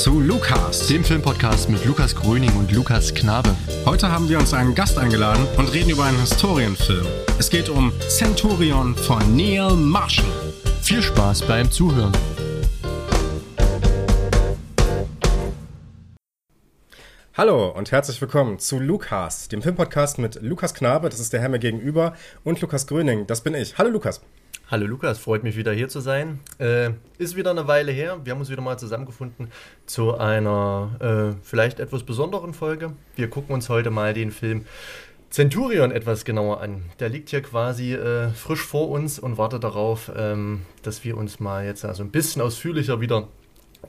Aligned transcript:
zu 0.00 0.18
Lukas, 0.18 0.86
dem 0.86 1.04
Filmpodcast 1.04 1.68
mit 1.68 1.84
Lukas 1.84 2.16
Gröning 2.16 2.50
und 2.56 2.72
Lukas 2.72 3.12
Knabe. 3.12 3.54
Heute 3.84 4.10
haben 4.10 4.30
wir 4.30 4.38
uns 4.38 4.54
einen 4.54 4.74
Gast 4.74 4.96
eingeladen 4.96 5.46
und 5.58 5.70
reden 5.74 5.90
über 5.90 6.04
einen 6.04 6.18
Historienfilm. 6.18 7.04
Es 7.38 7.50
geht 7.50 7.68
um 7.68 7.92
Centurion 8.08 8.96
von 8.96 9.36
Neil 9.36 9.76
Marshall. 9.76 10.24
Viel 10.80 11.02
Spaß 11.02 11.42
beim 11.42 11.70
Zuhören. 11.70 12.12
Hallo 17.34 17.68
und 17.68 17.92
herzlich 17.92 18.18
willkommen 18.22 18.58
zu 18.58 18.78
Lukas, 18.78 19.48
dem 19.48 19.60
Filmpodcast 19.60 20.18
mit 20.18 20.40
Lukas 20.40 20.72
Knabe, 20.72 21.10
das 21.10 21.20
ist 21.20 21.34
der 21.34 21.42
Herr 21.42 21.50
mir 21.50 21.58
gegenüber, 21.58 22.14
und 22.42 22.62
Lukas 22.62 22.86
Gröning, 22.86 23.26
das 23.26 23.42
bin 23.42 23.54
ich. 23.54 23.76
Hallo 23.76 23.90
Lukas. 23.90 24.22
Hallo 24.70 24.86
Lukas, 24.86 25.18
freut 25.18 25.42
mich 25.42 25.56
wieder 25.56 25.72
hier 25.72 25.88
zu 25.88 25.98
sein. 25.98 26.38
Äh, 26.60 26.90
ist 27.18 27.34
wieder 27.34 27.50
eine 27.50 27.66
Weile 27.66 27.90
her. 27.90 28.20
Wir 28.22 28.30
haben 28.30 28.38
uns 28.38 28.50
wieder 28.50 28.62
mal 28.62 28.78
zusammengefunden 28.78 29.48
zu 29.84 30.16
einer 30.16 31.34
äh, 31.34 31.42
vielleicht 31.42 31.80
etwas 31.80 32.04
besonderen 32.04 32.54
Folge. 32.54 32.92
Wir 33.16 33.28
gucken 33.28 33.52
uns 33.52 33.68
heute 33.68 33.90
mal 33.90 34.14
den 34.14 34.30
Film 34.30 34.66
Centurion 35.28 35.90
etwas 35.90 36.24
genauer 36.24 36.60
an. 36.60 36.84
Der 37.00 37.08
liegt 37.08 37.30
hier 37.30 37.42
quasi 37.42 37.94
äh, 37.94 38.28
frisch 38.28 38.62
vor 38.62 38.90
uns 38.90 39.18
und 39.18 39.38
wartet 39.38 39.64
darauf, 39.64 40.12
ähm, 40.16 40.60
dass 40.84 41.02
wir 41.02 41.16
uns 41.16 41.40
mal 41.40 41.64
jetzt 41.64 41.84
also 41.84 42.04
ein 42.04 42.12
bisschen 42.12 42.40
ausführlicher 42.40 43.00
wieder 43.00 43.26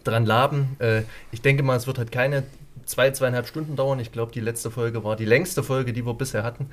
dran 0.04 0.26
laben. 0.26 0.77
Äh, 0.79 1.04
ich 1.32 1.43
denke 1.43 1.62
mal, 1.62 1.77
es 1.77 1.85
wird 1.85 1.99
halt 1.99 2.12
keine 2.12 2.41
zwei, 2.85 3.12
zweieinhalb 3.12 3.45
Stunden 3.45 3.76
dauern. 3.76 3.99
Ich 3.99 4.12
glaube, 4.12 4.32
die 4.32 4.40
letzte 4.40 4.71
Folge 4.71 5.04
war 5.04 5.16
die 5.16 5.26
längste 5.26 5.62
Folge, 5.62 5.93
die 5.93 6.07
wir 6.07 6.16
bisher 6.16 6.41
hatten. 6.41 6.71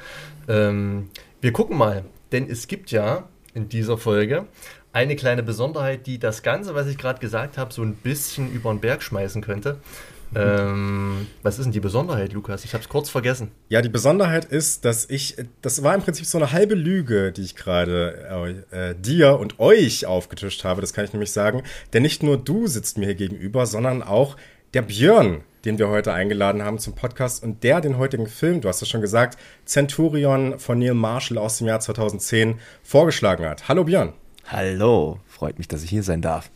Ähm, 0.49 1.11
wir 1.43 1.53
gucken 1.53 1.77
mal, 1.77 2.07
denn 2.33 2.49
es 2.49 2.69
gibt 2.69 2.91
ja 2.91 3.29
in 3.55 3.69
dieser 3.69 3.99
Folge. 3.99 4.47
Eine 4.93 5.17
kleine 5.17 5.43
Besonderheit, 5.43 6.07
die 6.07 6.19
das 6.19 6.43
Ganze, 6.43 6.75
was 6.75 6.87
ich 6.87 6.99
gerade 6.99 7.21
gesagt 7.21 7.59
habe, 7.59 7.73
so 7.73 7.83
ein 7.83 7.95
bisschen 7.95 8.51
über 8.53 8.71
den 8.71 8.81
Berg 8.81 9.03
schmeißen 9.03 9.43
könnte. 9.43 9.79
Ähm, 10.35 11.27
was 11.43 11.59
ist 11.59 11.65
denn 11.65 11.73
die 11.73 11.81
Besonderheit, 11.81 12.33
Lukas? 12.33 12.65
Ich 12.65 12.75
habe 12.75 12.83
es 12.83 12.89
kurz 12.89 13.09
vergessen. 13.09 13.51
Ja, 13.69 13.81
die 13.81 13.89
Besonderheit 13.89 14.45
ist, 14.45 14.85
dass 14.85 15.09
ich, 15.09 15.37
das 15.63 15.83
war 15.83 15.95
im 15.95 16.03
Prinzip 16.03 16.27
so 16.27 16.39
eine 16.39 16.53
halbe 16.53 16.75
Lüge, 16.75 17.33
die 17.33 17.43
ich 17.43 17.57
gerade 17.57 18.67
äh, 18.71 18.95
dir 18.95 19.39
und 19.39 19.59
euch 19.59 20.07
aufgetischt 20.07 20.65
habe, 20.65 20.81
das 20.81 20.93
kann 20.93 21.05
ich 21.05 21.13
nämlich 21.13 21.33
sagen. 21.33 21.63
Denn 21.93 22.03
nicht 22.03 22.23
nur 22.23 22.37
du 22.37 22.67
sitzt 22.67 22.99
mir 22.99 23.07
hier 23.07 23.15
gegenüber, 23.15 23.67
sondern 23.67 24.03
auch 24.03 24.37
der 24.75 24.83
Björn, 24.83 25.43
den 25.65 25.79
wir 25.79 25.89
heute 25.89 26.13
eingeladen 26.13 26.63
haben 26.63 26.79
zum 26.79 26.95
Podcast 26.95 27.43
und 27.43 27.63
der 27.65 27.81
den 27.81 27.97
heutigen 27.97 28.27
Film, 28.27 28.61
du 28.61 28.69
hast 28.69 28.83
es 28.83 28.89
schon 28.89 29.01
gesagt, 29.01 29.39
Centurion 29.65 30.59
von 30.59 30.79
Neil 30.79 30.95
Marshall 30.95 31.39
aus 31.39 31.59
dem 31.59 31.67
Jahr 31.67 31.81
2010 31.81 32.61
vorgeschlagen 32.83 33.47
hat. 33.47 33.69
Hallo 33.69 33.85
Björn. 33.85 34.13
Hallo, 34.47 35.21
freut 35.27 35.59
mich, 35.59 35.69
dass 35.69 35.83
ich 35.83 35.91
hier 35.91 36.03
sein 36.03 36.23
darf. 36.23 36.51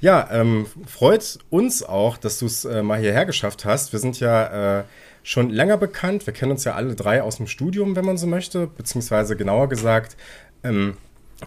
Ja, 0.00 0.28
ähm, 0.32 0.66
freut 0.84 1.38
uns 1.48 1.84
auch, 1.84 2.16
dass 2.16 2.40
du 2.40 2.46
es 2.46 2.64
äh, 2.64 2.82
mal 2.82 2.98
hierher 2.98 3.24
geschafft 3.24 3.64
hast. 3.64 3.92
Wir 3.92 4.00
sind 4.00 4.18
ja 4.18 4.80
äh, 4.80 4.84
schon 5.22 5.50
länger 5.50 5.76
bekannt. 5.76 6.26
Wir 6.26 6.34
kennen 6.34 6.50
uns 6.50 6.64
ja 6.64 6.74
alle 6.74 6.96
drei 6.96 7.22
aus 7.22 7.36
dem 7.36 7.46
Studium, 7.46 7.94
wenn 7.94 8.04
man 8.04 8.16
so 8.16 8.26
möchte, 8.26 8.66
beziehungsweise 8.66 9.36
genauer 9.36 9.68
gesagt, 9.68 10.16
ähm, 10.64 10.96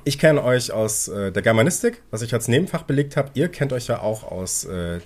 ich 0.06 0.20
kenne 0.20 0.42
euch 0.44 0.72
aus 0.72 1.10
äh, 1.10 1.32
der 1.32 1.42
Germanistik, 1.42 2.02
was 2.12 2.22
ich 2.22 2.34
als 2.34 2.48
Nebenfach 2.48 2.84
belegt 2.84 3.18
habe. 3.18 3.32
Ihr 3.34 3.50
kennt 3.50 3.74
euch 3.74 3.88
ja 3.88 4.00
auch 4.00 4.24
aus 4.24 4.66
äh, 4.66 5.00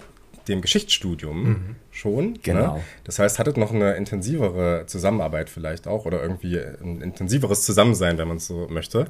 dem 0.49 0.61
Geschichtsstudium 0.61 1.43
mhm. 1.43 1.75
schon. 1.91 2.31
Ne? 2.33 2.39
Genau. 2.43 2.75
Ne? 2.75 2.83
Das 3.03 3.19
heißt, 3.19 3.39
hattet 3.39 3.57
noch 3.57 3.73
eine 3.73 3.93
intensivere 3.93 4.85
Zusammenarbeit 4.87 5.49
vielleicht 5.49 5.87
auch 5.87 6.05
oder 6.05 6.21
irgendwie 6.21 6.57
ein 6.57 7.01
intensiveres 7.01 7.63
Zusammensein, 7.63 8.17
wenn 8.17 8.27
man 8.27 8.37
es 8.37 8.47
so 8.47 8.67
möchte. 8.69 9.05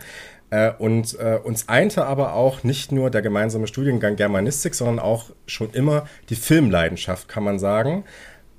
Äh, 0.52 0.72
und 0.78 1.18
äh, 1.19 1.40
uns 1.44 1.69
einte 1.69 2.06
aber 2.06 2.34
auch 2.34 2.63
nicht 2.63 2.91
nur 2.91 3.09
der 3.09 3.22
gemeinsame 3.22 3.68
Studiengang 3.68 4.16
Germanistik, 4.16 4.75
sondern 4.75 5.00
auch 5.00 5.31
schon 5.47 5.72
immer 5.72 6.06
die 6.30 6.36
Filmleidenschaft, 6.36 7.28
kann 7.28 7.44
man 7.44 7.58
sagen. 7.58 8.03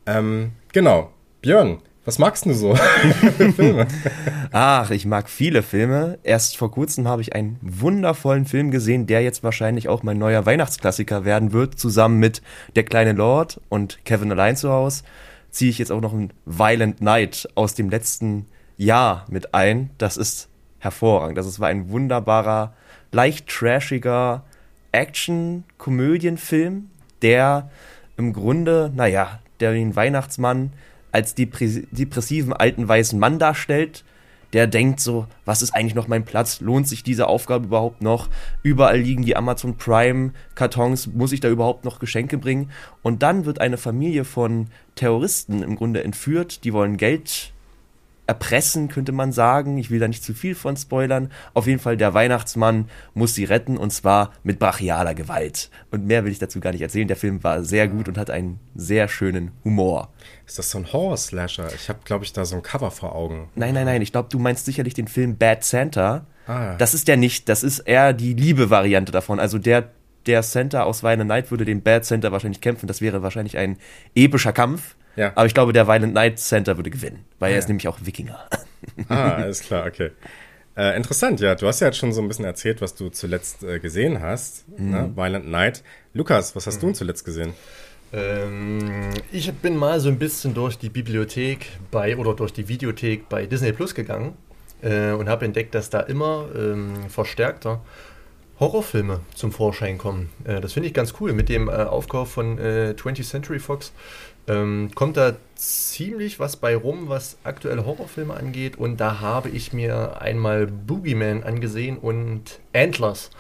Ähm, 0.07 0.53
genau. 0.73 1.13
Björn, 1.43 1.79
was 2.11 2.19
magst 2.19 2.45
du 2.45 2.55
so? 2.55 2.77
Ach, 4.51 4.91
ich 4.91 5.07
mag 5.07 5.31
viele 5.31 5.63
Filme. 5.63 6.19
Erst 6.25 6.57
vor 6.57 6.73
kurzem 6.73 7.07
habe 7.07 7.23
ich 7.23 7.37
einen 7.37 7.57
wundervollen 7.63 8.47
Film 8.47 8.73
gesehen, 8.73 9.07
der 9.07 9.23
jetzt 9.23 9.45
wahrscheinlich 9.45 9.89
auch 9.89 10.03
mein 10.03 10.19
neuer 10.19 10.45
Weihnachtsklassiker 10.45 11.25
werden 11.25 11.53
wird. 11.53 11.79
Zusammen 11.79 12.19
mit 12.19 12.43
Der 12.75 12.83
kleine 12.83 13.13
Lord 13.13 13.61
und 13.69 14.05
Kevin 14.05 14.33
allein 14.33 14.57
zu 14.57 14.73
Hause 14.73 15.05
ziehe 15.53 15.71
ich 15.71 15.79
jetzt 15.79 15.93
auch 15.93 16.01
noch 16.01 16.13
ein 16.13 16.33
Violent 16.47 17.01
Night 17.01 17.49
aus 17.55 17.75
dem 17.75 17.91
letzten 17.91 18.47
Jahr 18.77 19.25
mit 19.29 19.55
ein. 19.55 19.91
Das 19.97 20.17
ist 20.17 20.49
hervorragend. 20.81 21.39
Das 21.39 21.61
war 21.61 21.69
ein 21.69 21.91
wunderbarer, 21.91 22.75
leicht 23.13 23.47
trashiger 23.47 24.43
Action-Komödienfilm, 24.91 26.91
der 27.23 27.71
im 28.17 28.33
Grunde, 28.33 28.91
naja, 28.93 29.39
der 29.61 29.75
den 29.75 29.95
Weihnachtsmann 29.95 30.73
als 31.13 31.35
depressiven 31.35 32.53
alten 32.53 32.87
weißen 32.87 33.19
Mann 33.19 33.39
darstellt, 33.39 34.05
der 34.53 34.67
denkt 34.67 35.01
so, 35.01 35.27
was 35.45 35.63
ist 35.63 35.71
eigentlich 35.71 35.95
noch 35.95 36.09
mein 36.09 36.25
Platz? 36.25 36.61
Lohnt 36.61 36.89
sich 36.89 37.03
diese 37.03 37.29
Aufgabe 37.29 37.67
überhaupt 37.67 38.03
noch? 38.03 38.29
Überall 38.63 38.99
liegen 38.99 39.25
die 39.25 39.37
Amazon 39.37 39.77
Prime 39.77 40.33
Kartons, 40.55 41.07
muss 41.07 41.33
ich 41.33 41.41
da 41.41 41.49
überhaupt 41.49 41.85
noch 41.85 42.01
Geschenke 42.01 42.37
bringen? 42.37 42.71
Und 43.03 43.23
dann 43.23 43.45
wird 43.45 43.61
eine 43.61 43.77
Familie 43.77 44.25
von 44.25 44.67
Terroristen 44.97 45.63
im 45.63 45.77
Grunde 45.77 46.03
entführt, 46.03 46.65
die 46.65 46.73
wollen 46.73 46.97
Geld 46.97 47.53
erpressen, 48.31 48.87
könnte 48.87 49.11
man 49.11 49.33
sagen. 49.33 49.77
Ich 49.77 49.91
will 49.91 49.99
da 49.99 50.07
nicht 50.07 50.23
zu 50.23 50.35
viel 50.35 50.55
von 50.55 50.77
spoilern. 50.77 51.33
Auf 51.53 51.67
jeden 51.67 51.81
Fall, 51.81 51.97
der 51.97 52.15
Weihnachtsmann 52.15 52.89
muss 53.13 53.35
sie 53.35 53.43
retten 53.43 53.77
und 53.77 53.93
zwar 53.93 54.31
mit 54.45 54.61
brachialer 54.61 55.17
Gewalt. 55.17 55.69
Und 55.91 56.07
mehr 56.07 56.25
will 56.25 56.31
ich 56.31 56.39
dazu 56.39 56.61
gar 56.61 56.71
nicht 56.71 56.83
erzählen. 56.83 57.09
Der 57.09 57.17
Film 57.17 57.43
war 57.43 57.65
sehr 57.65 57.89
gut 57.89 58.07
und 58.07 58.17
hat 58.17 58.31
einen 58.31 58.61
sehr 58.77 59.09
schönen 59.09 59.51
Humor. 59.65 60.13
Ist 60.47 60.61
das 60.61 60.71
so 60.71 60.79
ein 60.79 60.93
Horror-Slasher? 60.93 61.75
Ich 61.75 61.89
habe, 61.89 61.99
glaube 62.05 62.25
ich, 62.25 62.33
da 62.33 62.45
so 62.45 62.55
ein 62.55 62.63
Cover 62.63 62.93
vor 62.93 63.17
Augen. 63.17 63.49
Nein, 63.57 63.75
nein, 63.75 63.87
nein. 63.87 64.01
Ich 64.01 64.13
glaube, 64.13 64.29
du 64.31 64.39
meinst 64.39 64.65
sicherlich 64.65 64.95
den 64.95 65.09
Film 65.09 65.37
Bad 65.37 65.65
Santa. 65.65 66.25
Ah. 66.47 66.77
Das 66.77 66.95
ist 66.95 67.09
der 67.09 67.17
nicht. 67.17 67.49
Das 67.49 67.65
ist 67.65 67.81
eher 67.81 68.13
die 68.13 68.35
Liebe-Variante 68.35 69.11
davon. 69.11 69.41
Also 69.41 69.59
der 69.59 69.91
der 70.27 70.43
Center 70.43 70.85
aus 70.85 71.03
Violent 71.03 71.29
Night 71.29 71.51
würde 71.51 71.65
den 71.65 71.83
Bad 71.83 72.05
Center 72.05 72.31
wahrscheinlich 72.31 72.61
kämpfen. 72.61 72.87
Das 72.87 73.01
wäre 73.01 73.23
wahrscheinlich 73.23 73.57
ein 73.57 73.79
epischer 74.15 74.53
Kampf. 74.53 74.95
Ja. 75.17 75.33
Aber 75.35 75.47
ich 75.47 75.55
glaube, 75.55 75.73
der 75.73 75.87
Violent 75.87 76.15
Night 76.15 76.39
Center 76.39 76.77
würde 76.77 76.91
gewinnen, 76.91 77.25
weil 77.39 77.51
ja. 77.51 77.57
er 77.57 77.59
ist 77.59 77.69
nämlich 77.69 77.89
auch 77.89 77.99
Wikinger. 78.03 78.47
Ah, 79.09 79.33
alles 79.33 79.61
klar, 79.61 79.87
okay. 79.87 80.11
Äh, 80.77 80.97
interessant, 80.97 81.41
ja. 81.41 81.55
Du 81.55 81.67
hast 81.67 81.81
ja 81.81 81.89
jetzt 81.89 81.99
schon 81.99 82.13
so 82.13 82.23
ein 82.23 82.29
bisschen 82.29 82.45
erzählt, 82.45 82.81
was 82.81 82.95
du 82.95 83.11
zuletzt 83.11 83.63
äh, 83.63 83.79
gesehen 83.79 84.23
hast. 84.23 84.67
Ne? 84.69 84.79
Mhm. 84.79 84.91
Ne? 84.91 85.13
Violent 85.17 85.49
Night. 85.49 85.83
Lukas, 86.15 86.57
was 86.57 86.67
hast 86.67 86.83
mhm. 86.83 86.89
du 86.89 86.93
zuletzt 86.95 87.25
gesehen? 87.25 87.53
Ähm, 88.13 89.11
ich 89.31 89.53
bin 89.53 89.77
mal 89.77 90.01
so 90.01 90.09
ein 90.09 90.19
bisschen 90.19 90.55
durch 90.55 90.79
die 90.79 90.89
Bibliothek 90.89 91.67
bei 91.91 92.17
oder 92.17 92.35
durch 92.35 92.53
die 92.53 92.67
Videothek 92.69 93.29
bei 93.29 93.47
Disney 93.47 93.73
Plus 93.73 93.95
gegangen 93.95 94.35
äh, 94.83 95.13
und 95.13 95.29
habe 95.29 95.45
entdeckt, 95.45 95.75
dass 95.75 95.91
da 95.91 96.01
immer 96.01 96.49
ähm, 96.57 97.09
verstärkter 97.09 97.81
Horrorfilme 98.59 99.21
zum 99.35 99.53
Vorschein 99.53 99.97
kommen. 99.99 100.31
Äh, 100.45 100.61
das 100.61 100.73
finde 100.73 100.89
ich 100.89 100.95
ganz 100.95 101.15
cool. 101.21 101.33
Mit 101.33 101.49
dem 101.49 101.69
äh, 101.69 101.73
Aufkauf 101.73 102.33
von 102.33 102.59
20th 102.59 103.21
äh, 103.21 103.23
Century 103.23 103.59
Fox 103.59 103.93
ähm, 104.51 104.91
kommt 104.95 105.17
da 105.17 105.37
ziemlich 105.55 106.41
was 106.41 106.57
bei 106.57 106.75
rum, 106.75 107.09
was 107.09 107.39
aktuelle 107.45 107.87
Horrorfilme 107.87 108.35
angeht. 108.35 108.77
Und 108.77 108.99
da 108.99 109.21
habe 109.21 109.49
ich 109.49 109.73
mir 109.73 110.21
einmal 110.21 110.67
Boogeyman 110.67 111.45
angesehen 111.45 111.97
und 111.99 112.59
Antlers. 112.75 113.31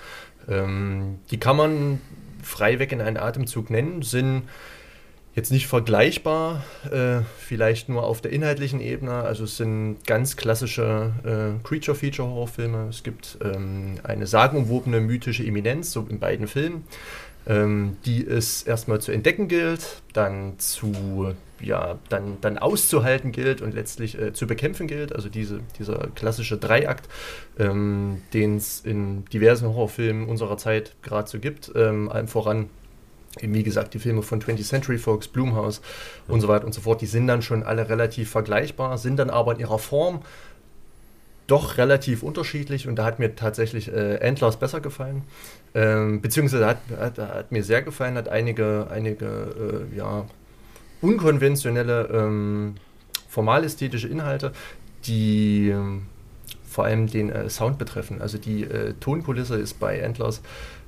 Ähm, 0.49 1.19
die 1.31 1.41
kann 1.41 1.57
man 1.57 2.01
freiweg 2.43 2.93
in 2.93 3.01
einen 3.01 3.17
Atemzug 3.17 3.71
nennen, 3.71 4.03
sind 4.03 4.43
jetzt 5.35 5.53
nicht 5.53 5.67
vergleichbar, 5.69 6.65
äh, 6.91 7.21
vielleicht 7.39 7.89
nur 7.89 8.05
auf 8.05 8.21
der 8.21 8.33
inhaltlichen 8.33 8.81
Ebene. 8.81 9.13
Also 9.13 9.45
es 9.45 9.57
sind 9.57 9.99
ganz 10.07 10.37
klassische 10.37 11.13
äh, 11.25 11.67
Creature-Feature-Horrorfilme. 11.67 12.89
Es 12.89 13.03
gibt 13.03 13.39
ähm, 13.43 13.95
eine 14.03 14.27
sagenumwobene 14.27 15.01
mythische 15.01 15.45
Eminenz, 15.45 15.93
so 15.93 16.07
in 16.09 16.19
beiden 16.19 16.47
Filmen 16.47 16.85
ähm, 17.51 17.97
die 18.07 18.25
es 18.25 18.63
erstmal 18.63 19.01
zu 19.01 19.11
entdecken 19.11 19.49
gilt, 19.49 20.01
dann 20.13 20.59
zu 20.59 21.35
ja, 21.61 21.99
dann, 22.09 22.39
dann 22.41 22.57
auszuhalten 22.57 23.33
gilt 23.33 23.61
und 23.61 23.75
letztlich 23.75 24.19
äh, 24.19 24.33
zu 24.33 24.47
bekämpfen 24.47 24.87
gilt. 24.87 25.15
Also 25.15 25.29
diese, 25.29 25.61
dieser 25.79 26.09
klassische 26.15 26.57
Dreiakt, 26.57 27.09
ähm, 27.59 28.23
den 28.33 28.57
es 28.57 28.81
in 28.81 29.25
diversen 29.27 29.69
Horrorfilmen 29.69 30.27
unserer 30.27 30.57
Zeit 30.57 30.95
gerade 31.03 31.29
so 31.29 31.39
gibt, 31.39 31.71
ähm, 31.75 32.09
allem 32.09 32.29
voran 32.29 32.71
wie 33.41 33.63
gesagt, 33.63 33.95
die 33.95 34.01
Filme 34.01 34.23
von 34.23 34.43
20th 34.43 34.67
Century 34.67 34.99
Fox, 34.99 35.29
Blumhouse 35.29 35.83
und 36.27 36.41
so 36.41 36.49
weiter 36.49 36.67
und 36.67 36.75
so 36.75 36.81
fort, 36.81 37.01
die 37.01 37.07
sind 37.07 37.29
dann 37.29 37.43
schon 37.43 37.63
alle 37.63 37.89
relativ 37.89 38.29
vergleichbar, 38.29 38.99
sind 38.99 39.19
dann 39.19 39.31
aber 39.31 39.53
in 39.53 39.61
ihrer 39.61 39.79
Form 39.79 40.23
doch 41.47 41.79
relativ 41.79 42.23
unterschiedlich 42.25 42.89
und 42.89 42.97
da 42.97 43.05
hat 43.05 43.19
mir 43.19 43.35
tatsächlich 43.35 43.93
äh, 43.93 44.19
Antlers 44.21 44.57
besser 44.57 44.81
gefallen. 44.81 45.23
Ähm, 45.75 46.21
beziehungsweise 46.21 46.67
hat, 46.67 46.79
hat, 46.99 47.19
hat, 47.19 47.53
mir 47.53 47.63
sehr 47.63 47.83
gefallen, 47.83 48.17
hat 48.17 48.29
einige, 48.29 48.89
einige 48.91 49.87
äh, 49.93 49.97
ja, 49.97 50.27
unkonventionelle 51.01 52.09
ähm, 52.13 52.75
formalästhetische 53.29 54.09
Inhalte, 54.09 54.53
die 55.05 55.71
ähm, 55.71 56.03
vor 56.69 56.85
allem 56.85 57.07
den 57.07 57.31
äh, 57.31 57.49
Sound 57.49 57.79
betreffen. 57.79 58.21
Also 58.21 58.39
die 58.39 58.65
äh, 58.65 58.95
Tonkulisse 59.01 59.57
ist 59.57 59.81
bei 59.81 60.05
Antlers 60.05 60.43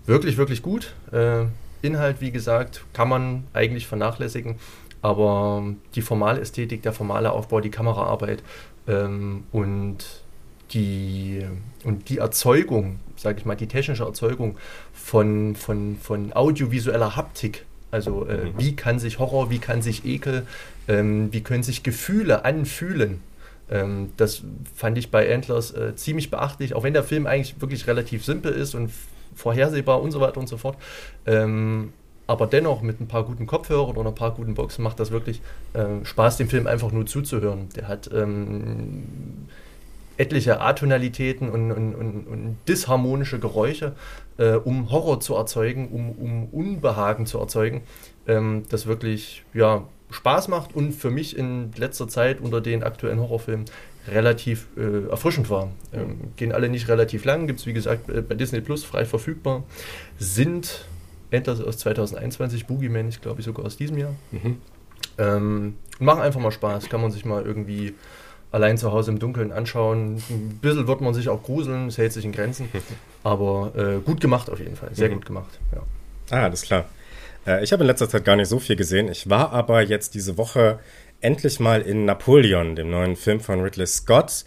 wirklich, 0.07 0.37
wirklich 0.37 0.63
gut. 0.63 0.95
Äh, 1.13 1.45
Inhalt, 1.83 2.21
wie 2.21 2.31
gesagt, 2.31 2.85
kann 2.93 3.09
man 3.09 3.45
eigentlich 3.53 3.87
vernachlässigen, 3.87 4.57
aber 5.01 5.65
die 5.97 6.03
formale 6.03 6.41
Ästhetik, 6.41 6.83
der 6.83 6.93
formale 6.93 7.33
Aufbau, 7.33 7.61
die 7.61 7.71
Kameraarbeit 7.71 8.43
ähm, 8.87 9.45
und, 9.51 9.99
die, 10.73 11.45
und 11.85 12.09
die 12.09 12.19
Erzeugung, 12.19 13.01
sage 13.23 13.39
ich 13.39 13.45
mal, 13.45 13.57
die 13.57 13.69
technische 13.69 14.05
Erzeugung 14.05 14.57
von, 14.93 15.57
von, 15.57 15.97
von 16.01 16.33
audiovisueller 16.33 17.17
Haptik, 17.17 17.65
also 17.91 18.27
äh, 18.27 18.47
mhm. 18.47 18.53
wie 18.59 18.77
kann 18.77 18.99
sich 18.99 19.19
Horror, 19.19 19.51
wie 19.51 19.59
kann 19.59 19.83
sich 19.83 20.05
Ekel, 20.05 20.47
ähm, 20.89 21.33
wie 21.33 21.43
können 21.43 21.63
sich 21.63 21.83
Gefühle 21.83 22.45
anfühlen, 22.45 23.21
ähm, 23.71 24.11
das 24.17 24.43
fand 24.75 24.99
ich 24.99 25.11
bei 25.11 25.33
Antlers 25.35 25.73
äh, 25.73 25.95
ziemlich 25.97 26.31
beachtlich, 26.31 26.75
auch 26.75 26.83
wenn 26.83 26.93
der 26.93 27.05
Film 27.05 27.27
eigentlich 27.27 27.61
wirklich 27.61 27.87
relativ 27.87 28.25
simpel 28.25 28.53
ist 28.53 28.75
und 28.75 28.91
vorhersehbar 29.35 30.03
und 30.03 30.11
so 30.11 30.21
weiter 30.21 30.39
und 30.39 30.49
so 30.49 30.59
fort. 30.59 30.77
Ähm, 31.27 31.93
aber 32.27 32.47
dennoch 32.47 32.83
mit 32.83 33.01
ein 33.01 33.09
paar 33.09 33.25
guten 33.25 33.47
Kopfhörern 33.47 33.97
oder 33.97 34.11
ein 34.11 34.15
paar 34.15 34.33
guten 34.33 34.55
Boxen 34.55 34.83
macht 34.83 35.01
das 35.01 35.11
wirklich 35.11 35.41
äh, 35.73 36.05
Spaß, 36.05 36.37
dem 36.37 36.49
Film 36.49 36.67
einfach 36.67 36.93
nur 36.93 37.07
zuzuhören. 37.07 37.69
Der 37.75 37.89
hat 37.89 38.11
ähm, 38.13 39.05
etliche 40.17 40.61
Atonalitäten 40.61 41.49
und, 41.49 41.73
und, 41.73 41.95
und, 41.95 42.27
und 42.27 42.57
disharmonische 42.69 43.39
Geräusche, 43.39 43.93
äh, 44.39 44.53
um 44.55 44.91
Horror 44.91 45.21
zu 45.21 45.35
erzeugen, 45.35 45.89
um, 45.89 46.11
um 46.11 46.49
Unbehagen 46.49 47.27
zu 47.27 47.39
erzeugen, 47.39 47.83
ähm, 48.27 48.65
das 48.69 48.87
wirklich 48.87 49.45
ja, 49.55 49.85
Spaß 50.11 50.49
macht 50.49 50.75
und 50.75 50.93
für 50.93 51.11
mich 51.11 51.37
in 51.37 51.73
letzter 51.77 52.09
Zeit 52.09 52.41
unter 52.41 52.61
den 52.61 52.83
aktuellen 52.83 53.21
Horrorfilmen 53.21 53.67
relativ 54.09 54.67
äh, 54.77 55.09
erfrischend 55.09 55.49
war. 55.49 55.71
Ähm, 55.93 56.33
gehen 56.37 56.53
alle 56.53 56.69
nicht 56.69 56.89
relativ 56.89 57.25
lang, 57.25 57.47
gibt 57.47 57.61
es 57.61 57.67
wie 57.67 57.73
gesagt 57.73 58.09
äh, 58.09 58.21
bei 58.21 58.35
Disney 58.35 58.61
Plus 58.61 58.85
frei 58.85 59.05
verfügbar, 59.05 59.63
sind 60.19 60.87
Endless 61.31 61.61
aus 61.61 61.79
2021, 61.79 62.67
Boogeyman 62.67 63.09
ist 63.09 63.23
glaube 63.23 63.41
ich 63.41 63.47
sogar 63.47 63.65
aus 63.65 63.77
diesem 63.77 63.99
Jahr. 63.99 64.15
Mhm. 64.33 64.59
Ähm, 65.19 65.77
machen 65.99 66.21
einfach 66.21 66.41
mal 66.41 66.51
Spaß, 66.51 66.89
kann 66.89 67.01
man 67.01 67.11
sich 67.11 67.25
mal 67.25 67.45
irgendwie 67.45 67.95
allein 68.53 68.79
zu 68.79 68.93
Hause 68.93 69.11
im 69.11 69.19
Dunkeln 69.19 69.51
anschauen. 69.51 70.23
Ein 70.31 70.59
bisschen 70.61 70.87
wird 70.87 71.01
man 71.01 71.15
sich 71.15 71.29
auch 71.29 71.43
gruseln, 71.43 71.89
es 71.89 71.99
hält 71.99 72.13
sich 72.13 72.25
in 72.25 72.33
Grenzen, 72.33 72.69
aber 73.25 73.73
äh, 73.77 74.01
gut 74.01 74.21
gemacht 74.21 74.51
auf 74.51 74.61
jeden 74.61 74.77
Fall, 74.77 74.91
sehr 74.93 75.09
mhm. 75.09 75.15
gut 75.15 75.27
gemacht. 75.27 75.59
Ja. 75.75 75.83
Ah, 76.31 76.45
alles 76.45 76.63
klar. 76.63 76.85
Äh, 77.47 77.65
ich 77.65 77.73
habe 77.73 77.83
in 77.83 77.89
letzter 77.89 78.09
Zeit 78.09 78.25
gar 78.25 78.37
nicht 78.37 78.49
so 78.49 78.59
viel 78.59 78.77
gesehen. 78.77 79.09
Ich 79.09 79.29
war 79.29 79.53
aber 79.53 79.83
jetzt 79.83 80.15
diese 80.15 80.37
Woche 80.37 80.79
endlich 81.21 81.61
mal 81.61 81.81
in 81.81 82.05
Napoleon, 82.05 82.77
dem 82.77 82.91
neuen 82.91 83.17
Film 83.17 83.41
von 83.41 83.61
Ridley 83.61 83.87
Scott, 83.87 84.45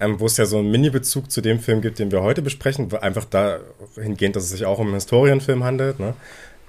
ähm, 0.00 0.18
wo 0.18 0.26
es 0.26 0.36
ja 0.36 0.46
so 0.46 0.58
einen 0.58 0.70
Mini-Bezug 0.70 1.30
zu 1.30 1.40
dem 1.40 1.60
Film 1.60 1.80
gibt, 1.80 1.98
den 1.98 2.10
wir 2.10 2.22
heute 2.22 2.42
besprechen, 2.42 2.92
einfach 2.96 3.24
dahingehend, 3.24 4.36
dass 4.36 4.44
es 4.44 4.50
sich 4.50 4.64
auch 4.64 4.78
um 4.78 4.88
einen 4.88 4.94
Historienfilm 4.94 5.64
handelt. 5.64 6.00
Ne? 6.00 6.14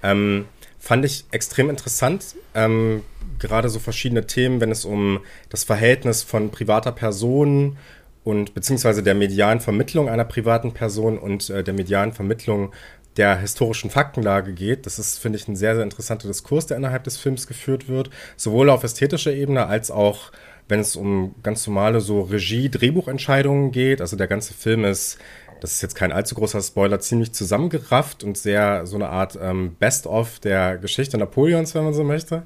Ähm, 0.04 0.46
fand 0.80 1.06
ich 1.06 1.26
extrem 1.32 1.70
interessant. 1.70 2.36
Ähm, 2.54 3.02
gerade 3.40 3.70
so 3.70 3.80
verschiedene 3.80 4.26
Themen, 4.28 4.62
wenn 4.62 4.72
es 4.72 4.86
um 4.86 5.20
das 5.50 5.64
Verhältnis 5.64 6.24
von 6.24 6.52
privater 6.52 6.92
Person 6.92 7.78
und 8.24 8.54
beziehungsweise 8.54 9.04
der 9.04 9.14
medialen 9.14 9.60
Vermittlung 9.60 10.10
einer 10.10 10.26
privaten 10.26 10.74
Person 10.74 11.18
und 11.18 11.50
äh, 11.50 11.64
der 11.64 11.74
medialen 11.74 12.12
Vermittlung 12.12 12.74
der 13.18 13.38
historischen 13.40 13.90
Faktenlage 13.90 14.54
geht. 14.54 14.86
Das 14.86 15.00
ist, 15.00 15.20
finde 15.20 15.38
ich, 15.38 15.48
ein 15.48 15.56
sehr, 15.56 15.76
sehr 15.76 15.84
interessanter 15.84 16.28
Diskurs, 16.28 16.66
der 16.66 16.78
innerhalb 16.78 17.04
des 17.06 17.18
Films 17.18 17.48
geführt 17.48 17.88
wird, 17.88 18.10
sowohl 18.36 18.70
auf 18.70 18.84
ästhetischer 18.84 19.32
Ebene 19.32 19.68
als 19.68 19.92
auch, 19.92 20.32
wenn 20.68 20.80
es 20.80 20.96
um 20.96 21.36
ganz 21.44 21.66
normale 21.68 22.02
so 22.02 22.22
Regie-Drehbuchentscheidungen 22.22 23.72
geht. 23.72 24.02
Also 24.02 24.18
der 24.18 24.28
ganze 24.28 24.54
Film 24.54 24.84
ist, 24.84 25.18
das 25.62 25.74
ist 25.74 25.82
jetzt 25.82 25.96
kein 25.96 26.12
allzu 26.12 26.36
großer 26.36 26.62
Spoiler, 26.62 27.00
ziemlich 27.00 27.32
zusammengerafft 27.32 28.24
und 28.24 28.38
sehr 28.38 28.86
so 28.86 28.96
eine 28.96 29.10
Art 29.10 29.38
ähm, 29.42 29.76
Best-of 29.80 30.40
der 30.40 30.78
Geschichte 30.78 31.18
Napoleons, 31.18 31.76
wenn 31.76 31.84
man 31.84 31.94
so 31.94 32.04
möchte. 32.04 32.44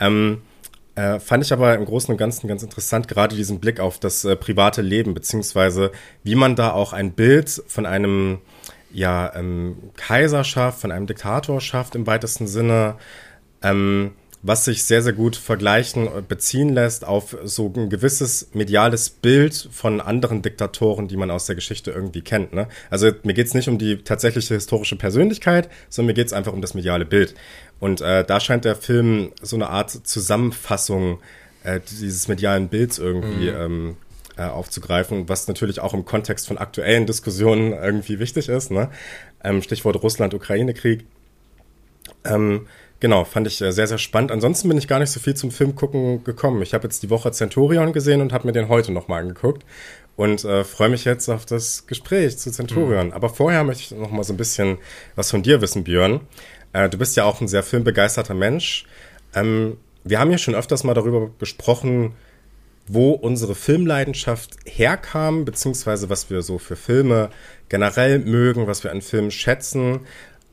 Ähm, 0.00 0.42
äh, 0.94 1.20
fand 1.20 1.44
ich 1.44 1.52
aber 1.52 1.74
im 1.74 1.84
Großen 1.84 2.10
und 2.10 2.16
Ganzen 2.16 2.48
ganz 2.48 2.62
interessant, 2.62 3.06
gerade 3.06 3.36
diesen 3.36 3.60
Blick 3.60 3.80
auf 3.80 3.98
das 3.98 4.24
äh, 4.24 4.34
private 4.34 4.82
Leben, 4.82 5.14
beziehungsweise 5.14 5.92
wie 6.24 6.34
man 6.34 6.56
da 6.56 6.72
auch 6.72 6.92
ein 6.92 7.12
Bild 7.12 7.62
von 7.66 7.84
einem 7.84 8.38
ja, 8.92 9.34
ähm, 9.34 9.76
Kaiserschaft, 9.96 10.80
von 10.80 10.90
einem 10.90 11.06
Diktator 11.06 11.60
schafft 11.60 11.94
im 11.94 12.06
weitesten 12.06 12.46
Sinne, 12.46 12.96
ähm, 13.62 14.12
was 14.42 14.64
sich 14.64 14.84
sehr, 14.84 15.02
sehr 15.02 15.12
gut 15.12 15.34
vergleichen, 15.34 16.08
beziehen 16.28 16.68
lässt 16.72 17.04
auf 17.04 17.36
so 17.44 17.72
ein 17.74 17.90
gewisses 17.90 18.48
mediales 18.52 19.10
Bild 19.10 19.68
von 19.72 20.00
anderen 20.00 20.42
Diktatoren, 20.42 21.08
die 21.08 21.16
man 21.16 21.30
aus 21.30 21.46
der 21.46 21.54
Geschichte 21.54 21.90
irgendwie 21.90 22.22
kennt. 22.22 22.52
Ne? 22.52 22.68
Also 22.90 23.10
mir 23.22 23.34
geht 23.34 23.48
es 23.48 23.54
nicht 23.54 23.68
um 23.68 23.78
die 23.78 23.98
tatsächliche 23.98 24.54
historische 24.54 24.96
Persönlichkeit, 24.96 25.68
sondern 25.88 26.08
mir 26.08 26.14
geht 26.14 26.28
es 26.28 26.32
einfach 26.32 26.52
um 26.52 26.60
das 26.60 26.74
mediale 26.74 27.04
Bild. 27.04 27.34
Und 27.80 28.00
äh, 28.00 28.24
da 28.24 28.40
scheint 28.40 28.64
der 28.64 28.76
Film 28.76 29.32
so 29.42 29.56
eine 29.56 29.68
Art 29.68 29.90
Zusammenfassung 29.90 31.18
äh, 31.64 31.80
dieses 31.80 32.28
medialen 32.28 32.68
Bilds 32.68 32.98
irgendwie 32.98 33.50
mhm. 33.50 33.56
ähm, 33.56 33.96
äh, 34.36 34.44
aufzugreifen, 34.44 35.28
was 35.28 35.48
natürlich 35.48 35.80
auch 35.80 35.94
im 35.94 36.04
Kontext 36.04 36.46
von 36.46 36.58
aktuellen 36.58 37.06
Diskussionen 37.06 37.72
irgendwie 37.72 38.18
wichtig 38.18 38.48
ist. 38.48 38.70
Ne? 38.70 38.90
Ähm, 39.42 39.62
Stichwort 39.62 40.02
Russland-Ukraine-Krieg. 40.02 41.04
Ähm, 42.24 42.66
genau, 43.00 43.24
fand 43.24 43.46
ich 43.46 43.60
äh, 43.60 43.72
sehr, 43.72 43.86
sehr 43.86 43.98
spannend. 43.98 44.32
Ansonsten 44.32 44.68
bin 44.68 44.78
ich 44.78 44.88
gar 44.88 44.98
nicht 44.98 45.10
so 45.10 45.20
viel 45.20 45.34
zum 45.34 45.50
Film 45.50 45.74
gucken 45.74 46.24
gekommen. 46.24 46.62
Ich 46.62 46.74
habe 46.74 46.84
jetzt 46.84 47.02
die 47.02 47.10
Woche 47.10 47.30
Centurion 47.32 47.92
gesehen 47.92 48.20
und 48.20 48.32
habe 48.32 48.46
mir 48.46 48.52
den 48.52 48.68
heute 48.68 48.92
nochmal 48.92 49.22
angeguckt 49.22 49.64
und 50.16 50.44
äh, 50.44 50.64
freue 50.64 50.88
mich 50.88 51.04
jetzt 51.04 51.28
auf 51.28 51.46
das 51.46 51.86
Gespräch 51.86 52.38
zu 52.38 52.50
Centurion. 52.50 53.08
Mhm. 53.08 53.12
Aber 53.12 53.28
vorher 53.28 53.64
möchte 53.64 53.82
ich 53.82 53.90
noch 54.00 54.10
mal 54.10 54.24
so 54.24 54.32
ein 54.32 54.38
bisschen 54.38 54.78
was 55.14 55.30
von 55.30 55.42
dir 55.42 55.60
wissen, 55.60 55.84
Björn. 55.84 56.20
Äh, 56.72 56.88
du 56.88 56.98
bist 56.98 57.16
ja 57.16 57.24
auch 57.24 57.40
ein 57.40 57.48
sehr 57.48 57.62
filmbegeisterter 57.62 58.34
Mensch. 58.34 58.86
Ähm, 59.34 59.76
wir 60.04 60.18
haben 60.18 60.30
ja 60.30 60.38
schon 60.38 60.54
öfters 60.54 60.84
mal 60.84 60.94
darüber 60.94 61.30
gesprochen, 61.38 62.14
wo 62.88 63.10
unsere 63.10 63.54
Filmleidenschaft 63.54 64.56
herkam, 64.64 65.44
beziehungsweise 65.44 66.08
was 66.08 66.30
wir 66.30 66.42
so 66.42 66.58
für 66.58 66.76
Filme 66.76 67.30
generell 67.68 68.20
mögen, 68.20 68.66
was 68.66 68.84
wir 68.84 68.92
an 68.92 69.02
Filmen 69.02 69.30
schätzen. 69.30 70.00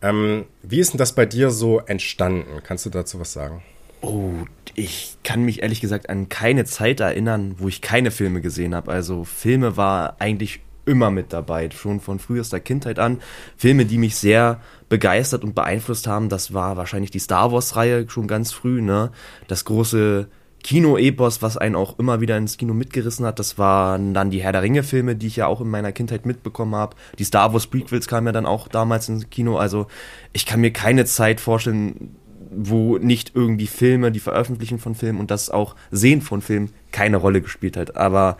Ähm, 0.04 0.46
wie 0.62 0.80
ist 0.80 0.92
denn 0.92 0.98
das 0.98 1.16
bei 1.16 1.26
dir 1.26 1.50
so 1.50 1.80
entstanden? 1.80 2.62
Kannst 2.62 2.86
du 2.86 2.90
dazu 2.90 3.20
was 3.20 3.32
sagen? 3.32 3.64
Oh, 4.02 4.34
ich 4.76 5.18
kann 5.24 5.44
mich 5.44 5.64
ehrlich 5.64 5.80
gesagt 5.80 6.10
an 6.10 6.28
keine 6.28 6.66
Zeit 6.66 7.00
erinnern, 7.00 7.56
wo 7.58 7.70
ich 7.70 7.82
keine 7.82 8.12
Filme 8.12 8.42
gesehen 8.42 8.76
habe. 8.76 8.92
Also 8.92 9.24
Filme 9.24 9.78
war 9.78 10.18
eigentlich 10.20 10.60
immer 10.86 11.10
mit 11.10 11.32
dabei, 11.32 11.70
schon 11.72 12.02
von 12.02 12.20
frühester 12.20 12.60
Kindheit 12.60 13.00
an. 13.00 13.22
Filme, 13.56 13.86
die 13.86 13.98
mich 13.98 14.18
sehr 14.18 14.60
begeistert 14.90 15.46
und 15.46 15.56
beeinflusst 15.56 16.06
haben, 16.06 16.28
das 16.28 16.54
war 16.54 16.76
wahrscheinlich 16.76 17.12
die 17.12 17.20
Star 17.20 17.54
Wars-Reihe 17.54 18.10
schon 18.10 18.28
ganz 18.28 18.52
früh, 18.52 18.82
ne? 18.82 19.10
Das 19.48 19.64
große 19.64 20.28
Kino-Epos, 20.64 21.42
was 21.42 21.58
einen 21.58 21.76
auch 21.76 22.00
immer 22.00 22.22
wieder 22.22 22.38
ins 22.38 22.58
Kino 22.58 22.74
mitgerissen 22.74 23.26
hat. 23.26 23.38
Das 23.38 23.58
waren 23.58 24.14
dann 24.14 24.32
die 24.32 24.42
Herr 24.42 24.54
der 24.54 24.64
Ringe-Filme, 24.64 25.16
die 25.16 25.28
ich 25.28 25.36
ja 25.36 25.48
auch 25.48 25.62
in 25.62 25.70
meiner 25.70 25.92
Kindheit 25.92 26.26
mitbekommen 26.26 26.76
habe. 26.76 26.96
Die 27.20 27.26
Star 27.26 27.54
Wars 27.54 27.68
Prequels 27.68 28.08
kamen 28.08 28.28
ja 28.28 28.32
dann 28.32 28.46
auch 28.46 28.68
damals 28.68 29.10
ins 29.10 29.30
Kino. 29.30 29.58
Also 29.58 29.88
ich 30.32 30.46
kann 30.46 30.62
mir 30.62 30.72
keine 30.72 31.06
Zeit 31.06 31.42
vorstellen, 31.42 32.16
wo 32.56 32.98
nicht 32.98 33.32
irgendwie 33.36 33.68
Filme, 33.68 34.12
die 34.12 34.20
Veröffentlichen 34.20 34.80
von 34.80 34.96
Filmen 34.96 35.20
und 35.20 35.32
das 35.32 35.50
auch 35.50 35.76
Sehen 35.92 36.22
von 36.22 36.42
Filmen 36.42 36.72
keine 36.92 37.18
Rolle 37.18 37.42
gespielt 37.42 37.78
hat. 37.78 37.98
Aber 37.98 38.38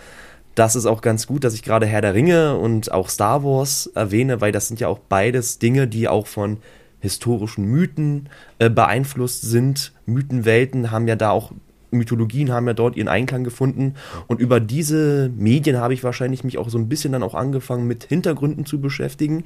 das 0.56 0.76
ist 0.76 0.86
auch 0.86 1.02
ganz 1.02 1.28
gut, 1.28 1.44
dass 1.44 1.54
ich 1.54 1.64
gerade 1.64 1.86
Herr 1.86 2.02
der 2.02 2.14
Ringe 2.14 2.58
und 2.58 2.92
auch 2.92 3.10
Star 3.10 3.44
Wars 3.44 3.88
erwähne, 3.96 4.40
weil 4.40 4.52
das 4.52 4.68
sind 4.68 4.80
ja 4.80 4.88
auch 4.88 5.00
beides 5.00 5.60
Dinge, 5.60 5.88
die 5.88 6.08
auch 6.08 6.28
von 6.28 6.58
historischen 7.00 7.66
Mythen 7.66 8.30
äh, 8.60 8.70
beeinflusst 8.70 9.42
sind. 9.42 9.92
Mythenwelten 10.06 10.92
haben 10.92 11.08
ja 11.08 11.16
da 11.16 11.32
auch 11.32 11.52
Mythologien 11.94 12.52
haben 12.52 12.68
ja 12.68 12.74
dort 12.74 12.96
ihren 12.96 13.08
Einklang 13.08 13.44
gefunden. 13.44 13.96
Und 14.28 14.40
über 14.40 14.60
diese 14.60 15.32
Medien 15.36 15.78
habe 15.78 15.94
ich 15.94 16.04
wahrscheinlich 16.04 16.44
mich 16.44 16.58
auch 16.58 16.70
so 16.70 16.78
ein 16.78 16.90
bisschen 16.90 17.14
dann 17.14 17.24
auch 17.24 17.36
angefangen, 17.36 17.88
mit 17.88 18.06
Hintergründen 18.06 18.66
zu 18.66 18.82
beschäftigen. 18.82 19.46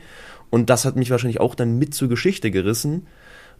Und 0.49 0.69
das 0.69 0.85
hat 0.85 0.95
mich 0.95 1.11
wahrscheinlich 1.11 1.39
auch 1.39 1.55
dann 1.55 1.77
mit 1.77 1.93
zur 1.93 2.09
Geschichte 2.09 2.51
gerissen. 2.51 3.07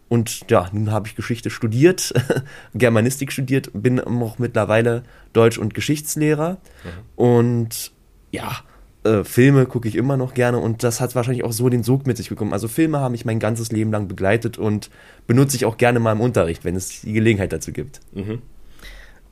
Und 0.10 0.50
ja, 0.50 0.70
nun 0.72 0.92
habe 0.92 1.08
ich 1.08 1.16
Geschichte 1.16 1.50
studiert, 1.50 2.14
Germanistik 2.74 3.32
studiert, 3.32 3.72
bin 3.74 4.00
auch 4.00 4.40
mittlerweile 4.40 5.04
Deutsch- 5.34 5.58
und 5.58 5.74
Geschichtslehrer. 5.74 6.52
Mhm. 6.52 6.90
Und 7.16 7.92
ja, 8.32 8.58
äh, 9.04 9.24
Filme 9.24 9.66
gucke 9.66 9.88
ich 9.88 9.96
immer 9.96 10.18
noch 10.18 10.34
gerne 10.34 10.60
und 10.60 10.84
das 10.84 11.02
hat 11.02 11.16
wahrscheinlich 11.16 11.44
auch 11.44 11.52
so 11.52 11.70
den 11.70 11.84
Sog 11.84 12.08
mit 12.08 12.18
sich 12.18 12.30
bekommen. 12.30 12.54
Also 12.54 12.68
Filme 12.68 13.00
haben 13.00 13.12
mich 13.12 13.26
mein 13.26 13.40
ganzes 13.40 13.72
Leben 13.72 13.92
lang 13.92 14.08
begleitet 14.08 14.58
und 14.58 14.90
benutze 15.28 15.56
ich 15.56 15.66
auch 15.66 15.78
gerne 15.78 16.00
mal 16.00 16.14
im 16.14 16.22
Unterricht, 16.22 16.66
wenn 16.66 16.76
es 16.76 17.02
die 17.02 17.14
Gelegenheit 17.14 17.54
dazu 17.54 17.72
gibt. 17.72 18.00
Mhm. 18.14 18.42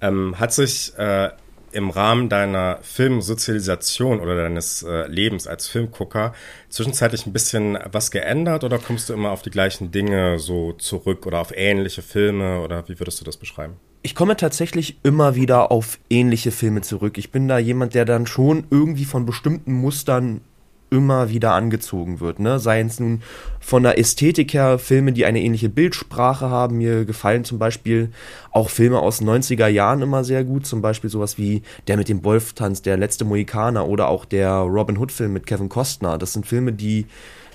Ähm, 0.01 0.39
hat 0.39 0.53
sich 0.53 0.93
äh, 0.97 1.29
im 1.75 1.89
Rahmen 1.89 2.29
deiner 2.29 2.79
Filmsozialisation 2.81 4.21
oder 4.21 4.35
deines 4.37 4.81
äh, 4.83 5.07
Lebens 5.07 5.45
als 5.45 5.67
Filmgucker 5.67 6.33
zwischenzeitlich 6.69 7.25
ein 7.25 7.33
bisschen 7.33 7.77
was 7.91 8.11
geändert 8.11 8.63
oder 8.63 8.79
kommst 8.79 9.09
du 9.09 9.13
immer 9.13 9.31
auf 9.31 9.41
die 9.41 9.49
gleichen 9.49 9.91
Dinge 9.91 10.39
so 10.39 10.71
zurück 10.71 11.25
oder 11.25 11.39
auf 11.39 11.51
ähnliche 11.53 12.01
Filme 12.01 12.61
oder 12.61 12.87
wie 12.87 12.97
würdest 12.97 13.19
du 13.19 13.25
das 13.25 13.35
beschreiben? 13.35 13.73
Ich 14.03 14.15
komme 14.15 14.37
tatsächlich 14.37 14.97
immer 15.03 15.35
wieder 15.35 15.71
auf 15.71 15.99
ähnliche 16.09 16.51
Filme 16.51 16.81
zurück. 16.81 17.17
Ich 17.17 17.31
bin 17.31 17.49
da 17.49 17.57
jemand, 17.57 17.93
der 17.93 18.05
dann 18.05 18.25
schon 18.25 18.65
irgendwie 18.69 19.05
von 19.05 19.25
bestimmten 19.25 19.73
Mustern 19.73 20.41
immer 20.89 21.29
wieder 21.29 21.53
angezogen 21.53 22.19
wird. 22.19 22.39
Ne? 22.39 22.59
Seien 22.59 22.87
es 22.87 22.99
nun 22.99 23.21
von 23.59 23.83
der 23.83 23.97
Ästhetik 23.97 24.53
her 24.53 24.79
Filme, 24.79 25.13
die 25.13 25.25
eine 25.25 25.41
ähnliche 25.41 25.69
Bildsprache 25.69 26.49
haben. 26.49 26.77
Mir 26.77 27.05
gefallen 27.05 27.43
zum 27.43 27.59
Beispiel 27.59 28.09
auch 28.51 28.69
Filme 28.69 28.99
aus 28.99 29.19
den 29.19 29.29
90er 29.29 29.67
Jahren 29.67 30.01
immer 30.01 30.23
sehr 30.23 30.43
gut. 30.43 30.65
Zum 30.65 30.81
Beispiel 30.81 31.09
sowas 31.09 31.37
wie 31.37 31.63
Der 31.87 31.97
mit 31.97 32.09
dem 32.09 32.23
Wolf 32.23 32.53
tanzt, 32.53 32.85
Der 32.85 32.97
letzte 32.97 33.25
Mohikaner 33.25 33.87
oder 33.87 34.07
auch 34.07 34.25
der 34.25 34.51
Robin 34.51 34.97
Hood-Film 34.97 35.33
mit 35.33 35.45
Kevin 35.45 35.69
Costner. 35.69 36.17
Das 36.17 36.33
sind 36.33 36.45
Filme, 36.45 36.73
die 36.73 37.05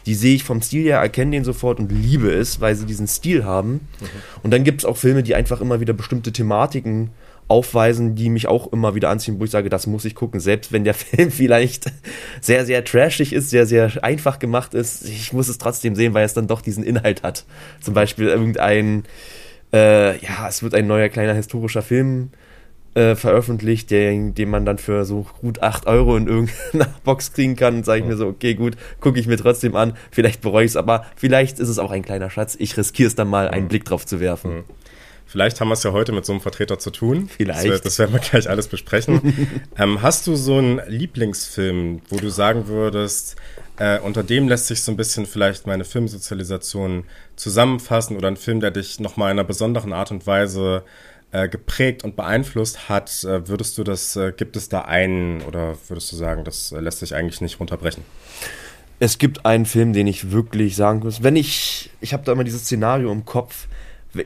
die 0.07 0.15
sehe 0.15 0.35
ich 0.35 0.45
vom 0.45 0.63
Stil 0.63 0.85
her, 0.85 0.99
erkenne 0.99 1.33
den 1.33 1.45
sofort 1.45 1.79
und 1.79 1.93
liebe 1.93 2.31
es, 2.33 2.61
weil 2.61 2.75
sie 2.75 2.87
diesen 2.87 3.07
Stil 3.07 3.45
haben. 3.45 3.73
Mhm. 3.73 4.07
Und 4.43 4.51
dann 4.53 4.65
gibt 4.65 4.81
es 4.81 4.85
auch 4.85 4.97
Filme, 4.97 5.23
die 5.23 5.35
einfach 5.35 5.61
immer 5.61 5.81
wieder 5.81 5.93
bestimmte 5.93 6.33
Thematiken 6.33 7.11
aufweisen, 7.51 8.15
die 8.15 8.31
mich 8.31 8.47
auch 8.47 8.73
immer 8.73 8.95
wieder 8.95 9.11
anziehen, 9.11 9.41
wo 9.41 9.45
ich 9.45 9.51
sage, 9.51 9.69
das 9.69 9.87
muss 9.87 10.05
ich 10.05 10.15
gucken. 10.15 10.41
Selbst 10.41 10.73
wenn 10.73 10.85
der 10.85 10.95
Film 10.95 11.31
vielleicht 11.31 11.87
sehr, 12.41 12.65
sehr 12.65 12.85
trashig 12.85 13.33
ist, 13.33 13.51
sehr, 13.51 13.67
sehr 13.67 13.93
einfach 14.03 14.39
gemacht 14.39 14.75
ist, 14.75 15.05
ich 15.05 15.33
muss 15.33 15.49
es 15.49 15.59
trotzdem 15.59 15.95
sehen, 15.95 16.15
weil 16.15 16.25
es 16.25 16.35
dann 16.35 16.47
doch 16.47 16.63
diesen 16.63 16.85
Inhalt 16.85 17.23
hat. 17.23 17.45
Zum 17.81 17.95
Beispiel 17.95 18.29
irgendein, 18.29 19.05
äh, 19.73 20.17
ja, 20.25 20.49
es 20.49 20.63
wird 20.63 20.75
ein 20.75 20.87
neuer 20.87 21.09
kleiner 21.09 21.35
historischer 21.35 21.83
Film 21.83 22.31
äh, 22.95 23.15
veröffentlicht, 23.15 23.91
den, 23.91 24.35
den 24.35 24.51
man 24.51 24.65
dann 24.65 24.79
für 24.79 25.05
so 25.05 25.27
gut 25.41 25.63
8 25.63 25.87
Euro 25.87 26.17
in 26.17 26.27
irgendeiner 26.27 26.95
Box 27.05 27.33
kriegen 27.33 27.57
kann. 27.57 27.77
Und 27.77 27.85
sage 27.85 28.01
ich 28.01 28.07
mir 28.07 28.17
so, 28.17 28.27
okay, 28.27 28.55
gut, 28.55 28.77
gucke 29.01 29.19
ich 29.19 29.27
mir 29.27 29.37
trotzdem 29.37 29.77
an. 29.77 29.95
Vielleicht 30.11 30.41
bereue 30.41 30.65
ich 30.65 30.73
es, 30.73 30.77
aber 30.77 31.05
vielleicht 31.17 31.59
ist 31.59 31.69
es 31.69 31.79
auch 31.79 31.91
ein 31.91 32.03
kleiner 32.03 32.31
Schatz. 32.31 32.57
Ich 32.59 32.77
riskiere 32.77 33.09
es 33.09 33.15
dann 33.15 33.29
mal, 33.29 33.49
einen 33.49 33.65
mhm. 33.65 33.69
Blick 33.69 33.85
drauf 33.85 34.07
zu 34.07 34.21
werfen. 34.21 34.59
Mhm. 34.59 34.65
Vielleicht 35.31 35.61
haben 35.61 35.69
wir 35.69 35.75
es 35.75 35.85
ja 35.85 35.93
heute 35.93 36.11
mit 36.11 36.27
so 36.27 36.33
einem 36.33 36.41
Vertreter 36.41 36.81
zu 36.81 36.91
tun. 36.91 37.29
Vielleicht. 37.29 37.71
Das, 37.71 37.83
das 37.83 37.99
werden 38.01 38.13
wir 38.13 38.19
gleich 38.19 38.51
alles 38.51 38.67
besprechen. 38.67 39.61
ähm, 39.79 40.03
hast 40.03 40.27
du 40.27 40.35
so 40.35 40.59
einen 40.59 40.81
Lieblingsfilm, 40.89 42.03
wo 42.09 42.17
du 42.17 42.31
sagen 42.31 42.67
würdest, 42.67 43.37
äh, 43.77 44.01
unter 44.01 44.25
dem 44.25 44.49
lässt 44.49 44.67
sich 44.67 44.83
so 44.83 44.91
ein 44.91 44.97
bisschen 44.97 45.27
vielleicht 45.27 45.69
meine 45.69 45.85
Filmsozialisation 45.85 47.05
zusammenfassen 47.37 48.17
oder 48.17 48.27
ein 48.27 48.37
Film, 48.37 48.59
der 48.59 48.73
dich 48.73 48.99
nochmal 48.99 49.31
in 49.31 49.39
einer 49.39 49.47
besonderen 49.47 49.93
Art 49.93 50.11
und 50.11 50.27
Weise 50.27 50.83
äh, 51.31 51.49
geprägt 51.49 52.03
und 52.03 52.17
beeinflusst 52.17 52.89
hat, 52.89 53.23
äh, 53.23 53.47
würdest 53.47 53.79
du 53.79 53.85
das, 53.85 54.17
äh, 54.17 54.33
gibt 54.37 54.57
es 54.57 54.69
da 54.69 54.81
einen 54.81 55.43
oder 55.43 55.77
würdest 55.87 56.11
du 56.11 56.17
sagen, 56.17 56.43
das 56.43 56.73
äh, 56.73 56.81
lässt 56.81 56.99
sich 56.99 57.15
eigentlich 57.15 57.41
nicht 57.41 57.61
runterbrechen? 57.61 58.03
Es 58.99 59.19
gibt 59.19 59.47
einen 59.47 59.65
Film, 59.65 59.93
den 59.93 60.09
ich 60.09 60.33
wirklich 60.33 60.75
sagen 60.75 60.99
muss, 61.05 61.23
wenn 61.23 61.37
ich, 61.37 61.91
ich 62.01 62.13
habe 62.13 62.25
da 62.25 62.33
immer 62.33 62.43
dieses 62.43 62.63
Szenario 62.63 63.13
im 63.13 63.25
Kopf, 63.25 63.69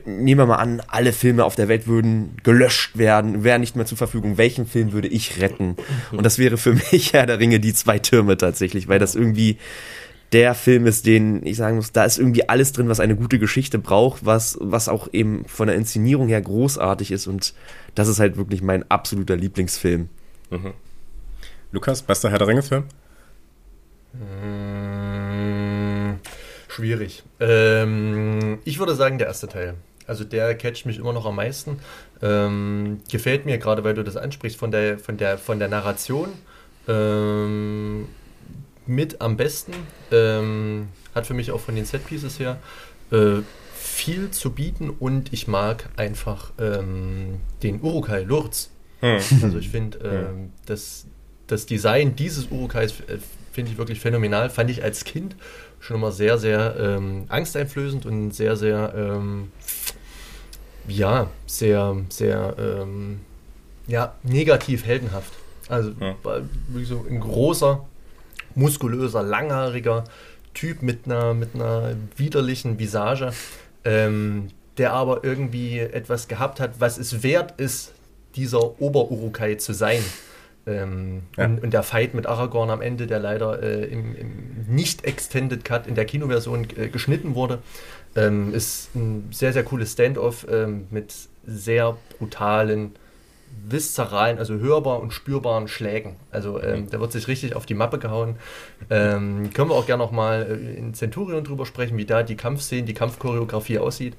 nehmen 0.05 0.39
wir 0.39 0.45
mal 0.45 0.55
an, 0.55 0.81
alle 0.87 1.13
Filme 1.13 1.45
auf 1.45 1.55
der 1.55 1.67
Welt 1.67 1.87
würden 1.87 2.37
gelöscht 2.43 2.97
werden, 2.97 3.43
wären 3.43 3.61
nicht 3.61 3.75
mehr 3.75 3.85
zur 3.85 3.97
Verfügung. 3.97 4.37
Welchen 4.37 4.65
Film 4.65 4.93
würde 4.93 5.07
ich 5.07 5.39
retten? 5.39 5.75
Und 6.11 6.25
das 6.25 6.39
wäre 6.39 6.57
für 6.57 6.73
mich 6.91 7.13
Herr 7.13 7.25
der 7.25 7.39
Ringe 7.39 7.59
die 7.59 7.73
zwei 7.73 7.99
Türme 7.99 8.37
tatsächlich, 8.37 8.87
weil 8.87 8.99
das 8.99 9.15
irgendwie 9.15 9.57
der 10.31 10.55
Film 10.55 10.87
ist, 10.87 11.05
den 11.05 11.45
ich 11.45 11.57
sagen 11.57 11.75
muss, 11.75 11.91
da 11.91 12.03
ist 12.03 12.17
irgendwie 12.17 12.49
alles 12.49 12.71
drin, 12.71 12.89
was 12.89 12.99
eine 12.99 13.15
gute 13.15 13.37
Geschichte 13.37 13.77
braucht, 13.77 14.25
was, 14.25 14.57
was 14.59 14.89
auch 14.89 15.07
eben 15.13 15.45
von 15.45 15.67
der 15.67 15.75
Inszenierung 15.75 16.27
her 16.27 16.41
großartig 16.41 17.11
ist 17.11 17.27
und 17.27 17.53
das 17.93 18.07
ist 18.07 18.19
halt 18.19 18.35
wirklich 18.35 18.61
mein 18.61 18.89
absoluter 18.89 19.35
Lieblingsfilm. 19.35 20.09
Mhm. 20.49 20.73
Lukas, 21.71 22.01
bester 22.01 22.31
Herr 22.31 22.39
der 22.39 22.47
Ringe-Film? 22.47 22.85
Mmh 24.13 24.84
Schwierig. 26.75 27.23
Ähm, 27.39 28.59
ich 28.65 28.79
würde 28.79 28.95
sagen, 28.95 29.17
der 29.17 29.27
erste 29.27 29.47
Teil. 29.47 29.75
Also 30.07 30.25
der 30.25 30.55
catcht 30.55 30.85
mich 30.85 30.97
immer 30.97 31.13
noch 31.13 31.25
am 31.25 31.37
meisten. 31.37 31.79
Ähm, 32.21 32.99
gefällt 33.09 33.45
mir, 33.45 33.57
gerade 33.59 33.85
weil 33.85 33.93
du 33.93 34.03
das 34.03 34.17
ansprichst, 34.17 34.59
von 34.59 34.71
der, 34.71 34.99
von 34.99 35.15
der, 35.15 35.37
von 35.37 35.57
der 35.57 35.69
Narration 35.69 36.33
ähm, 36.89 38.09
mit 38.85 39.21
am 39.21 39.37
besten. 39.37 39.71
Ähm, 40.11 40.89
hat 41.13 41.25
für 41.25 41.33
mich 41.33 41.49
auch 41.51 41.61
von 41.61 41.77
den 41.77 41.85
Setpieces 41.85 42.39
her 42.39 42.57
äh, 43.09 43.37
viel 43.73 44.31
zu 44.31 44.51
bieten 44.51 44.89
und 44.89 45.31
ich 45.31 45.47
mag 45.47 45.87
einfach 45.95 46.51
ähm, 46.59 47.39
den 47.63 47.81
Urukai 47.81 48.23
Lurz. 48.23 48.69
Hm. 48.99 49.19
Also 49.43 49.59
ich 49.59 49.69
finde 49.69 49.99
hm. 49.99 50.51
das, 50.65 51.05
das 51.47 51.67
Design 51.67 52.17
dieses 52.17 52.47
Urukais 52.51 52.99
äh, 53.07 53.19
finde 53.53 53.71
ich 53.71 53.77
wirklich 53.77 54.01
phänomenal. 54.01 54.49
Fand 54.49 54.69
ich 54.69 54.83
als 54.83 55.05
Kind 55.05 55.37
schon 55.79 55.97
immer 55.97 56.11
sehr, 56.11 56.37
sehr 56.37 56.75
ähm, 56.79 57.25
angsteinflößend 57.29 58.05
und 58.05 58.31
sehr, 58.31 58.55
sehr, 58.55 58.93
ähm, 58.95 59.51
ja, 60.87 61.29
sehr, 61.45 61.95
sehr, 62.09 62.55
ähm, 62.59 63.19
ja, 63.87 64.15
negativ 64.23 64.85
heldenhaft. 64.85 65.31
Also 65.69 65.91
ja. 65.99 66.15
wirklich 66.67 66.87
so 66.87 67.05
ein 67.09 67.19
großer, 67.19 67.85
muskulöser, 68.55 69.23
langhaariger 69.23 70.03
Typ 70.53 70.81
mit 70.81 71.05
einer, 71.05 71.33
mit 71.33 71.55
einer 71.55 71.95
widerlichen 72.15 72.79
Visage, 72.79 73.31
ähm, 73.83 74.49
der 74.77 74.93
aber 74.93 75.23
irgendwie 75.23 75.79
etwas 75.79 76.27
gehabt 76.27 76.59
hat, 76.59 76.79
was 76.79 76.97
es 76.97 77.23
wert 77.23 77.59
ist, 77.59 77.93
dieser 78.35 78.81
Ober-Urukai 78.81 79.55
zu 79.55 79.73
sein. 79.73 80.03
Ähm, 80.67 81.23
ja. 81.37 81.45
und, 81.45 81.63
und, 81.63 81.73
der 81.73 81.83
Fight 81.83 82.15
mit 82.15 82.25
Aragorn 82.25 82.71
am 82.71 82.81
Ende, 82.81 83.05
der 83.05 83.19
leider 83.19 83.61
äh, 83.61 83.85
im, 83.85 84.15
im 84.15 84.65
nicht-Extended 84.67 85.63
Cut 85.63 85.85
in 85.85 85.93
der 85.93 86.05
Kinoversion 86.05 86.67
äh, 86.75 86.87
geschnitten 86.87 87.35
wurde, 87.35 87.59
ähm, 88.15 88.53
ist 88.53 88.95
ein 88.95 89.27
sehr, 89.31 89.53
sehr 89.53 89.63
cooles 89.63 89.91
Standoff 89.91 90.47
ähm, 90.49 90.87
mit 90.89 91.13
sehr 91.45 91.97
brutalen, 92.17 92.95
viszeralen, 93.67 94.37
also 94.39 94.55
hörbar 94.55 95.01
und 95.01 95.11
spürbaren 95.11 95.67
Schlägen. 95.67 96.15
Also 96.31 96.61
ähm, 96.61 96.89
da 96.89 96.99
wird 96.99 97.11
sich 97.11 97.27
richtig 97.27 97.55
auf 97.55 97.65
die 97.65 97.73
Mappe 97.73 97.99
gehauen. 97.99 98.35
Ähm, 98.89 99.51
können 99.53 99.69
wir 99.69 99.75
auch 99.75 99.85
gerne 99.85 100.03
nochmal 100.03 100.47
äh, 100.49 100.77
in 100.77 100.93
Centurion 100.93 101.43
drüber 101.43 101.65
sprechen, 101.65 101.97
wie 101.97 102.05
da 102.05 102.23
die 102.23 102.35
Kampfszenen, 102.35 102.85
die 102.85 102.93
Kampfchoreografie 102.93 103.79
aussieht. 103.79 104.15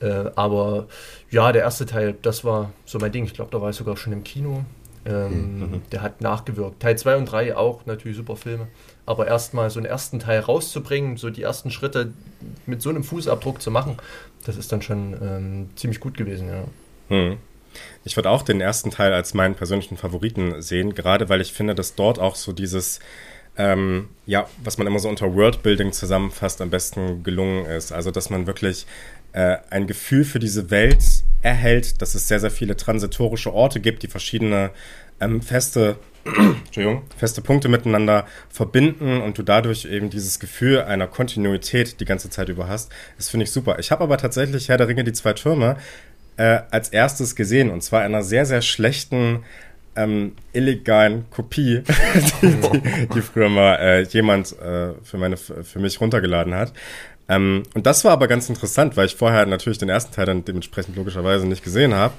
Äh, 0.00 0.30
aber 0.34 0.86
ja, 1.30 1.52
der 1.52 1.62
erste 1.62 1.86
Teil, 1.86 2.14
das 2.22 2.44
war 2.44 2.72
so 2.84 2.98
mein 2.98 3.12
Ding. 3.12 3.24
Ich 3.24 3.34
glaube, 3.34 3.50
da 3.50 3.60
war 3.60 3.70
ich 3.70 3.76
sogar 3.76 3.96
schon 3.96 4.12
im 4.12 4.24
Kino. 4.24 4.64
Ähm, 5.06 5.60
mhm. 5.60 5.82
Der 5.92 6.02
hat 6.02 6.20
nachgewirkt. 6.20 6.80
Teil 6.80 6.98
2 6.98 7.16
und 7.16 7.26
3 7.26 7.56
auch 7.56 7.86
natürlich 7.86 8.16
super 8.16 8.36
Filme. 8.36 8.66
Aber 9.04 9.26
erstmal 9.26 9.70
so 9.70 9.78
einen 9.78 9.86
ersten 9.86 10.18
Teil 10.18 10.40
rauszubringen, 10.40 11.16
so 11.16 11.30
die 11.30 11.42
ersten 11.42 11.70
Schritte 11.70 12.12
mit 12.66 12.82
so 12.82 12.90
einem 12.90 13.04
Fußabdruck 13.04 13.62
zu 13.62 13.70
machen, 13.70 13.98
das 14.44 14.56
ist 14.56 14.72
dann 14.72 14.82
schon 14.82 15.16
ähm, 15.22 15.70
ziemlich 15.76 16.00
gut 16.00 16.16
gewesen, 16.16 16.48
ja. 16.48 17.16
Mhm. 17.16 17.36
Ich 18.04 18.16
würde 18.16 18.30
auch 18.30 18.42
den 18.42 18.60
ersten 18.60 18.90
Teil 18.90 19.12
als 19.12 19.34
meinen 19.34 19.54
persönlichen 19.54 19.96
Favoriten 19.96 20.62
sehen, 20.62 20.94
gerade 20.94 21.28
weil 21.28 21.40
ich 21.40 21.52
finde, 21.52 21.74
dass 21.74 21.94
dort 21.94 22.18
auch 22.18 22.34
so 22.34 22.52
dieses, 22.52 23.00
ähm, 23.58 24.08
ja, 24.24 24.48
was 24.64 24.78
man 24.78 24.86
immer 24.86 24.98
so 24.98 25.08
unter 25.08 25.34
Worldbuilding 25.34 25.92
zusammenfasst, 25.92 26.60
am 26.60 26.70
besten 26.70 27.22
gelungen 27.22 27.66
ist. 27.66 27.92
Also, 27.92 28.10
dass 28.10 28.30
man 28.30 28.46
wirklich 28.46 28.86
äh, 29.36 29.58
ein 29.68 29.86
Gefühl 29.86 30.24
für 30.24 30.38
diese 30.38 30.70
Welt 30.70 31.04
erhält, 31.42 32.00
dass 32.00 32.14
es 32.14 32.26
sehr, 32.26 32.40
sehr 32.40 32.50
viele 32.50 32.74
transitorische 32.74 33.52
Orte 33.52 33.80
gibt, 33.80 34.02
die 34.02 34.08
verschiedene 34.08 34.70
ähm, 35.20 35.42
feste, 35.42 35.96
Entschuldigung, 36.24 37.02
feste 37.18 37.42
Punkte 37.42 37.68
miteinander 37.68 38.26
verbinden 38.48 39.20
und 39.20 39.36
du 39.36 39.42
dadurch 39.42 39.84
eben 39.84 40.08
dieses 40.08 40.40
Gefühl 40.40 40.80
einer 40.80 41.06
Kontinuität 41.06 42.00
die 42.00 42.06
ganze 42.06 42.30
Zeit 42.30 42.48
über 42.48 42.66
hast. 42.66 42.90
Das 43.18 43.28
finde 43.28 43.44
ich 43.44 43.50
super. 43.50 43.78
Ich 43.78 43.90
habe 43.90 44.02
aber 44.02 44.16
tatsächlich 44.16 44.70
Herr 44.70 44.78
der 44.78 44.88
Ringe, 44.88 45.04
die 45.04 45.12
zwei 45.12 45.34
Türme, 45.34 45.76
äh, 46.38 46.60
als 46.70 46.88
erstes 46.88 47.36
gesehen 47.36 47.70
und 47.70 47.82
zwar 47.82 48.00
einer 48.00 48.22
sehr, 48.22 48.46
sehr 48.46 48.62
schlechten 48.62 49.44
ähm, 49.96 50.32
illegalen 50.54 51.28
Kopie, 51.30 51.82
die, 52.42 52.48
die, 52.48 53.08
die, 53.14 53.20
früher 53.20 53.50
mal 53.50 53.76
äh, 53.76 54.02
jemand 54.02 54.58
äh, 54.60 54.92
für, 55.02 55.18
meine, 55.18 55.36
für 55.36 55.78
mich 55.78 56.00
runtergeladen 56.00 56.54
hat. 56.54 56.72
Ähm, 57.28 57.64
und 57.74 57.86
das 57.86 58.04
war 58.04 58.12
aber 58.12 58.28
ganz 58.28 58.48
interessant, 58.48 58.96
weil 58.96 59.06
ich 59.06 59.16
vorher 59.16 59.46
natürlich 59.46 59.78
den 59.78 59.88
ersten 59.88 60.14
Teil 60.14 60.26
dann 60.26 60.44
dementsprechend 60.44 60.96
logischerweise 60.96 61.46
nicht 61.46 61.64
gesehen 61.64 61.94
habe. 61.94 62.14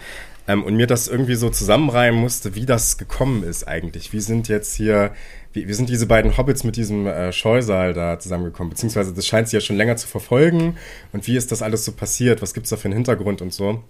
Ähm, 0.48 0.64
und 0.64 0.76
mir 0.76 0.88
das 0.88 1.08
irgendwie 1.08 1.36
so 1.36 1.50
zusammenreimen 1.50 2.20
musste, 2.20 2.56
wie 2.56 2.66
das 2.66 2.98
gekommen 2.98 3.44
ist 3.44 3.68
eigentlich. 3.68 4.14
Wie 4.14 4.20
sind 4.20 4.48
jetzt 4.48 4.76
hier, 4.76 5.12
wie, 5.54 5.68
wie 5.68 5.74
sind 5.74 5.90
diese 5.90 6.08
beiden 6.08 6.38
Hobbits 6.38 6.64
mit 6.64 6.76
diesem 6.76 7.06
äh, 7.08 7.32
Scheusal 7.32 7.94
da 7.94 8.20
zusammengekommen? 8.20 8.70
Beziehungsweise 8.70 9.14
das 9.14 9.28
scheint 9.28 9.50
sie 9.50 9.58
ja 9.58 9.62
schon 9.62 9.78
länger 9.78 9.98
zu 9.98 10.08
verfolgen. 10.08 10.78
Und 11.14 11.28
wie 11.28 11.38
ist 11.38 11.52
das 11.52 11.62
alles 11.62 11.86
so 11.86 11.92
passiert? 11.92 12.42
Was 12.42 12.54
gibt's 12.54 12.70
da 12.70 12.78
für 12.78 12.86
einen 12.86 12.96
Hintergrund 12.96 13.42
und 13.42 13.54
so? 13.54 13.84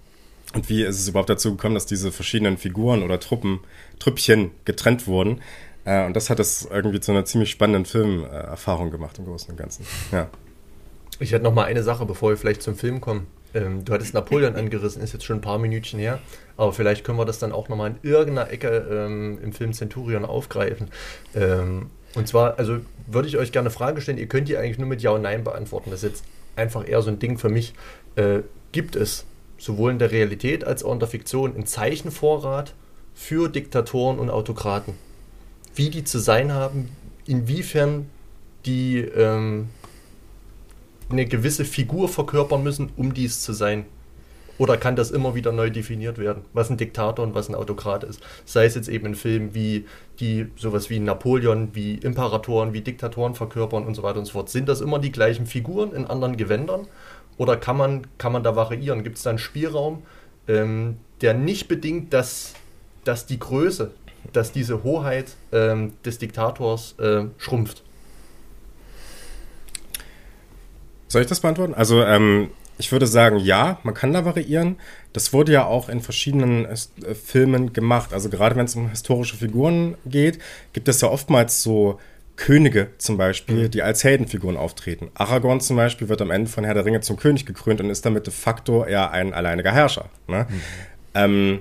Und 0.54 0.70
wie 0.70 0.84
ist 0.84 1.00
es 1.00 1.08
überhaupt 1.08 1.30
dazu 1.30 1.52
gekommen, 1.52 1.76
dass 1.76 1.86
diese 1.86 2.12
verschiedenen 2.12 2.58
Figuren 2.58 3.04
oder 3.04 3.20
Truppen, 3.20 3.60
Trüppchen 4.00 4.52
getrennt 4.66 5.06
wurden? 5.06 5.42
Äh, 5.86 6.06
und 6.06 6.16
das 6.16 6.30
hat 6.30 6.40
es 6.40 6.68
irgendwie 6.72 7.00
zu 7.00 7.12
einer 7.12 7.26
ziemlich 7.26 7.52
spannenden 7.52 7.86
Filmerfahrung 7.86 8.92
gemacht 8.92 9.20
im 9.20 9.26
Großen 9.26 9.52
und 9.52 9.58
Ganzen. 9.58 9.86
Ja. 10.12 10.30
Ich 11.20 11.32
hätte 11.32 11.44
noch 11.44 11.54
mal 11.54 11.64
eine 11.64 11.84
Sache, 11.84 12.06
bevor 12.06 12.30
wir 12.30 12.38
vielleicht 12.38 12.62
zum 12.62 12.76
Film 12.76 13.02
kommen. 13.02 13.28
Ähm, 13.54 13.84
du 13.86 13.94
hattest 13.94 14.14
Napoleon 14.14 14.56
angerissen, 14.58 15.02
ist 15.02 15.14
jetzt 15.14 15.26
schon 15.26 15.38
ein 15.38 15.42
paar 15.42 15.58
Minütchen 15.58 16.00
her, 16.00 16.20
aber 16.58 16.74
vielleicht 16.74 17.04
können 17.04 17.18
wir 17.18 17.26
das 17.26 17.40
dann 17.40 17.52
auch 17.52 17.70
noch 17.70 17.78
mal 17.78 17.88
in 17.88 17.98
irgendeiner 18.10 18.52
Ecke 18.52 18.88
ähm, 18.90 19.40
im 19.42 19.54
Film 19.54 19.74
Centurion 19.74 20.26
aufgreifen. 20.26 20.90
Ähm, 21.34 21.90
und 22.16 22.28
zwar, 22.28 22.58
also 22.60 22.80
würde 23.08 23.28
ich 23.28 23.38
euch 23.38 23.52
gerne 23.52 23.70
eine 23.70 23.76
Frage 23.76 24.02
stellen, 24.02 24.18
ihr 24.18 24.28
könnt 24.28 24.48
die 24.48 24.58
eigentlich 24.58 24.78
nur 24.78 24.88
mit 24.88 25.02
Ja 25.02 25.12
und 25.12 25.22
Nein 25.22 25.44
beantworten. 25.44 25.90
Das 25.90 26.04
ist 26.04 26.10
jetzt 26.10 26.24
einfach 26.56 26.88
eher 26.88 27.02
so 27.02 27.10
ein 27.10 27.20
Ding 27.20 27.38
für 27.38 27.50
mich. 27.50 27.74
Äh, 28.16 28.40
gibt 28.72 28.96
es 28.96 29.26
sowohl 29.58 29.92
in 29.92 30.00
der 30.00 30.12
Realität 30.12 30.64
als 30.64 30.84
auch 30.84 30.94
in 30.94 31.00
der 31.00 31.08
Fiktion 31.08 31.54
einen 31.54 31.66
Zeichenvorrat 31.66 32.74
für 33.14 33.50
Diktatoren 33.50 34.20
und 34.20 34.30
Autokraten? 34.30 34.94
Wie 35.74 35.90
die 35.90 36.04
zu 36.04 36.20
sein 36.20 36.54
haben, 36.54 36.90
inwiefern 37.26 38.10
die 38.66 39.00
ähm, 39.00 39.70
eine 41.10 41.26
gewisse 41.26 41.66
Figur 41.66 42.10
verkörpern 42.10 42.64
müssen, 42.64 42.92
um 42.98 43.14
dies 43.14 43.42
zu 43.42 43.54
sein? 43.54 43.86
Oder 44.58 44.78
kann 44.78 44.96
das 44.96 45.12
immer 45.12 45.36
wieder 45.36 45.52
neu 45.52 45.70
definiert 45.70 46.18
werden, 46.18 46.44
was 46.54 46.70
ein 46.70 46.78
Diktator 46.78 47.24
und 47.24 47.36
was 47.36 47.48
ein 47.48 47.56
Autokrat 47.56 48.04
ist? 48.04 48.22
Sei 48.46 48.66
es 48.66 48.76
jetzt 48.76 48.90
eben 48.90 49.06
in 49.06 49.16
Filmen 49.16 49.54
wie 49.54 49.86
die 50.20 50.48
sowas 50.56 50.90
wie 50.90 51.00
Napoleon, 51.00 51.70
wie 51.74 51.96
Imperatoren, 51.96 52.74
wie 52.74 52.82
Diktatoren 52.82 53.36
verkörpern 53.36 53.86
und 53.86 53.96
so 53.96 54.04
weiter 54.04 54.20
und 54.20 54.26
so 54.26 54.34
fort. 54.34 54.50
Sind 54.50 54.68
das 54.68 54.82
immer 54.82 55.00
die 55.00 55.12
gleichen 55.12 55.46
Figuren 55.46 55.94
in 55.94 56.06
anderen 56.06 56.38
Gewändern? 56.38 56.88
Oder 57.38 57.56
kann 57.56 57.78
man, 57.78 58.08
kann 58.18 58.32
man 58.32 58.42
da 58.42 58.56
variieren? 58.56 59.04
Gibt 59.04 59.18
es 59.18 59.24
da 59.24 59.30
einen 59.30 59.40
Spielraum, 59.40 60.02
ähm, 60.48 60.98
der 61.22 61.36
nicht 61.36 61.68
bedingt, 61.68 62.14
dass, 62.14 62.56
dass 63.04 63.28
die 63.28 63.38
Größe, 63.38 63.92
dass 64.34 64.52
diese 64.52 64.84
Hoheit 64.84 65.36
ähm, 65.52 65.94
des 66.04 66.18
Diktators 66.18 66.96
äh, 66.98 67.26
schrumpft? 67.38 67.84
Soll 71.08 71.22
ich 71.22 71.28
das 71.28 71.40
beantworten? 71.40 71.74
Also, 71.74 72.04
ähm, 72.04 72.50
ich 72.78 72.92
würde 72.92 73.08
sagen, 73.08 73.38
ja, 73.40 73.80
man 73.84 73.94
kann 73.94 74.14
da 74.14 74.26
variieren. 74.26 74.78
Das 75.14 75.34
wurde 75.34 75.52
ja 75.52 75.66
auch 75.66 75.90
in 75.90 76.02
verschiedenen 76.02 76.66
äh, 76.66 76.76
Filmen 77.16 77.74
gemacht. 77.74 78.14
Also 78.14 78.30
gerade 78.30 78.56
wenn 78.56 78.66
es 78.66 78.76
um 78.76 78.90
historische 78.90 79.38
Figuren 79.38 79.96
geht, 80.06 80.40
gibt 80.74 80.88
es 80.88 81.02
ja 81.02 81.10
oftmals 81.10 81.64
so 81.64 82.00
Könige 82.36 82.90
zum 83.00 83.18
Beispiel, 83.18 83.64
mhm. 83.64 83.72
die 83.72 83.82
als 83.82 84.04
Heldenfiguren 84.04 84.58
auftreten. 84.58 85.10
Aragorn 85.16 85.60
zum 85.60 85.76
Beispiel 85.76 86.08
wird 86.08 86.22
am 86.22 86.30
Ende 86.30 86.50
von 86.50 86.64
Herr 86.64 86.76
der 86.76 86.86
Ringe 86.86 87.02
zum 87.02 87.18
König 87.18 87.48
gekrönt 87.48 87.82
und 87.82 87.90
ist 87.90 88.06
damit 88.06 88.28
de 88.28 88.34
facto 88.34 88.86
eher 88.86 89.12
ein 89.12 89.34
alleiniger 89.34 89.72
Herrscher. 89.72 90.10
Ne? 90.28 90.46
Mhm. 90.48 90.62
Ähm, 91.16 91.60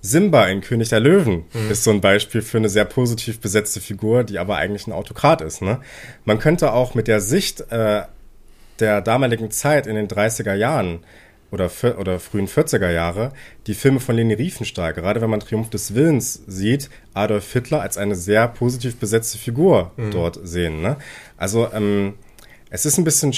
Simba 0.00 0.46
in 0.46 0.60
König 0.62 0.88
der 0.88 0.98
Löwen 0.98 1.44
mhm. 1.52 1.70
ist 1.70 1.84
so 1.84 1.92
ein 1.92 2.00
Beispiel 2.00 2.42
für 2.42 2.58
eine 2.58 2.68
sehr 2.68 2.84
positiv 2.84 3.40
besetzte 3.40 3.80
Figur, 3.80 4.24
die 4.24 4.40
aber 4.40 4.56
eigentlich 4.56 4.88
ein 4.88 4.92
Autokrat 4.92 5.40
ist. 5.40 5.62
Ne? 5.62 5.80
Man 6.24 6.40
könnte 6.40 6.72
auch 6.72 6.96
mit 6.96 7.06
der 7.06 7.20
Sicht 7.20 7.60
äh, 7.70 8.02
der 8.80 9.00
damaligen 9.00 9.50
Zeit 9.50 9.86
in 9.86 9.96
den 9.96 10.08
30er 10.08 10.54
Jahren 10.54 11.00
oder, 11.50 11.70
oder 11.98 12.18
frühen 12.18 12.48
40er 12.48 12.90
Jahre 12.90 13.32
die 13.66 13.74
Filme 13.74 14.00
von 14.00 14.16
Leni 14.16 14.34
Riefenstahl, 14.34 14.92
gerade 14.92 15.20
wenn 15.20 15.30
man 15.30 15.40
Triumph 15.40 15.70
des 15.70 15.94
Willens 15.94 16.42
sieht, 16.46 16.90
Adolf 17.14 17.52
Hitler 17.52 17.80
als 17.80 17.96
eine 17.96 18.16
sehr 18.16 18.48
positiv 18.48 18.96
besetzte 18.96 19.38
Figur 19.38 19.92
mhm. 19.96 20.10
dort 20.10 20.40
sehen. 20.42 20.82
Ne? 20.82 20.96
Also 21.36 21.68
ähm, 21.72 22.14
es 22.70 22.84
ist 22.84 22.98
ein 22.98 23.04
bisschen, 23.04 23.32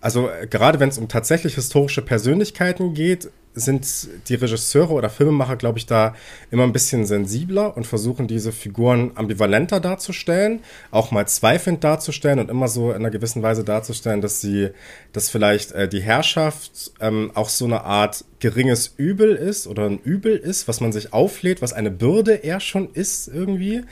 also 0.00 0.28
gerade 0.50 0.80
wenn 0.80 0.88
es 0.88 0.98
um 0.98 1.08
tatsächlich 1.08 1.54
historische 1.54 2.02
Persönlichkeiten 2.02 2.92
geht, 2.94 3.30
sind 3.58 4.08
die 4.28 4.34
Regisseure 4.34 4.92
oder 4.92 5.10
Filmemacher, 5.10 5.56
glaube 5.56 5.78
ich, 5.78 5.86
da 5.86 6.14
immer 6.50 6.64
ein 6.64 6.72
bisschen 6.72 7.06
sensibler 7.06 7.76
und 7.76 7.86
versuchen 7.86 8.26
diese 8.26 8.52
Figuren 8.52 9.12
ambivalenter 9.14 9.80
darzustellen, 9.80 10.60
auch 10.90 11.10
mal 11.10 11.26
zweifelnd 11.26 11.84
darzustellen 11.84 12.38
und 12.38 12.50
immer 12.50 12.68
so 12.68 12.90
in 12.90 12.96
einer 12.96 13.10
gewissen 13.10 13.42
Weise 13.42 13.64
darzustellen, 13.64 14.20
dass 14.20 14.40
sie, 14.40 14.70
dass 15.12 15.30
vielleicht 15.30 15.72
äh, 15.72 15.88
die 15.88 16.00
Herrschaft 16.00 16.92
ähm, 17.00 17.30
auch 17.34 17.48
so 17.48 17.64
eine 17.64 17.84
Art 17.84 18.24
geringes 18.40 18.94
Übel 18.96 19.34
ist 19.34 19.66
oder 19.66 19.86
ein 19.86 19.98
Übel 19.98 20.36
ist, 20.36 20.68
was 20.68 20.80
man 20.80 20.92
sich 20.92 21.12
auflädt, 21.12 21.62
was 21.62 21.72
eine 21.72 21.90
Bürde 21.90 22.34
eher 22.34 22.60
schon 22.60 22.90
ist 22.92 23.28
irgendwie. 23.28 23.82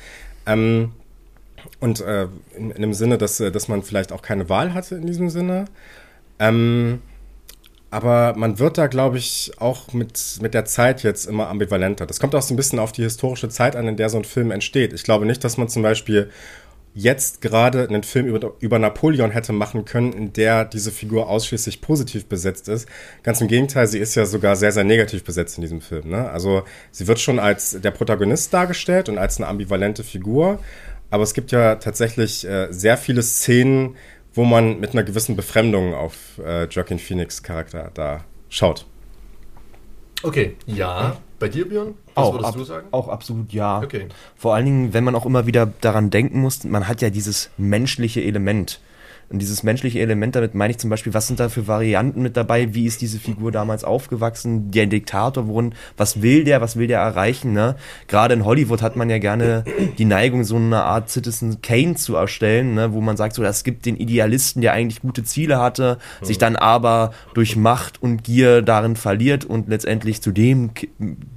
Ähm, 0.47 0.93
und 1.81 2.01
äh, 2.01 2.29
in, 2.57 2.71
in, 2.71 2.83
dem 2.83 2.95
Sinne, 2.95 3.19
dass, 3.19 3.41
äh, 3.41 3.51
dass 3.51 3.69
man 3.69 3.83
vielleicht 3.83 4.13
auch 4.13 4.23
keine 4.23 4.49
Wahl 4.49 4.75
hatte 4.75 4.95
in 4.95 5.07
diesem 5.07 5.31
Sinne. 5.31 5.67
Ähm, 6.39 7.01
aber 7.97 8.35
man 8.37 8.59
wird 8.59 8.77
da, 8.77 8.89
glaube 8.89 9.17
ich, 9.17 9.53
auch 9.57 9.95
mit, 9.95 10.37
mit 10.43 10.53
der 10.53 10.67
Zeit 10.67 11.03
jetzt 11.03 11.25
immer 11.25 11.49
ambivalenter. 11.49 12.05
Das 12.05 12.21
kommt 12.21 12.35
auch 12.35 12.43
so 12.43 12.53
ein 12.53 12.57
bisschen 12.59 12.79
auf 12.79 12.93
die 12.93 13.03
historische 13.03 13.49
Zeit 13.49 13.75
an, 13.75 13.89
in 13.89 13.97
der 13.97 14.11
so 14.11 14.19
ein 14.19 14.25
Film 14.25 14.51
entsteht. 14.51 14.93
Ich 14.93 15.03
glaube 15.03 15.25
nicht, 15.25 15.43
dass 15.43 15.57
man 15.57 15.71
zum 15.71 15.83
Beispiel 15.83 16.31
jetzt 16.93 17.41
gerade 17.41 17.89
einen 17.89 18.03
Film 18.03 18.27
über, 18.27 18.53
über 18.61 18.79
Napoleon 18.79 19.31
hätte 19.31 19.55
machen 19.55 19.87
können, 19.87 20.13
in 20.13 20.35
der 20.35 20.67
diese 20.67 20.91
Figur 20.91 21.31
ausschließlich 21.31 21.81
positiv 21.81 22.27
besetzt 22.27 22.69
ist. 22.69 22.87
Ganz 23.23 23.41
im 23.41 23.49
Gegenteil, 23.49 23.87
sie 23.87 23.99
ist 23.99 24.15
ja 24.15 24.27
sogar 24.27 24.57
sehr, 24.57 24.73
sehr 24.73 24.85
negativ 24.85 25.25
besetzt 25.25 25.57
in 25.57 25.63
diesem 25.63 25.81
Film. 25.81 26.11
Ne? 26.11 26.29
Also 26.29 26.65
sie 26.91 27.07
wird 27.07 27.19
schon 27.19 27.39
als 27.39 27.81
der 27.81 27.93
Protagonist 27.93 28.53
dargestellt 28.53 29.09
und 29.09 29.17
als 29.17 29.39
eine 29.39 29.47
ambivalente 29.47 30.05
Figur. 30.05 30.61
Aber 31.09 31.23
es 31.23 31.33
gibt 31.33 31.51
ja 31.51 31.77
tatsächlich 31.77 32.47
äh, 32.47 32.67
sehr 32.71 32.99
viele 32.99 33.23
Szenen, 33.23 33.97
wo 34.37 34.45
man 34.45 34.79
mit 34.79 34.93
einer 34.93 35.03
gewissen 35.03 35.35
Befremdung 35.35 35.95
auf 35.95 36.39
äh, 36.45 36.65
Joaquin 36.67 36.99
Phoenix 36.99 37.43
Charakter 37.43 37.91
da 37.95 38.25
schaut. 38.49 38.87
Okay, 40.23 40.57
ja. 40.67 41.17
Bei 41.39 41.49
dir, 41.49 41.69
Björn? 41.69 41.95
Was 42.15 42.25
auch, 42.25 42.33
würdest 42.33 42.49
ab, 42.49 42.55
du 42.55 42.65
sagen? 42.65 42.89
Auch 42.93 43.09
absolut 43.09 43.53
ja. 43.53 43.83
Okay. 43.83 44.09
Vor 44.37 44.55
allen 44.55 44.65
Dingen, 44.65 44.95
wenn 44.95 45.05
man 45.05 45.15
auch 45.15 45.27
immer 45.27 45.47
wieder 45.47 45.67
daran 45.81 46.11
denken 46.11 46.41
muss, 46.41 46.65
man 46.65 46.89
hat 46.89 47.03
ja 47.03 47.11
dieses 47.11 47.51
menschliche 47.59 48.23
Element. 48.23 48.81
Und 49.29 49.41
dieses 49.41 49.65
menschliche 49.65 50.01
Element, 50.01 50.37
damit 50.37 50.55
meine 50.55 50.71
ich 50.71 50.79
zum 50.79 50.89
Beispiel, 50.89 51.13
was 51.13 51.27
sind 51.27 51.41
da 51.41 51.49
für 51.49 51.67
Varianten 51.67 52.23
mit 52.23 52.37
dabei? 52.37 52.75
Wie 52.75 52.87
ist 52.87 53.01
diese 53.01 53.19
Figur 53.19 53.51
damals 53.51 53.83
aufgewachsen? 53.83 54.71
Der 54.71 54.87
Diktator, 54.87 55.49
worin, 55.49 55.75
was 55.97 56.23
will 56.23 56.45
der, 56.45 56.61
was 56.61 56.77
will 56.77 56.87
der 56.87 57.01
erreichen? 57.01 57.53
Ne? 57.53 57.75
Gerade 58.07 58.35
in 58.35 58.45
Hollywood 58.45 58.83
hat 58.83 58.95
man 58.95 59.11
ja 59.11 59.19
gerne 59.19 59.65
die 59.99 60.05
Neigung, 60.05 60.45
so 60.45 60.57
eine 60.57 60.85
Art 60.85 61.11
Citizen 61.11 61.61
Kane 61.61 61.97
zu 61.97 62.15
erstellen, 62.15 62.75
ne? 62.75 62.93
wo 62.93 63.01
man 63.01 63.17
sagt, 63.17 63.35
so, 63.35 63.43
es 63.43 63.65
gibt 63.65 63.85
den 63.87 63.97
Idealisten, 63.97 64.63
der 64.63 64.75
eigentlich 64.75 65.03
gute 65.03 65.25
Ziele 65.25 65.59
hatte, 65.59 65.99
mhm. 66.21 66.25
sich 66.25 66.39
dann 66.39 66.55
aber 66.55 67.13
durch 67.35 67.57
Macht 67.57 68.01
und 68.01 68.23
Gier 68.23 68.63
darin 68.63 68.95
verliert 68.95 69.45
und 69.45 69.69
letztendlich 69.69 70.23
zu 70.23 70.31
dem 70.31 70.71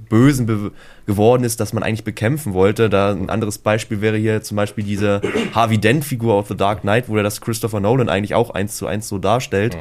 Bösen 0.08 0.72
geworden 1.10 1.42
ist, 1.42 1.58
das 1.58 1.72
man 1.72 1.82
eigentlich 1.82 2.04
bekämpfen 2.04 2.52
wollte. 2.52 2.88
Da 2.88 3.10
ein 3.10 3.30
anderes 3.30 3.58
Beispiel 3.58 4.00
wäre 4.00 4.16
hier 4.16 4.42
zum 4.42 4.56
Beispiel 4.56 4.84
diese 4.84 5.20
Harvey 5.52 5.76
Dent-Figur 5.76 6.34
auf 6.34 6.46
The 6.46 6.56
Dark 6.56 6.82
Knight, 6.82 7.08
wo 7.08 7.16
er 7.16 7.24
das 7.24 7.40
Christopher 7.40 7.80
Nolan 7.80 8.08
eigentlich 8.08 8.36
auch 8.36 8.50
eins 8.50 8.76
zu 8.76 8.86
eins 8.86 9.08
so 9.08 9.18
darstellt. 9.18 9.74
Ja. 9.74 9.80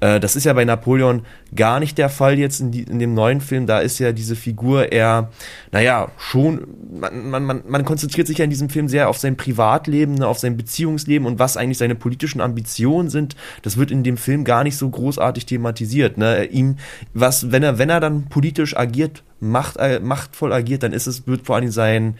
Äh, 0.00 0.20
das 0.20 0.36
ist 0.36 0.44
ja 0.44 0.52
bei 0.52 0.64
Napoleon 0.64 1.22
gar 1.54 1.80
nicht 1.80 1.98
der 1.98 2.08
Fall 2.08 2.38
jetzt 2.38 2.60
in, 2.60 2.70
die, 2.70 2.82
in 2.82 2.98
dem 2.98 3.14
neuen 3.14 3.40
Film. 3.40 3.66
Da 3.66 3.80
ist 3.80 3.98
ja 3.98 4.12
diese 4.12 4.36
Figur 4.36 4.92
eher, 4.92 5.30
naja, 5.72 6.10
schon, 6.18 6.66
man, 6.90 7.30
man, 7.30 7.44
man, 7.44 7.62
man 7.66 7.84
konzentriert 7.84 8.26
sich 8.26 8.38
ja 8.38 8.44
in 8.44 8.50
diesem 8.50 8.70
Film 8.70 8.88
sehr 8.88 9.08
auf 9.08 9.18
sein 9.18 9.36
Privatleben, 9.36 10.14
ne, 10.14 10.26
auf 10.26 10.38
sein 10.38 10.56
Beziehungsleben 10.56 11.26
und 11.26 11.38
was 11.38 11.56
eigentlich 11.56 11.78
seine 11.78 11.94
politischen 11.94 12.40
Ambitionen 12.40 13.10
sind. 13.10 13.36
Das 13.62 13.76
wird 13.76 13.90
in 13.90 14.02
dem 14.02 14.16
Film 14.16 14.44
gar 14.44 14.64
nicht 14.64 14.76
so 14.76 14.88
großartig 14.88 15.46
thematisiert. 15.46 16.18
Ne? 16.18 16.44
Ihm, 16.44 16.76
was, 17.14 17.50
wenn 17.50 17.62
er, 17.62 17.78
wenn 17.78 17.90
er 17.90 18.00
dann 18.00 18.26
politisch 18.28 18.76
agiert, 18.76 19.22
macht, 19.40 19.76
äh, 19.76 20.00
machtvoll 20.00 20.52
agiert, 20.52 20.82
dann 20.82 20.92
ist 20.92 21.06
es, 21.06 21.26
wird 21.26 21.46
vor 21.46 21.56
allem 21.56 21.70
sein, 21.70 22.16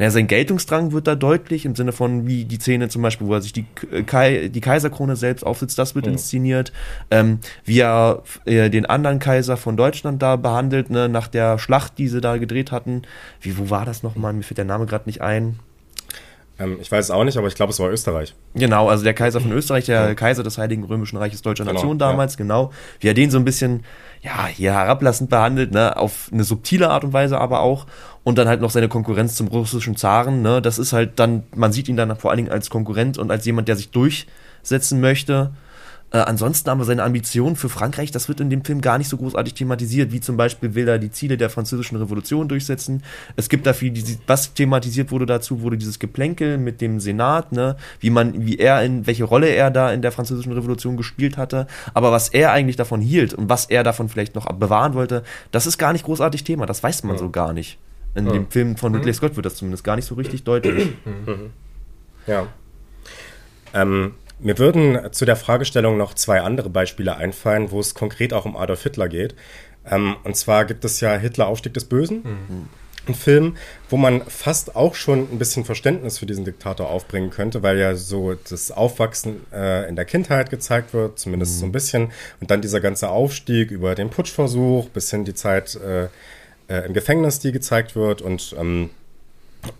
naja, 0.00 0.12
sein 0.12 0.28
Geltungsdrang 0.28 0.92
wird 0.92 1.06
da 1.06 1.14
deutlich, 1.14 1.66
im 1.66 1.76
Sinne 1.76 1.92
von, 1.92 2.26
wie 2.26 2.46
die 2.46 2.56
Szene 2.56 2.88
zum 2.88 3.02
Beispiel, 3.02 3.26
wo 3.26 3.34
er 3.34 3.42
sich 3.42 3.52
die, 3.52 3.66
äh, 3.92 4.02
Kai, 4.02 4.48
die 4.48 4.62
Kaiserkrone 4.62 5.14
selbst 5.14 5.44
aufsitzt, 5.44 5.78
das 5.78 5.94
wird 5.94 6.06
mhm. 6.06 6.12
inszeniert. 6.12 6.72
Ähm, 7.10 7.40
wie 7.66 7.80
er 7.80 8.22
äh, 8.46 8.70
den 8.70 8.86
anderen 8.86 9.18
Kaiser 9.18 9.58
von 9.58 9.76
Deutschland 9.76 10.22
da 10.22 10.36
behandelt, 10.36 10.88
ne, 10.88 11.10
nach 11.10 11.28
der 11.28 11.58
Schlacht, 11.58 11.98
die 11.98 12.08
sie 12.08 12.22
da 12.22 12.38
gedreht 12.38 12.72
hatten. 12.72 13.02
Wie, 13.42 13.58
wo 13.58 13.68
war 13.68 13.84
das 13.84 14.02
nochmal? 14.02 14.32
Mir 14.32 14.42
fällt 14.42 14.56
der 14.56 14.64
Name 14.64 14.86
gerade 14.86 15.04
nicht 15.04 15.20
ein. 15.20 15.58
Ähm, 16.58 16.78
ich 16.80 16.90
weiß 16.90 17.04
es 17.04 17.10
auch 17.10 17.24
nicht, 17.24 17.36
aber 17.36 17.48
ich 17.48 17.54
glaube, 17.54 17.70
es 17.70 17.78
war 17.78 17.90
Österreich. 17.90 18.34
Genau, 18.54 18.88
also 18.88 19.04
der 19.04 19.12
Kaiser 19.12 19.42
von 19.42 19.52
Österreich, 19.52 19.84
der 19.84 20.08
ja. 20.08 20.14
Kaiser 20.14 20.42
des 20.42 20.56
Heiligen 20.56 20.84
Römischen 20.84 21.18
Reiches 21.18 21.42
Deutscher 21.42 21.64
genau, 21.64 21.74
Nation 21.74 21.98
damals, 21.98 22.34
ja. 22.34 22.38
genau. 22.38 22.72
Wie 23.00 23.08
er 23.08 23.14
den 23.14 23.30
so 23.30 23.36
ein 23.36 23.44
bisschen, 23.44 23.84
ja, 24.22 24.46
hier 24.46 24.72
herablassend 24.72 25.30
behandelt, 25.30 25.72
ne, 25.72 25.96
auf 25.96 26.28
eine 26.32 26.44
subtile 26.44 26.90
Art 26.90 27.04
und 27.04 27.12
Weise 27.12 27.40
aber 27.40 27.60
auch 27.60 27.86
und 28.22 28.36
dann 28.36 28.48
halt 28.48 28.60
noch 28.60 28.70
seine 28.70 28.88
Konkurrenz 28.88 29.34
zum 29.34 29.48
russischen 29.48 29.96
Zaren. 29.96 30.42
Ne? 30.42 30.60
Das 30.60 30.78
ist 30.78 30.92
halt 30.92 31.18
dann, 31.18 31.44
man 31.54 31.72
sieht 31.72 31.88
ihn 31.88 31.96
dann 31.96 32.14
vor 32.16 32.30
allen 32.30 32.38
Dingen 32.38 32.52
als 32.52 32.68
Konkurrent 32.68 33.16
und 33.16 33.30
als 33.30 33.46
jemand, 33.46 33.68
der 33.68 33.76
sich 33.76 33.90
durchsetzen 33.90 35.00
möchte. 35.00 35.52
Äh, 36.12 36.18
ansonsten 36.18 36.68
aber 36.70 36.84
seine 36.84 37.04
Ambitionen 37.04 37.56
für 37.56 37.68
Frankreich, 37.68 38.10
das 38.10 38.28
wird 38.28 38.40
in 38.40 38.50
dem 38.50 38.64
Film 38.64 38.80
gar 38.80 38.98
nicht 38.98 39.08
so 39.08 39.16
großartig 39.16 39.54
thematisiert, 39.54 40.10
wie 40.12 40.20
zum 40.20 40.36
Beispiel 40.36 40.74
will 40.74 40.88
er 40.88 40.98
die 40.98 41.10
Ziele 41.10 41.36
der 41.36 41.50
französischen 41.50 41.96
Revolution 41.96 42.48
durchsetzen. 42.48 43.02
Es 43.36 43.48
gibt 43.48 43.66
da 43.66 43.72
viel, 43.72 43.92
was 44.26 44.54
thematisiert 44.54 45.10
wurde 45.12 45.26
dazu, 45.26 45.62
wurde 45.62 45.78
dieses 45.78 45.98
Geplänkel 45.98 46.58
mit 46.58 46.80
dem 46.80 46.98
Senat, 46.98 47.52
ne, 47.52 47.76
wie 48.00 48.10
man, 48.10 48.44
wie 48.44 48.58
er 48.58 48.82
in, 48.82 49.06
welche 49.06 49.24
Rolle 49.24 49.48
er 49.48 49.70
da 49.70 49.92
in 49.92 50.02
der 50.02 50.10
französischen 50.10 50.52
Revolution 50.52 50.96
gespielt 50.96 51.36
hatte, 51.36 51.66
aber 51.94 52.10
was 52.10 52.28
er 52.28 52.52
eigentlich 52.52 52.76
davon 52.76 53.00
hielt 53.00 53.32
und 53.34 53.48
was 53.48 53.66
er 53.66 53.84
davon 53.84 54.08
vielleicht 54.08 54.34
noch 54.34 54.46
bewahren 54.52 54.94
wollte, 54.94 55.22
das 55.52 55.66
ist 55.66 55.78
gar 55.78 55.92
nicht 55.92 56.04
großartig 56.04 56.42
Thema, 56.42 56.66
das 56.66 56.82
weiß 56.82 57.04
man 57.04 57.16
ja. 57.16 57.18
so 57.18 57.30
gar 57.30 57.52
nicht. 57.52 57.78
In 58.16 58.26
ja. 58.26 58.32
dem 58.32 58.50
Film 58.50 58.76
von 58.76 58.92
Ridley 58.94 59.12
mhm. 59.12 59.16
Scott 59.16 59.36
wird 59.36 59.46
das 59.46 59.54
zumindest 59.54 59.84
gar 59.84 59.94
nicht 59.94 60.04
so 60.04 60.16
richtig 60.16 60.42
deutlich. 60.42 60.88
Mhm. 61.04 61.50
Ja. 62.26 62.48
Ähm, 63.72 64.14
mir 64.42 64.58
würden 64.58 65.12
zu 65.12 65.24
der 65.24 65.36
Fragestellung 65.36 65.96
noch 65.96 66.14
zwei 66.14 66.40
andere 66.40 66.70
Beispiele 66.70 67.16
einfallen, 67.16 67.70
wo 67.70 67.80
es 67.80 67.94
konkret 67.94 68.32
auch 68.32 68.44
um 68.44 68.56
Adolf 68.56 68.82
Hitler 68.82 69.08
geht. 69.08 69.34
Ähm, 69.88 70.16
und 70.24 70.36
zwar 70.36 70.64
gibt 70.64 70.84
es 70.84 71.00
ja 71.00 71.16
Hitler 71.16 71.46
Aufstieg 71.46 71.74
des 71.74 71.84
Bösen. 71.84 72.22
Mhm. 72.22 72.68
Ein 73.08 73.14
Film, 73.14 73.56
wo 73.88 73.96
man 73.96 74.22
fast 74.26 74.76
auch 74.76 74.94
schon 74.94 75.20
ein 75.32 75.38
bisschen 75.38 75.64
Verständnis 75.64 76.18
für 76.18 76.26
diesen 76.26 76.44
Diktator 76.44 76.90
aufbringen 76.90 77.30
könnte, 77.30 77.62
weil 77.62 77.78
ja 77.78 77.94
so 77.94 78.34
das 78.34 78.70
Aufwachsen 78.70 79.40
äh, 79.52 79.88
in 79.88 79.96
der 79.96 80.04
Kindheit 80.04 80.50
gezeigt 80.50 80.92
wird, 80.92 81.18
zumindest 81.18 81.56
mhm. 81.56 81.60
so 81.60 81.66
ein 81.66 81.72
bisschen. 81.72 82.12
Und 82.40 82.50
dann 82.50 82.60
dieser 82.60 82.80
ganze 82.80 83.08
Aufstieg 83.08 83.70
über 83.70 83.94
den 83.94 84.10
Putschversuch 84.10 84.90
bis 84.90 85.10
hin 85.10 85.24
die 85.24 85.34
Zeit 85.34 85.76
äh, 85.76 86.08
äh, 86.68 86.86
im 86.86 86.92
Gefängnis, 86.92 87.38
die 87.38 87.52
gezeigt 87.52 87.96
wird 87.96 88.22
und 88.22 88.54
ähm, 88.58 88.90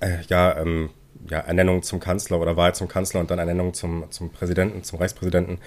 äh, 0.00 0.18
ja, 0.28 0.58
ähm, 0.58 0.90
ja, 1.30 1.38
Ernennung 1.38 1.82
zum 1.82 2.00
Kanzler 2.00 2.40
oder 2.40 2.56
Wahl 2.56 2.74
zum 2.74 2.88
Kanzler 2.88 3.20
und 3.20 3.30
dann 3.30 3.38
Ernennung 3.38 3.72
zum, 3.74 4.04
zum 4.10 4.30
Präsidenten, 4.30 4.82
zum 4.82 4.98
Reichspräsidenten 4.98 5.58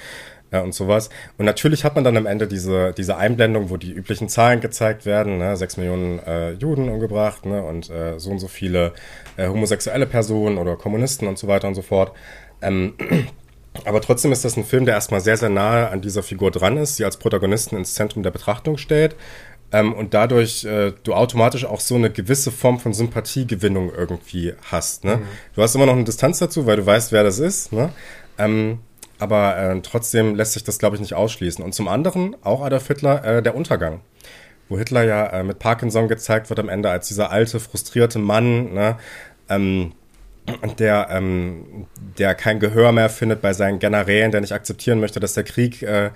äh, 0.52 0.60
und 0.60 0.74
sowas. 0.74 1.10
Und 1.38 1.46
natürlich 1.46 1.84
hat 1.84 1.96
man 1.96 2.04
dann 2.04 2.18
am 2.18 2.26
Ende 2.26 2.48
diese, 2.48 2.94
diese 2.94 3.18
Einblendung, 3.18 3.70
wo 3.70 3.78
die 3.78 3.92
üblichen 3.92 4.30
Zahlen 4.30 4.62
gezeigt 4.62 5.06
werden, 5.06 5.38
ne? 5.38 5.56
sechs 5.58 5.78
Millionen 5.78 6.20
äh, 6.20 6.52
Juden 6.52 6.90
umgebracht 6.90 7.46
ne? 7.46 7.64
und 7.64 7.90
äh, 7.90 8.20
so 8.20 8.32
und 8.32 8.40
so 8.40 8.48
viele 8.48 8.94
äh, 9.38 9.48
homosexuelle 9.48 10.06
Personen 10.06 10.58
oder 10.58 10.76
Kommunisten 10.76 11.28
und 11.28 11.38
so 11.38 11.48
weiter 11.48 11.68
und 11.68 11.76
so 11.76 11.82
fort. 11.82 12.12
Ähm, 12.62 12.94
aber 13.86 14.02
trotzdem 14.02 14.32
ist 14.32 14.46
das 14.46 14.58
ein 14.58 14.66
Film, 14.66 14.86
der 14.86 14.96
erstmal 14.96 15.22
sehr, 15.22 15.38
sehr 15.38 15.50
nahe 15.50 15.90
an 15.90 16.02
dieser 16.02 16.24
Figur 16.24 16.52
dran 16.52 16.78
ist, 16.78 16.98
sie 16.98 17.06
als 17.06 17.18
Protagonisten 17.18 17.78
ins 17.78 17.96
Zentrum 17.96 18.22
der 18.22 18.32
Betrachtung 18.32 18.78
stellt 18.78 19.16
ähm, 19.74 19.92
und 19.92 20.14
dadurch 20.14 20.64
äh, 20.66 20.94
du 21.04 21.14
automatisch 21.16 21.66
auch 21.66 21.80
so 21.80 21.96
eine 21.96 22.12
gewisse 22.12 22.52
Form 22.52 22.80
von 22.80 22.94
Sympathiegewinnung 22.94 23.92
irgendwie 23.92 24.54
hast. 24.72 25.04
Ne? 25.04 25.18
Mhm. 25.18 25.24
Du 25.56 25.62
hast 25.64 25.74
immer 25.74 25.88
noch 25.88 25.94
eine 25.94 26.04
Distanz 26.04 26.38
dazu, 26.40 26.68
weil 26.68 26.78
du 26.78 26.86
weißt, 26.86 27.12
wer 27.12 27.24
das 27.24 27.40
ist. 27.40 27.74
Ne? 27.74 27.90
Ähm, 28.38 28.80
aber 29.18 29.58
äh, 29.58 29.82
trotzdem 29.82 30.36
lässt 30.36 30.54
sich 30.54 30.64
das, 30.64 30.78
glaube 30.78 30.96
ich, 30.96 31.02
nicht 31.02 31.16
ausschließen. 31.16 31.64
Und 31.64 31.74
zum 31.74 31.88
anderen 31.88 32.36
auch 32.44 32.62
Adolf 32.62 32.88
Hitler, 32.88 33.26
äh, 33.26 33.42
der 33.42 33.56
Untergang. 33.56 34.02
Wo 34.70 34.78
Hitler 34.78 35.04
ja 35.04 35.26
äh, 35.28 35.44
mit 35.44 35.58
Parkinson 35.58 36.08
gezeigt 36.08 36.50
wird 36.50 36.60
am 36.60 36.70
Ende 36.70 36.92
als 36.92 37.08
dieser 37.08 37.32
alte, 37.32 37.60
frustrierte 37.60 38.20
Mann, 38.20 38.74
ne? 38.74 38.98
ähm, 39.50 39.94
der, 40.78 41.08
ähm, 41.10 41.88
der 42.18 42.36
kein 42.36 42.60
Gehör 42.60 42.92
mehr 42.92 43.10
findet 43.10 43.42
bei 43.42 43.54
seinen 43.54 43.80
Generälen, 43.80 44.32
der 44.32 44.42
nicht 44.42 44.52
akzeptieren 44.52 45.00
möchte, 45.00 45.20
dass 45.20 45.34
der 45.34 45.46
Krieg 45.46 45.82
äh, 45.82 46.12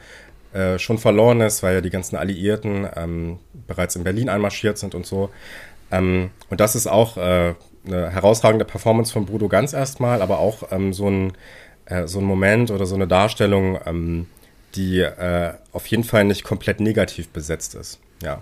äh, 0.54 0.80
schon 0.80 0.98
verloren 0.98 1.42
ist, 1.42 1.64
weil 1.64 1.76
ja 1.76 1.82
die 1.82 1.90
ganzen 1.90 2.16
Alliierten 2.16 2.88
ähm, 2.96 3.40
bereits 3.68 3.96
in 3.96 4.04
Berlin 4.04 4.30
einmarschiert 4.30 4.78
sind 4.78 4.96
und 4.96 5.06
so. 5.06 5.30
Ähm, 5.92 6.32
und 6.50 6.60
das 6.60 6.76
ist 6.76 6.88
auch 6.88 7.18
äh, 7.18 7.54
eine 7.86 8.10
herausragende 8.12 8.66
Performance 8.66 9.12
von 9.12 9.26
Bruno 9.26 9.48
Ganz 9.48 9.74
erstmal, 9.74 10.22
aber 10.22 10.40
auch 10.40 10.72
ähm, 10.72 10.94
so, 10.94 11.10
ein, 11.10 11.34
äh, 11.86 12.08
so 12.08 12.20
ein 12.20 12.26
Moment 12.26 12.72
oder 12.72 12.86
so 12.86 12.96
eine 12.96 13.08
Darstellung, 13.08 13.80
ähm, 13.86 14.28
die 14.76 15.00
äh, 15.00 15.54
auf 15.72 15.88
jeden 15.88 16.04
Fall 16.04 16.26
nicht 16.26 16.44
komplett 16.44 16.80
negativ 16.80 17.30
besetzt 17.30 17.76
ist. 17.76 18.00
Ja. 18.22 18.42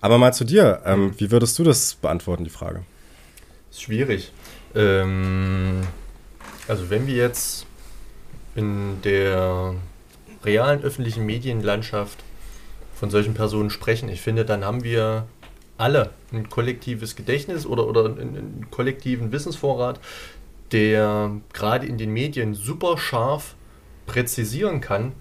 Aber 0.00 0.18
mal 0.18 0.32
zu 0.32 0.44
dir. 0.44 0.82
Ähm, 0.84 1.14
wie 1.18 1.30
würdest 1.30 1.58
du 1.58 1.64
das 1.64 1.94
beantworten, 1.94 2.44
die 2.44 2.50
Frage? 2.50 2.84
Ist 3.70 3.82
schwierig. 3.82 4.32
Ähm, 4.74 5.82
also 6.68 6.90
wenn 6.90 7.06
wir 7.06 7.14
jetzt 7.14 7.66
in 8.54 9.00
der 9.02 9.74
realen 10.44 10.82
öffentlichen 10.82 11.24
Medienlandschaft 11.24 12.18
von 12.94 13.10
solchen 13.10 13.34
Personen 13.34 13.70
sprechen. 13.70 14.08
Ich 14.08 14.20
finde, 14.20 14.44
dann 14.44 14.64
haben 14.64 14.84
wir 14.84 15.26
alle 15.78 16.10
ein 16.32 16.48
kollektives 16.48 17.16
Gedächtnis 17.16 17.66
oder, 17.66 17.86
oder 17.86 18.04
einen, 18.04 18.66
kollektiven 18.70 19.32
Wissensvorrat, 19.32 19.98
der 20.70 21.32
gerade 21.52 21.86
in 21.86 21.98
den 21.98 22.12
Medien 22.12 22.54
super 22.54 22.96
scharf 22.98 23.54
präzisieren 24.06 24.80
kann, 24.80 25.12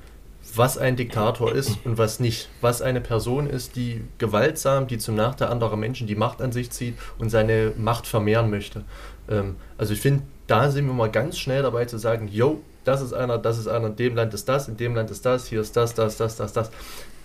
was 0.56 0.78
ein 0.78 0.96
Diktator 0.96 1.54
ist 1.54 1.80
und 1.86 1.98
was 1.98 2.20
nicht. 2.20 2.50
Was 2.62 2.82
eine 2.82 3.02
Person 3.02 3.48
ist, 3.48 3.76
die 3.76 4.02
gewaltsam, 4.18 4.88
die 4.88 4.98
zum 4.98 5.16
Nachteil 5.16 5.48
anderer 5.48 5.78
Menschen 5.78 6.08
die 6.08 6.16
Macht 6.16 6.42
an 6.42 6.52
sich 6.52 6.72
zieht 6.72 6.96
und 7.18 7.30
seine 7.30 7.74
Macht 7.78 8.08
vermehren 8.08 8.50
möchte. 8.50 8.84
Ähm, 9.30 9.56
also 9.78 9.94
ich 9.94 10.02
finde, 10.02 10.24
da 10.48 10.70
sind 10.70 10.86
wir 10.86 10.94
mal 10.94 11.12
ganz 11.12 11.38
schnell 11.38 11.64
dabei 11.64 11.86
zu 11.86 11.98
sagen, 11.98 12.28
yo, 12.28 12.62
das 12.84 13.02
ist 13.02 13.14
einer, 13.14 13.38
das 13.38 13.58
ist 13.58 13.68
einer, 13.68 13.88
in 13.88 13.96
dem 13.96 14.16
Land 14.16 14.34
ist 14.34 14.48
das, 14.50 14.68
in 14.68 14.78
dem 14.78 14.96
Land 14.96 15.12
ist 15.12 15.26
das, 15.26 15.48
hier 15.48 15.62
ist 15.62 15.76
das, 15.76 15.94
das, 15.94 16.18
das, 16.18 16.36
das, 16.36 16.54
das. 16.54 16.72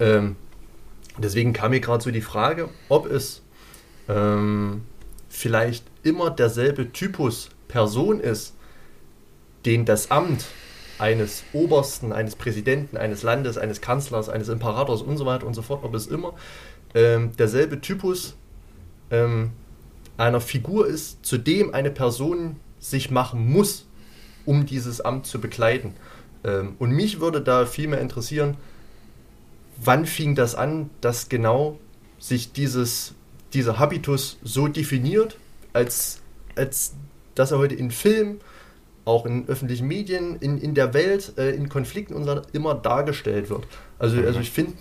Ähm, 0.01 0.37
deswegen 1.19 1.53
kam 1.53 1.71
mir 1.71 1.81
gerade 1.81 2.03
so 2.03 2.11
die 2.11 2.21
Frage, 2.21 2.69
ob 2.89 3.07
es 3.07 3.43
ähm, 4.09 4.83
vielleicht 5.29 5.85
immer 6.03 6.31
derselbe 6.31 6.93
Typus 6.93 7.51
Person 7.69 8.21
ist, 8.21 8.55
den 9.65 9.85
das 9.85 10.11
Amt 10.11 10.47
eines 10.99 11.45
Obersten, 11.53 12.13
eines 12.13 12.37
Präsidenten, 12.37 12.97
eines 12.97 13.23
Landes, 13.23 13.59
eines 13.59 13.81
Kanzlers, 13.81 14.29
eines 14.29 14.49
Imperators 14.49 15.03
und 15.03 15.17
so 15.17 15.27
weiter 15.27 15.47
und 15.47 15.55
so 15.55 15.63
fort, 15.63 15.85
ob 15.85 15.95
es 15.95 16.07
immer 16.07 16.35
ähm, 16.95 17.33
derselbe 17.37 17.81
Typus 17.81 18.37
ähm, 19.11 19.51
einer 20.17 20.41
Figur 20.41 20.87
ist, 20.87 21.25
zu 21.25 21.39
dem 21.39 21.75
eine 21.75 21.91
Person 21.91 22.57
sich 22.79 23.11
machen 23.11 23.51
muss, 23.51 23.86
um 24.47 24.65
dieses 24.65 25.01
Amt 25.03 25.27
zu 25.27 25.41
bekleiden. 25.41 25.93
Ähm, 26.45 26.77
und 26.79 26.91
mich 26.93 27.21
würde 27.21 27.43
da 27.43 27.67
viel 27.67 27.89
mehr 27.89 28.01
interessieren, 28.01 28.57
wann 29.83 30.07
fing 30.07 30.35
das 30.35 30.55
an, 30.55 30.89
dass 31.01 31.29
genau 31.29 31.79
sich 32.19 32.53
dieses, 32.53 33.15
dieser 33.53 33.79
Habitus 33.79 34.39
so 34.43 34.69
definiert, 34.69 35.37
als, 35.73 36.21
als 36.55 36.95
dass 37.35 37.53
er 37.53 37.59
heute 37.59 37.75
in 37.75 37.91
Filmen, 37.91 38.41
auch 39.05 39.25
in 39.27 39.47
öffentlichen 39.49 39.87
Medien, 39.87 40.37
in, 40.41 40.59
in 40.59 40.75
der 40.75 40.95
Welt, 40.95 41.35
äh, 41.37 41.51
in 41.51 41.69
Konflikten 41.69 42.15
und 42.15 42.25
so 42.25 42.43
immer 42.53 42.75
dargestellt 42.75 43.51
wird. 43.51 43.67
Also, 43.99 44.21
also 44.21 44.41
ich 44.41 44.51
finde, 44.51 44.73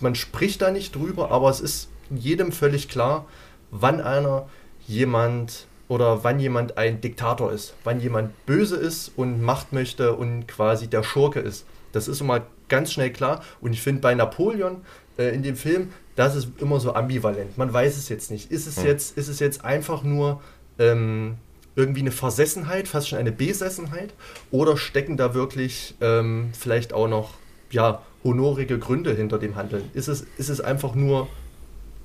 man 0.00 0.14
spricht 0.14 0.60
da 0.60 0.70
nicht 0.70 0.94
drüber, 0.94 1.30
aber 1.30 1.48
es 1.48 1.60
ist 1.60 1.88
jedem 2.10 2.52
völlig 2.52 2.88
klar, 2.88 3.26
wann 3.70 4.00
einer 4.00 4.48
jemand 4.86 5.66
oder 5.90 6.22
wann 6.22 6.38
jemand 6.38 6.78
ein 6.78 7.00
Diktator 7.00 7.52
ist, 7.52 7.74
wann 7.82 7.98
jemand 7.98 8.46
böse 8.46 8.76
ist 8.76 9.10
und 9.16 9.42
Macht 9.42 9.72
möchte 9.72 10.14
und 10.14 10.46
quasi 10.46 10.86
der 10.86 11.02
Schurke 11.02 11.40
ist. 11.40 11.66
Das 11.90 12.06
ist 12.06 12.20
immer 12.20 12.46
ganz 12.68 12.92
schnell 12.92 13.10
klar. 13.12 13.42
Und 13.60 13.72
ich 13.72 13.82
finde 13.82 14.00
bei 14.00 14.14
Napoleon 14.14 14.82
äh, 15.18 15.34
in 15.34 15.42
dem 15.42 15.56
Film, 15.56 15.88
das 16.14 16.36
ist 16.36 16.48
immer 16.60 16.78
so 16.78 16.94
ambivalent. 16.94 17.58
Man 17.58 17.72
weiß 17.72 17.96
es 17.96 18.08
jetzt 18.08 18.30
nicht. 18.30 18.52
Ist 18.52 18.68
es, 18.68 18.76
hm. 18.76 18.86
jetzt, 18.86 19.18
ist 19.18 19.26
es 19.26 19.40
jetzt 19.40 19.64
einfach 19.64 20.04
nur 20.04 20.40
ähm, 20.78 21.38
irgendwie 21.74 22.02
eine 22.02 22.12
Versessenheit, 22.12 22.86
fast 22.86 23.08
schon 23.08 23.18
eine 23.18 23.32
Besessenheit? 23.32 24.14
Oder 24.52 24.76
stecken 24.76 25.16
da 25.16 25.34
wirklich 25.34 25.96
ähm, 26.00 26.50
vielleicht 26.56 26.92
auch 26.92 27.08
noch 27.08 27.34
ja, 27.72 28.00
honorige 28.22 28.78
Gründe 28.78 29.12
hinter 29.12 29.40
dem 29.40 29.56
Handeln? 29.56 29.90
Ist 29.92 30.06
es, 30.06 30.24
ist 30.38 30.50
es 30.50 30.60
einfach 30.60 30.94
nur 30.94 31.26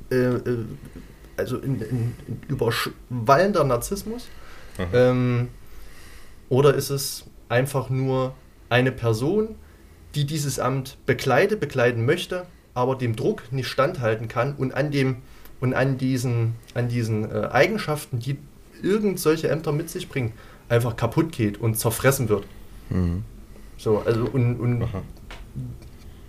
äh, 0.09 0.15
äh, 0.15 0.65
also 1.37 1.57
in, 1.57 1.81
in, 1.81 2.15
in 2.27 2.39
überwallender 2.47 3.63
Narzissmus? 3.63 4.27
Ähm, 4.93 5.49
oder 6.49 6.73
ist 6.73 6.89
es 6.89 7.25
einfach 7.49 7.89
nur 7.89 8.33
eine 8.69 8.91
Person, 8.91 9.55
die 10.15 10.25
dieses 10.25 10.59
Amt 10.59 10.97
bekleidet, 11.05 11.59
bekleiden 11.59 12.05
möchte, 12.05 12.45
aber 12.73 12.95
dem 12.95 13.15
Druck 13.15 13.51
nicht 13.51 13.67
standhalten 13.67 14.27
kann 14.27 14.55
und 14.55 14.73
an 14.73 14.91
dem 14.91 15.17
und 15.61 15.73
an 15.73 15.97
diesen, 15.97 16.55
an 16.73 16.89
diesen 16.89 17.31
äh, 17.31 17.47
Eigenschaften, 17.51 18.19
die 18.19 18.37
irgend 18.81 19.19
solche 19.19 19.49
Ämter 19.49 19.71
mit 19.71 19.89
sich 19.89 20.09
bringen, 20.09 20.33
einfach 20.67 20.95
kaputt 20.95 21.31
geht 21.31 21.59
und 21.59 21.79
zerfressen 21.79 22.29
wird. 22.29 22.45
Mhm. 22.89 23.23
So, 23.77 23.99
also 24.05 24.25
und, 24.25 24.59
und 24.59 24.87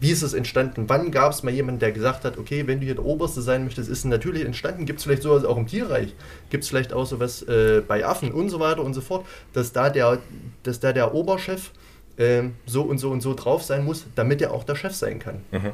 wie 0.06 0.12
ist 0.12 0.22
es 0.22 0.34
entstanden? 0.34 0.84
Wann 0.88 1.10
gab 1.10 1.32
es 1.32 1.42
mal 1.42 1.52
jemanden, 1.52 1.80
der 1.80 1.90
gesagt 1.90 2.24
hat, 2.24 2.38
okay, 2.38 2.68
wenn 2.68 2.78
du 2.78 2.86
hier 2.86 2.94
der 2.94 3.04
Oberste 3.04 3.42
sein 3.42 3.64
möchtest, 3.64 3.90
ist 3.90 3.98
es 3.98 4.04
natürlich 4.04 4.44
entstanden? 4.44 4.86
Gibt 4.86 5.00
es 5.00 5.04
vielleicht 5.04 5.22
sowas 5.22 5.44
auch 5.44 5.56
im 5.56 5.66
Tierreich? 5.66 6.14
Gibt 6.48 6.62
es 6.62 6.70
vielleicht 6.70 6.92
auch 6.92 7.06
sowas 7.06 7.42
äh, 7.42 7.82
bei 7.86 8.06
Affen 8.06 8.30
und 8.30 8.48
so 8.48 8.60
weiter 8.60 8.84
und 8.84 8.94
so 8.94 9.00
fort, 9.00 9.26
dass 9.52 9.72
da 9.72 9.90
der, 9.90 10.18
dass 10.62 10.78
da 10.78 10.92
der 10.92 11.12
Oberchef 11.12 11.72
äh, 12.18 12.44
so 12.66 12.82
und 12.82 12.98
so 12.98 13.10
und 13.10 13.20
so 13.20 13.34
drauf 13.34 13.64
sein 13.64 13.84
muss, 13.84 14.06
damit 14.14 14.40
er 14.40 14.52
auch 14.52 14.62
der 14.62 14.76
Chef 14.76 14.94
sein 14.94 15.18
kann? 15.18 15.40
Mhm. 15.50 15.72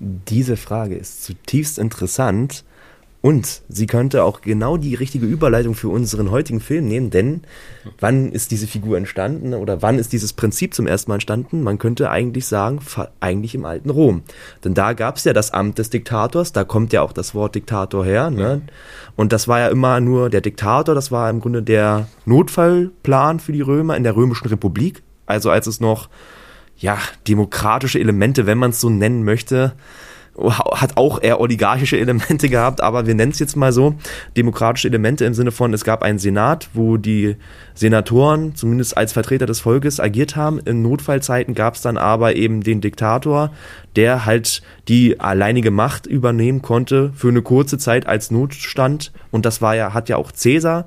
Diese 0.00 0.56
Frage 0.56 0.96
ist 0.96 1.22
zutiefst 1.22 1.78
interessant 1.78 2.64
und 3.22 3.62
sie 3.68 3.86
könnte 3.86 4.24
auch 4.24 4.40
genau 4.40 4.76
die 4.76 4.96
richtige 4.96 5.26
Überleitung 5.26 5.76
für 5.76 5.88
unseren 5.88 6.32
heutigen 6.32 6.58
Film 6.58 6.88
nehmen, 6.88 7.10
denn 7.10 7.42
wann 8.00 8.32
ist 8.32 8.50
diese 8.50 8.66
Figur 8.66 8.96
entstanden 8.98 9.54
oder 9.54 9.80
wann 9.80 10.00
ist 10.00 10.12
dieses 10.12 10.32
Prinzip 10.32 10.74
zum 10.74 10.88
ersten 10.88 11.08
Mal 11.08 11.14
entstanden? 11.16 11.62
Man 11.62 11.78
könnte 11.78 12.10
eigentlich 12.10 12.46
sagen, 12.46 12.80
eigentlich 13.20 13.54
im 13.54 13.64
alten 13.64 13.90
Rom. 13.90 14.22
Denn 14.64 14.74
da 14.74 14.92
gab 14.92 15.18
es 15.18 15.24
ja 15.24 15.32
das 15.32 15.52
Amt 15.52 15.78
des 15.78 15.88
Diktators, 15.90 16.50
da 16.50 16.64
kommt 16.64 16.92
ja 16.92 17.02
auch 17.02 17.12
das 17.12 17.32
Wort 17.32 17.54
Diktator 17.54 18.04
her. 18.04 18.28
Ne? 18.30 18.62
Und 19.14 19.32
das 19.32 19.46
war 19.46 19.60
ja 19.60 19.68
immer 19.68 20.00
nur 20.00 20.28
der 20.28 20.40
Diktator, 20.40 20.96
das 20.96 21.12
war 21.12 21.30
im 21.30 21.38
Grunde 21.38 21.62
der 21.62 22.08
Notfallplan 22.26 23.38
für 23.38 23.52
die 23.52 23.60
Römer 23.60 23.96
in 23.96 24.02
der 24.02 24.16
Römischen 24.16 24.48
Republik. 24.48 25.04
Also 25.26 25.48
als 25.48 25.68
es 25.68 25.78
noch, 25.78 26.08
ja, 26.76 26.98
demokratische 27.28 28.00
Elemente, 28.00 28.46
wenn 28.46 28.58
man 28.58 28.70
es 28.70 28.80
so 28.80 28.90
nennen 28.90 29.22
möchte, 29.22 29.74
hat 30.38 30.96
auch 30.96 31.22
eher 31.22 31.40
oligarchische 31.40 31.98
Elemente 31.98 32.48
gehabt, 32.50 32.80
aber 32.80 33.06
wir 33.06 33.14
nennen 33.14 33.32
es 33.32 33.38
jetzt 33.38 33.56
mal 33.56 33.72
so, 33.72 33.94
demokratische 34.36 34.88
Elemente 34.88 35.24
im 35.24 35.34
Sinne 35.34 35.52
von, 35.52 35.74
es 35.74 35.84
gab 35.84 36.02
einen 36.02 36.18
Senat, 36.18 36.70
wo 36.72 36.96
die 36.96 37.36
Senatoren 37.74 38.54
zumindest 38.54 38.96
als 38.96 39.12
Vertreter 39.12 39.46
des 39.46 39.60
Volkes 39.60 40.00
agiert 40.00 40.34
haben. 40.36 40.58
In 40.60 40.82
Notfallzeiten 40.82 41.54
gab 41.54 41.74
es 41.74 41.82
dann 41.82 41.98
aber 41.98 42.36
eben 42.36 42.62
den 42.62 42.80
Diktator, 42.80 43.50
der 43.96 44.24
halt 44.24 44.62
die 44.88 45.20
alleinige 45.20 45.70
Macht 45.70 46.06
übernehmen 46.06 46.62
konnte 46.62 47.12
für 47.14 47.28
eine 47.28 47.42
kurze 47.42 47.78
Zeit 47.78 48.06
als 48.06 48.30
Notstand. 48.30 49.12
Und 49.30 49.44
das 49.44 49.60
war 49.60 49.76
ja, 49.76 49.92
hat 49.92 50.08
ja 50.08 50.16
auch 50.16 50.32
Cäsar 50.32 50.86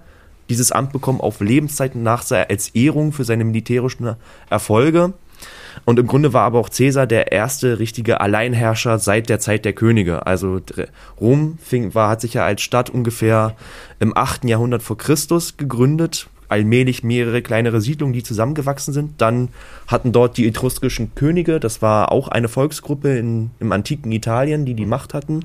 dieses 0.50 0.72
Amt 0.72 0.92
bekommen 0.92 1.22
auf 1.22 1.40
Lebenszeiten 1.40 2.04
nach 2.04 2.24
als 2.32 2.70
Ehrung 2.70 3.12
für 3.12 3.24
seine 3.24 3.44
militärischen 3.46 4.16
Erfolge. 4.50 5.14
Und 5.86 6.00
im 6.00 6.08
Grunde 6.08 6.34
war 6.34 6.42
aber 6.42 6.60
auch 6.60 6.70
Caesar 6.70 7.06
der 7.06 7.32
erste 7.32 7.78
richtige 7.78 8.20
Alleinherrscher 8.20 8.98
seit 8.98 9.30
der 9.30 9.40
Zeit 9.40 9.66
der 9.66 9.74
Könige. 9.74 10.26
Also 10.26 10.60
Rom 11.22 11.60
fing, 11.62 11.94
war, 11.94 12.10
hat 12.10 12.22
sich 12.22 12.34
ja 12.34 12.44
als 12.44 12.64
Stadt 12.64 12.90
ungefähr 12.90 13.56
im 14.00 14.18
8. 14.18 14.46
Jahrhundert 14.46 14.82
vor 14.82 14.98
Christus 14.98 15.58
gegründet, 15.58 16.28
allmählich 16.50 17.04
mehrere 17.04 17.44
kleinere 17.44 17.82
Siedlungen, 17.82 18.14
die 18.14 18.24
zusammengewachsen 18.24 18.94
sind. 18.94 19.22
Dann 19.22 19.50
hatten 19.88 20.12
dort 20.12 20.38
die 20.38 20.48
etruskischen 20.48 21.14
Könige, 21.14 21.60
das 21.60 21.84
war 21.84 22.12
auch 22.12 22.30
eine 22.30 22.48
Volksgruppe 22.48 23.18
in, 23.18 23.52
im 23.60 23.72
antiken 23.72 24.12
Italien, 24.12 24.66
die 24.66 24.74
die 24.74 24.88
Macht 24.88 25.14
hatten. 25.14 25.42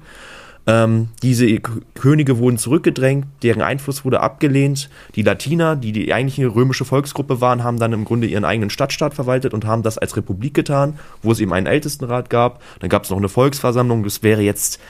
Ähm, 0.71 1.09
diese 1.21 1.59
Könige 1.95 2.39
wurden 2.39 2.57
zurückgedrängt, 2.57 3.27
deren 3.43 3.61
Einfluss 3.61 4.05
wurde 4.05 4.21
abgelehnt. 4.21 4.89
Die 5.17 5.23
Latiner, 5.23 5.75
die 5.75 5.91
die 5.91 6.15
eigentliche 6.15 6.47
römische 6.47 6.85
Volksgruppe 6.85 7.41
waren, 7.41 7.65
haben 7.65 7.81
dann 7.81 7.93
im 7.93 8.05
Grunde 8.05 8.29
ihren 8.29 8.45
eigenen 8.45 8.71
Stadtstaat 8.71 9.15
verwaltet 9.15 9.53
und 9.53 9.65
haben 9.65 9.83
das 9.83 9.99
als 9.99 10.17
Republik 10.17 10.55
getan, 10.55 10.97
wo 11.23 11.33
es 11.33 11.41
eben 11.41 11.53
einen 11.53 11.67
Ältestenrat 11.67 12.31
gab. 12.31 12.63
Dann 12.79 12.89
gab 12.89 13.03
es 13.03 13.11
noch 13.11 13.19
eine 13.19 13.29
Volksversammlung. 13.29 14.05
Das 14.05 14.23
wäre 14.23 14.43
jetzt 14.43 14.81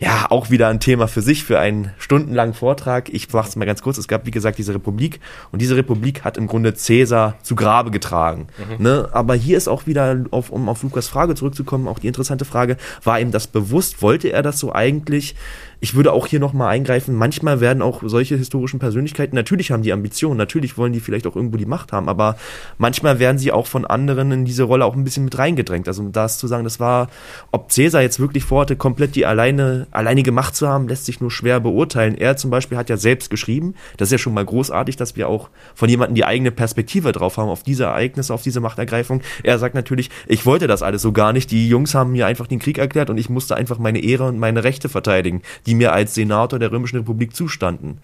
ja, 0.00 0.26
auch 0.30 0.48
wieder 0.50 0.68
ein 0.68 0.78
Thema 0.78 1.08
für 1.08 1.22
sich, 1.22 1.42
für 1.42 1.58
einen 1.58 1.90
stundenlangen 1.98 2.54
Vortrag. 2.54 3.08
Ich 3.08 3.32
mache 3.32 3.48
es 3.48 3.56
mal 3.56 3.64
ganz 3.64 3.82
kurz. 3.82 3.98
Es 3.98 4.06
gab, 4.06 4.26
wie 4.26 4.30
gesagt, 4.30 4.58
diese 4.58 4.72
Republik 4.72 5.18
und 5.50 5.60
diese 5.60 5.74
Republik 5.76 6.22
hat 6.22 6.36
im 6.36 6.46
Grunde 6.46 6.74
Cäsar 6.74 7.36
zu 7.42 7.56
Grabe 7.56 7.90
getragen. 7.90 8.46
Mhm. 8.58 8.84
Ne? 8.84 9.08
Aber 9.12 9.34
hier 9.34 9.56
ist 9.56 9.66
auch 9.66 9.86
wieder, 9.86 10.24
auf, 10.30 10.50
um 10.50 10.68
auf 10.68 10.84
Lukas 10.84 11.08
Frage 11.08 11.34
zurückzukommen, 11.34 11.88
auch 11.88 11.98
die 11.98 12.06
interessante 12.06 12.44
Frage, 12.44 12.76
war 13.02 13.18
ihm 13.18 13.32
das 13.32 13.48
bewusst? 13.48 14.00
Wollte 14.00 14.30
er 14.30 14.42
das 14.42 14.60
so 14.60 14.72
eigentlich? 14.72 15.34
Ich 15.80 15.94
würde 15.94 16.12
auch 16.12 16.26
hier 16.26 16.40
nochmal 16.40 16.68
eingreifen, 16.68 17.14
manchmal 17.14 17.60
werden 17.60 17.82
auch 17.82 18.02
solche 18.04 18.36
historischen 18.36 18.78
Persönlichkeiten, 18.78 19.36
natürlich 19.36 19.70
haben 19.70 19.82
die 19.82 19.92
Ambitionen, 19.92 20.36
natürlich 20.36 20.76
wollen 20.76 20.92
die 20.92 21.00
vielleicht 21.00 21.26
auch 21.26 21.36
irgendwo 21.36 21.56
die 21.56 21.66
Macht 21.66 21.92
haben, 21.92 22.08
aber 22.08 22.36
manchmal 22.78 23.18
werden 23.18 23.38
sie 23.38 23.52
auch 23.52 23.66
von 23.66 23.86
anderen 23.86 24.32
in 24.32 24.44
diese 24.44 24.64
Rolle 24.64 24.84
auch 24.84 24.94
ein 24.94 25.04
bisschen 25.04 25.24
mit 25.24 25.38
reingedrängt. 25.38 25.86
Also 25.86 26.02
um 26.02 26.12
das 26.12 26.38
zu 26.38 26.46
sagen, 26.46 26.64
das 26.64 26.80
war, 26.80 27.08
ob 27.52 27.70
Cäsar 27.70 28.02
jetzt 28.02 28.18
wirklich 28.18 28.44
vorhatte, 28.44 28.76
komplett 28.76 29.14
die 29.14 29.26
alleine, 29.26 29.86
alleinige 29.90 30.32
Macht 30.32 30.56
zu 30.56 30.68
haben, 30.68 30.88
lässt 30.88 31.06
sich 31.06 31.20
nur 31.20 31.30
schwer 31.30 31.60
beurteilen. 31.60 32.16
Er 32.16 32.36
zum 32.36 32.50
Beispiel 32.50 32.76
hat 32.76 32.90
ja 32.90 32.96
selbst 32.96 33.30
geschrieben, 33.30 33.74
das 33.96 34.08
ist 34.08 34.12
ja 34.12 34.18
schon 34.18 34.34
mal 34.34 34.44
großartig, 34.44 34.96
dass 34.96 35.16
wir 35.16 35.28
auch 35.28 35.48
von 35.74 35.88
jemandem 35.88 36.16
die 36.16 36.24
eigene 36.24 36.50
Perspektive 36.50 37.12
drauf 37.12 37.36
haben, 37.36 37.48
auf 37.48 37.62
diese 37.62 37.84
Ereignisse, 37.84 38.34
auf 38.34 38.42
diese 38.42 38.60
Machtergreifung. 38.60 39.22
Er 39.42 39.58
sagt 39.58 39.74
natürlich, 39.74 40.10
ich 40.26 40.44
wollte 40.44 40.66
das 40.66 40.82
alles 40.82 41.02
so 41.02 41.12
gar 41.12 41.32
nicht, 41.32 41.50
die 41.50 41.68
Jungs 41.68 41.94
haben 41.94 42.12
mir 42.12 42.26
einfach 42.26 42.46
den 42.46 42.58
Krieg 42.58 42.78
erklärt 42.78 43.10
und 43.10 43.18
ich 43.18 43.28
musste 43.28 43.56
einfach 43.56 43.78
meine 43.78 44.00
Ehre 44.00 44.24
und 44.24 44.38
meine 44.38 44.64
Rechte 44.64 44.88
verteidigen 44.88 45.42
die 45.68 45.74
mir 45.74 45.92
als 45.92 46.14
Senator 46.14 46.58
der 46.58 46.72
Römischen 46.72 46.96
Republik 46.96 47.36
zustanden. 47.36 48.00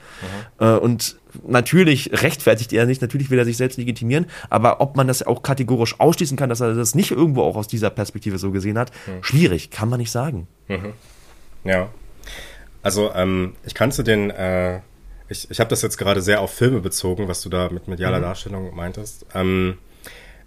Mhm. 0.61 0.67
Äh, 0.67 0.77
und 0.77 1.17
natürlich 1.47 2.11
rechtfertigt 2.13 2.75
er 2.75 2.85
nicht, 2.85 3.01
natürlich 3.01 3.31
will 3.31 3.39
er 3.39 3.47
sich 3.47 3.57
selbst 3.57 3.79
legitimieren, 3.79 4.27
aber 4.51 4.83
ob 4.83 4.97
man 4.97 5.09
das 5.09 5.23
auch 5.23 5.43
kategorisch 5.43 5.99
ausschließen 5.99 6.37
kann, 6.37 6.51
dass 6.51 6.61
er 6.61 6.75
das 6.75 6.95
nicht 6.95 7.11
irgendwo 7.11 7.43
auch 7.43 7.57
aus 7.57 7.67
dieser 7.67 7.89
Perspektive 7.89 8.37
so 8.37 8.51
gesehen 8.51 8.77
hat, 8.77 8.93
mhm. 9.07 9.25
schwierig, 9.25 9.71
kann 9.71 9.89
man 9.89 9.99
nicht 9.99 10.11
sagen. 10.11 10.47
Mhm. 10.69 10.93
Ja. 11.65 11.89
Also 12.83 13.11
ähm, 13.15 13.55
ich 13.65 13.75
kannte 13.75 14.05
den, 14.05 14.29
äh, 14.29 14.81
ich, 15.31 15.51
ich 15.51 15.59
habe 15.59 15.71
das 15.71 15.81
jetzt 15.81 15.97
gerade 15.97 16.21
sehr 16.21 16.43
auf 16.43 16.53
Filme 16.53 16.81
bezogen, 16.81 17.29
was 17.29 17.41
du 17.41 17.49
da 17.49 17.71
mit 17.71 17.89
medialer 17.89 18.19
mhm. 18.19 18.23
Darstellung 18.25 18.77
meintest. 18.77 19.25
Ähm, 19.35 19.79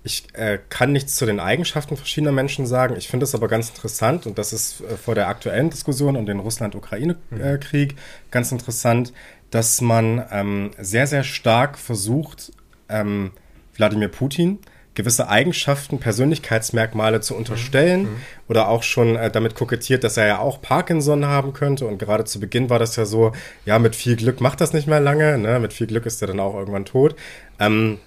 ich 0.03 0.25
äh, 0.33 0.59
kann 0.69 0.91
nichts 0.91 1.15
zu 1.15 1.25
den 1.25 1.39
Eigenschaften 1.39 1.97
verschiedener 1.97 2.31
Menschen 2.31 2.65
sagen. 2.65 2.95
Ich 2.97 3.07
finde 3.07 3.25
es 3.25 3.35
aber 3.35 3.47
ganz 3.47 3.69
interessant 3.69 4.25
und 4.25 4.37
das 4.37 4.53
ist 4.53 4.81
äh, 4.81 4.97
vor 4.97 5.15
der 5.15 5.27
aktuellen 5.27 5.69
Diskussion 5.69 6.15
um 6.15 6.25
den 6.25 6.39
Russland-Ukraine-Krieg 6.39 7.95
ganz 8.31 8.51
interessant, 8.51 9.13
dass 9.51 9.81
man 9.81 10.25
ähm, 10.31 10.71
sehr, 10.79 11.07
sehr 11.07 11.23
stark 11.23 11.77
versucht, 11.77 12.51
ähm, 12.89 13.31
Wladimir 13.75 14.09
Putin 14.09 14.59
gewisse 14.97 15.29
Eigenschaften, 15.29 15.99
Persönlichkeitsmerkmale 15.99 17.21
zu 17.21 17.35
unterstellen 17.35 18.01
mhm. 18.01 18.15
oder 18.47 18.67
auch 18.67 18.81
schon 18.81 19.15
äh, 19.15 19.29
damit 19.29 19.53
kokettiert, 19.53 20.03
dass 20.03 20.17
er 20.17 20.25
ja 20.25 20.39
auch 20.39 20.59
Parkinson 20.59 21.25
haben 21.25 21.53
könnte. 21.53 21.85
Und 21.85 21.99
gerade 21.99 22.25
zu 22.25 22.39
Beginn 22.39 22.71
war 22.71 22.79
das 22.79 22.95
ja 22.95 23.05
so, 23.05 23.31
ja, 23.63 23.77
mit 23.77 23.95
viel 23.95 24.15
Glück 24.15 24.41
macht 24.41 24.59
das 24.59 24.73
nicht 24.73 24.87
mehr 24.87 24.99
lange, 24.99 25.37
ne? 25.37 25.59
mit 25.59 25.71
viel 25.71 25.85
Glück 25.85 26.07
ist 26.07 26.19
er 26.23 26.29
dann 26.29 26.39
auch 26.39 26.55
irgendwann 26.55 26.85
tot. 26.85 27.15
Ähm, 27.59 27.99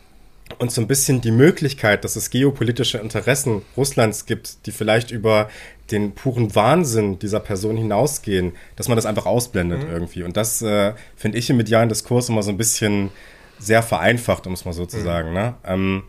und 0.58 0.70
so 0.70 0.80
ein 0.80 0.86
bisschen 0.86 1.20
die 1.20 1.30
Möglichkeit, 1.30 2.04
dass 2.04 2.16
es 2.16 2.30
geopolitische 2.30 2.98
Interessen 2.98 3.62
Russlands 3.76 4.26
gibt, 4.26 4.66
die 4.66 4.72
vielleicht 4.72 5.10
über 5.10 5.48
den 5.90 6.14
puren 6.14 6.54
Wahnsinn 6.54 7.18
dieser 7.18 7.40
Person 7.40 7.76
hinausgehen, 7.76 8.52
dass 8.76 8.88
man 8.88 8.96
das 8.96 9.06
einfach 9.06 9.26
ausblendet 9.26 9.84
mhm. 9.84 9.90
irgendwie. 9.90 10.22
Und 10.22 10.36
das 10.36 10.62
äh, 10.62 10.94
finde 11.16 11.38
ich 11.38 11.50
im 11.50 11.56
medialen 11.56 11.88
Diskurs 11.88 12.28
immer 12.28 12.42
so 12.42 12.50
ein 12.50 12.56
bisschen 12.56 13.10
sehr 13.58 13.82
vereinfacht, 13.82 14.46
um 14.46 14.52
es 14.52 14.64
mal 14.64 14.72
so 14.72 14.86
zu 14.86 14.98
mhm. 14.98 15.04
sagen. 15.04 15.32
Ne? 15.32 15.54
Ähm, 15.64 16.02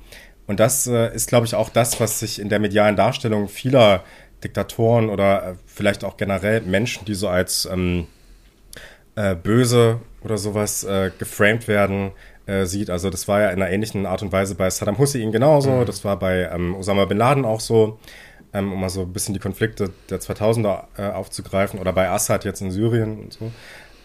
und 0.47 0.60
das 0.60 0.88
äh, 0.88 1.13
ist, 1.13 1.27
glaube 1.27 1.45
ich, 1.45 1.56
auch 1.56 1.69
das, 1.69 1.99
was 1.99 2.19
sich 2.19 2.39
in 2.39 2.49
der 2.49 2.60
medialen 2.60 2.95
Darstellung 2.95 3.47
vieler 3.47 4.04
Diktatoren 4.43 5.10
oder 5.10 5.51
äh, 5.51 5.56
vielleicht 5.65 6.04
auch 6.04 6.17
generell 6.17 6.62
Menschen, 6.62 7.06
die 7.06 7.13
so 7.13 7.27
als 7.27 7.67
ähm, 7.71 8.08
äh, 9.15 9.36
böse 9.36 9.99
oder 10.23 10.38
sowas 10.38 10.84
äh, 10.84 11.12
geframed 11.17 11.67
werden, 11.67 12.12
äh, 12.52 12.66
sieht. 12.66 12.90
Also 12.90 13.10
das 13.10 13.28
war 13.28 13.40
ja 13.40 13.50
in 13.50 13.62
einer 13.62 13.72
ähnlichen 13.72 14.06
Art 14.06 14.22
und 14.22 14.32
Weise 14.32 14.56
bei 14.56 14.70
Saddam 14.70 14.98
Hussein 14.98 15.32
genauso. 15.32 15.72
Mhm. 15.72 15.86
Das 15.86 16.04
war 16.04 16.20
bei 16.20 16.50
ähm, 16.52 16.76
Osama 16.76 17.06
Bin 17.06 17.18
Laden 17.18 17.46
auch 17.46 17.62
so, 17.62 17.98
ähm, 18.54 18.74
um 18.74 18.82
mal 18.82 18.90
so 18.90 19.02
ein 19.02 19.14
bisschen 19.14 19.34
die 19.34 19.40
Konflikte 19.40 19.92
der 20.10 20.20
2000er 20.20 20.84
äh, 20.98 21.12
aufzugreifen 21.12 21.80
oder 21.80 21.94
bei 21.94 22.10
Assad 22.10 22.44
jetzt 22.44 22.62
in 22.62 22.72
Syrien 22.72 23.20
und 23.20 23.34
so. 23.34 23.52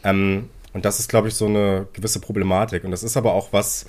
Ähm, 0.05 0.49
und 0.73 0.85
das 0.85 1.01
ist, 1.01 1.09
glaube 1.09 1.29
ich, 1.29 1.35
so 1.35 1.47
eine 1.47 1.87
gewisse 1.93 2.21
Problematik. 2.21 2.85
Und 2.85 2.93
das 2.93 3.03
ist 3.03 3.17
aber 3.17 3.35
auch 3.35 3.53
was, 3.53 3.87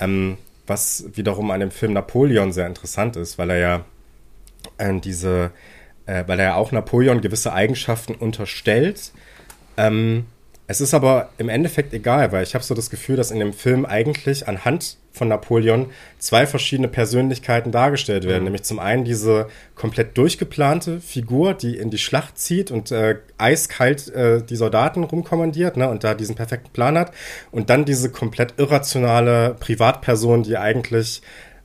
ähm, 0.00 0.36
was 0.66 1.04
wiederum 1.14 1.50
an 1.50 1.60
dem 1.60 1.70
Film 1.70 1.94
Napoleon 1.94 2.52
sehr 2.52 2.66
interessant 2.66 3.16
ist, 3.16 3.38
weil 3.38 3.50
er 3.50 3.58
ja 3.58 3.84
äh, 4.78 5.00
diese, 5.00 5.50
äh, 6.06 6.24
weil 6.26 6.40
er 6.40 6.46
ja 6.46 6.54
auch 6.56 6.72
Napoleon 6.72 7.20
gewisse 7.20 7.52
Eigenschaften 7.52 8.14
unterstellt, 8.14 9.12
ähm, 9.76 10.26
es 10.66 10.80
ist 10.80 10.94
aber 10.94 11.28
im 11.36 11.48
Endeffekt 11.48 11.92
egal, 11.92 12.32
weil 12.32 12.42
ich 12.42 12.54
habe 12.54 12.64
so 12.64 12.74
das 12.74 12.88
Gefühl, 12.88 13.16
dass 13.16 13.30
in 13.30 13.38
dem 13.38 13.52
Film 13.52 13.84
eigentlich 13.84 14.48
anhand 14.48 14.96
von 15.12 15.28
Napoleon 15.28 15.90
zwei 16.18 16.46
verschiedene 16.46 16.88
Persönlichkeiten 16.88 17.70
dargestellt 17.70 18.24
werden. 18.24 18.40
Mhm. 18.40 18.44
Nämlich 18.44 18.62
zum 18.64 18.78
einen 18.78 19.04
diese 19.04 19.48
komplett 19.74 20.16
durchgeplante 20.16 21.00
Figur, 21.00 21.54
die 21.54 21.76
in 21.76 21.90
die 21.90 21.98
Schlacht 21.98 22.38
zieht 22.38 22.70
und 22.70 22.90
äh, 22.90 23.16
eiskalt 23.36 24.08
äh, 24.14 24.42
die 24.42 24.56
Soldaten 24.56 25.04
rumkommandiert 25.04 25.76
ne, 25.76 25.88
und 25.88 26.02
da 26.02 26.14
diesen 26.14 26.34
perfekten 26.34 26.72
Plan 26.72 26.96
hat. 26.96 27.12
Und 27.50 27.68
dann 27.68 27.84
diese 27.84 28.10
komplett 28.10 28.54
irrationale 28.56 29.56
Privatperson, 29.60 30.44
die 30.44 30.56
eigentlich 30.56 31.20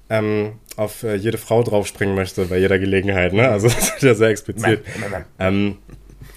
ähm, 0.10 0.54
auf 0.76 1.04
äh, 1.04 1.16
jede 1.16 1.38
Frau 1.38 1.64
draufspringen 1.64 2.16
möchte 2.16 2.46
bei 2.46 2.58
jeder 2.58 2.80
Gelegenheit. 2.80 3.34
Ne? 3.34 3.48
Also 3.48 3.68
das 3.70 3.90
ist 3.92 4.04
ja 4.04 4.14
sehr 4.14 4.30
explizit. 4.30 4.84
Ähm, 5.40 5.78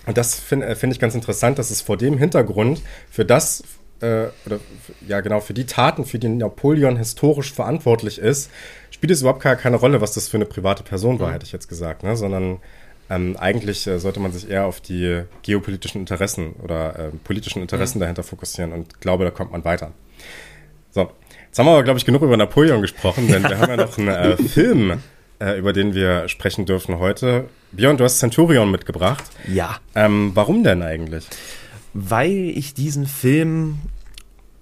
und 0.06 0.16
das 0.16 0.38
finde 0.38 0.66
äh, 0.66 0.74
find 0.74 0.92
ich 0.92 0.98
ganz 0.98 1.14
interessant, 1.14 1.58
dass 1.58 1.70
es 1.70 1.80
vor 1.80 1.96
dem 1.96 2.18
Hintergrund 2.18 2.82
für 3.10 3.24
das, 3.24 3.62
äh, 4.00 4.26
oder 4.46 4.58
ja 5.06 5.20
genau, 5.20 5.40
für 5.40 5.54
die 5.54 5.66
Taten, 5.66 6.04
für 6.04 6.18
die 6.18 6.28
Napoleon 6.28 6.96
historisch 6.96 7.52
verantwortlich 7.52 8.18
ist, 8.18 8.50
spielt 8.90 9.12
es 9.12 9.20
überhaupt 9.20 9.42
gar 9.42 9.56
keine 9.56 9.76
Rolle, 9.76 10.00
was 10.00 10.12
das 10.12 10.28
für 10.28 10.36
eine 10.36 10.46
private 10.46 10.82
Person 10.82 11.20
war, 11.20 11.28
mhm. 11.28 11.32
hätte 11.34 11.46
ich 11.46 11.52
jetzt 11.52 11.68
gesagt, 11.68 12.02
ne? 12.02 12.16
sondern 12.16 12.58
ähm, 13.10 13.36
eigentlich 13.38 13.86
äh, 13.86 13.98
sollte 13.98 14.20
man 14.20 14.32
sich 14.32 14.50
eher 14.50 14.66
auf 14.66 14.80
die 14.80 15.22
geopolitischen 15.42 16.00
Interessen 16.00 16.54
oder 16.62 16.98
äh, 16.98 17.08
politischen 17.24 17.62
Interessen 17.62 17.98
mhm. 17.98 18.02
dahinter 18.02 18.22
fokussieren 18.22 18.72
und 18.72 19.00
glaube, 19.00 19.24
da 19.24 19.30
kommt 19.30 19.52
man 19.52 19.64
weiter. 19.64 19.92
So, 20.90 21.10
jetzt 21.46 21.58
haben 21.58 21.66
wir 21.66 21.72
aber, 21.72 21.84
glaube 21.84 21.98
ich, 21.98 22.04
genug 22.04 22.22
über 22.22 22.36
Napoleon 22.36 22.80
gesprochen, 22.80 23.28
denn 23.28 23.42
wir 23.48 23.58
haben 23.58 23.70
ja 23.70 23.76
noch 23.76 23.98
einen 23.98 24.08
äh, 24.08 24.36
Film 24.36 25.00
äh, 25.42 25.58
über 25.58 25.72
den 25.72 25.94
wir 25.94 26.28
sprechen 26.28 26.66
dürfen 26.66 26.98
heute. 26.98 27.48
Björn, 27.72 27.96
du 27.96 28.04
hast 28.04 28.18
Centurion 28.18 28.70
mitgebracht. 28.70 29.24
Ja. 29.48 29.78
Ähm, 29.94 30.30
warum 30.34 30.62
denn 30.62 30.82
eigentlich? 30.82 31.26
Weil 31.94 32.30
ich 32.30 32.74
diesen 32.74 33.06
Film 33.06 33.78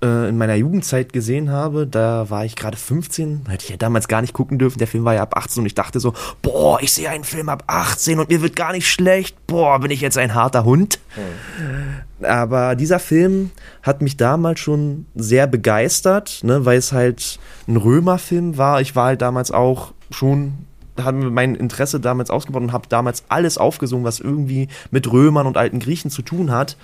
äh, 0.02 0.28
in 0.28 0.38
meiner 0.38 0.54
Jugendzeit 0.54 1.12
gesehen 1.12 1.50
habe. 1.50 1.86
Da 1.86 2.30
war 2.30 2.44
ich 2.44 2.56
gerade 2.56 2.76
15, 2.76 3.46
hätte 3.48 3.64
ich 3.64 3.70
ja 3.70 3.76
damals 3.76 4.08
gar 4.08 4.20
nicht 4.20 4.32
gucken 4.32 4.58
dürfen. 4.58 4.78
Der 4.78 4.86
Film 4.86 5.04
war 5.04 5.14
ja 5.14 5.22
ab 5.22 5.36
18 5.36 5.60
und 5.60 5.66
ich 5.66 5.74
dachte 5.74 6.00
so, 6.00 6.14
boah, 6.42 6.80
ich 6.80 6.92
sehe 6.92 7.10
einen 7.10 7.24
Film 7.24 7.48
ab 7.48 7.64
18 7.66 8.18
und 8.18 8.30
mir 8.30 8.42
wird 8.42 8.56
gar 8.56 8.72
nicht 8.72 8.88
schlecht. 8.88 9.36
Boah, 9.46 9.78
bin 9.80 9.90
ich 9.90 10.00
jetzt 10.00 10.18
ein 10.18 10.34
harter 10.34 10.64
Hund. 10.64 10.98
Hm. 11.14 12.24
Aber 12.24 12.74
dieser 12.74 12.98
Film 12.98 13.50
hat 13.82 14.02
mich 14.02 14.16
damals 14.16 14.60
schon 14.60 15.06
sehr 15.14 15.46
begeistert, 15.46 16.40
ne, 16.42 16.64
weil 16.64 16.78
es 16.78 16.92
halt 16.92 17.38
ein 17.66 17.76
Römerfilm 17.76 18.56
war. 18.56 18.80
Ich 18.80 18.94
war 18.96 19.06
halt 19.06 19.22
damals 19.22 19.50
auch 19.50 19.92
schon 20.10 20.66
haben 21.04 21.32
mein 21.32 21.54
Interesse 21.54 22.00
damals 22.00 22.30
ausgebaut 22.30 22.62
und 22.62 22.72
habe 22.72 22.88
damals 22.88 23.24
alles 23.28 23.58
aufgesungen, 23.58 24.04
was 24.04 24.20
irgendwie 24.20 24.68
mit 24.90 25.10
Römern 25.10 25.46
und 25.46 25.56
alten 25.56 25.80
Griechen 25.80 26.10
zu 26.10 26.22
tun 26.22 26.50
hat. 26.50 26.76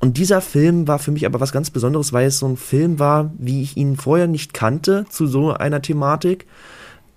Und 0.00 0.16
dieser 0.16 0.40
Film 0.40 0.88
war 0.88 0.98
für 0.98 1.10
mich 1.10 1.26
aber 1.26 1.40
was 1.40 1.52
ganz 1.52 1.70
Besonderes, 1.70 2.12
weil 2.12 2.26
es 2.26 2.38
so 2.38 2.46
ein 2.46 2.56
Film 2.56 2.98
war, 2.98 3.30
wie 3.38 3.62
ich 3.62 3.76
ihn 3.76 3.96
vorher 3.96 4.26
nicht 4.26 4.54
kannte 4.54 5.04
zu 5.10 5.26
so 5.26 5.52
einer 5.52 5.82
Thematik. 5.82 6.46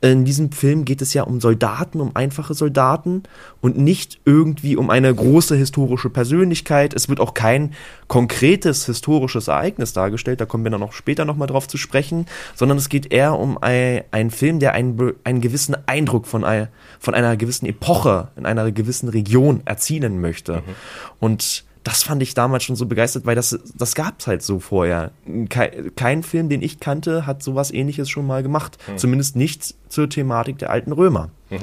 In 0.03 0.25
diesem 0.25 0.51
Film 0.51 0.83
geht 0.83 1.01
es 1.01 1.13
ja 1.13 1.23
um 1.23 1.39
Soldaten, 1.39 2.01
um 2.01 2.13
einfache 2.13 2.53
Soldaten 2.53 3.23
und 3.61 3.77
nicht 3.77 4.19
irgendwie 4.25 4.75
um 4.75 4.89
eine 4.89 5.15
große 5.15 5.55
historische 5.55 6.09
Persönlichkeit. 6.09 6.93
Es 6.93 7.07
wird 7.07 7.21
auch 7.21 7.33
kein 7.33 7.73
konkretes 8.09 8.85
historisches 8.85 9.47
Ereignis 9.47 9.93
dargestellt, 9.93 10.41
da 10.41 10.45
kommen 10.45 10.65
wir 10.65 10.71
dann 10.71 10.81
noch 10.81 10.91
später 10.91 11.23
nochmal 11.23 11.47
drauf 11.47 11.69
zu 11.69 11.77
sprechen, 11.77 12.25
sondern 12.53 12.77
es 12.77 12.89
geht 12.89 13.13
eher 13.13 13.39
um 13.39 13.57
einen 13.61 14.29
Film, 14.29 14.59
der 14.59 14.73
einen, 14.73 15.13
einen 15.23 15.39
gewissen 15.39 15.77
Eindruck 15.85 16.27
von, 16.27 16.43
ein, 16.43 16.67
von 16.99 17.13
einer 17.13 17.37
gewissen 17.37 17.65
Epoche 17.65 18.27
in 18.35 18.45
einer 18.45 18.73
gewissen 18.73 19.07
Region 19.07 19.61
erzielen 19.63 20.19
möchte. 20.19 20.55
Mhm. 20.55 20.75
Und 21.21 21.63
das 21.83 22.03
fand 22.03 22.21
ich 22.23 22.33
damals 22.33 22.63
schon 22.63 22.75
so 22.75 22.85
begeistert, 22.85 23.25
weil 23.25 23.35
das, 23.35 23.59
das 23.75 23.95
gab 23.95 24.19
es 24.19 24.27
halt 24.27 24.41
so 24.41 24.59
vorher. 24.59 25.11
Kein, 25.49 25.93
kein, 25.95 26.23
Film, 26.23 26.47
den 26.47 26.61
ich 26.61 26.79
kannte, 26.79 27.25
hat 27.25 27.43
sowas 27.43 27.71
ähnliches 27.71 28.09
schon 28.09 28.25
mal 28.25 28.41
gemacht. 28.41 28.77
Mhm. 28.87 28.97
Zumindest 28.97 29.35
nicht 29.35 29.75
zur 29.89 30.09
Thematik 30.09 30.57
der 30.59 30.69
alten 30.69 30.93
Römer. 30.93 31.29
Mhm. 31.49 31.57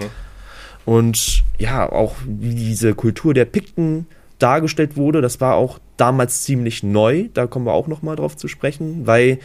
Und 0.85 1.45
ja, 1.59 1.91
auch 1.91 2.17
wie 2.27 2.55
diese 2.55 2.95
Kultur 2.95 3.33
der 3.33 3.45
Pikten 3.47 4.07
dargestellt 4.39 4.97
wurde, 4.97 5.21
das 5.21 5.41
war 5.41 5.55
auch 5.55 5.79
damals 5.97 6.43
ziemlich 6.43 6.83
neu. 6.83 7.29
Da 7.33 7.47
kommen 7.47 7.67
wir 7.67 7.73
auch 7.73 7.87
noch 7.87 8.03
mal 8.03 8.17
drauf 8.17 8.37
zu 8.37 8.49
sprechen, 8.49 9.07
weil 9.07 9.39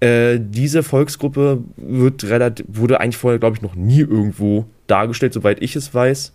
äh, 0.00 0.38
diese 0.40 0.82
Volksgruppe 0.82 1.62
wird 1.76 2.24
relativ, 2.24 2.66
wurde 2.68 3.00
eigentlich 3.00 3.16
vorher, 3.16 3.38
glaube 3.38 3.56
ich, 3.56 3.62
noch 3.62 3.74
nie 3.74 4.00
irgendwo 4.00 4.66
dargestellt, 4.86 5.32
soweit 5.32 5.62
ich 5.62 5.76
es 5.76 5.92
weiß. 5.92 6.32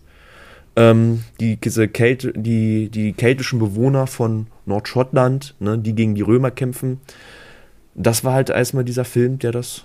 Ähm, 0.76 1.22
die, 1.40 1.56
diese 1.56 1.86
Kälte, 1.88 2.32
die, 2.32 2.88
die 2.88 3.12
keltischen 3.12 3.58
Bewohner 3.58 4.06
von 4.06 4.48
Nordschottland, 4.66 5.54
ne, 5.60 5.78
die 5.78 5.94
gegen 5.94 6.14
die 6.14 6.22
Römer 6.22 6.50
kämpfen. 6.50 7.00
Das 7.94 8.24
war 8.24 8.34
halt 8.34 8.50
erstmal 8.50 8.84
dieser 8.84 9.04
Film, 9.04 9.38
der 9.38 9.52
das. 9.52 9.84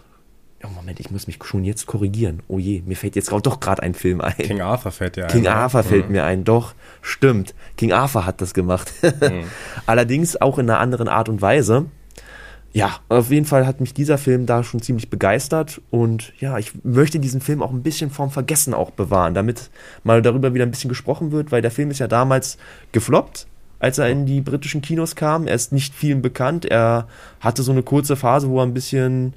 Oh 0.63 0.67
Moment, 0.75 0.99
ich 0.99 1.09
muss 1.11 1.27
mich 1.27 1.37
schon 1.43 1.63
jetzt 1.63 1.85
korrigieren. 1.85 2.41
Oh 2.47 2.59
je, 2.59 2.81
mir 2.85 2.97
fällt 2.97 3.15
jetzt 3.15 3.31
doch 3.31 3.59
gerade 3.59 3.83
ein 3.83 3.93
Film 3.93 4.19
ein. 4.19 4.35
King 4.35 4.61
Arthur 4.61 4.91
fällt 4.91 5.15
dir 5.15 5.25
ein. 5.25 5.31
King 5.31 5.47
Arthur 5.47 5.83
fällt 5.83 6.07
mhm. 6.07 6.11
mir 6.11 6.25
ein, 6.25 6.43
doch, 6.43 6.73
stimmt. 7.01 7.53
King 7.77 7.93
Arthur 7.93 8.25
hat 8.25 8.41
das 8.41 8.53
gemacht. 8.53 8.91
mhm. 9.03 9.43
Allerdings 9.85 10.41
auch 10.41 10.57
in 10.57 10.69
einer 10.69 10.79
anderen 10.79 11.07
Art 11.07 11.29
und 11.29 11.41
Weise 11.41 11.85
ja, 12.71 12.97
auf 13.09 13.31
jeden 13.31 13.45
Fall 13.45 13.65
hat 13.65 13.79
mich 13.79 13.93
dieser 13.93 14.17
Film 14.17 14.45
da 14.45 14.63
schon 14.63 14.81
ziemlich 14.81 15.09
begeistert 15.09 15.81
und 15.89 16.33
ja, 16.39 16.57
ich 16.59 16.71
möchte 16.83 17.19
diesen 17.19 17.41
Film 17.41 17.63
auch 17.63 17.71
ein 17.71 17.81
bisschen 17.81 18.11
vorm 18.11 18.29
Vergessen 18.29 18.73
auch 18.73 18.91
bewahren, 18.91 19.33
damit 19.33 19.71
mal 20.03 20.21
darüber 20.21 20.53
wieder 20.53 20.65
ein 20.65 20.71
bisschen 20.71 20.89
gesprochen 20.89 21.31
wird, 21.31 21.51
weil 21.51 21.63
der 21.63 21.71
Film 21.71 21.89
ist 21.89 21.99
ja 21.99 22.07
damals 22.07 22.57
gefloppt, 22.91 23.47
als 23.79 23.97
er 23.97 24.09
in 24.09 24.25
die 24.25 24.41
britischen 24.41 24.81
Kinos 24.81 25.15
kam. 25.15 25.47
Er 25.47 25.55
ist 25.55 25.71
nicht 25.71 25.95
vielen 25.95 26.21
bekannt. 26.21 26.65
Er 26.65 27.07
hatte 27.39 27.63
so 27.63 27.71
eine 27.71 27.81
kurze 27.81 28.15
Phase, 28.15 28.49
wo 28.49 28.59
er 28.59 28.65
ein 28.65 28.73
bisschen 28.73 29.33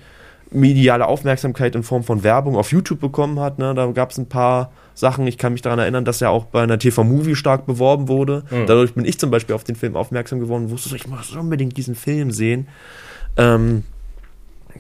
mediale 0.51 1.07
Aufmerksamkeit 1.07 1.75
in 1.75 1.83
Form 1.83 2.05
von 2.05 2.23
Werbung 2.23 2.57
auf 2.57 2.73
YouTube 2.73 3.01
bekommen 3.01 3.41
hat. 3.41 3.59
Ne? 3.59 3.75
Da 3.75 3.87
gab 3.93 4.11
es 4.11 4.19
ein 4.19 4.29
paar 4.29 4.73
Sachen. 4.95 5.27
Ich 5.27 5.39
kann 5.39 5.53
mich 5.53 5.63
daran 5.63 5.79
erinnern, 5.79 6.05
dass 6.05 6.21
er 6.21 6.31
auch 6.31 6.45
bei 6.45 6.63
einer 6.63 6.79
TV-Movie 6.79 7.35
stark 7.35 7.65
beworben 7.65 8.09
wurde. 8.09 8.45
Mhm. 8.51 8.67
Dadurch 8.67 8.95
bin 8.95 9.07
ich 9.07 9.19
zum 9.19 9.31
Beispiel 9.31 9.55
auf 9.55 9.65
den 9.65 9.77
Film 9.77 9.97
aufmerksam 9.97 10.41
geworden, 10.41 10.71
wusste 10.71 10.91
so, 10.91 10.97
ich 10.97 11.07
muss 11.07 11.35
unbedingt 11.35 11.77
diesen 11.79 11.95
Film 11.95 12.31
sehen. 12.31 12.69
Ähm, 13.37 13.85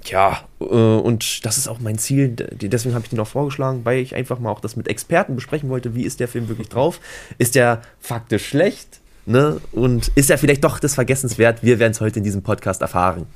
ja, 0.04 0.40
äh, 0.60 0.64
und 0.64 1.44
das 1.44 1.58
ist 1.58 1.68
auch 1.68 1.80
mein 1.80 1.98
Ziel. 1.98 2.30
Deswegen 2.30 2.94
habe 2.94 3.04
ich 3.04 3.10
den 3.10 3.20
auch 3.20 3.26
vorgeschlagen, 3.26 3.84
weil 3.84 3.98
ich 3.98 4.14
einfach 4.14 4.38
mal 4.38 4.50
auch 4.50 4.60
das 4.60 4.76
mit 4.76 4.88
Experten 4.88 5.34
besprechen 5.34 5.68
wollte. 5.68 5.94
Wie 5.94 6.04
ist 6.04 6.20
der 6.20 6.28
Film 6.28 6.48
wirklich 6.48 6.68
drauf? 6.68 7.00
Ist 7.38 7.54
der 7.54 7.82
faktisch 8.00 8.46
schlecht? 8.46 9.00
Ne? 9.24 9.60
Und 9.70 10.08
ist 10.14 10.30
er 10.30 10.38
vielleicht 10.38 10.64
doch 10.64 10.80
des 10.80 10.94
Vergessens 10.94 11.38
wert? 11.38 11.62
Wir 11.62 11.78
werden 11.78 11.92
es 11.92 12.00
heute 12.00 12.18
in 12.18 12.24
diesem 12.24 12.42
Podcast 12.42 12.82
erfahren. 12.82 13.26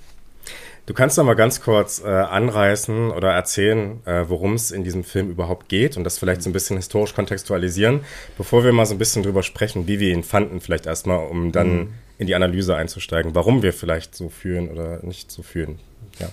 Du 0.87 0.95
kannst 0.95 1.19
noch 1.19 1.25
mal 1.25 1.35
ganz 1.35 1.61
kurz 1.61 2.01
äh, 2.01 2.07
anreißen 2.09 3.11
oder 3.11 3.33
erzählen, 3.33 4.01
äh, 4.07 4.25
worum 4.29 4.55
es 4.55 4.71
in 4.71 4.85
diesem 4.85 5.03
Film 5.05 5.31
überhaupt 5.31 5.69
geht 5.69 5.97
und 5.97 6.05
das 6.05 6.19
vielleicht 6.19 6.43
so 6.43 6.51
ein 6.51 6.53
bisschen 6.53 6.77
historisch 6.77 7.15
kontextualisieren, 7.15 8.01
bevor 8.39 8.65
wir 8.65 8.73
mal 8.73 8.87
so 8.87 8.95
ein 8.95 8.99
bisschen 8.99 9.25
drüber 9.25 9.43
sprechen, 9.43 9.89
wie 9.89 9.99
wir 9.99 10.13
ihn 10.13 10.23
fanden, 10.23 10.61
vielleicht 10.61 10.87
erstmal, 10.87 11.27
um 11.27 11.53
dann 11.53 11.77
mhm 11.77 11.89
in 12.19 12.27
die 12.27 12.35
Analyse 12.35 12.77
einzusteigen, 12.77 13.35
warum 13.35 13.63
wir 13.63 13.73
vielleicht 13.73 14.15
so 14.15 14.29
fühlen 14.29 14.69
oder 14.69 15.05
nicht 15.05 15.31
so 15.31 15.43
fühlen. 15.43 15.79
Ja. 16.19 16.29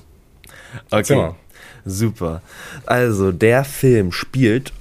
Okay. 0.91 1.31
Super. 1.85 2.41
Also, 2.85 3.31
der 3.31 3.63
Film 3.63 4.11
spielt 4.11 4.71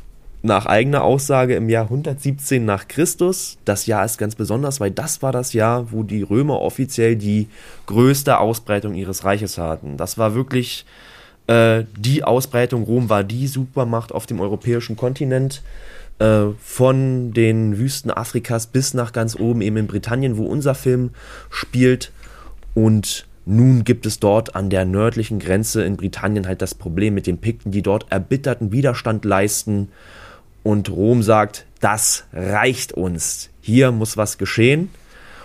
nach 0.43 0.67
eigener 0.67 1.05
Aussage 1.05 1.55
im 1.55 1.69
Jahr 1.69 1.85
117 1.85 2.65
nach 2.65 2.89
Christus. 2.89 3.59
Das 3.65 3.87
Jahr 3.87 4.05
ist 4.05 4.19
ganz 4.19 4.35
besonders, 4.35 4.81
weil 4.81 4.91
das 4.91 5.23
war 5.23 5.33
das 5.33 5.53
Jahr, 5.53 5.93
wo 5.93 6.03
die 6.03 6.23
Römer 6.23 6.61
offiziell 6.61 7.17
die 7.17 7.49
größte 7.87 8.39
Ausbreitung 8.39 8.95
ihres 8.95 9.25
Reiches 9.25 9.57
hatten. 9.57 9.97
Das 9.97 10.19
war 10.19 10.35
wirklich 10.35 10.85
äh, 11.47 11.85
die 11.97 12.25
Ausbreitung. 12.25 12.83
Rom 12.83 13.09
war 13.09 13.23
die 13.23 13.47
Supermacht 13.47 14.13
auf 14.13 14.27
dem 14.27 14.41
europäischen 14.41 14.97
Kontinent. 14.97 15.63
Äh, 16.19 16.53
von 16.61 17.33
den 17.33 17.79
Wüsten 17.79 18.11
Afrikas 18.11 18.67
bis 18.67 18.95
nach 18.95 19.13
ganz 19.13 19.35
oben 19.35 19.61
eben 19.61 19.77
in 19.77 19.87
Britannien, 19.87 20.37
wo 20.37 20.45
unser 20.45 20.75
Film 20.75 21.11
spielt. 21.51 22.13
Und 22.75 23.27
nun 23.45 23.83
gibt 23.85 24.07
es 24.07 24.21
dort 24.21 24.55
an 24.55 24.71
der 24.71 24.85
nördlichen 24.85 25.39
Grenze 25.41 25.83
in 25.83 25.97
Britannien 25.97 26.47
halt 26.47 26.63
das 26.63 26.75
Problem 26.75 27.15
mit 27.15 27.27
den 27.27 27.39
Pikten, 27.39 27.73
die 27.73 27.83
dort 27.83 28.07
erbitterten 28.11 28.73
Widerstand 28.73 29.25
leisten. 29.25 29.89
Und 30.63 30.91
Rom 30.91 31.23
sagt, 31.23 31.67
das 31.81 32.25
reicht 32.33 32.93
uns. 32.93 33.51
Hier 33.61 33.91
muss 33.91 34.17
was 34.17 34.39
geschehen. 34.39 34.91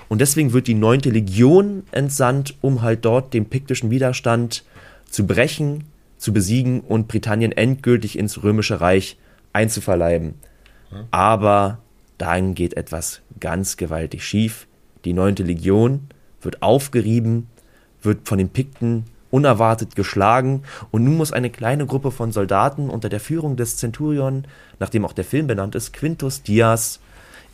Und 0.10 0.22
deswegen 0.22 0.54
wird 0.54 0.68
die 0.68 0.74
neunte 0.74 1.10
Legion 1.10 1.84
entsandt, 1.92 2.56
um 2.62 2.82
halt 2.82 3.04
dort 3.04 3.34
den 3.34 3.46
piktischen 3.46 3.90
Widerstand 3.90 4.64
zu 5.10 5.26
brechen, 5.26 5.86
zu 6.18 6.34
besiegen 6.34 6.82
und 6.82 7.08
Britannien 7.08 7.52
endgültig 7.52 8.18
ins 8.18 8.44
römische 8.44 8.80
Reich 8.80 9.18
einzuverleiben. 9.54 10.36
Aber 11.12 11.80
dann 12.18 12.56
geht 12.56 12.76
etwas 12.76 13.22
ganz 13.40 13.78
gewaltig 13.78 14.24
schief. 14.24 14.68
Die 15.06 15.14
neunte 15.14 15.44
Legion 15.44 16.08
wird 16.42 16.62
aufgerieben, 16.62 17.48
wird 18.02 18.28
von 18.28 18.38
den 18.38 18.50
Pikten 18.50 19.06
unerwartet 19.32 19.96
geschlagen 19.96 20.64
und 20.92 21.04
nun 21.04 21.18
muss 21.18 21.34
eine 21.34 21.50
kleine 21.50 21.86
Gruppe 21.86 22.12
von 22.12 22.32
Soldaten 22.32 22.90
unter 22.90 23.10
der 23.10 23.20
Führung 23.20 23.56
des 23.56 23.78
Centurion, 23.78 24.46
nachdem 24.80 25.06
auch 25.06 25.14
der 25.14 25.26
Film 25.26 25.48
benannt 25.48 25.76
ist, 25.76 25.94
Quintus 25.94 26.44
Dias, 26.44 27.00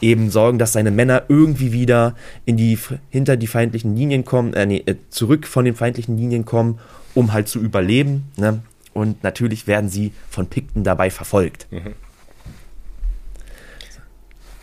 eben 0.01 0.29
sorgen, 0.29 0.59
dass 0.59 0.73
seine 0.73 0.91
Männer 0.91 1.23
irgendwie 1.29 1.71
wieder 1.71 2.15
in 2.45 2.57
die, 2.57 2.77
hinter 3.09 3.37
die 3.37 3.47
feindlichen 3.47 3.95
Linien 3.95 4.25
kommen, 4.25 4.53
äh, 4.53 4.65
nee, 4.65 4.83
äh, 4.85 4.95
zurück 5.09 5.47
von 5.47 5.65
den 5.65 5.75
feindlichen 5.75 6.17
Linien 6.17 6.45
kommen, 6.45 6.79
um 7.13 7.31
halt 7.31 7.47
zu 7.47 7.59
überleben. 7.59 8.25
Ne? 8.37 8.61
Und 8.93 9.23
natürlich 9.23 9.65
werden 9.65 9.89
sie 9.89 10.11
von 10.29 10.47
Pikten 10.47 10.83
dabei 10.83 11.09
verfolgt. 11.09 11.67
Mhm. 11.71 11.95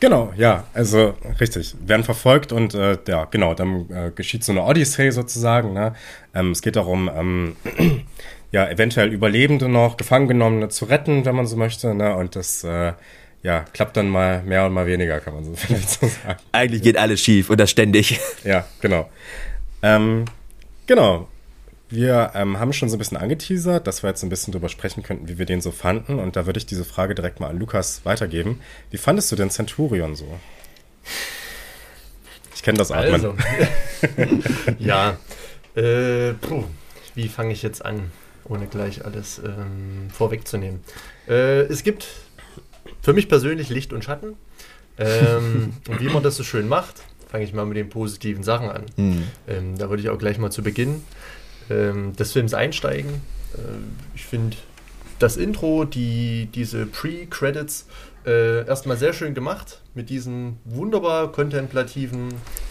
Genau, 0.01 0.33
ja, 0.37 0.65
also 0.73 1.15
richtig. 1.41 1.75
Werden 1.87 2.05
verfolgt 2.05 2.53
und 2.53 2.75
äh, 2.75 2.97
ja, 3.07 3.27
genau, 3.27 3.53
dann 3.53 3.89
äh, 3.91 4.11
geschieht 4.15 4.43
so 4.43 4.53
eine 4.53 4.63
Odyssee 4.63 5.11
sozusagen. 5.11 5.75
Ne? 5.75 5.95
Ähm, 6.35 6.53
es 6.53 6.63
geht 6.63 6.77
darum, 6.77 7.11
ähm, 7.15 7.57
ja, 8.51 8.67
eventuell 8.69 9.13
Überlebende 9.13 9.69
noch, 9.69 9.99
Gefangengenommene 9.99 10.71
zu 10.71 10.87
retten, 10.87 11.27
wenn 11.27 11.37
man 11.37 11.47
so 11.47 11.57
möchte. 11.57 11.95
Ne? 11.95 12.17
Und 12.17 12.35
das 12.35 12.65
äh, 12.65 12.95
ja, 13.43 13.65
klappt 13.75 13.97
dann 13.99 14.09
mal 14.09 14.43
mehr 14.43 14.65
und 14.65 14.73
mal 14.73 14.87
weniger, 14.87 15.21
kann 15.21 15.35
man 15.35 15.45
so 15.45 15.53
vielleicht 15.55 15.91
so 15.91 16.07
sagen. 16.07 16.41
Eigentlich 16.53 16.83
geht 16.83 16.97
alles 16.97 17.21
schief 17.21 17.51
und 17.51 17.61
das 17.61 17.71
ständig. 17.71 18.19
Ja, 18.43 18.65
genau. 18.81 19.09
Ähm, 19.83 20.25
genau. 20.87 21.29
Wir 21.91 22.31
ähm, 22.35 22.61
haben 22.61 22.73
schon 22.73 22.89
so 22.89 22.95
ein 22.95 22.99
bisschen 23.01 23.17
angeteasert, 23.17 23.87
dass 23.87 24.05
wir 24.05 24.11
jetzt 24.11 24.23
ein 24.23 24.29
bisschen 24.29 24.53
drüber 24.53 24.69
sprechen 24.69 25.03
könnten, 25.03 25.29
wie 25.29 25.39
wir 25.39 25.47
den 25.47 25.61
so 25.61 25.73
fanden. 25.73 26.21
Und 26.21 26.37
da 26.37 26.47
würde 26.47 26.59
ich 26.59 26.67
diese 26.67 26.85
Frage 26.85 27.17
direkt 27.17 27.41
mal 27.41 27.49
an 27.49 27.59
Lukas 27.59 28.03
weitergeben. 28.05 28.61
Wie 28.91 28.97
fandest 28.97 29.33
du 29.33 29.37
den 29.37 29.51
Centurion 29.51 30.15
so? 30.15 30.39
Ich 32.55 32.63
kenne 32.63 32.79
das 32.79 32.93
Atmen. 32.93 33.15
Also, 33.15 33.35
ja, 34.79 35.19
äh, 35.75 36.35
puh, 36.35 36.65
wie 37.17 37.27
fange 37.27 37.53
ich 37.53 37.63
jetzt 37.63 37.85
an, 37.85 38.13
ohne 38.45 38.67
gleich 38.67 39.05
alles 39.05 39.41
ähm, 39.45 40.11
vorwegzunehmen? 40.13 40.81
Äh, 41.29 41.63
es 41.63 41.83
gibt 41.83 42.07
für 43.03 43.15
mich 43.15 43.29
persönlich 43.29 43.69
Licht 43.69 43.93
und 43.93 44.05
Schatten. 44.05 44.35
Ähm, 44.97 45.73
und 45.89 46.01
wie 46.01 46.09
man 46.09 46.23
das 46.23 46.37
so 46.37 46.45
schön 46.45 46.69
macht, 46.69 47.03
fange 47.29 47.43
ich 47.43 47.53
mal 47.53 47.67
mit 47.67 47.77
den 47.77 47.89
positiven 47.89 48.45
Sachen 48.45 48.71
an. 48.71 48.87
Mhm. 48.97 49.25
Ähm, 49.49 49.79
da 49.79 49.91
würde 49.91 50.03
ich 50.05 50.09
auch 50.09 50.19
gleich 50.19 50.39
mal 50.39 50.51
zu 50.51 50.63
Beginn 50.63 51.03
ähm, 51.71 52.15
des 52.17 52.33
Films 52.33 52.55
einsteigen. 52.55 53.23
Äh, 53.55 53.61
ich 54.15 54.25
finde 54.25 54.57
das 55.19 55.37
Intro, 55.37 55.85
die, 55.85 56.49
diese 56.55 56.87
Pre-Credits, 56.87 57.87
äh, 58.27 58.67
erstmal 58.67 58.97
sehr 58.99 59.13
schön 59.13 59.33
gemacht 59.33 59.81
mit 59.95 60.11
diesen 60.11 60.59
wunderbar 60.65 61.33
kontemplativen 61.33 62.29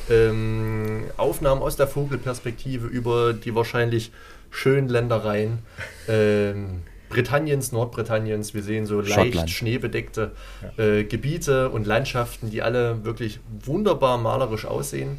ähm, 0.10 1.06
Aufnahmen 1.18 1.62
aus 1.62 1.76
der 1.76 1.88
Vogelperspektive 1.88 2.86
über 2.88 3.34
die 3.34 3.56
wahrscheinlich 3.56 4.12
schönen 4.52 4.90
Ländereien 4.90 5.60
ähm, 6.08 6.82
Britanniens, 7.10 7.72
Nordbritanniens. 7.72 8.54
Wir 8.54 8.62
sehen 8.62 8.86
so 8.86 9.02
leicht 9.02 9.50
schneebedeckte 9.50 10.32
äh, 10.78 11.04
Gebiete 11.04 11.70
und 11.70 11.88
Landschaften, 11.88 12.52
die 12.52 12.62
alle 12.62 13.04
wirklich 13.04 13.40
wunderbar 13.64 14.20
malerisch 14.20 14.66
aussehen. 14.66 15.18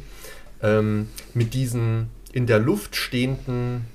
Ähm, 0.63 1.09
mit 1.33 1.53
diesen 1.53 2.09
in 2.33 2.47
der 2.47 2.59
Luft 2.59 2.95
stehenden 2.95 3.85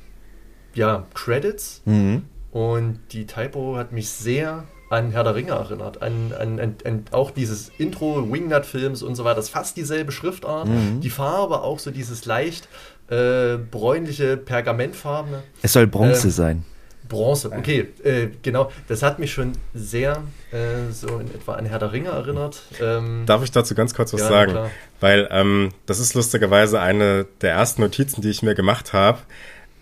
ja, 0.74 1.06
Credits. 1.14 1.82
Mhm. 1.84 2.24
Und 2.52 3.00
die 3.12 3.26
Typo 3.26 3.76
hat 3.76 3.92
mich 3.92 4.08
sehr 4.08 4.64
an 4.88 5.10
Herr 5.10 5.24
der 5.24 5.34
Ringe 5.34 5.50
erinnert, 5.50 6.00
an, 6.00 6.32
an, 6.38 6.60
an, 6.60 6.76
an 6.84 7.04
auch 7.10 7.32
dieses 7.32 7.70
Intro 7.76 8.30
Wingnut-Films 8.30 9.02
und 9.02 9.16
so 9.16 9.24
weiter. 9.24 9.36
Das 9.36 9.46
ist 9.46 9.50
fast 9.50 9.76
dieselbe 9.76 10.12
Schriftart. 10.12 10.68
Mhm. 10.68 11.00
Die 11.00 11.10
Farbe 11.10 11.62
auch 11.62 11.78
so 11.78 11.90
dieses 11.90 12.24
leicht 12.24 12.68
äh, 13.08 13.56
bräunliche, 13.56 14.36
pergamentfarbene. 14.36 15.42
Es 15.62 15.72
soll 15.72 15.86
Bronze 15.86 16.28
äh, 16.28 16.30
sein. 16.30 16.64
Bronze, 17.08 17.50
okay, 17.50 17.88
äh, 18.02 18.28
genau. 18.42 18.70
Das 18.88 19.02
hat 19.02 19.18
mich 19.18 19.32
schon 19.32 19.52
sehr 19.74 20.22
äh, 20.52 20.92
so 20.92 21.18
in 21.18 21.28
etwa 21.34 21.54
an 21.54 21.66
Herr 21.66 21.78
der 21.78 21.92
Ringe 21.92 22.10
erinnert. 22.10 22.62
Ähm, 22.80 23.24
Darf 23.26 23.42
ich 23.42 23.50
dazu 23.50 23.74
ganz 23.74 23.94
kurz 23.94 24.12
was 24.12 24.20
ja, 24.22 24.28
sagen? 24.28 24.52
Klar. 24.52 24.70
Weil 25.00 25.28
ähm, 25.30 25.72
das 25.86 25.98
ist 25.98 26.14
lustigerweise 26.14 26.80
eine 26.80 27.26
der 27.40 27.52
ersten 27.52 27.82
Notizen, 27.82 28.22
die 28.22 28.30
ich 28.30 28.42
mir 28.42 28.54
gemacht 28.54 28.92
habe. 28.92 29.18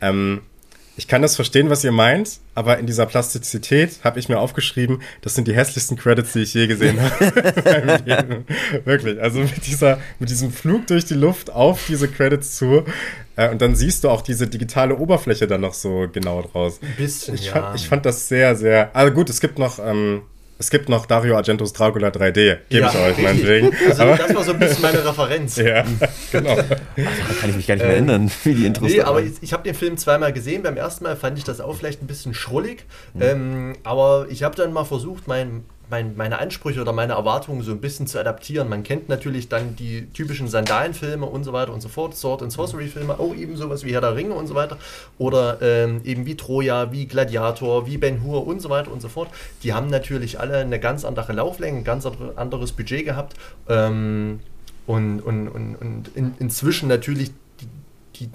Ähm, 0.01 0.43
ich 0.97 1.09
kann 1.09 1.23
das 1.23 1.35
verstehen, 1.35 1.71
was 1.71 1.83
ihr 1.83 1.93
meint, 1.93 2.39
aber 2.55 2.79
in 2.79 2.87
dieser 2.87 3.07
Plastizität 3.07 3.99
habe 4.05 4.21
ich 4.21 4.29
mir 4.29 4.39
aufgeschrieben, 4.39 5.03
das 5.23 5.35
sind 5.35 5.49
die 5.49 5.55
hässlichsten 5.55 5.97
Credits, 5.97 6.33
die 6.33 6.41
ich 6.41 6.55
je 6.55 6.67
gesehen 6.67 7.01
habe. 7.01 8.45
Wirklich. 8.85 9.21
Also 9.21 9.41
mit 9.41 9.67
dieser, 9.67 9.99
mit 10.21 10.31
diesem 10.31 10.53
Flug 10.53 10.87
durch 10.87 11.05
die 11.05 11.15
Luft 11.15 11.51
auf 11.51 11.87
diese 11.89 12.07
Credits 12.09 12.57
zu. 12.57 12.85
Äh, 13.37 13.51
und 13.51 13.61
dann 13.61 13.75
siehst 13.75 14.05
du 14.05 14.09
auch 14.09 14.23
diese 14.23 14.47
digitale 14.47 14.97
Oberfläche 14.97 15.49
dann 15.49 15.63
noch 15.63 15.75
so 15.75 16.07
genau 16.13 16.43
draus. 16.43 16.79
Ein 16.81 16.95
bisschen. 16.97 17.35
Ich, 17.35 17.47
ja. 17.47 17.53
fand, 17.53 17.77
ich 17.77 17.89
fand 17.89 18.07
das 18.07 18.29
sehr, 18.29 18.55
sehr. 18.55 18.95
Also 18.95 19.13
gut, 19.13 19.29
es 19.31 19.41
gibt 19.41 19.59
noch 19.59 19.81
ähm, 19.81 20.23
es 20.65 20.71
gibt 20.71 20.89
noch 20.89 21.05
Dario 21.05 21.37
Argentos 21.37 21.75
Dracula 21.75 22.09
3D, 22.09 22.33
gebe 22.33 22.59
ja, 22.71 22.89
ich 22.89 22.99
euch 22.99 23.19
meinetwegen. 23.19 23.71
Also 23.87 24.03
aber 24.03 24.17
das 24.17 24.35
war 24.35 24.45
so 24.45 24.53
ein 24.53 24.59
bisschen 24.59 24.81
meine 24.83 25.05
Referenz. 25.05 25.57
ja, 25.57 25.85
genau. 26.33 26.51
Also, 26.51 26.63
da 26.69 27.35
kann 27.41 27.51
ich 27.51 27.57
mich 27.57 27.67
gar 27.67 27.75
nicht 27.75 27.85
mehr 27.85 27.97
ähm, 27.97 28.09
erinnern, 28.09 28.31
wie 28.45 28.55
die 28.55 28.67
Intros 28.67 28.91
Nee, 28.91 29.03
aber 29.03 29.23
ich, 29.23 29.35
ich 29.43 29.53
habe 29.53 29.63
den 29.63 29.75
Film 29.75 29.99
zweimal 29.99 30.33
gesehen. 30.33 30.63
Beim 30.63 30.77
ersten 30.77 31.05
Mal 31.05 31.17
fand 31.17 31.37
ich 31.37 31.45
das 31.45 31.61
auch 31.61 31.77
vielleicht 31.77 32.03
ein 32.03 32.07
bisschen 32.07 32.33
schrullig. 32.33 32.87
Mhm. 33.13 33.23
Ähm, 33.23 33.73
aber 33.85 34.27
ich 34.31 34.43
habe 34.43 34.57
dann 34.57 34.73
mal 34.73 34.85
versucht, 34.85 35.29
mein, 35.29 35.65
mein, 35.91 36.17
meine 36.17 36.39
Ansprüche 36.39 36.81
oder 36.81 36.93
meine 36.93 37.13
Erwartungen 37.15 37.63
so 37.63 37.73
ein 37.73 37.81
bisschen 37.81 38.07
zu 38.07 38.19
adaptieren. 38.19 38.69
Man 38.69 38.83
kennt 38.83 39.09
natürlich 39.09 39.49
dann 39.49 39.77
die 39.77 40.07
typischen 40.13 40.49
Sandalenfilme 40.49 41.27
und 41.27 41.45
so 41.45 41.53
weiter 41.53 41.73
und 41.73 41.81
so 41.81 41.89
fort, 41.89 42.17
Sword 42.17 42.43
and 42.43 42.53
Sorcery 42.53 42.89
Filme, 42.89 43.19
auch 43.19 43.35
eben 43.35 43.57
sowas 43.57 43.85
wie 43.85 43.93
Herr 43.93 44.01
der 44.01 44.17
Ringe 44.17 44.35
und 44.35 44.47
so 44.47 44.55
weiter. 44.55 44.79
Oder 45.19 45.59
ähm, 45.61 46.01
eben 46.05 46.27
wie 46.27 46.37
Troja, 46.37 46.93
wie 46.93 47.07
Gladiator, 47.07 47.87
wie 47.87 47.99
Ben 47.99 48.23
Hur 48.23 48.47
und 48.47 48.61
so 48.61 48.71
weiter 48.71 48.91
und 48.91 49.03
so 49.03 49.09
fort. 49.09 49.29
Die 49.63 49.73
haben 49.73 49.89
natürlich 49.89 50.41
alle 50.41 50.59
eine 50.59 50.81
ganz 50.81 51.05
andere 51.05 51.33
Lauflänge, 51.33 51.79
ein 51.79 51.85
ganz 51.85 52.07
anderes 52.07 52.73
Budget 52.73 53.05
gehabt. 53.05 53.35
Ähm, 53.69 54.41
und, 54.87 55.21
und, 55.21 55.49
und, 55.49 55.77
und 55.77 56.11
in, 56.15 56.35
inzwischen 56.39 56.89
natürlich 56.89 57.33
die, 58.17 58.29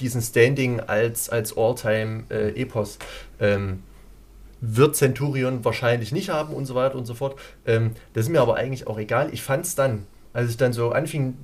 diesen 0.00 0.20
Standing 0.20 0.80
als, 0.80 1.30
als 1.30 1.56
All-Time-Epos. 1.56 2.98
Äh, 3.38 3.54
ähm, 3.54 3.82
wird 4.62 4.94
Centurion 4.96 5.64
wahrscheinlich 5.64 6.12
nicht 6.12 6.30
haben 6.30 6.54
und 6.54 6.66
so 6.66 6.74
weiter 6.74 6.96
und 6.96 7.04
so 7.04 7.14
fort. 7.14 7.38
Ähm, 7.66 7.90
das 8.14 8.26
ist 8.26 8.30
mir 8.30 8.40
aber 8.40 8.54
eigentlich 8.54 8.86
auch 8.86 8.98
egal. 8.98 9.28
Ich 9.32 9.42
fand 9.42 9.66
es 9.66 9.74
dann, 9.74 10.06
als 10.32 10.50
ich 10.50 10.56
dann 10.56 10.72
so 10.72 10.92
anfing, 10.92 11.36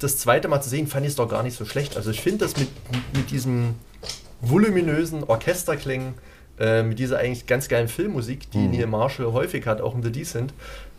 das 0.00 0.18
zweite 0.18 0.48
Mal 0.48 0.60
zu 0.60 0.68
sehen, 0.68 0.88
fand 0.88 1.06
ich 1.06 1.10
es 1.10 1.16
doch 1.16 1.28
gar 1.28 1.44
nicht 1.44 1.56
so 1.56 1.64
schlecht. 1.64 1.96
Also 1.96 2.10
ich 2.10 2.20
finde 2.20 2.44
das 2.44 2.56
mit, 2.56 2.68
mit 3.14 3.30
diesem 3.30 3.76
voluminösen 4.40 5.22
Orchesterklängen, 5.22 6.14
äh, 6.58 6.82
mit 6.82 6.98
dieser 6.98 7.18
eigentlich 7.18 7.46
ganz 7.46 7.68
geilen 7.68 7.86
Filmmusik, 7.86 8.50
die 8.50 8.58
mhm. 8.58 8.72
Neil 8.72 8.86
Marshall 8.88 9.32
häufig 9.32 9.66
hat, 9.66 9.80
auch 9.80 9.94
in 9.94 10.02
The 10.02 10.10
Decent, 10.10 10.52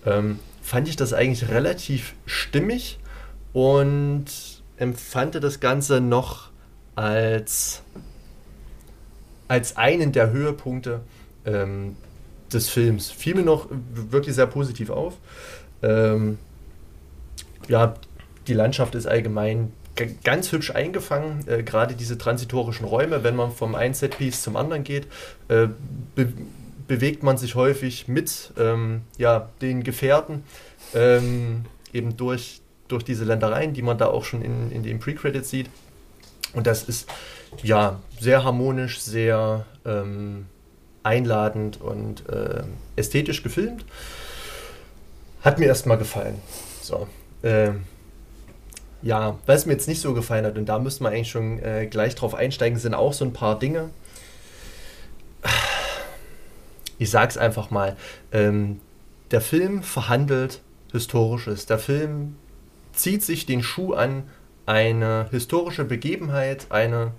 ähm, 0.05 0.39
fand 0.61 0.87
ich 0.87 0.95
das 0.95 1.11
eigentlich 1.11 1.49
relativ 1.49 2.13
stimmig 2.25 2.97
und 3.51 4.25
empfand 4.77 5.35
das 5.35 5.59
Ganze 5.59 5.99
noch 5.99 6.49
als, 6.95 7.83
als 9.49 9.75
einen 9.75 10.13
der 10.13 10.31
Höhepunkte 10.31 11.01
ähm, 11.45 11.95
des 12.51 12.69
Films. 12.69 13.11
Fiel 13.11 13.35
mir 13.35 13.43
noch 13.43 13.67
wirklich 13.93 14.35
sehr 14.35 14.47
positiv 14.47 14.89
auf. 14.89 15.15
Ähm, 15.81 16.37
ja, 17.67 17.95
die 18.47 18.53
Landschaft 18.53 18.95
ist 18.95 19.07
allgemein 19.07 19.71
ganz 20.23 20.51
hübsch 20.51 20.71
eingefangen. 20.71 21.47
Äh, 21.47 21.63
Gerade 21.63 21.95
diese 21.95 22.17
transitorischen 22.17 22.85
Räume, 22.85 23.23
wenn 23.23 23.35
man 23.35 23.51
vom 23.51 23.75
einen 23.75 23.93
Setpiece 23.93 24.41
zum 24.41 24.55
anderen 24.55 24.83
geht, 24.83 25.07
äh, 25.47 25.67
be 26.15 26.27
bewegt 26.87 27.23
man 27.23 27.35
sich 27.35 27.55
häufig 27.55 28.07
mit 28.07 28.53
ähm, 28.59 29.01
ja, 29.17 29.49
den 29.59 29.83
Gefährten, 29.83 30.43
ähm, 30.93 31.65
eben 31.93 32.15
durch, 32.15 32.61
durch 32.87 33.03
diese 33.03 33.23
Ländereien, 33.25 33.73
die 33.73 33.81
man 33.81 33.97
da 33.97 34.05
auch 34.05 34.23
schon 34.23 34.43
in, 34.43 34.71
in 34.71 34.83
den 34.83 34.99
Pre-Credits 34.99 35.49
sieht. 35.49 35.67
Und 36.53 36.67
das 36.67 36.83
ist 36.83 37.09
ja 37.63 37.99
sehr 38.19 38.43
harmonisch, 38.43 38.99
sehr 38.99 39.65
ähm, 39.83 40.45
einladend 41.05 41.79
und 41.81 42.27
äh, 42.29 42.63
ästhetisch 42.95 43.43
gefilmt. 43.43 43.85
Hat 45.41 45.59
mir 45.59 45.65
erstmal 45.65 45.97
gefallen. 45.97 46.41
So. 46.81 47.07
Äh, 47.43 47.71
ja, 49.01 49.37
was 49.45 49.65
mir 49.65 49.73
jetzt 49.73 49.87
nicht 49.87 50.01
so 50.01 50.13
gefallen 50.13 50.45
hat, 50.45 50.57
und 50.57 50.65
da 50.65 50.79
müsste 50.79 51.03
man 51.03 51.13
eigentlich 51.13 51.29
schon 51.29 51.59
äh, 51.59 51.85
gleich 51.85 52.15
drauf 52.15 52.33
einsteigen, 52.33 52.79
sind 52.79 52.95
auch 52.95 53.13
so 53.13 53.23
ein 53.23 53.33
paar 53.33 53.59
Dinge. 53.59 53.89
Ich 56.97 57.09
sag's 57.09 57.37
einfach 57.37 57.71
mal. 57.71 57.97
Ähm, 58.31 58.79
der 59.31 59.41
Film 59.41 59.83
verhandelt 59.83 60.61
Historisches. 60.93 61.65
Der 61.65 61.77
Film 61.77 62.37
zieht 62.93 63.21
sich 63.21 63.45
den 63.45 63.61
Schuh 63.61 63.93
an, 63.93 64.23
eine 64.65 65.27
historische 65.29 65.83
Begebenheit, 65.83 66.67
eine, 66.69 67.11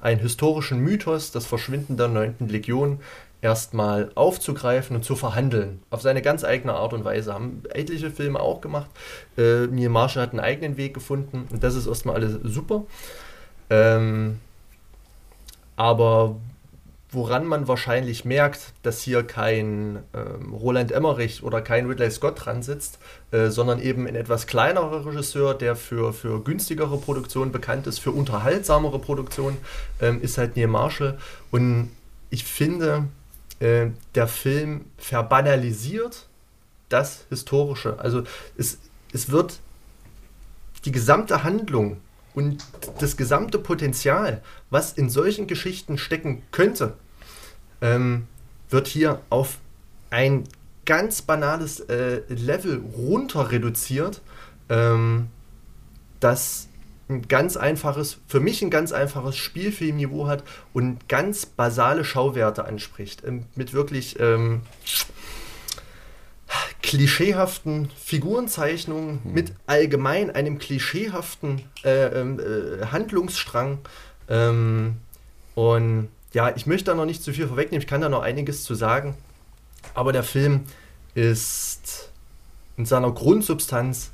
einen 0.00 0.20
historischen 0.20 0.78
Mythos, 0.78 1.32
das 1.32 1.44
Verschwinden 1.44 1.96
der 1.96 2.08
9. 2.08 2.36
Legion, 2.48 3.00
erstmal 3.46 4.10
aufzugreifen 4.16 4.96
und 4.96 5.04
zu 5.04 5.14
verhandeln. 5.14 5.80
Auf 5.90 6.02
seine 6.02 6.20
ganz 6.20 6.42
eigene 6.42 6.74
Art 6.74 6.92
und 6.92 7.04
Weise. 7.04 7.32
Haben 7.32 7.62
etliche 7.72 8.10
Filme 8.10 8.40
auch 8.40 8.60
gemacht. 8.60 8.90
Äh, 9.38 9.68
Neil 9.68 9.88
Marshall 9.88 10.24
hat 10.24 10.30
einen 10.30 10.40
eigenen 10.40 10.76
Weg 10.76 10.94
gefunden 10.94 11.46
und 11.50 11.62
das 11.62 11.76
ist 11.76 11.86
erstmal 11.86 12.16
alles 12.16 12.40
super. 12.42 12.82
Ähm, 13.70 14.40
aber 15.76 16.34
woran 17.10 17.46
man 17.46 17.68
wahrscheinlich 17.68 18.24
merkt, 18.24 18.72
dass 18.82 19.00
hier 19.00 19.22
kein 19.22 20.00
ähm, 20.12 20.52
Roland 20.52 20.90
Emmerich 20.90 21.44
oder 21.44 21.62
kein 21.62 21.86
Ridley 21.86 22.10
Scott 22.10 22.44
dran 22.44 22.64
sitzt, 22.64 22.98
äh, 23.30 23.48
sondern 23.48 23.80
eben 23.80 24.08
ein 24.08 24.16
etwas 24.16 24.48
kleinerer 24.48 25.06
Regisseur, 25.06 25.54
der 25.54 25.76
für, 25.76 26.12
für 26.12 26.42
günstigere 26.42 26.98
Produktionen 26.98 27.52
bekannt 27.52 27.86
ist, 27.86 28.00
für 28.00 28.10
unterhaltsamere 28.10 28.98
Produktionen, 28.98 29.58
ähm, 30.00 30.20
ist 30.20 30.36
halt 30.36 30.56
Neil 30.56 30.66
Marshall. 30.66 31.16
Und 31.52 31.90
ich 32.30 32.44
finde, 32.44 33.04
äh, 33.60 33.88
der 34.14 34.28
Film 34.28 34.86
verbanalisiert 34.98 36.28
das 36.88 37.24
Historische. 37.30 37.98
Also 37.98 38.22
es, 38.56 38.78
es 39.12 39.30
wird 39.30 39.60
die 40.84 40.92
gesamte 40.92 41.42
Handlung 41.42 41.98
und 42.34 42.64
das 43.00 43.16
gesamte 43.16 43.58
Potenzial, 43.58 44.42
was 44.70 44.92
in 44.92 45.10
solchen 45.10 45.46
Geschichten 45.46 45.98
stecken 45.98 46.42
könnte, 46.52 46.94
ähm, 47.80 48.28
wird 48.68 48.86
hier 48.86 49.20
auf 49.30 49.58
ein 50.10 50.44
ganz 50.84 51.22
banales 51.22 51.80
äh, 51.80 52.22
Level 52.28 52.82
runter 52.96 53.50
reduziert, 53.50 54.22
ähm, 54.68 55.28
das 56.20 56.68
ein 57.08 57.28
ganz 57.28 57.56
einfaches, 57.56 58.18
für 58.26 58.40
mich 58.40 58.62
ein 58.62 58.70
ganz 58.70 58.92
einfaches 58.92 59.36
Spielfilmniveau 59.36 60.26
hat 60.26 60.42
und 60.72 61.08
ganz 61.08 61.46
basale 61.46 62.04
Schauwerte 62.04 62.64
anspricht. 62.64 63.22
Ähm, 63.24 63.44
mit 63.54 63.72
wirklich 63.72 64.18
ähm, 64.18 64.62
klischeehaften 66.82 67.90
Figurenzeichnungen, 67.96 69.20
hm. 69.22 69.32
mit 69.32 69.52
allgemein 69.66 70.30
einem 70.30 70.58
klischeehaften 70.58 71.62
äh, 71.84 72.20
ähm, 72.20 72.40
äh, 72.40 72.86
Handlungsstrang. 72.86 73.78
Ähm, 74.28 74.96
und 75.54 76.08
ja, 76.32 76.54
ich 76.56 76.66
möchte 76.66 76.86
da 76.86 76.94
noch 76.94 77.06
nicht 77.06 77.22
zu 77.22 77.32
viel 77.32 77.46
vorwegnehmen, 77.46 77.82
ich 77.82 77.88
kann 77.88 78.00
da 78.00 78.08
noch 78.08 78.22
einiges 78.22 78.64
zu 78.64 78.74
sagen. 78.74 79.14
Aber 79.94 80.12
der 80.12 80.24
Film 80.24 80.64
ist 81.14 82.10
in 82.76 82.84
seiner 82.84 83.12
Grundsubstanz 83.12 84.10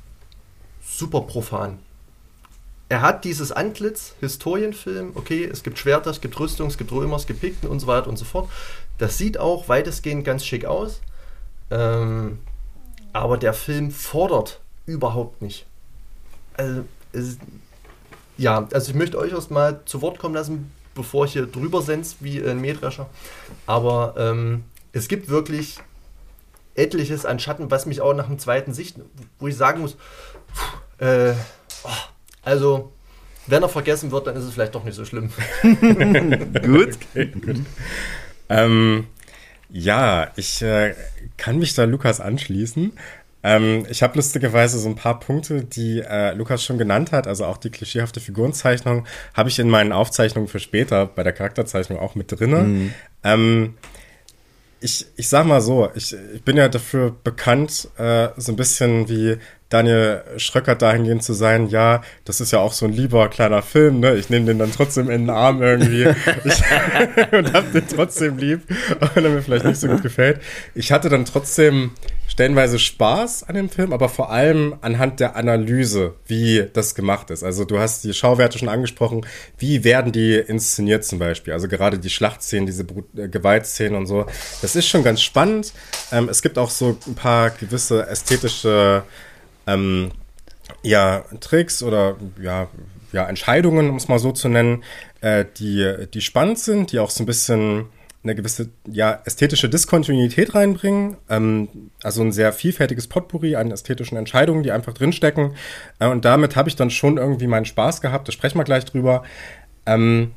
super 0.81 1.21
profan 1.21 1.79
er 2.89 3.01
hat 3.01 3.23
dieses 3.23 3.51
Antlitz, 3.51 4.13
Historienfilm, 4.19 5.13
okay, 5.15 5.45
es 5.45 5.63
gibt 5.63 5.79
Schwerter, 5.79 6.11
es 6.11 6.21
gibt 6.21 6.39
Rüstung, 6.39 6.67
es 6.67 6.77
gibt 6.77 6.91
Römer, 6.91 7.15
es 7.15 7.25
gibt 7.25 7.41
Pikten 7.41 7.69
und 7.69 7.79
so 7.79 7.87
weiter 7.87 8.07
und 8.07 8.17
so 8.17 8.25
fort. 8.25 8.49
Das 8.97 9.17
sieht 9.17 9.37
auch 9.39 9.67
weitestgehend 9.69 10.25
ganz 10.25 10.45
schick 10.45 10.65
aus. 10.65 11.01
Ähm, 11.71 12.39
aber 13.13 13.37
der 13.37 13.53
Film 13.53 13.91
fordert 13.91 14.59
überhaupt 14.85 15.41
nicht. 15.41 15.65
Also, 16.55 16.83
es, 17.13 17.37
ja, 18.37 18.67
also 18.71 18.91
ich 18.91 18.95
möchte 18.95 19.17
euch 19.17 19.31
erstmal 19.31 19.83
zu 19.85 20.01
Wort 20.01 20.19
kommen 20.19 20.35
lassen, 20.35 20.71
bevor 20.95 21.25
ich 21.25 21.33
hier 21.33 21.45
drüber 21.45 21.81
sense 21.81 22.17
wie 22.19 22.43
ein 22.43 22.59
Mähdrescher. 22.59 23.09
Aber 23.65 24.15
ähm, 24.17 24.65
es 24.91 25.07
gibt 25.07 25.29
wirklich 25.29 25.79
etliches 26.75 27.25
an 27.25 27.39
Schatten, 27.39 27.71
was 27.71 27.85
mich 27.85 28.01
auch 28.01 28.13
nach 28.13 28.27
dem 28.27 28.39
zweiten 28.39 28.73
Sicht, 28.73 28.97
wo 29.39 29.47
ich 29.47 29.55
sagen 29.55 29.81
muss, 29.81 29.95
pff, 30.53 31.01
äh, 31.01 31.33
oh, 31.83 32.12
also, 32.43 32.91
wenn 33.47 33.63
er 33.63 33.69
vergessen 33.69 34.11
wird, 34.11 34.27
dann 34.27 34.35
ist 34.35 34.43
es 34.43 34.53
vielleicht 34.53 34.75
doch 34.75 34.83
nicht 34.83 34.95
so 34.95 35.05
schlimm. 35.05 35.29
gut. 35.61 36.97
Okay, 37.13 37.27
gut. 37.27 37.61
Ähm, 38.49 39.07
ja, 39.69 40.31
ich 40.35 40.61
äh, 40.61 40.93
kann 41.37 41.57
mich 41.57 41.73
da 41.73 41.85
Lukas 41.85 42.19
anschließen. 42.19 42.93
Ähm, 43.45 43.85
ich 43.89 44.01
habe 44.01 44.15
lustigerweise 44.15 44.79
so 44.79 44.87
ein 44.87 44.95
paar 44.95 45.19
Punkte, 45.19 45.63
die 45.63 45.99
äh, 45.99 46.33
Lukas 46.33 46.63
schon 46.63 46.77
genannt 46.77 47.11
hat, 47.11 47.27
also 47.27 47.45
auch 47.45 47.57
die 47.57 47.69
klischeehafte 47.69 48.21
Figurenzeichnung, 48.21 49.05
habe 49.33 49.49
ich 49.49 49.59
in 49.59 49.69
meinen 49.69 49.91
Aufzeichnungen 49.91 50.47
für 50.47 50.59
später 50.59 51.07
bei 51.07 51.23
der 51.23 51.33
Charakterzeichnung 51.33 51.99
auch 51.99 52.15
mit 52.15 52.31
drinne. 52.31 52.59
Mhm. 52.59 52.93
Ähm, 53.23 53.73
ich, 54.79 55.07
ich 55.15 55.27
sag 55.27 55.45
mal 55.45 55.61
so, 55.61 55.89
ich, 55.95 56.15
ich 56.33 56.43
bin 56.43 56.57
ja 56.57 56.69
dafür 56.69 57.15
bekannt, 57.23 57.89
äh, 57.97 58.29
so 58.37 58.51
ein 58.51 58.55
bisschen 58.55 59.09
wie 59.09 59.37
Daniel 59.73 60.21
Schröckert 60.37 60.83
dahingehend 60.83 61.23
zu 61.23 61.33
sein, 61.33 61.67
ja, 61.67 62.03
das 62.25 62.39
ist 62.41 62.51
ja 62.51 62.59
auch 62.59 62.73
so 62.73 62.85
ein 62.85 62.93
lieber 62.93 63.27
kleiner 63.29 63.63
Film, 63.63 64.01
ne? 64.01 64.15
Ich 64.15 64.29
nehme 64.29 64.45
den 64.45 64.59
dann 64.59 64.71
trotzdem 64.71 65.09
in 65.09 65.21
den 65.21 65.29
Arm 65.31 65.63
irgendwie 65.63 66.03
ich, 66.43 66.63
und 67.31 67.53
hab 67.53 67.71
den 67.73 67.87
trotzdem 67.87 68.37
lieb, 68.37 68.61
auch 68.99 69.15
wenn 69.15 69.25
er 69.25 69.31
mir 69.31 69.41
vielleicht 69.41 69.65
nicht 69.65 69.79
so 69.79 69.87
gut 69.87 70.03
gefällt. 70.03 70.39
Ich 70.75 70.91
hatte 70.91 71.09
dann 71.09 71.25
trotzdem 71.25 71.89
stellenweise 72.27 72.77
Spaß 72.77 73.43
an 73.43 73.55
dem 73.55 73.69
Film, 73.69 73.93
aber 73.93 74.09
vor 74.09 74.31
allem 74.31 74.75
anhand 74.81 75.19
der 75.19 75.35
Analyse, 75.35 76.13
wie 76.27 76.65
das 76.71 76.93
gemacht 76.93 77.31
ist. 77.31 77.43
Also 77.43 77.65
du 77.65 77.79
hast 77.79 78.03
die 78.03 78.13
Schauwerte 78.13 78.59
schon 78.59 78.69
angesprochen, 78.69 79.25
wie 79.57 79.83
werden 79.83 80.11
die 80.11 80.35
inszeniert 80.35 81.03
zum 81.03 81.17
Beispiel? 81.17 81.53
Also 81.53 81.67
gerade 81.67 81.97
die 81.97 82.11
Schlachtszenen, 82.11 82.67
diese 82.67 82.85
äh, 83.17 83.27
Gewaltszenen 83.27 83.95
und 83.95 84.05
so. 84.05 84.27
Das 84.61 84.75
ist 84.75 84.87
schon 84.87 85.03
ganz 85.03 85.23
spannend. 85.23 85.73
Ähm, 86.11 86.29
es 86.29 86.43
gibt 86.43 86.59
auch 86.59 86.69
so 86.69 86.95
ein 87.07 87.15
paar 87.15 87.49
gewisse 87.49 88.07
ästhetische 88.07 89.03
ähm, 89.67 90.11
ja, 90.81 91.25
Tricks 91.39 91.83
oder 91.83 92.17
ja, 92.41 92.67
ja, 93.11 93.27
Entscheidungen, 93.27 93.89
um 93.89 93.95
es 93.95 94.07
mal 94.07 94.19
so 94.19 94.31
zu 94.31 94.49
nennen, 94.49 94.83
äh, 95.21 95.45
die, 95.57 96.07
die 96.13 96.21
spannend 96.21 96.59
sind, 96.59 96.91
die 96.91 96.99
auch 96.99 97.09
so 97.09 97.23
ein 97.23 97.27
bisschen 97.27 97.85
eine 98.23 98.35
gewisse 98.35 98.69
ja, 98.89 99.21
ästhetische 99.25 99.69
Diskontinuität 99.69 100.55
reinbringen. 100.55 101.17
Ähm, 101.29 101.67
also 102.01 102.21
ein 102.21 102.31
sehr 102.31 102.53
vielfältiges 102.53 103.07
Potpourri 103.07 103.55
an 103.55 103.71
ästhetischen 103.71 104.17
Entscheidungen, 104.17 104.63
die 104.63 104.71
einfach 104.71 104.93
drinstecken. 104.93 105.55
Äh, 105.99 106.07
und 106.07 106.23
damit 106.23 106.55
habe 106.55 106.69
ich 106.69 106.75
dann 106.75 106.89
schon 106.89 107.17
irgendwie 107.17 107.47
meinen 107.47 107.65
Spaß 107.65 108.01
gehabt. 108.01 108.27
Da 108.27 108.31
sprechen 108.31 108.57
wir 108.57 108.63
gleich 108.63 108.85
drüber. 108.85 109.23
Ähm, 109.85 110.31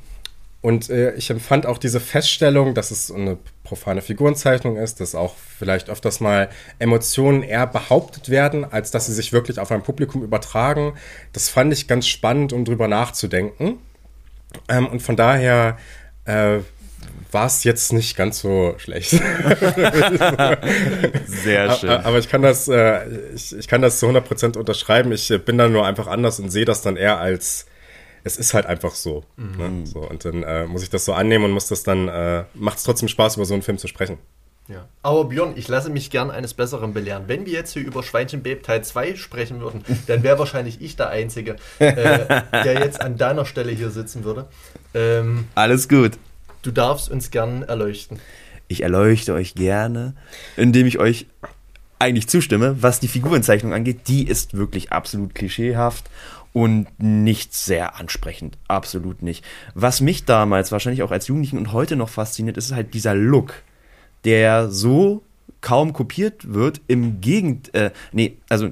und 0.66 0.90
äh, 0.90 1.14
ich 1.14 1.30
empfand 1.30 1.64
auch 1.64 1.78
diese 1.78 2.00
Feststellung, 2.00 2.74
dass 2.74 2.90
es 2.90 3.12
eine 3.12 3.38
profane 3.62 4.02
Figurenzeichnung 4.02 4.78
ist, 4.78 4.98
dass 4.98 5.14
auch 5.14 5.36
vielleicht 5.36 5.88
öfters 5.88 6.18
mal 6.18 6.48
Emotionen 6.80 7.44
eher 7.44 7.68
behauptet 7.68 8.30
werden, 8.30 8.64
als 8.64 8.90
dass 8.90 9.06
sie 9.06 9.12
sich 9.12 9.32
wirklich 9.32 9.60
auf 9.60 9.70
ein 9.70 9.84
Publikum 9.84 10.24
übertragen. 10.24 10.94
Das 11.32 11.48
fand 11.48 11.72
ich 11.72 11.86
ganz 11.86 12.08
spannend, 12.08 12.52
um 12.52 12.64
drüber 12.64 12.88
nachzudenken. 12.88 13.78
Ähm, 14.68 14.88
und 14.88 15.02
von 15.02 15.14
daher 15.14 15.78
äh, 16.24 16.58
war 17.30 17.46
es 17.46 17.62
jetzt 17.62 17.92
nicht 17.92 18.16
ganz 18.16 18.40
so 18.40 18.74
schlecht. 18.78 19.10
Sehr 21.26 21.76
schön. 21.76 21.90
Aber 21.90 22.18
ich 22.18 22.28
kann 22.28 22.42
das, 22.42 22.66
äh, 22.66 23.06
ich, 23.36 23.56
ich 23.56 23.68
kann 23.68 23.82
das 23.82 24.00
zu 24.00 24.08
100% 24.08 24.58
unterschreiben. 24.58 25.12
Ich 25.12 25.30
äh, 25.30 25.38
bin 25.38 25.58
dann 25.58 25.70
nur 25.70 25.86
einfach 25.86 26.08
anders 26.08 26.40
und 26.40 26.50
sehe 26.50 26.64
das 26.64 26.82
dann 26.82 26.96
eher 26.96 27.20
als, 27.20 27.66
es 28.26 28.36
ist 28.36 28.54
halt 28.54 28.66
einfach 28.66 28.96
so. 28.96 29.22
Mhm. 29.36 29.56
Ne? 29.56 29.86
so 29.86 30.00
und 30.00 30.24
dann 30.24 30.42
äh, 30.42 30.66
muss 30.66 30.82
ich 30.82 30.90
das 30.90 31.04
so 31.04 31.12
annehmen 31.12 31.44
und 31.44 31.52
muss 31.52 31.68
das 31.68 31.84
dann, 31.84 32.08
äh, 32.08 32.44
macht 32.54 32.78
es 32.78 32.82
trotzdem 32.82 33.08
Spaß, 33.08 33.36
über 33.36 33.44
so 33.44 33.54
einen 33.54 33.62
Film 33.62 33.78
zu 33.78 33.86
sprechen. 33.86 34.18
Ja. 34.66 34.88
Aber 35.04 35.26
Björn, 35.26 35.52
ich 35.54 35.68
lasse 35.68 35.90
mich 35.90 36.10
gern 36.10 36.32
eines 36.32 36.52
Besseren 36.52 36.92
belehren. 36.92 37.24
Wenn 37.28 37.46
wir 37.46 37.52
jetzt 37.52 37.74
hier 37.74 37.86
über 37.86 38.02
Schweinchenbabe 38.02 38.62
Teil 38.62 38.82
2 38.82 39.14
sprechen 39.14 39.60
würden, 39.60 39.84
dann 40.08 40.24
wäre 40.24 40.40
wahrscheinlich 40.40 40.80
ich 40.80 40.96
der 40.96 41.10
Einzige, 41.10 41.54
äh, 41.78 42.42
der 42.52 42.80
jetzt 42.80 43.00
an 43.00 43.16
deiner 43.16 43.46
Stelle 43.46 43.70
hier 43.70 43.90
sitzen 43.90 44.24
würde. 44.24 44.46
Ähm, 44.92 45.46
Alles 45.54 45.88
gut. 45.88 46.18
Du 46.62 46.72
darfst 46.72 47.08
uns 47.08 47.30
gern 47.30 47.62
erleuchten. 47.62 48.18
Ich 48.66 48.82
erleuchte 48.82 49.34
euch 49.34 49.54
gerne, 49.54 50.14
indem 50.56 50.88
ich 50.88 50.98
euch 50.98 51.28
eigentlich 52.00 52.26
zustimme, 52.28 52.76
was 52.82 52.98
die 52.98 53.08
Figurenzeichnung 53.08 53.72
angeht. 53.72 54.08
Die 54.08 54.26
ist 54.26 54.54
wirklich 54.56 54.90
absolut 54.90 55.34
klischeehaft 55.34 56.10
und 56.56 56.86
nicht 56.96 57.52
sehr 57.52 57.96
ansprechend. 57.96 58.56
Absolut 58.66 59.20
nicht. 59.20 59.44
Was 59.74 60.00
mich 60.00 60.24
damals, 60.24 60.72
wahrscheinlich 60.72 61.02
auch 61.02 61.10
als 61.10 61.28
Jugendlichen 61.28 61.58
und 61.58 61.74
heute 61.74 61.96
noch 61.96 62.08
fasziniert, 62.08 62.56
ist 62.56 62.72
halt 62.72 62.94
dieser 62.94 63.14
Look, 63.14 63.52
der 64.24 64.70
so 64.70 65.22
kaum 65.60 65.92
kopiert 65.92 66.54
wird. 66.54 66.80
Im 66.86 67.20
Gegenteil, 67.20 67.88
äh, 67.88 67.90
nee, 68.12 68.38
also 68.48 68.70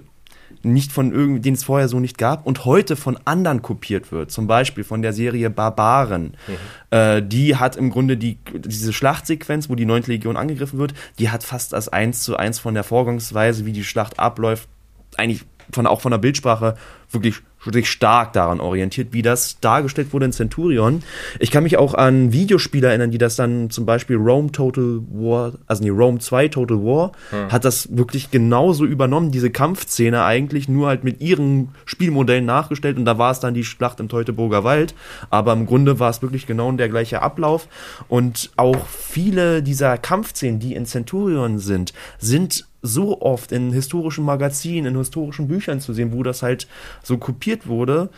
nicht 0.62 0.92
von 0.92 1.12
irgend, 1.12 1.44
den 1.44 1.52
es 1.52 1.62
vorher 1.62 1.88
so 1.88 2.00
nicht 2.00 2.16
gab 2.16 2.46
und 2.46 2.64
heute 2.64 2.96
von 2.96 3.18
anderen 3.26 3.60
kopiert 3.60 4.12
wird. 4.12 4.30
Zum 4.30 4.46
Beispiel 4.46 4.82
von 4.82 5.02
der 5.02 5.12
Serie 5.12 5.50
Barbaren. 5.50 6.38
Mhm. 6.46 6.96
Äh, 6.96 7.22
die 7.22 7.56
hat 7.56 7.76
im 7.76 7.90
Grunde 7.90 8.16
die, 8.16 8.38
diese 8.54 8.94
Schlachtsequenz, 8.94 9.68
wo 9.68 9.74
die 9.74 9.84
9. 9.84 10.04
Legion 10.06 10.38
angegriffen 10.38 10.78
wird, 10.78 10.94
die 11.18 11.28
hat 11.28 11.44
fast 11.44 11.74
als 11.74 11.90
eins 11.90 12.22
zu 12.22 12.34
eins 12.38 12.58
von 12.58 12.72
der 12.72 12.82
Vorgangsweise, 12.82 13.66
wie 13.66 13.72
die 13.72 13.84
Schlacht 13.84 14.18
abläuft, 14.18 14.70
eigentlich 15.18 15.44
von, 15.70 15.86
auch 15.86 16.00
von 16.00 16.12
der 16.12 16.18
Bildsprache 16.18 16.76
wirklich 17.10 17.42
sich 17.72 17.90
stark 17.90 18.32
daran 18.32 18.60
orientiert, 18.60 19.12
wie 19.12 19.22
das 19.22 19.60
dargestellt 19.60 20.12
wurde 20.12 20.26
in 20.26 20.32
Centurion. 20.32 21.02
Ich 21.38 21.50
kann 21.50 21.62
mich 21.62 21.76
auch 21.76 21.94
an 21.94 22.32
Videospiele 22.32 22.88
erinnern, 22.88 23.10
die 23.10 23.18
das 23.18 23.36
dann 23.36 23.70
zum 23.70 23.86
Beispiel 23.86 24.16
Rome 24.16 24.52
Total 24.52 25.00
War, 25.10 25.54
also 25.66 25.82
nee, 25.82 25.90
Rome 25.90 26.18
2 26.18 26.48
Total 26.48 26.78
War, 26.78 27.12
hm. 27.30 27.52
hat 27.52 27.64
das 27.64 27.96
wirklich 27.96 28.30
genauso 28.30 28.84
übernommen, 28.84 29.30
diese 29.30 29.50
Kampfszene 29.50 30.24
eigentlich, 30.24 30.68
nur 30.68 30.88
halt 30.88 31.04
mit 31.04 31.20
ihren 31.20 31.68
Spielmodellen 31.84 32.44
nachgestellt 32.44 32.96
und 32.96 33.04
da 33.04 33.18
war 33.18 33.30
es 33.30 33.40
dann 33.40 33.54
die 33.54 33.64
Schlacht 33.64 34.00
im 34.00 34.08
Teutoburger 34.08 34.64
Wald, 34.64 34.94
aber 35.30 35.52
im 35.52 35.66
Grunde 35.66 35.98
war 35.98 36.10
es 36.10 36.22
wirklich 36.22 36.46
genau 36.46 36.70
der 36.72 36.88
gleiche 36.88 37.22
Ablauf 37.22 37.68
und 38.08 38.50
auch 38.56 38.86
viele 38.86 39.62
dieser 39.62 39.98
Kampfszenen, 39.98 40.58
die 40.58 40.74
in 40.74 40.86
Centurion 40.86 41.58
sind, 41.58 41.92
sind 42.18 42.66
so 42.84 43.22
oft 43.22 43.50
in 43.50 43.72
historischen 43.72 44.24
Magazinen, 44.24 44.92
in 44.92 44.98
historischen 44.98 45.48
Büchern 45.48 45.80
zu 45.80 45.94
sehen, 45.94 46.12
wo 46.12 46.22
das 46.22 46.42
halt 46.42 46.68
so 47.02 47.16
kopiert 47.16 47.66
wurde, 47.66 48.10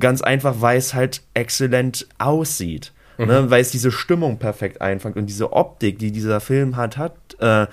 ganz 0.00 0.22
einfach, 0.22 0.56
weil 0.60 0.78
es 0.78 0.94
halt 0.94 1.22
exzellent 1.34 2.08
aussieht. 2.18 2.92
Mhm. 3.18 3.26
Ne? 3.26 3.50
Weil 3.50 3.60
es 3.60 3.70
diese 3.70 3.92
Stimmung 3.92 4.38
perfekt 4.38 4.80
einfängt 4.80 5.16
und 5.16 5.26
diese 5.26 5.52
Optik, 5.52 5.98
die 5.98 6.10
dieser 6.10 6.40
Film 6.40 6.76
hat, 6.76 6.96
hat, 6.96 7.14
äh, 7.38 7.66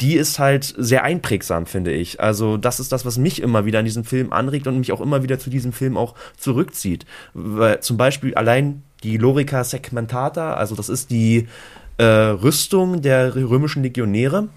die 0.00 0.14
ist 0.14 0.38
halt 0.38 0.72
sehr 0.78 1.02
einprägsam, 1.04 1.66
finde 1.66 1.92
ich. 1.92 2.20
Also 2.20 2.56
das 2.56 2.80
ist 2.80 2.92
das, 2.92 3.04
was 3.04 3.18
mich 3.18 3.42
immer 3.42 3.66
wieder 3.66 3.80
an 3.80 3.84
diesem 3.84 4.04
Film 4.04 4.32
anregt 4.32 4.66
und 4.66 4.78
mich 4.78 4.92
auch 4.92 5.00
immer 5.00 5.22
wieder 5.22 5.38
zu 5.38 5.50
diesem 5.50 5.72
Film 5.72 5.96
auch 5.96 6.14
zurückzieht. 6.38 7.04
Weil 7.34 7.80
zum 7.80 7.96
Beispiel 7.96 8.34
allein 8.34 8.82
die 9.02 9.18
Lorica 9.18 9.64
Segmentata, 9.64 10.54
also 10.54 10.74
das 10.74 10.88
ist 10.88 11.10
die 11.10 11.48
äh, 11.98 12.04
Rüstung 12.04 13.02
der 13.02 13.34
römischen 13.34 13.82
Legionäre, 13.82 14.48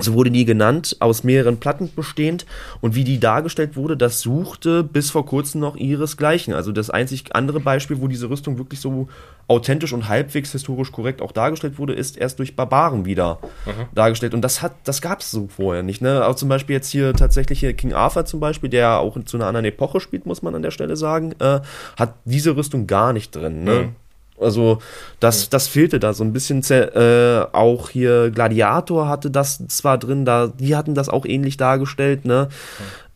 so 0.00 0.14
wurde 0.14 0.30
die 0.30 0.44
genannt, 0.44 0.96
aus 1.00 1.24
mehreren 1.24 1.58
Platten 1.58 1.90
bestehend. 1.94 2.46
Und 2.80 2.94
wie 2.94 3.04
die 3.04 3.18
dargestellt 3.18 3.76
wurde, 3.76 3.96
das 3.96 4.20
suchte 4.20 4.84
bis 4.84 5.10
vor 5.10 5.26
kurzem 5.26 5.60
noch 5.60 5.76
ihresgleichen. 5.76 6.54
Also 6.54 6.72
das 6.72 6.90
einzig 6.90 7.34
andere 7.34 7.60
Beispiel, 7.60 8.00
wo 8.00 8.06
diese 8.06 8.30
Rüstung 8.30 8.58
wirklich 8.58 8.80
so 8.80 9.08
authentisch 9.48 9.92
und 9.92 10.08
halbwegs 10.08 10.52
historisch 10.52 10.92
korrekt 10.92 11.22
auch 11.22 11.32
dargestellt 11.32 11.78
wurde, 11.78 11.94
ist 11.94 12.16
erst 12.16 12.38
durch 12.38 12.54
Barbaren 12.54 13.06
wieder 13.06 13.38
mhm. 13.66 13.86
dargestellt. 13.94 14.34
Und 14.34 14.42
das 14.42 14.62
hat, 14.62 14.72
das 14.84 15.00
gab 15.00 15.20
es 15.20 15.30
so 15.30 15.48
vorher 15.48 15.82
nicht. 15.82 16.02
Ne? 16.02 16.24
Auch 16.26 16.36
zum 16.36 16.48
Beispiel 16.48 16.76
jetzt 16.76 16.90
hier 16.90 17.14
tatsächlich 17.14 17.60
hier 17.60 17.72
King 17.72 17.94
Arthur 17.94 18.24
zum 18.24 18.40
Beispiel, 18.40 18.70
der 18.70 18.98
auch 18.98 19.18
zu 19.24 19.36
einer 19.36 19.46
anderen 19.46 19.64
Epoche 19.64 20.00
spielt, 20.00 20.26
muss 20.26 20.42
man 20.42 20.54
an 20.54 20.62
der 20.62 20.70
Stelle 20.70 20.96
sagen, 20.96 21.32
äh, 21.40 21.60
hat 21.96 22.14
diese 22.24 22.56
Rüstung 22.56 22.86
gar 22.86 23.12
nicht 23.12 23.34
drin. 23.34 23.64
Ne? 23.64 23.72
Mhm. 23.72 23.96
Also 24.40 24.78
das, 25.20 25.48
das 25.48 25.68
fehlte 25.68 25.98
da 25.98 26.12
so 26.12 26.24
ein 26.24 26.32
bisschen. 26.32 26.62
Äh, 26.70 27.46
auch 27.52 27.90
hier 27.90 28.30
Gladiator 28.30 29.08
hatte 29.08 29.30
das 29.30 29.66
zwar 29.68 29.98
drin, 29.98 30.24
da 30.24 30.48
die 30.48 30.76
hatten 30.76 30.94
das 30.94 31.08
auch 31.08 31.24
ähnlich 31.24 31.56
dargestellt. 31.56 32.24
Ne, 32.24 32.48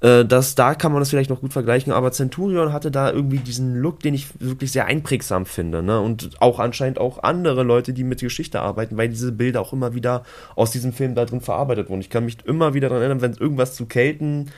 äh, 0.01 0.25
das 0.25 0.55
da 0.55 0.75
kann 0.75 0.93
man 0.93 1.01
das 1.01 1.11
vielleicht 1.11 1.31
noch 1.31 1.41
gut 1.41 1.53
vergleichen. 1.53 1.93
Aber 1.93 2.13
Centurion 2.13 2.73
hatte 2.73 2.91
da 2.91 3.11
irgendwie 3.11 3.39
diesen 3.39 3.77
Look, 3.77 4.01
den 4.01 4.15
ich 4.15 4.29
wirklich 4.41 4.73
sehr 4.73 4.87
einprägsam 4.87 5.47
finde. 5.47 5.83
Ne, 5.83 6.01
und 6.01 6.31
auch 6.41 6.59
anscheinend 6.59 6.99
auch 6.99 7.23
andere 7.23 7.63
Leute, 7.63 7.93
die 7.93 8.05
mit 8.05 8.21
Geschichte 8.21 8.61
arbeiten, 8.61 8.97
weil 8.97 9.09
diese 9.09 9.33
Bilder 9.33 9.61
auch 9.61 9.73
immer 9.73 9.95
wieder 9.95 10.23
aus 10.57 10.71
diesem 10.71 10.93
Film 10.93 11.15
da 11.15 11.25
drin 11.25 11.41
verarbeitet 11.41 11.89
wurden. 11.89 12.01
Ich 12.01 12.11
kann 12.11 12.25
mich 12.25 12.39
immer 12.45 12.75
wieder 12.75 12.89
daran 12.89 13.03
erinnern, 13.03 13.23
wenn 13.23 13.35
irgendwas 13.35 13.75
zu 13.75 13.87
Kelten 13.87 14.51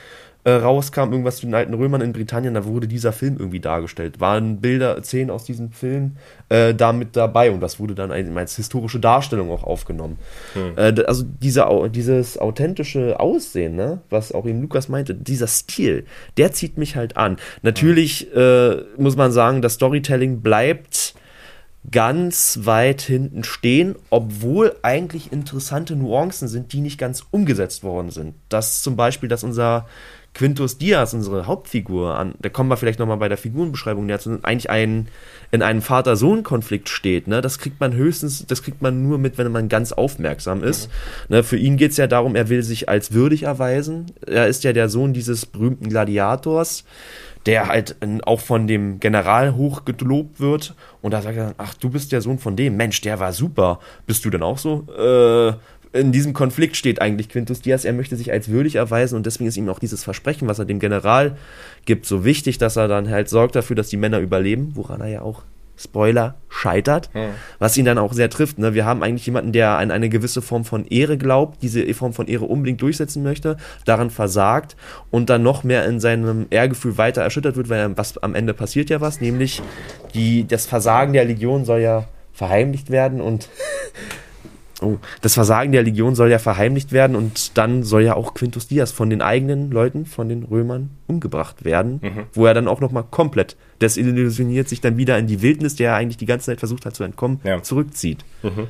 äh, 0.45 0.51
rauskam, 0.51 1.11
irgendwas 1.11 1.37
zu 1.37 1.47
den 1.47 1.55
alten 1.55 1.73
Römern 1.73 2.01
in 2.01 2.13
Britannien, 2.13 2.53
da 2.53 2.65
wurde 2.65 2.87
dieser 2.87 3.11
Film 3.11 3.37
irgendwie 3.39 3.59
dargestellt. 3.59 4.19
Waren 4.19 4.61
Bilder, 4.61 5.01
Szenen 5.03 5.31
aus 5.31 5.43
diesem 5.43 5.71
Film 5.71 6.17
äh, 6.49 6.75
da 6.75 6.93
mit 6.93 7.15
dabei 7.15 7.49
und 7.49 7.61
das 7.61 7.79
wurde 7.79 7.95
dann 7.95 8.11
als 8.11 8.55
historische 8.55 8.99
Darstellung 8.99 9.49
auch 9.49 9.63
aufgenommen. 9.63 10.17
Hm. 10.53 10.73
Äh, 10.77 11.03
also 11.05 11.25
diese, 11.41 11.65
dieses 11.89 12.37
authentische 12.37 13.19
Aussehen, 13.19 13.75
ne, 13.75 14.01
was 14.11 14.31
auch 14.31 14.45
eben 14.45 14.61
Lukas 14.61 14.87
meinte, 14.87 15.15
dieser 15.15 15.47
Stil, 15.47 16.05
der 16.37 16.51
zieht 16.51 16.77
mich 16.77 16.95
halt 16.95 17.17
an. 17.17 17.37
Natürlich 17.63 18.27
hm. 18.31 18.85
muss 18.97 19.15
man 19.15 19.31
sagen, 19.31 19.61
das 19.61 19.73
Storytelling 19.73 20.41
bleibt 20.41 21.15
ganz 21.91 22.59
weit 22.63 23.01
hinten 23.01 23.43
stehen, 23.43 23.95
obwohl 24.09 24.75
eigentlich 24.81 25.31
interessante 25.31 25.95
Nuancen 25.95 26.47
sind, 26.47 26.73
die 26.73 26.81
nicht 26.81 26.97
ganz 26.97 27.23
umgesetzt 27.31 27.83
worden 27.83 28.11
sind. 28.11 28.35
Das 28.49 28.81
zum 28.81 28.95
Beispiel, 28.95 29.29
dass 29.29 29.43
unser 29.43 29.87
Quintus 30.35 30.77
Diaz, 30.77 31.13
unsere 31.13 31.47
Hauptfigur, 31.47 32.19
an, 32.19 32.35
da 32.41 32.49
kommen 32.49 32.69
wir 32.69 32.75
vielleicht 32.75 32.99
nochmal 32.99 33.17
bei 33.17 33.29
der 33.29 33.37
Figurenbeschreibung, 33.37 34.05
der 34.07 34.19
eigentlich 34.43 34.69
ein, 34.69 35.07
in 35.51 35.61
einem 35.61 35.81
Vater-Sohn-Konflikt 35.81 36.89
steht. 36.89 37.27
Ne? 37.27 37.39
Das 37.41 37.57
kriegt 37.57 37.79
man 37.79 37.93
höchstens, 37.93 38.45
das 38.45 38.61
kriegt 38.61 38.81
man 38.81 39.01
nur 39.01 39.17
mit, 39.17 39.37
wenn 39.37 39.49
man 39.53 39.69
ganz 39.69 39.93
aufmerksam 39.93 40.61
ist. 40.61 40.89
Mhm. 41.29 41.35
Ne? 41.37 41.43
Für 41.43 41.57
ihn 41.57 41.77
geht 41.77 41.91
es 41.91 41.97
ja 41.97 42.07
darum, 42.07 42.35
er 42.35 42.49
will 42.49 42.63
sich 42.63 42.89
als 42.89 43.13
würdig 43.13 43.43
erweisen. 43.43 44.07
Er 44.27 44.47
ist 44.47 44.65
ja 44.65 44.73
der 44.73 44.89
Sohn 44.89 45.13
dieses 45.13 45.45
berühmten 45.45 45.87
Gladiators 45.87 46.83
der 47.45 47.67
halt 47.67 47.95
auch 48.23 48.39
von 48.39 48.67
dem 48.67 48.99
General 48.99 49.55
hochgelobt 49.55 50.39
wird. 50.39 50.73
Und 51.01 51.11
da 51.11 51.21
sagt 51.21 51.37
er, 51.37 51.53
ach, 51.57 51.75
du 51.75 51.89
bist 51.91 52.11
der 52.11 52.21
Sohn 52.21 52.39
von 52.39 52.55
dem. 52.55 52.75
Mensch, 52.75 53.01
der 53.01 53.19
war 53.19 53.33
super. 53.33 53.79
Bist 54.07 54.25
du 54.25 54.31
denn 54.31 54.41
auch 54.41 54.57
so? 54.57 54.87
Äh, 54.97 55.53
in 55.95 56.11
diesem 56.11 56.33
Konflikt 56.33 56.75
steht 56.75 57.01
eigentlich 57.01 57.29
Quintus 57.29 57.61
Diaz, 57.61 57.85
er 57.85 57.93
möchte 57.93 58.15
sich 58.15 58.31
als 58.31 58.49
würdig 58.49 58.75
erweisen 58.75 59.15
und 59.15 59.25
deswegen 59.25 59.47
ist 59.47 59.57
ihm 59.57 59.69
auch 59.69 59.79
dieses 59.79 60.03
Versprechen, 60.03 60.47
was 60.47 60.59
er 60.59 60.65
dem 60.65 60.79
General 60.79 61.37
gibt, 61.85 62.05
so 62.05 62.25
wichtig, 62.25 62.57
dass 62.57 62.75
er 62.75 62.87
dann 62.87 63.09
halt 63.09 63.29
sorgt 63.29 63.55
dafür, 63.55 63.75
dass 63.75 63.89
die 63.89 63.97
Männer 63.97 64.19
überleben, 64.19 64.71
woran 64.75 65.01
er 65.01 65.07
ja 65.07 65.21
auch 65.21 65.43
Spoiler, 65.77 66.35
scheitert, 66.47 67.09
hm. 67.11 67.31
was 67.59 67.75
ihn 67.75 67.83
dann 67.83 67.97
auch 67.97 68.13
sehr 68.13 68.29
trifft. 68.29 68.57
Ne? 68.59 68.73
Wir 68.73 68.85
haben 68.85 69.03
eigentlich 69.03 69.25
jemanden, 69.25 69.51
der 69.51 69.71
an 69.77 69.91
eine 69.91 70.07
gewisse 70.07 70.41
Form 70.41 70.63
von 70.63 70.85
Ehre 70.85 71.17
glaubt, 71.17 71.61
diese 71.61 71.93
Form 71.93 72.13
von 72.13 72.27
Ehre 72.27 72.45
unbedingt 72.45 72.81
durchsetzen 72.81 73.23
möchte, 73.23 73.57
daran 73.83 74.09
versagt 74.09 74.77
und 75.11 75.29
dann 75.29 75.43
noch 75.43 75.65
mehr 75.65 75.85
in 75.85 75.99
seinem 75.99 76.47
Ehrgefühl 76.49 76.97
weiter 76.97 77.23
erschüttert 77.23 77.57
wird, 77.57 77.67
weil 77.67 77.97
was 77.97 78.17
am 78.19 78.35
Ende 78.35 78.53
passiert 78.53 78.89
ja 78.89 79.01
was, 79.01 79.19
nämlich 79.19 79.61
die, 80.13 80.47
das 80.47 80.65
Versagen 80.65 81.11
der 81.11 81.25
Legion 81.25 81.65
soll 81.65 81.81
ja 81.81 82.07
verheimlicht 82.31 82.89
werden 82.89 83.19
und 83.19 83.49
Oh, 84.81 84.97
das 85.21 85.35
Versagen 85.35 85.71
der 85.71 85.83
Legion 85.83 86.15
soll 86.15 86.29
ja 86.29 86.37
verheimlicht 86.37 86.91
werden 86.91 87.15
und 87.15 87.57
dann 87.57 87.83
soll 87.83 88.03
ja 88.03 88.15
auch 88.15 88.33
Quintus 88.33 88.67
Dias 88.67 88.91
von 88.91 89.09
den 89.09 89.21
eigenen 89.21 89.71
Leuten, 89.71 90.05
von 90.05 90.27
den 90.27 90.43
Römern, 90.43 90.89
umgebracht 91.07 91.63
werden, 91.63 91.99
mhm. 92.01 92.23
wo 92.33 92.45
er 92.45 92.53
dann 92.53 92.67
auch 92.67 92.81
nochmal 92.81 93.05
komplett 93.09 93.55
desillusioniert 93.81 94.67
sich 94.67 94.81
dann 94.81 94.97
wieder 94.97 95.17
in 95.17 95.27
die 95.27 95.41
Wildnis, 95.41 95.75
der 95.75 95.91
er 95.91 95.95
eigentlich 95.95 96.17
die 96.17 96.25
ganze 96.25 96.47
Zeit 96.47 96.59
versucht 96.59 96.85
hat 96.85 96.95
zu 96.95 97.03
entkommen, 97.03 97.39
ja. 97.43 97.61
zurückzieht. 97.61 98.25
Mhm. 98.43 98.67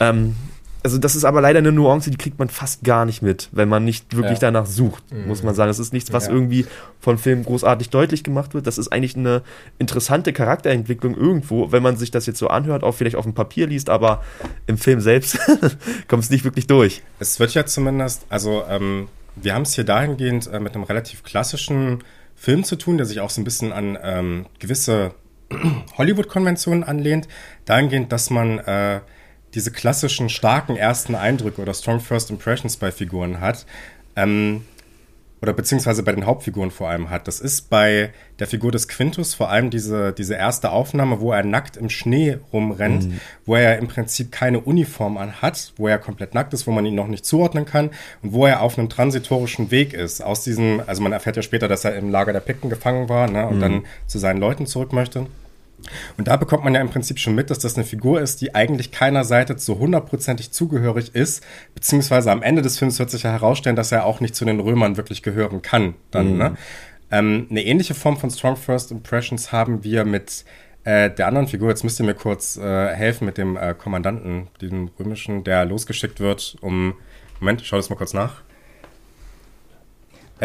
Ähm, 0.00 0.36
also 0.84 0.98
das 0.98 1.16
ist 1.16 1.24
aber 1.24 1.40
leider 1.40 1.60
eine 1.60 1.72
Nuance, 1.72 2.10
die 2.10 2.18
kriegt 2.18 2.38
man 2.38 2.50
fast 2.50 2.84
gar 2.84 3.06
nicht 3.06 3.22
mit, 3.22 3.48
wenn 3.52 3.70
man 3.70 3.86
nicht 3.86 4.14
wirklich 4.14 4.38
ja. 4.38 4.50
danach 4.52 4.66
sucht, 4.66 5.10
mhm. 5.10 5.26
muss 5.26 5.42
man 5.42 5.54
sagen. 5.54 5.68
Das 5.68 5.78
ist 5.78 5.94
nichts, 5.94 6.12
was 6.12 6.26
ja. 6.26 6.32
irgendwie 6.32 6.66
von 7.00 7.16
Filmen 7.16 7.42
großartig 7.42 7.88
deutlich 7.88 8.22
gemacht 8.22 8.52
wird. 8.52 8.66
Das 8.66 8.76
ist 8.76 8.92
eigentlich 8.92 9.16
eine 9.16 9.42
interessante 9.78 10.34
Charakterentwicklung 10.34 11.16
irgendwo, 11.16 11.72
wenn 11.72 11.82
man 11.82 11.96
sich 11.96 12.10
das 12.10 12.26
jetzt 12.26 12.38
so 12.38 12.48
anhört, 12.48 12.82
auch 12.84 12.92
vielleicht 12.92 13.16
auf 13.16 13.24
dem 13.24 13.32
Papier 13.32 13.66
liest, 13.66 13.88
aber 13.88 14.22
im 14.66 14.76
Film 14.76 15.00
selbst 15.00 15.38
kommt 16.08 16.22
es 16.22 16.28
nicht 16.28 16.44
wirklich 16.44 16.66
durch. 16.66 17.02
Es 17.18 17.40
wird 17.40 17.54
ja 17.54 17.64
zumindest, 17.64 18.26
also 18.28 18.64
ähm, 18.68 19.08
wir 19.36 19.54
haben 19.54 19.62
es 19.62 19.74
hier 19.74 19.84
dahingehend 19.84 20.48
äh, 20.52 20.60
mit 20.60 20.74
einem 20.74 20.84
relativ 20.84 21.22
klassischen 21.22 22.04
Film 22.36 22.62
zu 22.62 22.76
tun, 22.76 22.98
der 22.98 23.06
sich 23.06 23.20
auch 23.20 23.30
so 23.30 23.40
ein 23.40 23.44
bisschen 23.44 23.72
an 23.72 23.98
ähm, 24.02 24.46
gewisse 24.58 25.14
Hollywood-Konventionen 25.96 26.84
anlehnt, 26.84 27.26
dahingehend, 27.64 28.12
dass 28.12 28.28
man 28.28 28.58
äh, 28.58 29.00
diese 29.54 29.70
klassischen 29.70 30.28
starken 30.28 30.76
ersten 30.76 31.14
Eindrücke 31.14 31.62
oder 31.62 31.74
Strong 31.74 32.00
First 32.00 32.30
Impressions 32.30 32.76
bei 32.76 32.90
Figuren 32.90 33.40
hat, 33.40 33.66
ähm, 34.16 34.62
oder 35.44 35.52
beziehungsweise 35.52 36.02
bei 36.02 36.12
den 36.12 36.24
Hauptfiguren 36.24 36.70
vor 36.70 36.88
allem 36.88 37.10
hat. 37.10 37.28
Das 37.28 37.38
ist 37.38 37.68
bei 37.68 38.14
der 38.38 38.46
Figur 38.46 38.72
des 38.72 38.88
Quintus 38.88 39.34
vor 39.34 39.50
allem 39.50 39.68
diese, 39.68 40.14
diese 40.14 40.34
erste 40.34 40.70
Aufnahme, 40.70 41.20
wo 41.20 41.32
er 41.32 41.44
nackt 41.44 41.76
im 41.76 41.90
Schnee 41.90 42.38
rumrennt, 42.50 43.10
mhm. 43.10 43.20
wo 43.44 43.54
er 43.54 43.78
im 43.78 43.86
Prinzip 43.86 44.32
keine 44.32 44.60
Uniform 44.60 45.18
an 45.18 45.42
hat, 45.42 45.74
wo 45.76 45.86
er 45.86 45.98
komplett 45.98 46.32
nackt 46.32 46.54
ist, 46.54 46.66
wo 46.66 46.70
man 46.70 46.86
ihn 46.86 46.94
noch 46.94 47.08
nicht 47.08 47.26
zuordnen 47.26 47.66
kann 47.66 47.90
und 48.22 48.32
wo 48.32 48.46
er 48.46 48.62
auf 48.62 48.78
einem 48.78 48.88
transitorischen 48.88 49.70
Weg 49.70 49.92
ist. 49.92 50.22
Aus 50.22 50.44
diesem, 50.44 50.82
also 50.86 51.02
man 51.02 51.12
erfährt 51.12 51.36
ja 51.36 51.42
später, 51.42 51.68
dass 51.68 51.84
er 51.84 51.94
im 51.94 52.10
Lager 52.10 52.32
der 52.32 52.40
Picken 52.40 52.70
gefangen 52.70 53.10
war 53.10 53.30
ne, 53.30 53.46
und 53.46 53.56
mhm. 53.56 53.60
dann 53.60 53.82
zu 54.06 54.18
seinen 54.18 54.40
Leuten 54.40 54.64
zurück 54.64 54.94
möchte. 54.94 55.26
Und 56.16 56.28
da 56.28 56.36
bekommt 56.36 56.64
man 56.64 56.74
ja 56.74 56.80
im 56.80 56.90
Prinzip 56.90 57.18
schon 57.18 57.34
mit, 57.34 57.50
dass 57.50 57.58
das 57.58 57.76
eine 57.76 57.84
Figur 57.84 58.20
ist, 58.20 58.40
die 58.40 58.54
eigentlich 58.54 58.90
keiner 58.90 59.24
Seite 59.24 59.58
so 59.58 59.78
hundertprozentig 59.78 60.50
zugehörig 60.52 61.14
ist, 61.14 61.44
beziehungsweise 61.74 62.30
am 62.30 62.42
Ende 62.42 62.62
des 62.62 62.78
Films 62.78 62.98
wird 62.98 63.10
sich 63.10 63.22
ja 63.22 63.32
herausstellen, 63.32 63.76
dass 63.76 63.92
er 63.92 64.04
auch 64.04 64.20
nicht 64.20 64.34
zu 64.34 64.44
den 64.44 64.60
Römern 64.60 64.96
wirklich 64.96 65.22
gehören 65.22 65.62
kann. 65.62 65.94
Dann, 66.10 66.32
mhm. 66.32 66.38
ne? 66.38 66.56
ähm, 67.10 67.46
eine 67.50 67.64
ähnliche 67.64 67.94
Form 67.94 68.16
von 68.16 68.30
Strong 68.30 68.56
First 68.56 68.90
Impressions 68.90 69.52
haben 69.52 69.84
wir 69.84 70.04
mit 70.04 70.44
äh, 70.84 71.10
der 71.10 71.26
anderen 71.26 71.48
Figur. 71.48 71.70
Jetzt 71.70 71.84
müsst 71.84 72.00
ihr 72.00 72.06
mir 72.06 72.14
kurz 72.14 72.56
äh, 72.56 72.94
helfen 72.94 73.24
mit 73.24 73.38
dem 73.38 73.56
äh, 73.56 73.74
Kommandanten, 73.74 74.48
diesem 74.60 74.90
römischen, 74.98 75.44
der 75.44 75.64
losgeschickt 75.64 76.20
wird, 76.20 76.56
um. 76.60 76.94
Moment, 77.40 77.60
ich 77.60 77.66
schau 77.66 77.76
das 77.76 77.90
mal 77.90 77.96
kurz 77.96 78.14
nach. 78.14 78.42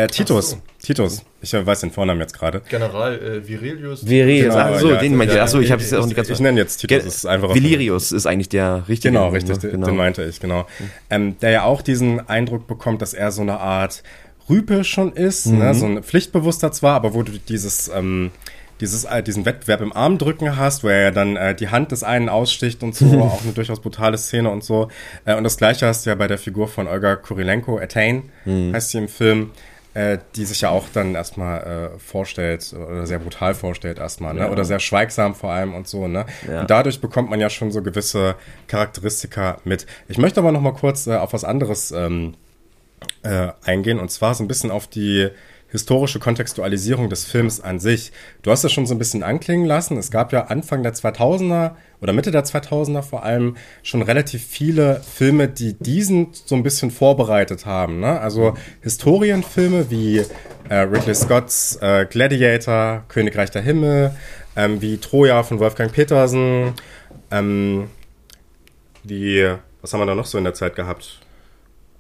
Äh, 0.04 0.08
Titus. 0.08 0.52
So. 0.52 0.58
Titus. 0.82 1.26
Ich 1.42 1.54
weiß 1.54 1.82
den 1.82 1.92
Vornamen 1.92 2.22
jetzt 2.22 2.34
gerade. 2.34 2.62
General 2.70 3.20
äh, 3.20 3.48
Virilius. 3.48 4.08
Virilius, 4.08 4.54
genau, 4.54 4.66
achso, 4.66 4.92
ja, 4.92 4.98
den 4.98 5.16
meinte 5.16 5.34
ich. 5.34 5.42
Achso, 5.42 5.60
ich 5.60 5.72
habe 5.72 5.82
es 5.82 5.94
auch 5.94 6.06
nicht 6.06 6.16
ganz 6.16 6.30
Ich 6.30 6.40
nenne 6.40 6.60
jetzt 6.60 6.78
Titus, 6.78 7.04
das 7.04 7.16
ist 7.16 7.26
einfach. 7.26 7.50
Valerius 7.50 8.14
ist 8.14 8.26
eigentlich 8.26 8.50
der 8.50 8.88
richtige. 8.88 9.14
Genau, 9.14 9.30
richtig, 9.30 9.62
ne? 9.62 9.72
genau. 9.72 9.88
den 9.88 9.98
meinte 9.98 10.24
ich, 10.24 10.40
genau. 10.40 10.68
Ähm, 11.10 11.38
der 11.40 11.52
ja 11.52 11.64
auch 11.64 11.82
diesen 11.82 12.28
Eindruck 12.30 12.66
bekommt, 12.68 13.02
dass 13.02 13.14
er 13.14 13.32
so 13.32 13.42
eine 13.42 13.60
Art 13.60 14.04
Rüpe 14.50 14.84
schon 14.84 15.14
ist, 15.14 15.48
ne? 15.48 15.54
mhm. 15.54 15.60
ne? 15.60 15.76
so 15.76 15.86
ein 15.86 16.04
Pflichtbewusster 16.04 16.72
zwar, 16.72 16.96
aber 16.96 17.14
wo 17.14 17.24
du 17.24 17.34
dieses, 17.34 17.90
ähm, 17.94 18.32
dieses, 18.80 19.04
äh, 19.04 19.22
diesen 19.22 19.46
Wettbewerb 19.46 19.82
im 19.82 19.94
Armdrücken 19.94 20.56
hast, 20.56 20.84
wo 20.84 20.88
er 20.88 21.02
ja 21.02 21.12
dann 21.12 21.36
äh, 21.36 21.54
die 21.56 21.70
Hand 21.70 21.92
des 21.92 22.04
einen 22.04 22.30
aussticht 22.30 22.84
und 22.84 22.96
so, 22.96 23.06
auch 23.22 23.44
eine 23.44 23.52
durchaus 23.52 23.82
brutale 23.82 24.18
Szene 24.18 24.50
und 24.50 24.64
so. 24.64 24.88
Äh, 25.26 25.36
und 25.36 25.44
das 25.44 25.58
gleiche 25.58 25.88
hast 25.88 26.06
du 26.06 26.10
ja 26.10 26.16
bei 26.16 26.28
der 26.28 26.38
Figur 26.38 26.68
von 26.68 26.88
Olga 26.88 27.16
Kurilenko, 27.16 27.78
Attain, 27.78 28.30
mhm. 28.46 28.74
heißt 28.74 28.92
sie 28.92 28.98
im 28.98 29.08
Film 29.08 29.52
äh, 29.94 30.20
die 30.36 30.46
sich 30.46 30.62
ja 30.62 30.70
auch 30.70 30.86
dann 30.94 31.16
erstmal 31.16 31.94
äh, 31.96 32.00
vorstellt 32.00 32.74
oder 32.74 33.08
sehr 33.08 33.20
brutal 33.20 33.56
vorstellt 33.56 33.98
erstmal, 33.98 34.34
ne? 34.34 34.42
Ja. 34.42 34.52
Oder 34.52 34.64
sehr 34.66 34.80
schweigsam 34.80 35.34
vor 35.36 35.52
allem 35.52 35.74
und 35.74 35.88
so, 35.88 36.08
ne? 36.08 36.26
Ja. 36.48 36.62
Und 36.62 36.70
dadurch 36.70 37.02
bekommt 37.02 37.30
man 37.30 37.40
ja 37.40 37.50
schon 37.50 37.72
so 37.72 37.82
gewisse 37.82 38.36
Charakteristika 38.68 39.58
mit. 39.64 39.88
Ich 40.08 40.18
möchte 40.18 40.40
aber 40.40 40.52
noch 40.52 40.62
mal 40.62 40.74
kurz 40.74 41.08
äh, 41.08 41.16
auf 41.16 41.34
was 41.34 41.44
anderes 41.44 41.92
ähm, 41.92 42.36
äh, 43.24 43.50
eingehen 43.64 44.00
und 44.00 44.12
zwar 44.12 44.36
so 44.36 44.44
ein 44.44 44.48
bisschen 44.48 44.72
auf 44.72 44.88
die 44.88 45.30
historische 45.72 46.20
Kontextualisierung 46.20 47.10
des 47.10 47.26
Films 47.26 47.62
an 47.62 47.80
sich. 47.80 48.12
Du 48.42 48.52
hast 48.52 48.64
es 48.64 48.72
schon 48.72 48.86
so 48.86 48.96
ein 48.96 48.98
bisschen 48.98 49.24
anklingen 49.24 49.66
lassen. 49.66 49.98
Es 49.98 50.12
gab 50.12 50.34
ja 50.34 50.46
Anfang 50.46 50.84
der 50.84 50.94
2000er 50.94 51.72
oder 52.02 52.14
Mitte 52.14 52.32
der 52.32 52.44
2000er 52.44 53.02
vor 53.02 53.24
allem 53.24 53.56
schon 53.84 54.02
relativ 54.02 54.46
viele 54.46 55.02
Filme, 55.02 55.48
die 55.48 55.74
diesen 55.74 56.30
so 56.32 56.56
ein 56.56 56.64
bisschen 56.64 56.92
vorbereitet 56.92 57.66
haben. 57.66 58.00
Ne? 58.00 58.20
Also 58.20 58.56
Historienfilme 58.82 59.92
wie 59.92 60.24
äh, 60.70 60.76
Ridley 60.76 61.16
Scotts 61.16 61.78
äh, 61.82 62.06
Gladiator, 62.10 63.04
Königreich 63.08 63.52
der 63.52 63.62
Himmel, 63.62 64.12
ähm, 64.56 64.82
wie 64.82 64.98
Troja 64.98 65.44
von 65.44 65.60
Wolfgang 65.60 65.92
Petersen, 65.92 66.74
ähm, 67.32 67.90
die, 69.04 69.54
was 69.82 69.94
haben 69.94 70.02
wir 70.02 70.06
da 70.06 70.16
noch 70.16 70.26
so 70.26 70.38
in 70.38 70.44
der 70.44 70.54
Zeit 70.54 70.76
gehabt? 70.76 71.20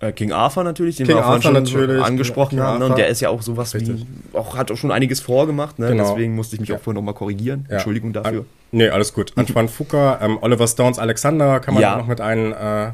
Äh, 0.01 0.13
King 0.13 0.31
Arthur 0.31 0.63
natürlich, 0.63 0.95
den 0.95 1.07
King 1.07 1.17
wir 1.17 1.27
auch 1.27 1.41
schon 1.41 1.57
angesprochen 1.57 2.51
King 2.51 2.59
haben. 2.61 2.79
Ne? 2.79 2.85
Und 2.85 2.97
der 2.97 3.07
ist 3.07 3.19
ja 3.19 3.29
auch 3.29 3.41
sowas 3.41 3.73
Richtig. 3.73 4.05
wie, 4.31 4.37
auch, 4.37 4.55
hat 4.55 4.71
auch 4.71 4.77
schon 4.77 4.91
einiges 4.91 5.19
vorgemacht, 5.19 5.77
ne? 5.77 5.89
Genau. 5.89 6.09
deswegen 6.09 6.35
musste 6.35 6.55
ich 6.55 6.61
mich 6.61 6.71
auch 6.71 6.79
vorhin 6.79 6.95
nochmal 6.95 7.15
korrigieren. 7.15 7.65
Ja. 7.67 7.75
Entschuldigung 7.75 8.13
dafür. 8.13 8.39
An, 8.39 8.45
nee, 8.71 8.87
alles 8.87 9.13
gut. 9.13 9.33
Antoine 9.35 9.67
Fuqua, 9.67 10.19
ähm, 10.21 10.37
Oliver 10.41 10.67
Stones 10.67 10.99
Alexander 10.99 11.59
kann 11.59 11.73
man 11.73 11.83
ja. 11.83 11.93
auch 11.95 11.99
noch 11.99 12.07
mit 12.07 12.21
ein 12.21 12.53
äh, 12.53 12.91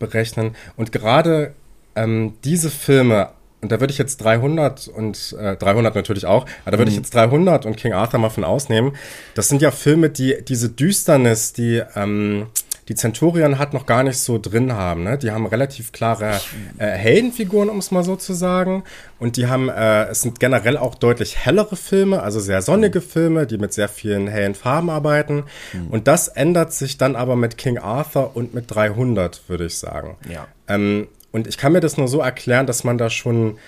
berechnen. 0.00 0.56
Und 0.76 0.90
gerade 0.90 1.54
ähm, 1.94 2.34
diese 2.42 2.68
Filme, 2.70 3.28
und 3.60 3.70
da 3.70 3.78
würde 3.78 3.92
ich 3.92 3.98
jetzt 3.98 4.16
300 4.16 4.88
und 4.88 5.36
äh, 5.38 5.54
300 5.54 5.94
natürlich 5.94 6.26
auch, 6.26 6.46
aber 6.64 6.72
da 6.72 6.78
würde 6.78 6.90
mhm. 6.90 6.96
ich 6.96 6.96
jetzt 6.96 7.14
300 7.14 7.64
und 7.64 7.76
King 7.76 7.92
Arthur 7.92 8.18
mal 8.18 8.30
von 8.30 8.42
ausnehmen. 8.42 8.96
Das 9.34 9.48
sind 9.48 9.62
ja 9.62 9.70
Filme, 9.70 10.10
die 10.10 10.36
diese 10.46 10.68
Düsternis, 10.68 11.52
die 11.52 11.80
ähm, 11.94 12.46
die 12.88 12.94
Centurion 12.94 13.58
hat 13.58 13.72
noch 13.72 13.86
gar 13.86 14.02
nicht 14.02 14.18
so 14.18 14.38
drin 14.38 14.72
haben. 14.72 15.04
Ne? 15.04 15.16
Die 15.16 15.30
haben 15.30 15.46
relativ 15.46 15.92
klare 15.92 16.40
äh, 16.78 16.86
Heldenfiguren, 16.86 17.70
um 17.70 17.78
es 17.78 17.90
mal 17.90 18.04
so 18.04 18.16
zu 18.16 18.34
sagen. 18.34 18.84
Und 19.18 19.36
die 19.36 19.46
haben, 19.46 19.68
äh, 19.68 20.04
es 20.06 20.22
sind 20.22 20.38
generell 20.38 20.76
auch 20.76 20.94
deutlich 20.94 21.36
hellere 21.38 21.76
Filme, 21.76 22.22
also 22.22 22.40
sehr 22.40 22.60
sonnige 22.60 23.00
mhm. 23.00 23.04
Filme, 23.04 23.46
die 23.46 23.58
mit 23.58 23.72
sehr 23.72 23.88
vielen 23.88 24.28
hellen 24.28 24.54
Farben 24.54 24.90
arbeiten. 24.90 25.44
Mhm. 25.72 25.88
Und 25.88 26.08
das 26.08 26.28
ändert 26.28 26.72
sich 26.72 26.98
dann 26.98 27.16
aber 27.16 27.36
mit 27.36 27.56
King 27.56 27.78
Arthur 27.78 28.36
und 28.36 28.52
mit 28.52 28.74
300, 28.74 29.48
würde 29.48 29.66
ich 29.66 29.78
sagen. 29.78 30.16
Ja. 30.28 30.46
Ähm, 30.68 31.08
und 31.32 31.46
ich 31.46 31.58
kann 31.58 31.72
mir 31.72 31.80
das 31.80 31.96
nur 31.96 32.06
so 32.06 32.20
erklären, 32.20 32.66
dass 32.66 32.84
man 32.84 32.98
da 32.98 33.10
schon 33.10 33.58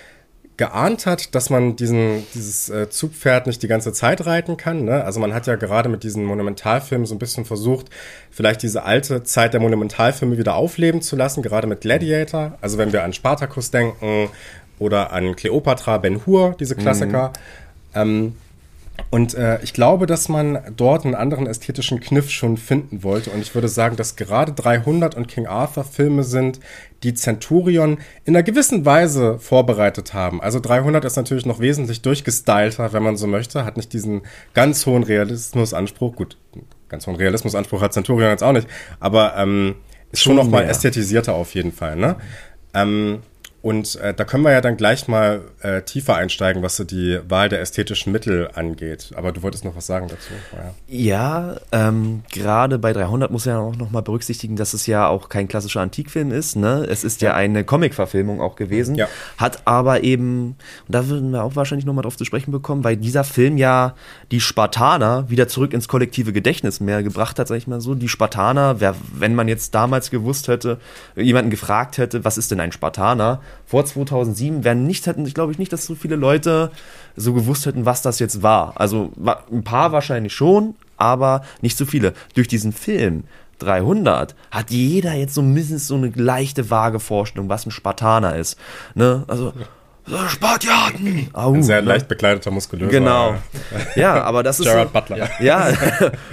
geahnt 0.57 1.07
hat, 1.07 1.35
dass 1.35 1.51
man 1.51 1.77
diesen, 1.77 2.27
dieses 2.35 2.71
äh, 2.71 2.89
Zugpferd 2.89 3.47
nicht 3.47 3.63
die 3.63 3.69
ganze 3.69 3.93
Zeit 3.93 4.25
reiten 4.25 4.57
kann. 4.57 4.85
Ne? 4.85 5.05
Also 5.05 5.21
man 5.21 5.35
hat 5.35 5.47
ja 5.47 5.57
gerade 5.57 5.89
mit 5.89 6.03
diesen 6.03 6.25
Monumentalfilmen 6.25 7.07
so 7.07 7.15
ein 7.15 7.19
bisschen 7.19 7.45
versucht, 7.45 7.91
vielleicht 8.31 8.63
diese 8.63 8.85
alte 8.85 9.23
Zeit 9.23 9.53
der 9.53 9.61
Monumentalfilme 9.61 10.39
wieder 10.39 10.55
aufleben 10.55 11.03
zu 11.03 11.17
lassen, 11.17 11.43
gerade 11.43 11.67
mit 11.67 11.83
Gladiator. 11.83 12.57
Also 12.61 12.79
wenn 12.79 12.93
wir 12.93 13.05
an 13.05 13.13
Spartacus 13.13 13.71
denken 13.71 14.31
oder 14.79 15.13
an 15.13 15.37
Cleopatra, 15.37 15.99
Ben 15.99 16.25
Hur, 16.25 16.57
diese 16.59 16.75
Klassiker. 16.75 17.33
Mhm. 17.95 18.01
Ähm, 18.01 18.37
Und 19.11 19.35
äh, 19.35 19.63
ich 19.63 19.73
glaube, 19.73 20.07
dass 20.07 20.29
man 20.29 20.59
dort 20.77 21.05
einen 21.05 21.15
anderen 21.15 21.47
ästhetischen 21.47 22.01
Kniff 22.01 22.31
schon 22.31 22.57
finden 22.57 23.03
wollte. 23.03 23.31
Und 23.31 23.41
ich 23.41 23.55
würde 23.55 23.69
sagen, 23.69 23.97
dass 23.97 24.17
gerade 24.17 24.53
300 24.53 25.15
und 25.15 25.29
King 25.29 25.47
Arthur 25.47 25.85
Filme 25.85 26.25
sind, 26.25 26.61
die 27.03 27.15
Centurion 27.15 27.99
in 28.25 28.35
einer 28.35 28.43
gewissen 28.43 28.85
Weise 28.85 29.39
vorbereitet 29.39 30.15
haben. 30.15 30.43
Also 30.43 30.61
300 30.61 31.05
ist 31.05 31.17
natürlich 31.17 31.47
noch 31.47 31.61
wesentlich 31.61 32.03
durchgestylter, 32.03 32.93
wenn 32.93 33.03
man 33.03 33.17
so 33.17 33.27
möchte, 33.27 33.65
hat 33.65 33.77
nicht 33.77 33.93
diesen 33.93 34.23
ganz 34.55 34.87
hohen 34.87 35.03
Realismusanspruch. 35.03 36.17
Gut, 36.17 36.37
ganz 36.89 37.07
hohen 37.07 37.17
Realismusanspruch 37.17 37.81
hat 37.81 37.93
Centurion 37.93 38.31
jetzt 38.31 38.43
auch 38.43 38.53
nicht, 38.53 38.69
aber 38.99 39.37
ähm, 39.37 39.77
ist 40.11 40.23
schon, 40.23 40.37
schon 40.37 40.45
noch 40.45 40.51
mal 40.51 40.65
ästhetisierter 40.65 41.35
auf 41.35 41.55
jeden 41.55 41.73
Fall. 41.73 41.97
Ne? 41.97 42.17
Ähm, 42.75 43.21
und 43.67 43.97
äh, 43.97 44.15
da 44.15 44.23
können 44.23 44.45
wir 44.45 44.53
ja 44.53 44.61
dann 44.61 44.77
gleich 44.77 45.09
mal 45.09 45.41
äh, 45.61 45.83
tiefer 45.83 46.15
einsteigen, 46.15 46.63
was 46.63 46.77
so 46.77 46.85
die 46.85 47.19
Wahl 47.29 47.49
der 47.49 47.61
ästhetischen 47.61 48.13
Mittel 48.13 48.49
angeht. 48.55 49.11
Aber 49.17 49.33
du 49.33 49.43
wolltest 49.43 49.65
noch 49.65 49.75
was 49.75 49.89
sagen 49.89 50.07
dazu. 50.07 50.35
Ja, 50.87 51.51
ja 51.51 51.57
ähm, 51.73 52.23
gerade 52.31 52.79
bei 52.79 52.93
300 52.93 53.33
muss 53.33 53.45
ja 53.45 53.59
auch 53.59 53.75
noch 53.75 53.91
mal 53.91 54.03
berücksichtigen, 54.03 54.55
dass 54.55 54.73
es 54.73 54.87
ja 54.87 55.09
auch 55.09 55.29
kein 55.29 55.49
klassischer 55.49 55.81
Antikfilm 55.81 56.31
ist. 56.31 56.55
Ne? 56.55 56.87
Es 56.89 57.03
ist 57.03 57.23
ja, 57.23 57.31
ja 57.31 57.35
eine 57.35 57.65
Comic-Verfilmung 57.65 58.41
auch 58.41 58.55
gewesen. 58.55 58.95
Ja. 58.95 59.09
Hat 59.37 59.63
aber 59.65 60.05
eben, 60.05 60.55
und 60.87 60.95
da 60.95 61.09
würden 61.09 61.33
wir 61.33 61.43
auch 61.43 61.57
wahrscheinlich 61.57 61.87
noch 61.87 61.95
mal 61.95 62.03
drauf 62.03 62.17
zu 62.17 62.25
sprechen 62.25 62.53
bekommen, 62.53 62.85
weil 62.85 62.97
dieser 62.97 63.25
Film 63.25 63.57
ja 63.57 63.97
die 64.31 64.41
Spartaner 64.41 65.29
wieder 65.29 65.49
zurück 65.49 65.73
ins 65.73 65.89
kollektive 65.89 66.33
Gedächtnis 66.33 66.79
mehr 66.79 67.03
gebracht 67.03 67.41
hat, 67.41 67.49
sag 67.49 67.57
ich 67.57 67.67
mal 67.67 67.81
so. 67.81 67.97
Die 67.97 68.09
Spartaner, 68.09 68.79
wer, 68.79 68.95
wenn 69.13 69.35
man 69.35 69.49
jetzt 69.49 69.75
damals 69.75 70.13
gewusst 70.13 70.47
hätte, 70.47 70.79
jemanden 71.17 71.51
gefragt 71.51 71.99
hätte, 71.99 72.25
was 72.25 72.39
ist 72.39 72.53
denn 72.53 72.61
ein 72.61 72.71
Spartaner? 72.71 73.41
Vor 73.65 73.85
2007 73.85 74.65
wären 74.65 74.87
nicht, 74.87 75.07
hätten, 75.07 75.27
ich 75.27 75.35
glaube 75.35 75.53
ich 75.53 75.59
nicht, 75.59 75.73
dass 75.73 75.87
so 75.87 75.95
viele 75.95 76.17
Leute 76.17 76.71
so 77.17 77.33
gewusst 77.33 77.67
hätten, 77.67 77.87
was 77.87 78.03
das 78.03 78.19
jetzt 78.19 78.43
war. 78.43 78.81
Also 78.81 79.13
ein 79.51 79.65
paar 79.65 79.93
wahrscheinlich 79.93 80.35
schon, 80.35 80.75
aber 80.97 81.43
nicht 81.63 81.77
so 81.77 81.87
viele. 81.87 82.13
Durch 82.35 82.49
diesen 82.49 82.73
Film 82.73 83.25
300 83.59 84.35
hat 84.51 84.71
jeder 84.71 85.15
jetzt 85.15 85.35
so 85.35 85.43
mindestens 85.43 85.89
so 85.89 85.97
eine 85.97 86.13
leichte 86.15 86.71
vage 86.71 87.01
Vorstellung, 87.01 87.49
was 87.49 87.67
ein 87.67 87.71
Spartaner 87.71 88.37
ist. 88.37 88.59
Ne? 88.95 89.25
Also 89.29 89.53
Spartiaten! 90.29 91.29
Au, 91.33 91.53
ein 91.53 91.65
sehr 91.65 91.83
ne? 91.83 91.89
leicht 91.89 92.07
bekleideter, 92.07 92.51
muskulöser. 92.51 92.91
Genau. 92.91 93.35
Ja, 93.97 94.23
aber 94.23 94.43
das 94.43 94.61
ist. 94.61 94.67
Gerard 94.67 94.91
so, 94.93 95.01
Butler. 95.01 95.29
Ja, 95.41 95.73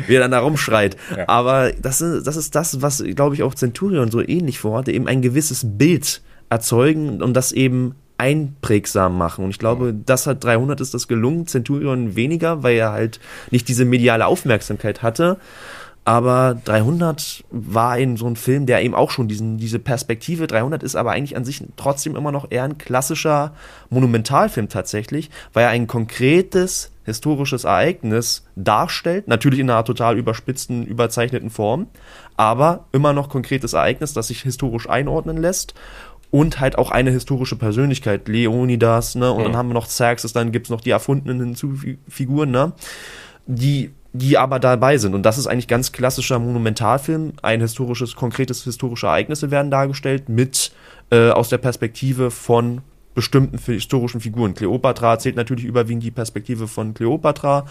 wie 0.05 0.15
er 0.15 0.21
dann 0.21 0.31
da 0.31 0.39
rumschreit. 0.39 0.97
Ja. 1.15 1.27
Aber 1.27 1.71
das 1.71 2.01
ist, 2.01 2.27
das 2.27 2.35
ist 2.35 2.53
das, 2.55 2.81
was, 2.81 3.03
glaube 3.15 3.35
ich, 3.35 3.43
auch 3.43 3.55
Centurion 3.55 4.11
so 4.11 4.21
ähnlich 4.21 4.59
vorhatte, 4.59 4.91
eben 4.91 5.07
ein 5.07 5.21
gewisses 5.21 5.65
Bild 5.65 6.21
erzeugen 6.53 7.21
und 7.21 7.33
das 7.33 7.51
eben 7.51 7.95
einprägsam 8.17 9.17
machen. 9.17 9.43
Und 9.43 9.51
ich 9.51 9.59
glaube, 9.59 9.93
das 9.93 10.27
hat 10.27 10.43
300 10.43 10.79
ist 10.79 10.93
das 10.93 11.07
gelungen, 11.07 11.47
Centurion 11.47 12.15
weniger, 12.15 12.63
weil 12.63 12.77
er 12.77 12.91
halt 12.91 13.19
nicht 13.51 13.67
diese 13.67 13.85
mediale 13.85 14.25
Aufmerksamkeit 14.25 15.01
hatte. 15.01 15.37
Aber 16.05 16.57
300 16.65 17.45
war 17.49 17.97
eben 17.97 18.17
so 18.17 18.27
ein 18.27 18.35
Film, 18.35 18.65
der 18.65 18.83
eben 18.83 18.93
auch 18.93 19.09
schon 19.09 19.29
diesen, 19.29 19.57
diese 19.57 19.79
Perspektive, 19.79 20.47
300 20.47 20.83
ist 20.83 20.95
aber 20.95 21.11
eigentlich 21.11 21.37
an 21.37 21.45
sich 21.45 21.63
trotzdem 21.77 22.17
immer 22.17 22.31
noch 22.31 22.51
eher 22.51 22.63
ein 22.63 22.77
klassischer 22.77 23.53
Monumentalfilm 23.89 24.67
tatsächlich, 24.67 25.29
weil 25.53 25.63
er 25.63 25.69
ein 25.69 25.87
konkretes 25.87 26.91
historisches 27.05 27.63
Ereignis 27.63 28.45
darstellt, 28.55 29.27
natürlich 29.27 29.59
in 29.59 29.69
einer 29.69 29.85
total 29.85 30.17
überspitzten, 30.17 30.85
überzeichneten 30.85 31.49
Form, 31.49 31.87
aber 32.35 32.85
immer 32.91 33.13
noch 33.13 33.29
konkretes 33.29 33.73
Ereignis, 33.73 34.13
das 34.13 34.27
sich 34.27 34.41
historisch 34.41 34.89
einordnen 34.89 35.37
lässt 35.37 35.73
und 36.33 36.59
halt 36.59 36.79
auch 36.79 36.89
eine 36.89 37.11
historische 37.11 37.55
Persönlichkeit, 37.55 38.27
Leonidas, 38.27 39.13
ne? 39.13 39.31
Und 39.31 39.41
mhm. 39.41 39.43
dann 39.43 39.55
haben 39.55 39.69
wir 39.69 39.75
noch 39.75 39.85
Xerxes, 39.85 40.33
dann 40.33 40.51
gibt's 40.51 40.71
noch 40.71 40.81
die 40.81 40.89
erfundenen 40.89 41.39
Hinzufiguren, 41.39 42.49
ne? 42.49 42.73
Die, 43.45 43.91
die 44.13 44.39
aber 44.39 44.59
dabei 44.59 44.97
sind. 44.97 45.13
Und 45.13 45.27
das 45.27 45.37
ist 45.37 45.45
eigentlich 45.45 45.67
ganz 45.67 45.91
klassischer 45.91 46.39
Monumentalfilm. 46.39 47.33
Ein 47.43 47.61
historisches, 47.61 48.15
konkretes 48.15 48.63
historische 48.63 49.05
Ereignisse 49.05 49.51
werden 49.51 49.69
dargestellt 49.69 50.27
mit 50.27 50.71
äh, 51.11 51.29
aus 51.29 51.49
der 51.49 51.59
Perspektive 51.59 52.31
von 52.31 52.81
bestimmten 53.13 53.57
historischen 53.57 54.21
Figuren. 54.21 54.53
Kleopatra 54.53 55.19
zählt 55.19 55.35
natürlich 55.35 55.65
überwiegend 55.65 56.03
die 56.03 56.11
Perspektive 56.11 56.67
von 56.67 56.93
Kleopatra. 56.93 57.65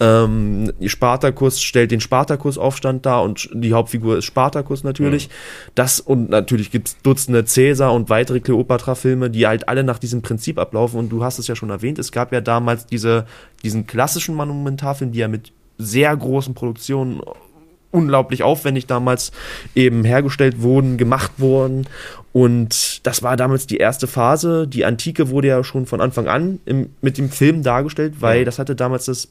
Ähm, 0.00 0.72
Spartacus 0.84 1.60
stellt 1.60 1.90
den 1.90 2.00
Spartacus-Aufstand 2.00 3.06
dar 3.06 3.22
und 3.22 3.50
die 3.52 3.72
Hauptfigur 3.72 4.18
ist 4.18 4.24
Spartacus 4.24 4.84
natürlich. 4.84 5.28
Mhm. 5.28 5.32
Das 5.74 6.00
und 6.00 6.30
natürlich 6.30 6.70
gibt's 6.70 6.96
Dutzende 7.02 7.44
Cäsar 7.44 7.92
und 7.92 8.08
weitere 8.08 8.40
Kleopatra-Filme, 8.40 9.30
die 9.30 9.46
halt 9.46 9.68
alle 9.68 9.84
nach 9.84 9.98
diesem 9.98 10.22
Prinzip 10.22 10.58
ablaufen. 10.58 10.98
Und 10.98 11.10
du 11.10 11.22
hast 11.22 11.38
es 11.38 11.46
ja 11.46 11.56
schon 11.56 11.70
erwähnt, 11.70 11.98
es 11.98 12.12
gab 12.12 12.32
ja 12.32 12.40
damals 12.40 12.86
diese, 12.86 13.26
diesen 13.62 13.86
klassischen 13.86 14.34
Monumentarfilm, 14.34 15.12
die 15.12 15.18
ja 15.18 15.28
mit 15.28 15.52
sehr 15.78 16.16
großen 16.16 16.54
Produktionen 16.54 17.20
unglaublich 17.90 18.42
aufwendig 18.42 18.86
damals 18.86 19.32
eben 19.74 20.04
hergestellt 20.04 20.60
wurden, 20.60 20.98
gemacht 20.98 21.32
wurden. 21.38 21.86
Und 22.36 23.06
das 23.06 23.22
war 23.22 23.34
damals 23.38 23.66
die 23.66 23.78
erste 23.78 24.06
Phase. 24.06 24.68
Die 24.68 24.84
Antike 24.84 25.30
wurde 25.30 25.48
ja 25.48 25.64
schon 25.64 25.86
von 25.86 26.02
Anfang 26.02 26.28
an 26.28 26.60
im, 26.66 26.90
mit 27.00 27.16
dem 27.16 27.30
Film 27.30 27.62
dargestellt, 27.62 28.16
weil 28.20 28.44
das 28.44 28.58
hatte 28.58 28.76
damals 28.76 29.06
das 29.06 29.28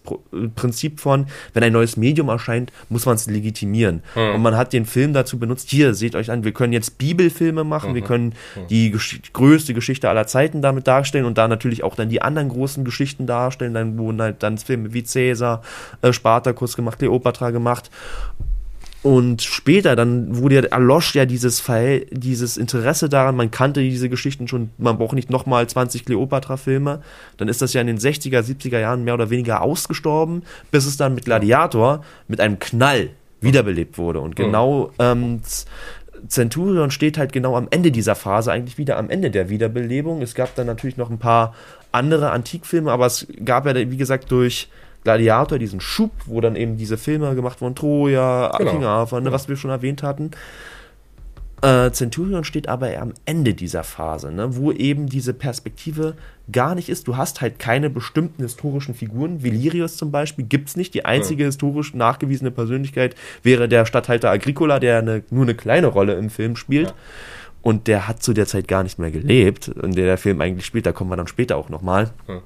Prinzip 0.56 1.00
von, 1.00 1.28
wenn 1.54 1.62
ein 1.62 1.72
neues 1.72 1.98
Medium 1.98 2.30
erscheint, 2.30 2.74
muss 2.90 3.06
man 3.06 3.14
es 3.14 3.28
legitimieren. 3.28 4.02
Mhm. 4.16 4.34
Und 4.34 4.42
man 4.42 4.58
hat 4.58 4.74
den 4.74 4.88
Film 4.88 5.14
dazu 5.14 5.38
benutzt, 5.38 5.70
hier, 5.70 5.94
seht 5.94 6.16
euch 6.16 6.32
an, 6.32 6.44
wir 6.44 6.52
können 6.52 6.74
jetzt 6.74 6.98
Bibelfilme 6.98 7.64
machen, 7.64 7.92
mhm. 7.92 7.96
wir 7.96 8.02
können 8.02 8.26
mhm. 8.56 8.68
die 8.72 8.90
gesch 8.90 9.22
größte 9.34 9.76
Geschichte 9.76 10.10
aller 10.10 10.26
Zeiten 10.26 10.64
damit 10.64 10.88
darstellen 10.88 11.26
und 11.26 11.38
da 11.38 11.48
natürlich 11.48 11.84
auch 11.84 11.94
dann 11.94 12.10
die 12.10 12.24
anderen 12.24 12.50
großen 12.50 12.84
Geschichten 12.84 13.28
darstellen. 13.28 13.76
Dann 13.76 14.00
wurden 14.00 14.20
halt 14.20 14.42
dann 14.42 14.58
Filme 14.58 14.94
wie 14.94 15.04
Caesar, 15.04 15.62
äh, 16.02 16.12
Spartacus 16.12 16.76
gemacht, 16.76 16.98
Cleopatra 16.98 17.52
gemacht. 17.52 17.92
Und 19.06 19.44
später, 19.44 19.96
dann 19.96 20.36
wurde 20.36 20.56
ja, 20.56 20.62
erlosch 20.64 21.14
ja 21.14 21.28
dieses 21.28 21.60
Verhält, 21.60 22.08
dieses 22.10 22.58
Interesse 22.58 23.08
daran, 23.08 23.36
man 23.36 23.52
kannte 23.52 23.82
diese 23.82 24.10
Geschichten 24.10 24.48
schon, 24.48 24.72
man 24.80 24.98
braucht 24.98 25.14
nicht 25.14 25.30
nochmal 25.30 25.68
20 25.68 26.06
Cleopatra-Filme. 26.06 27.04
Dann 27.38 27.48
ist 27.48 27.62
das 27.62 27.74
ja 27.74 27.82
in 27.82 27.86
den 27.86 28.00
60er, 28.00 28.40
70er 28.40 28.80
Jahren 28.80 29.04
mehr 29.04 29.14
oder 29.14 29.30
weniger 29.30 29.62
ausgestorben, 29.62 30.42
bis 30.72 30.88
es 30.88 30.98
dann 30.98 31.14
mit 31.14 31.26
Gladiator 31.26 32.04
mit 32.28 32.42
einem 32.42 32.58
Knall 32.58 33.12
wiederbelebt 33.42 34.00
wurde. 34.00 34.22
Und 34.22 34.36
genau 34.36 34.90
ähm, 34.98 35.42
Centurion 36.28 36.90
steht 36.90 37.20
halt 37.20 37.32
genau 37.32 37.56
am 37.56 37.68
Ende 37.70 37.92
dieser 37.92 38.16
Phase, 38.16 38.52
eigentlich 38.52 38.80
wieder 38.80 38.98
am 38.98 39.12
Ende 39.12 39.30
der 39.30 39.50
Wiederbelebung. 39.50 40.24
Es 40.24 40.34
gab 40.34 40.56
dann 40.56 40.66
natürlich 40.66 40.98
noch 40.98 41.12
ein 41.12 41.20
paar 41.20 41.54
andere 41.92 42.32
Antikfilme, 42.32 42.92
aber 42.92 43.06
es 43.06 43.28
gab 43.46 43.68
ja, 43.68 43.76
wie 43.76 43.98
gesagt, 43.98 44.32
durch 44.32 44.68
Gladiator, 45.06 45.60
diesen 45.60 45.80
Schub, 45.80 46.12
wo 46.26 46.42
dann 46.42 46.56
eben 46.56 46.78
diese 46.78 46.98
Filme 46.98 47.34
gemacht 47.36 47.62
wurden, 47.62 47.76
Troja, 47.76 48.52
genau. 48.58 48.72
King 48.72 48.84
Arthur, 48.84 49.22
ne, 49.22 49.32
was 49.32 49.48
wir 49.48 49.56
schon 49.56 49.72
erwähnt 49.72 50.04
hatten. 50.04 50.32
Äh, 51.62 51.92
Centurion 51.92 52.44
steht 52.44 52.68
aber 52.68 53.00
am 53.00 53.14
Ende 53.26 53.54
dieser 53.54 53.84
Phase, 53.84 54.32
ne, 54.32 54.58
wo 54.58 54.72
eben 54.72 55.08
diese 55.08 55.34
Perspektive 55.34 56.16
gar 56.52 56.74
nicht 56.74 56.90
ist. 56.90 57.08
Du 57.08 57.18
hast 57.18 57.40
halt 57.40 57.60
keine 57.60 57.92
bestimmten 57.92 58.42
historischen 58.42 58.96
Figuren. 58.96 59.44
Velirius 59.44 59.96
zum 59.96 60.12
Beispiel 60.12 60.46
gibt 60.46 60.70
es 60.70 60.76
nicht. 60.76 60.96
Die 60.96 61.06
einzige 61.06 61.44
ja. 61.44 61.48
historisch 61.48 61.94
nachgewiesene 61.94 62.50
Persönlichkeit 62.50 63.16
wäre 63.44 63.70
der 63.70 63.86
Statthalter 63.86 64.32
Agricola, 64.32 64.80
der 64.80 64.98
eine, 64.98 65.24
nur 65.30 65.44
eine 65.44 65.56
kleine 65.56 65.88
Rolle 65.88 66.16
im 66.16 66.32
Film 66.32 66.56
spielt. 66.56 66.90
Ja. 66.90 66.96
Und 67.62 67.88
der 67.88 68.08
hat 68.08 68.24
zu 68.24 68.34
der 68.34 68.48
Zeit 68.48 68.68
gar 68.68 68.82
nicht 68.82 68.98
mehr 69.00 69.12
gelebt, 69.12 69.68
in 69.68 69.94
der 69.94 70.06
der 70.06 70.18
Film 70.18 70.42
eigentlich 70.42 70.66
spielt. 70.66 70.88
Da 70.88 70.92
kommen 70.92 71.12
wir 71.12 71.16
dann 71.16 71.28
später 71.28 71.58
auch 71.58 71.70
nochmal. 71.70 72.12
Ja. 72.28 72.42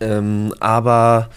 Ähm, 0.00 0.54
aber 0.60 1.30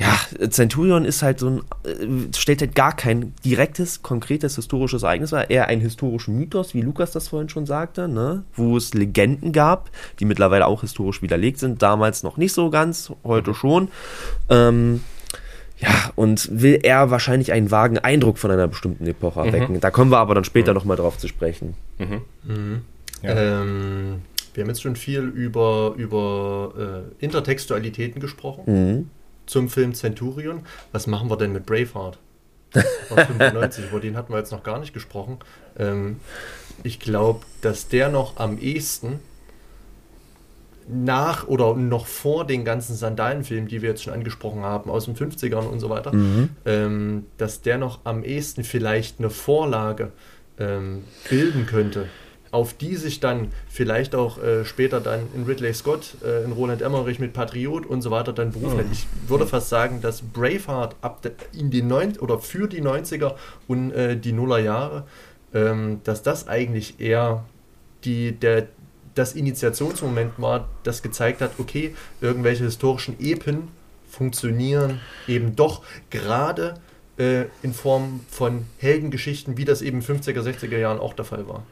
ja, 0.00 0.18
Centurion 0.48 1.04
ist 1.04 1.22
halt 1.22 1.40
so 1.40 1.48
ein, 1.48 1.58
äh, 1.84 2.34
stellt 2.34 2.62
halt 2.62 2.74
gar 2.74 2.96
kein 2.96 3.34
direktes, 3.44 4.02
konkretes 4.02 4.56
historisches 4.56 5.02
Ereignis 5.02 5.30
dar, 5.30 5.50
eher 5.50 5.66
ein 5.66 5.80
historischen 5.80 6.38
Mythos, 6.38 6.72
wie 6.72 6.80
Lukas 6.80 7.12
das 7.12 7.28
vorhin 7.28 7.50
schon 7.50 7.66
sagte, 7.66 8.08
ne? 8.08 8.44
wo 8.54 8.78
es 8.78 8.94
Legenden 8.94 9.52
gab, 9.52 9.90
die 10.18 10.24
mittlerweile 10.24 10.66
auch 10.66 10.80
historisch 10.80 11.20
widerlegt 11.20 11.58
sind, 11.58 11.82
damals 11.82 12.22
noch 12.22 12.38
nicht 12.38 12.54
so 12.54 12.70
ganz, 12.70 13.12
heute 13.24 13.52
schon. 13.52 13.88
Ähm, 14.48 15.02
ja, 15.76 16.10
und 16.16 16.48
will 16.50 16.78
er 16.82 17.10
wahrscheinlich 17.10 17.52
einen 17.52 17.70
vagen 17.70 17.98
Eindruck 17.98 18.38
von 18.38 18.50
einer 18.50 18.68
bestimmten 18.68 19.06
Epoche 19.06 19.40
erwecken. 19.40 19.74
Mhm. 19.74 19.80
Da 19.80 19.90
kommen 19.90 20.10
wir 20.10 20.18
aber 20.18 20.34
dann 20.34 20.44
später 20.44 20.72
mhm. 20.72 20.78
nochmal 20.78 20.96
drauf 20.96 21.18
zu 21.18 21.28
sprechen. 21.28 21.74
Mhm. 21.98 22.22
mhm. 22.44 22.82
Ja. 23.22 23.36
Ähm, 23.36 24.22
wir 24.60 24.64
haben 24.64 24.70
jetzt 24.72 24.82
schon 24.82 24.96
viel 24.96 25.22
über, 25.22 25.94
über 25.96 26.74
äh, 27.18 27.24
Intertextualitäten 27.24 28.20
gesprochen 28.20 28.64
mhm. 28.66 29.10
zum 29.46 29.70
Film 29.70 29.94
Centurion. 29.94 30.66
Was 30.92 31.06
machen 31.06 31.30
wir 31.30 31.38
denn 31.38 31.54
mit 31.54 31.64
Braveheart? 31.64 32.18
Von 33.08 33.18
95, 33.38 33.86
über 33.88 34.00
den 34.00 34.18
hatten 34.18 34.30
wir 34.34 34.38
jetzt 34.38 34.52
noch 34.52 34.62
gar 34.62 34.78
nicht 34.78 34.92
gesprochen. 34.92 35.38
Ähm, 35.78 36.20
ich 36.82 37.00
glaube, 37.00 37.40
dass 37.62 37.88
der 37.88 38.10
noch 38.10 38.36
am 38.36 38.58
ehesten 38.58 39.20
nach 40.86 41.48
oder 41.48 41.74
noch 41.74 42.04
vor 42.04 42.46
den 42.46 42.66
ganzen 42.66 42.94
Sandalenfilmen, 42.94 43.66
die 43.66 43.80
wir 43.80 43.88
jetzt 43.88 44.02
schon 44.02 44.12
angesprochen 44.12 44.60
haben, 44.60 44.90
aus 44.90 45.06
den 45.06 45.16
50ern 45.16 45.66
und 45.66 45.80
so 45.80 45.88
weiter, 45.88 46.12
mhm. 46.12 46.50
ähm, 46.66 47.24
dass 47.38 47.62
der 47.62 47.78
noch 47.78 48.00
am 48.04 48.24
ehesten 48.24 48.62
vielleicht 48.64 49.20
eine 49.20 49.30
Vorlage 49.30 50.12
ähm, 50.58 51.04
bilden 51.30 51.64
könnte 51.64 52.08
auf 52.52 52.74
die 52.74 52.96
sich 52.96 53.20
dann 53.20 53.52
vielleicht 53.68 54.14
auch 54.14 54.42
äh, 54.42 54.64
später 54.64 55.00
dann 55.00 55.20
in 55.34 55.44
Ridley 55.44 55.72
Scott, 55.72 56.16
äh, 56.24 56.44
in 56.44 56.52
Roland 56.52 56.82
Emmerich 56.82 57.18
mit 57.18 57.32
Patriot 57.32 57.86
und 57.86 58.02
so 58.02 58.10
weiter 58.10 58.32
dann 58.32 58.52
berufen. 58.52 58.78
Mhm. 58.78 58.92
Ich 58.92 59.06
würde 59.28 59.46
fast 59.46 59.68
sagen, 59.68 60.00
dass 60.00 60.22
Braveheart 60.22 60.96
ab 61.00 61.24
in 61.52 61.70
die 61.70 61.82
neun 61.82 62.16
oder 62.18 62.38
für 62.38 62.66
die 62.66 62.82
90er 62.82 63.34
und 63.68 63.92
äh, 63.92 64.16
die 64.16 64.32
Nullerjahre, 64.32 65.04
ähm, 65.54 66.00
dass 66.04 66.22
das 66.22 66.48
eigentlich 66.48 67.00
eher 67.00 67.44
die, 68.04 68.32
der, 68.32 68.66
das 69.14 69.34
Initiationsmoment 69.34 70.32
war, 70.38 70.68
das 70.82 71.02
gezeigt 71.02 71.40
hat, 71.40 71.52
okay, 71.58 71.94
irgendwelche 72.20 72.64
historischen 72.64 73.16
Epen 73.20 73.68
funktionieren 74.08 75.00
eben 75.28 75.54
doch 75.54 75.82
gerade 76.10 76.74
äh, 77.16 77.44
in 77.62 77.72
Form 77.72 78.20
von 78.28 78.66
Heldengeschichten, 78.78 79.56
wie 79.56 79.64
das 79.64 79.82
eben 79.82 80.00
50er, 80.00 80.40
60er 80.40 80.78
Jahren 80.78 80.98
auch 80.98 81.14
der 81.14 81.24
Fall 81.24 81.46
war. 81.46 81.64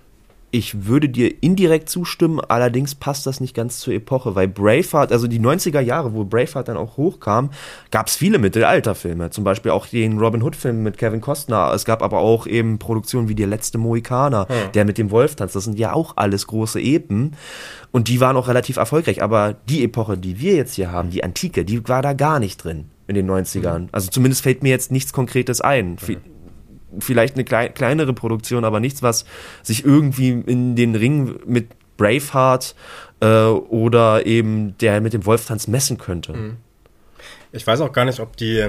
Ich 0.50 0.86
würde 0.86 1.10
dir 1.10 1.42
indirekt 1.42 1.90
zustimmen, 1.90 2.40
allerdings 2.40 2.94
passt 2.94 3.26
das 3.26 3.38
nicht 3.40 3.54
ganz 3.54 3.80
zur 3.80 3.92
Epoche, 3.92 4.34
weil 4.34 4.48
Braveheart, 4.48 5.12
also 5.12 5.26
die 5.26 5.40
90er 5.40 5.80
Jahre, 5.80 6.14
wo 6.14 6.24
Braveheart 6.24 6.68
dann 6.68 6.78
auch 6.78 6.96
hochkam, 6.96 7.50
gab 7.90 8.06
es 8.06 8.16
viele 8.16 8.38
Mittelalterfilme, 8.38 9.28
zum 9.28 9.44
Beispiel 9.44 9.72
auch 9.72 9.86
den 9.86 10.18
Robin 10.18 10.42
Hood-Film 10.42 10.82
mit 10.82 10.96
Kevin 10.96 11.20
Costner. 11.20 11.72
Es 11.74 11.84
gab 11.84 12.02
aber 12.02 12.20
auch 12.20 12.46
eben 12.46 12.78
Produktionen 12.78 13.28
wie 13.28 13.34
Der 13.34 13.46
letzte 13.46 13.76
Mohikaner, 13.76 14.46
hm. 14.48 14.72
der 14.72 14.86
mit 14.86 14.96
dem 14.96 15.10
Wolf 15.10 15.34
tanzt. 15.34 15.54
Das 15.54 15.64
sind 15.64 15.78
ja 15.78 15.92
auch 15.92 16.16
alles 16.16 16.46
große 16.46 16.80
Epen 16.80 17.36
und 17.92 18.08
die 18.08 18.20
waren 18.20 18.36
auch 18.36 18.48
relativ 18.48 18.76
erfolgreich. 18.76 19.22
Aber 19.22 19.54
die 19.68 19.84
Epoche, 19.84 20.16
die 20.16 20.40
wir 20.40 20.54
jetzt 20.54 20.74
hier 20.74 20.90
haben, 20.90 21.10
die 21.10 21.24
Antike, 21.24 21.66
die 21.66 21.86
war 21.88 22.00
da 22.00 22.14
gar 22.14 22.40
nicht 22.40 22.64
drin 22.64 22.86
in 23.06 23.14
den 23.14 23.30
90ern. 23.30 23.76
Hm. 23.76 23.88
Also 23.92 24.08
zumindest 24.08 24.42
fällt 24.42 24.62
mir 24.62 24.70
jetzt 24.70 24.92
nichts 24.92 25.12
Konkretes 25.12 25.60
ein. 25.60 25.98
Hm 26.06 26.16
vielleicht 26.98 27.34
eine 27.34 27.44
klei 27.44 27.68
kleinere 27.68 28.12
Produktion, 28.12 28.64
aber 28.64 28.80
nichts, 28.80 29.02
was 29.02 29.24
sich 29.62 29.84
irgendwie 29.84 30.30
in 30.30 30.76
den 30.76 30.94
Ring 30.94 31.38
mit 31.46 31.68
Braveheart 31.96 32.74
äh, 33.20 33.26
oder 33.26 34.26
eben 34.26 34.76
der 34.78 35.00
mit 35.00 35.12
dem 35.12 35.26
Wolftanz 35.26 35.66
messen 35.66 35.98
könnte. 35.98 36.32
Mhm. 36.32 36.56
Ich 37.52 37.66
weiß 37.66 37.80
auch 37.80 37.92
gar 37.92 38.04
nicht, 38.04 38.20
ob 38.20 38.36
die 38.36 38.66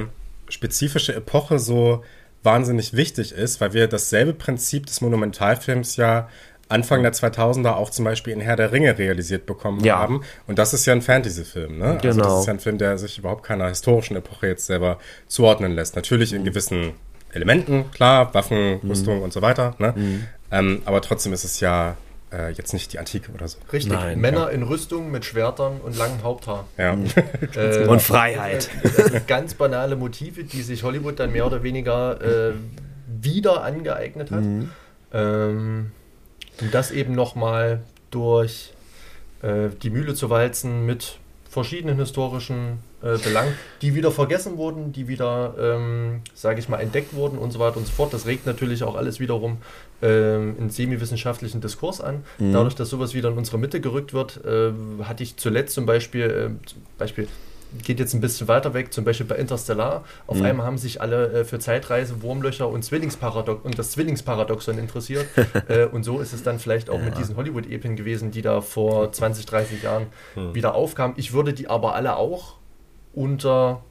spezifische 0.49 1.15
Epoche 1.15 1.59
so 1.59 2.03
wahnsinnig 2.43 2.93
wichtig 2.93 3.31
ist, 3.33 3.61
weil 3.61 3.73
wir 3.73 3.87
dasselbe 3.87 4.33
Prinzip 4.33 4.85
des 4.85 5.01
Monumentalfilms 5.01 5.97
ja 5.97 6.29
Anfang 6.69 7.01
der 7.01 7.13
2000er 7.13 7.71
auch 7.71 7.89
zum 7.89 8.05
Beispiel 8.05 8.31
in 8.31 8.41
Herr 8.41 8.55
der 8.55 8.71
Ringe 8.71 8.97
realisiert 8.97 9.47
bekommen 9.47 9.83
ja. 9.83 9.97
haben. 9.97 10.21
Und 10.45 10.59
das 10.59 10.73
ist 10.73 10.85
ja 10.85 10.93
ein 10.93 11.01
Fantasy-Film, 11.01 11.79
ne? 11.79 11.79
Genau. 11.79 11.93
Also 11.93 12.07
das 12.07 12.15
genau. 12.15 12.39
ist 12.39 12.45
ja 12.45 12.53
ein 12.53 12.59
Film, 12.59 12.77
der 12.77 12.97
sich 12.99 13.17
überhaupt 13.17 13.43
keiner 13.43 13.67
historischen 13.69 14.15
Epoche 14.15 14.47
jetzt 14.47 14.67
selber 14.67 14.99
zuordnen 15.27 15.73
lässt. 15.73 15.95
Natürlich 15.95 16.31
in 16.31 16.43
gewissen 16.43 16.93
Elementen, 17.31 17.91
klar, 17.91 18.33
Waffen, 18.33 18.79
mhm. 18.81 18.89
Rüstung 18.89 19.21
und 19.21 19.33
so 19.33 19.41
weiter. 19.41 19.75
Ne? 19.79 19.93
Mhm. 19.95 20.27
Ähm, 20.51 20.81
aber 20.85 21.01
trotzdem 21.01 21.33
ist 21.33 21.43
es 21.43 21.59
ja 21.59 21.95
äh, 22.31 22.51
jetzt 22.51 22.73
nicht 22.73 22.93
die 22.93 22.99
Antike 22.99 23.31
oder 23.31 23.47
so. 23.47 23.57
Richtig, 23.71 23.91
Nein, 23.91 24.19
Männer 24.19 24.47
ja. 24.47 24.49
in 24.49 24.63
Rüstung 24.63 25.11
mit 25.11 25.25
Schwertern 25.25 25.79
und 25.81 25.97
langem 25.97 26.23
Haupthaar. 26.23 26.67
Ja. 26.77 26.95
Mhm. 26.95 27.07
äh, 27.55 27.85
und 27.85 28.01
Freiheit. 28.01 28.69
Äh, 28.83 29.21
ganz 29.27 29.53
banale 29.53 29.95
Motive, 29.95 30.43
die 30.43 30.61
sich 30.61 30.83
Hollywood 30.83 31.19
dann 31.19 31.31
mehr 31.31 31.45
oder 31.45 31.63
weniger 31.63 32.21
äh, 32.21 32.53
wieder 33.21 33.63
angeeignet 33.63 34.31
hat. 34.31 34.41
Mhm. 34.41 34.71
Ähm, 35.13 35.91
und 36.61 36.73
das 36.73 36.91
eben 36.91 37.13
nochmal 37.13 37.81
durch 38.11 38.73
äh, 39.41 39.69
die 39.81 39.89
Mühle 39.89 40.13
zu 40.13 40.29
walzen 40.29 40.85
mit 40.85 41.17
verschiedenen 41.49 41.97
historischen 41.97 42.79
äh, 43.01 43.17
Belangen, 43.17 43.53
die 43.81 43.95
wieder 43.95 44.11
vergessen 44.11 44.57
wurden, 44.57 44.91
die 44.91 45.07
wieder, 45.07 45.53
ähm, 45.59 46.21
sage 46.33 46.59
ich 46.59 46.69
mal, 46.69 46.77
entdeckt 46.79 47.13
wurden 47.13 47.37
und 47.37 47.51
so 47.51 47.59
weiter 47.59 47.77
und 47.77 47.85
so 47.85 47.93
fort. 47.93 48.13
Das 48.13 48.25
regt 48.25 48.45
natürlich 48.45 48.83
auch 48.83 48.95
alles 48.95 49.19
wiederum 49.19 49.57
ähm, 50.01 50.55
einen 50.59 50.69
semi-wissenschaftlichen 50.69 51.61
Diskurs 51.61 52.01
an. 52.01 52.23
Mhm. 52.37 52.53
Dadurch, 52.53 52.75
dass 52.75 52.89
sowas 52.89 53.13
wieder 53.13 53.29
in 53.29 53.37
unsere 53.37 53.57
Mitte 53.57 53.81
gerückt 53.81 54.13
wird, 54.13 54.43
äh, 54.45 54.71
hatte 55.03 55.23
ich 55.23 55.37
zuletzt 55.37 55.75
zum 55.75 55.85
Beispiel, 55.85 56.23
äh, 56.61 56.67
zum 56.67 56.81
Beispiel 56.97 57.27
geht 57.83 57.99
jetzt 57.99 58.13
ein 58.13 58.21
bisschen 58.21 58.47
weiter 58.47 58.73
weg, 58.73 58.91
zum 58.93 59.05
Beispiel 59.05 59.25
bei 59.27 59.35
Interstellar. 59.35 60.03
Auf 60.27 60.37
mhm. 60.37 60.45
einmal 60.45 60.65
haben 60.65 60.77
sich 60.77 61.01
alle 61.01 61.31
äh, 61.31 61.45
für 61.45 61.59
Zeitreise, 61.59 62.21
Wurmlöcher 62.21 62.67
und 62.67 62.83
Zwillingsparadox 62.83 63.63
und 63.63 63.77
das 63.77 63.91
Zwillingsparadoxon 63.91 64.77
interessiert. 64.77 65.27
äh, 65.67 65.85
und 65.85 66.03
so 66.03 66.19
ist 66.19 66.33
es 66.33 66.43
dann 66.43 66.59
vielleicht 66.59 66.89
auch 66.89 66.99
ja. 66.99 67.05
mit 67.05 67.17
diesen 67.17 67.35
Hollywood-Epen 67.35 67.95
gewesen, 67.95 68.31
die 68.31 68.41
da 68.41 68.61
vor 68.61 69.11
20, 69.11 69.45
30 69.45 69.83
Jahren 69.83 70.07
mhm. 70.35 70.55
wieder 70.55 70.73
aufkamen. 70.75 71.15
Ich 71.17 71.33
würde 71.33 71.53
die 71.53 71.67
aber 71.67 71.95
alle 71.95 72.15
auch 72.17 72.58
unter 73.13 73.83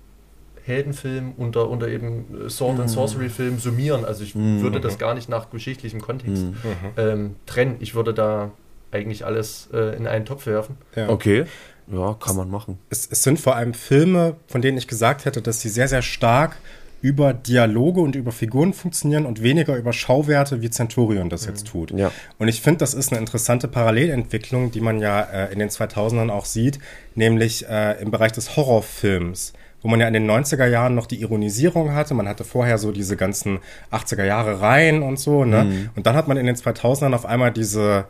Heldenfilm, 0.69 1.33
unter, 1.37 1.69
unter 1.69 1.89
eben 1.89 2.47
äh, 2.47 2.51
Sword 2.51 2.75
mhm. 2.75 2.81
and 2.83 2.91
Sorcery 2.91 3.29
Film 3.29 3.59
summieren. 3.59 4.05
Also 4.05 4.23
ich 4.23 4.35
mhm. 4.35 4.63
würde 4.63 4.81
das 4.81 4.99
gar 4.99 5.15
nicht 5.15 5.29
nach 5.29 5.51
geschichtlichem 5.51 6.01
Kontext 6.01 6.45
mhm. 6.45 6.55
ähm, 6.97 7.37
trennen. 7.47 7.77
Ich 7.81 7.95
würde 7.95 8.15
da 8.15 8.53
eigentlich 8.91 9.25
alles 9.25 9.69
äh, 9.73 9.97
in 9.97 10.07
einen 10.07 10.25
Topf 10.25 10.47
werfen. 10.47 10.77
Ja. 10.95 11.09
Okay. 11.09 11.47
Ja, 11.91 12.15
kann 12.21 12.37
man 12.37 12.51
machen. 12.51 12.79
Es, 12.91 13.09
es, 13.11 13.23
sind 13.23 13.41
vor 13.41 13.57
allem 13.57 13.73
Filme, 13.73 14.37
von 14.47 14.61
denen 14.61 14.77
ich 14.77 14.89
gesagt 14.89 15.25
hätte, 15.25 15.41
dass 15.41 15.63
sie 15.63 15.71
sehr, 15.71 15.89
sehr 15.89 16.03
stark 16.03 16.57
über 17.01 17.33
Dialoge 17.33 18.01
und 18.01 18.17
über 18.17 18.33
Figuren 18.33 18.73
funktionieren 18.73 19.25
und 19.25 19.43
weniger 19.43 19.77
über 19.77 19.93
Schauwerte, 19.93 20.63
wie 20.63 20.71
Centurion 20.71 21.29
das 21.29 21.47
jetzt 21.47 21.67
mhm. 21.67 21.71
tut. 21.71 21.91
Ja. 21.93 22.11
Und 22.39 22.49
ich 22.49 22.61
finde, 22.61 22.79
das 22.79 22.95
ist 22.95 23.13
eine 23.13 23.21
interessante 23.21 23.69
Parallelentwicklung, 23.69 24.71
die 24.73 24.81
man 24.81 25.01
ja 25.01 25.21
äh, 25.21 25.53
in 25.53 25.59
den 25.59 25.69
2000ern 25.69 26.31
auch 26.31 26.45
sieht, 26.45 26.79
nämlich 27.15 27.69
äh, 27.69 28.01
im 28.01 28.11
Bereich 28.11 28.33
des 28.33 28.57
Horrorfilms 28.57 29.53
wo 29.81 29.89
man 29.89 30.01
ja 30.01 30.09
in 30.09 30.15
den 30.15 30.29
90er 30.29 30.67
Jahren 30.67 30.95
noch 30.95 31.07
die 31.07 31.21
Ironisierung 31.21 31.95
hatte. 31.95 32.15
Man 32.15 32.29
hatte 32.29 32.45
vorher 32.45 32.79
so 32.79 32.91
diese 32.91 33.17
ganzen 33.17 33.61
80er 33.93 34.25
Jahre 34.25 34.61
Reihen 34.61 35.03
und 35.03 35.19
so. 35.19 35.45
Ne? 35.45 35.65
Mhm. 35.65 35.91
Und 35.95 36.07
dann 36.07 36.17
hat 36.17 36.27
man 36.27 36.37
in 36.37 36.47
den 36.47 36.57
2000ern 36.57 37.15
auf 37.15 37.25
einmal 37.25 37.53
diese 37.53 38.07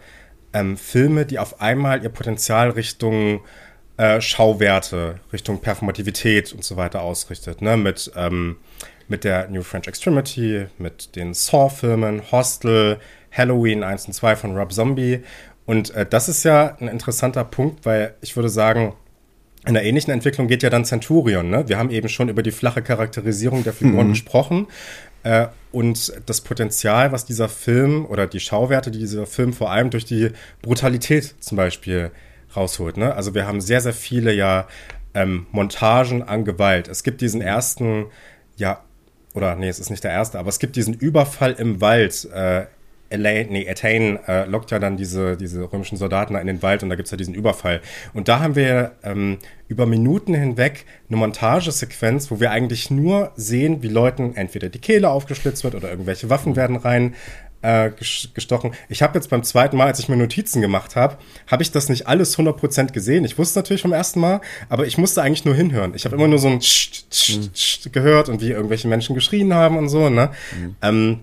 ähm, 0.52 0.76
Filme, 0.76 1.26
die 1.26 1.38
auf 1.38 1.60
einmal 1.60 2.02
ihr 2.02 2.08
Potenzial 2.08 2.70
Richtung 2.70 3.40
äh, 3.98 4.20
Schauwerte, 4.20 5.16
Richtung 5.32 5.60
Performativität 5.60 6.52
und 6.52 6.64
so 6.64 6.76
weiter 6.76 7.02
ausrichtet. 7.02 7.60
Ne? 7.60 7.76
Mit, 7.76 8.10
ähm, 8.16 8.56
mit 9.08 9.24
der 9.24 9.48
New 9.48 9.62
French 9.62 9.88
Extremity, 9.88 10.66
mit 10.78 11.16
den 11.16 11.34
Saw-Filmen, 11.34 12.30
Hostel, 12.30 12.98
Halloween 13.30 13.82
1 13.82 14.06
und 14.06 14.12
2 14.12 14.36
von 14.36 14.56
Rob 14.56 14.72
Zombie. 14.72 15.20
Und 15.66 15.90
äh, 15.94 16.06
das 16.06 16.28
ist 16.28 16.44
ja 16.44 16.76
ein 16.80 16.88
interessanter 16.88 17.44
Punkt, 17.44 17.84
weil 17.84 18.14
ich 18.20 18.36
würde 18.36 18.48
sagen, 18.48 18.94
in 19.66 19.76
einer 19.76 19.82
ähnlichen 19.82 20.12
Entwicklung 20.12 20.48
geht 20.48 20.62
ja 20.62 20.70
dann 20.70 20.84
Centurion. 20.84 21.50
Ne? 21.50 21.68
Wir 21.68 21.78
haben 21.78 21.90
eben 21.90 22.08
schon 22.08 22.28
über 22.28 22.42
die 22.42 22.52
flache 22.52 22.80
Charakterisierung 22.80 23.64
der 23.64 23.72
Figuren 23.72 24.06
mhm. 24.06 24.12
gesprochen. 24.12 24.66
Äh, 25.24 25.48
und 25.72 26.12
das 26.26 26.40
Potenzial, 26.40 27.12
was 27.12 27.26
dieser 27.26 27.48
Film 27.48 28.06
oder 28.06 28.26
die 28.26 28.40
Schauwerte, 28.40 28.90
die 28.90 28.98
dieser 28.98 29.26
Film 29.26 29.52
vor 29.52 29.70
allem 29.70 29.90
durch 29.90 30.04
die 30.04 30.30
Brutalität 30.62 31.34
zum 31.40 31.56
Beispiel 31.56 32.10
rausholt. 32.56 32.96
Ne? 32.96 33.14
Also 33.14 33.34
wir 33.34 33.46
haben 33.46 33.60
sehr, 33.60 33.80
sehr 33.80 33.92
viele 33.92 34.32
ja 34.32 34.66
ähm, 35.14 35.46
Montagen 35.50 36.22
an 36.22 36.44
Gewalt. 36.44 36.88
Es 36.88 37.02
gibt 37.02 37.20
diesen 37.20 37.42
ersten, 37.42 38.06
ja, 38.56 38.82
oder 39.34 39.54
nee, 39.56 39.68
es 39.68 39.78
ist 39.78 39.90
nicht 39.90 40.04
der 40.04 40.10
erste, 40.10 40.38
aber 40.38 40.48
es 40.48 40.58
gibt 40.58 40.76
diesen 40.76 40.94
Überfall 40.94 41.52
im 41.52 41.80
Wald. 41.80 42.28
Äh, 42.32 42.66
Elaine, 43.10 43.50
nee, 43.50 43.68
Attain 43.68 44.18
äh, 44.26 44.44
lockt 44.44 44.70
ja 44.70 44.78
dann 44.78 44.96
diese, 44.96 45.36
diese 45.36 45.72
römischen 45.72 45.96
Soldaten 45.96 46.34
in 46.34 46.46
den 46.46 46.62
Wald 46.62 46.82
und 46.82 46.90
da 46.90 46.94
gibt's 46.94 47.10
ja 47.10 47.16
diesen 47.16 47.34
Überfall. 47.34 47.80
Und 48.12 48.28
da 48.28 48.40
haben 48.40 48.54
wir 48.54 48.92
ähm, 49.02 49.38
über 49.66 49.86
Minuten 49.86 50.34
hinweg 50.34 50.84
eine 51.08 51.16
Montagesequenz, 51.16 52.30
wo 52.30 52.40
wir 52.40 52.50
eigentlich 52.50 52.90
nur 52.90 53.32
sehen, 53.34 53.82
wie 53.82 53.88
Leuten 53.88 54.34
entweder 54.36 54.68
die 54.68 54.78
Kehle 54.78 55.08
aufgeschlitzt 55.08 55.64
wird 55.64 55.74
oder 55.74 55.90
irgendwelche 55.90 56.28
Waffen 56.28 56.54
werden 56.54 56.76
rein 56.76 57.14
äh, 57.62 57.90
gestochen. 58.34 58.72
Ich 58.88 59.02
habe 59.02 59.18
jetzt 59.18 59.30
beim 59.30 59.42
zweiten 59.42 59.76
Mal, 59.76 59.86
als 59.86 59.98
ich 59.98 60.08
mir 60.08 60.16
Notizen 60.16 60.60
gemacht 60.60 60.96
habe, 60.96 61.18
habe 61.46 61.62
ich 61.62 61.72
das 61.72 61.88
nicht 61.88 62.06
alles 62.06 62.38
100% 62.38 62.92
gesehen. 62.92 63.24
Ich 63.24 63.38
wusste 63.38 63.58
natürlich 63.58 63.82
vom 63.82 63.92
ersten 63.92 64.20
Mal, 64.20 64.40
aber 64.68 64.86
ich 64.86 64.98
musste 64.98 65.22
eigentlich 65.22 65.44
nur 65.44 65.54
hinhören. 65.54 65.92
Ich 65.94 66.04
habe 66.04 66.16
immer 66.16 66.28
nur 66.28 66.38
so 66.38 66.48
ein 66.48 66.60
mhm. 66.60 67.92
gehört 67.92 68.28
und 68.28 68.40
wie 68.40 68.50
irgendwelche 68.50 68.88
Menschen 68.88 69.14
geschrien 69.14 69.52
haben 69.54 69.76
und 69.76 69.88
so. 69.88 70.08
Ne? 70.08 70.30
Mhm. 70.56 70.76
Ähm, 70.82 71.20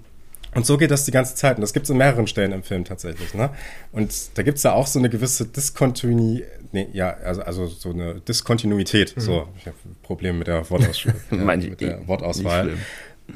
und 0.56 0.66
so 0.66 0.78
geht 0.78 0.90
das 0.90 1.04
die 1.04 1.12
ganze 1.12 1.36
Zeit. 1.36 1.58
Und 1.58 1.62
das 1.62 1.74
gibt 1.74 1.86
es 1.86 1.90
in 1.90 1.98
mehreren 1.98 2.28
Stellen 2.28 2.54
im 2.54 2.64
Film 2.64 2.86
tatsächlich. 2.86 3.34
Ne? 3.34 3.50
Und 3.92 4.14
da 4.38 4.44
gibt 4.44 4.58
es 4.58 4.64
ja 4.64 4.72
auch 4.74 4.88
so 4.88 5.00
eine 5.00 5.10
gewisse 5.10 5.46
Diskontinuität. 5.46 6.48
Nee, 6.72 6.88
ja, 6.94 7.16
also, 7.24 7.42
also 7.42 7.68
so 7.68 7.92
eine 7.92 8.16
Diskontinuität. 8.22 9.16
Mhm. 9.16 9.22
So, 9.22 9.48
ich 9.58 9.66
habe 9.66 9.76
Probleme 10.04 10.40
mit 10.40 10.48
der, 10.48 10.70
Wortaus 10.70 11.04
ja, 11.04 11.14
mit 11.56 11.82
der 11.82 12.08
Wortauswahl. 12.08 12.78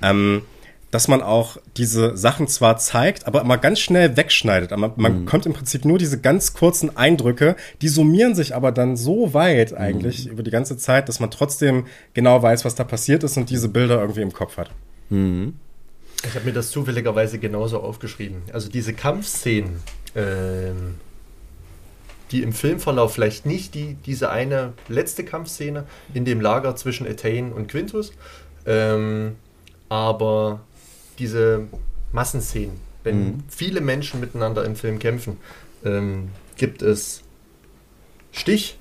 Ähm, 0.02 0.44
dass 0.92 1.08
man 1.08 1.22
auch 1.22 1.58
diese 1.78 2.18
Sachen 2.18 2.48
zwar 2.48 2.78
zeigt, 2.78 3.28
aber 3.28 3.42
immer 3.42 3.58
ganz 3.58 3.80
schnell 3.80 4.18
wegschneidet. 4.18 4.72
Aber 4.74 4.94
man 4.96 5.22
mhm. 5.22 5.26
kommt 5.26 5.46
im 5.46 5.54
Prinzip 5.54 5.86
nur 5.86 5.98
diese 5.98 6.20
ganz 6.20 6.54
kurzen 6.54 6.98
Eindrücke, 6.98 7.56
die 7.82 7.90
summieren 7.90 8.36
sich 8.36 8.56
aber 8.56 8.72
dann 8.72 8.98
so 8.98 9.34
weit 9.34 9.74
eigentlich 9.74 10.26
mhm. 10.26 10.32
über 10.32 10.44
die 10.44 10.52
ganze 10.52 10.78
Zeit, 10.78 11.08
dass 11.08 11.20
man 11.20 11.32
trotzdem 11.32 11.86
genau 12.14 12.42
weiß, 12.42 12.66
was 12.66 12.76
da 12.76 12.84
passiert 12.84 13.24
ist 13.24 13.38
und 13.38 13.50
diese 13.50 13.70
Bilder 13.70 14.02
irgendwie 14.02 14.22
im 14.22 14.34
Kopf 14.34 14.58
hat. 14.58 14.72
Mhm. 15.10 15.54
Ich 16.26 16.36
habe 16.36 16.46
mir 16.46 16.54
das 16.54 16.72
zufälligerweise 16.72 17.40
genauso 17.40 17.80
aufgeschrieben. 17.80 18.42
Also 18.52 18.70
diese 18.70 18.94
Kampfszenen, 18.94 19.80
ähm, 20.16 20.96
die 22.32 22.44
im 22.44 22.52
Filmverlauf 22.52 23.14
vielleicht 23.14 23.46
nicht 23.46 23.74
die, 23.74 23.96
diese 24.06 24.30
eine 24.30 24.74
letzte 24.88 25.24
Kampfszene 25.24 25.86
in 26.14 26.26
dem 26.26 26.42
Lager 26.42 26.76
zwischen 26.76 27.08
Etain 27.08 27.54
und 27.54 27.68
Quintus, 27.68 28.12
ähm, 28.66 29.36
aber 29.88 30.60
diese 31.20 31.68
Massenszenen, 32.12 32.80
wenn 33.04 33.20
Mhm. 33.28 33.44
viele 33.50 33.82
Menschen 33.82 34.20
miteinander 34.20 34.66
im 34.66 34.76
Film 34.76 35.00
kämpfen, 35.00 35.38
ähm, 35.86 36.30
gibt 36.58 36.82
es 36.82 37.22
Stich, 38.32 38.78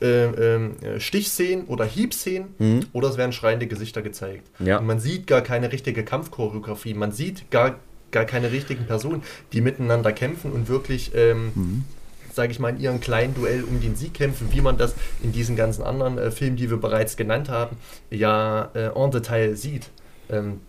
äh, 0.00 0.06
ähm, 0.24 0.76
äh, 0.82 1.00
Stichszenen 1.00 1.66
oder 1.66 1.84
Hiebszenen 1.84 2.54
Mhm. 2.58 2.80
oder 2.92 3.08
es 3.08 3.16
werden 3.16 3.32
schreiende 3.32 3.66
Gesichter 3.66 4.02
gezeigt. 4.02 4.48
Ja. 4.60 4.78
Und 4.78 4.86
man 4.86 5.00
sieht 5.00 5.26
gar 5.26 5.40
keine 5.42 5.72
richtige 5.72 6.04
Kampfchoreografie, 6.04 6.94
man 6.94 7.12
sieht 7.12 7.50
gar, 7.50 7.76
gar 8.10 8.24
keine 8.24 8.52
richtigen 8.52 8.86
Personen, 8.86 9.22
die 9.52 9.60
miteinander 9.60 10.12
kämpfen 10.12 10.52
und 10.52 10.68
wirklich, 10.68 11.12
ähm, 11.14 11.50
Mhm. 11.54 11.84
sage 12.32 12.52
ich 12.52 12.58
mal, 12.60 12.70
in 12.70 12.80
ihrem 12.80 13.00
kleinen 13.00 13.34
Duell 13.34 13.64
um 13.64 13.80
den 13.80 13.96
Sieg 13.96 14.14
kämpfen, 14.14 14.48
wie 14.52 14.60
man 14.60 14.78
das 14.78 14.94
in 15.22 15.32
diesen 15.32 15.56
ganzen 15.56 15.82
anderen 15.82 16.16
äh, 16.18 16.30
Filmen, 16.30 16.56
die 16.56 16.70
wir 16.70 16.78
bereits 16.78 17.16
genannt 17.16 17.48
haben, 17.48 17.76
ja 18.10 18.70
äh, 18.74 18.90
en 18.94 19.10
Detail 19.10 19.56
sieht. 19.56 19.90
Ähm, 20.30 20.60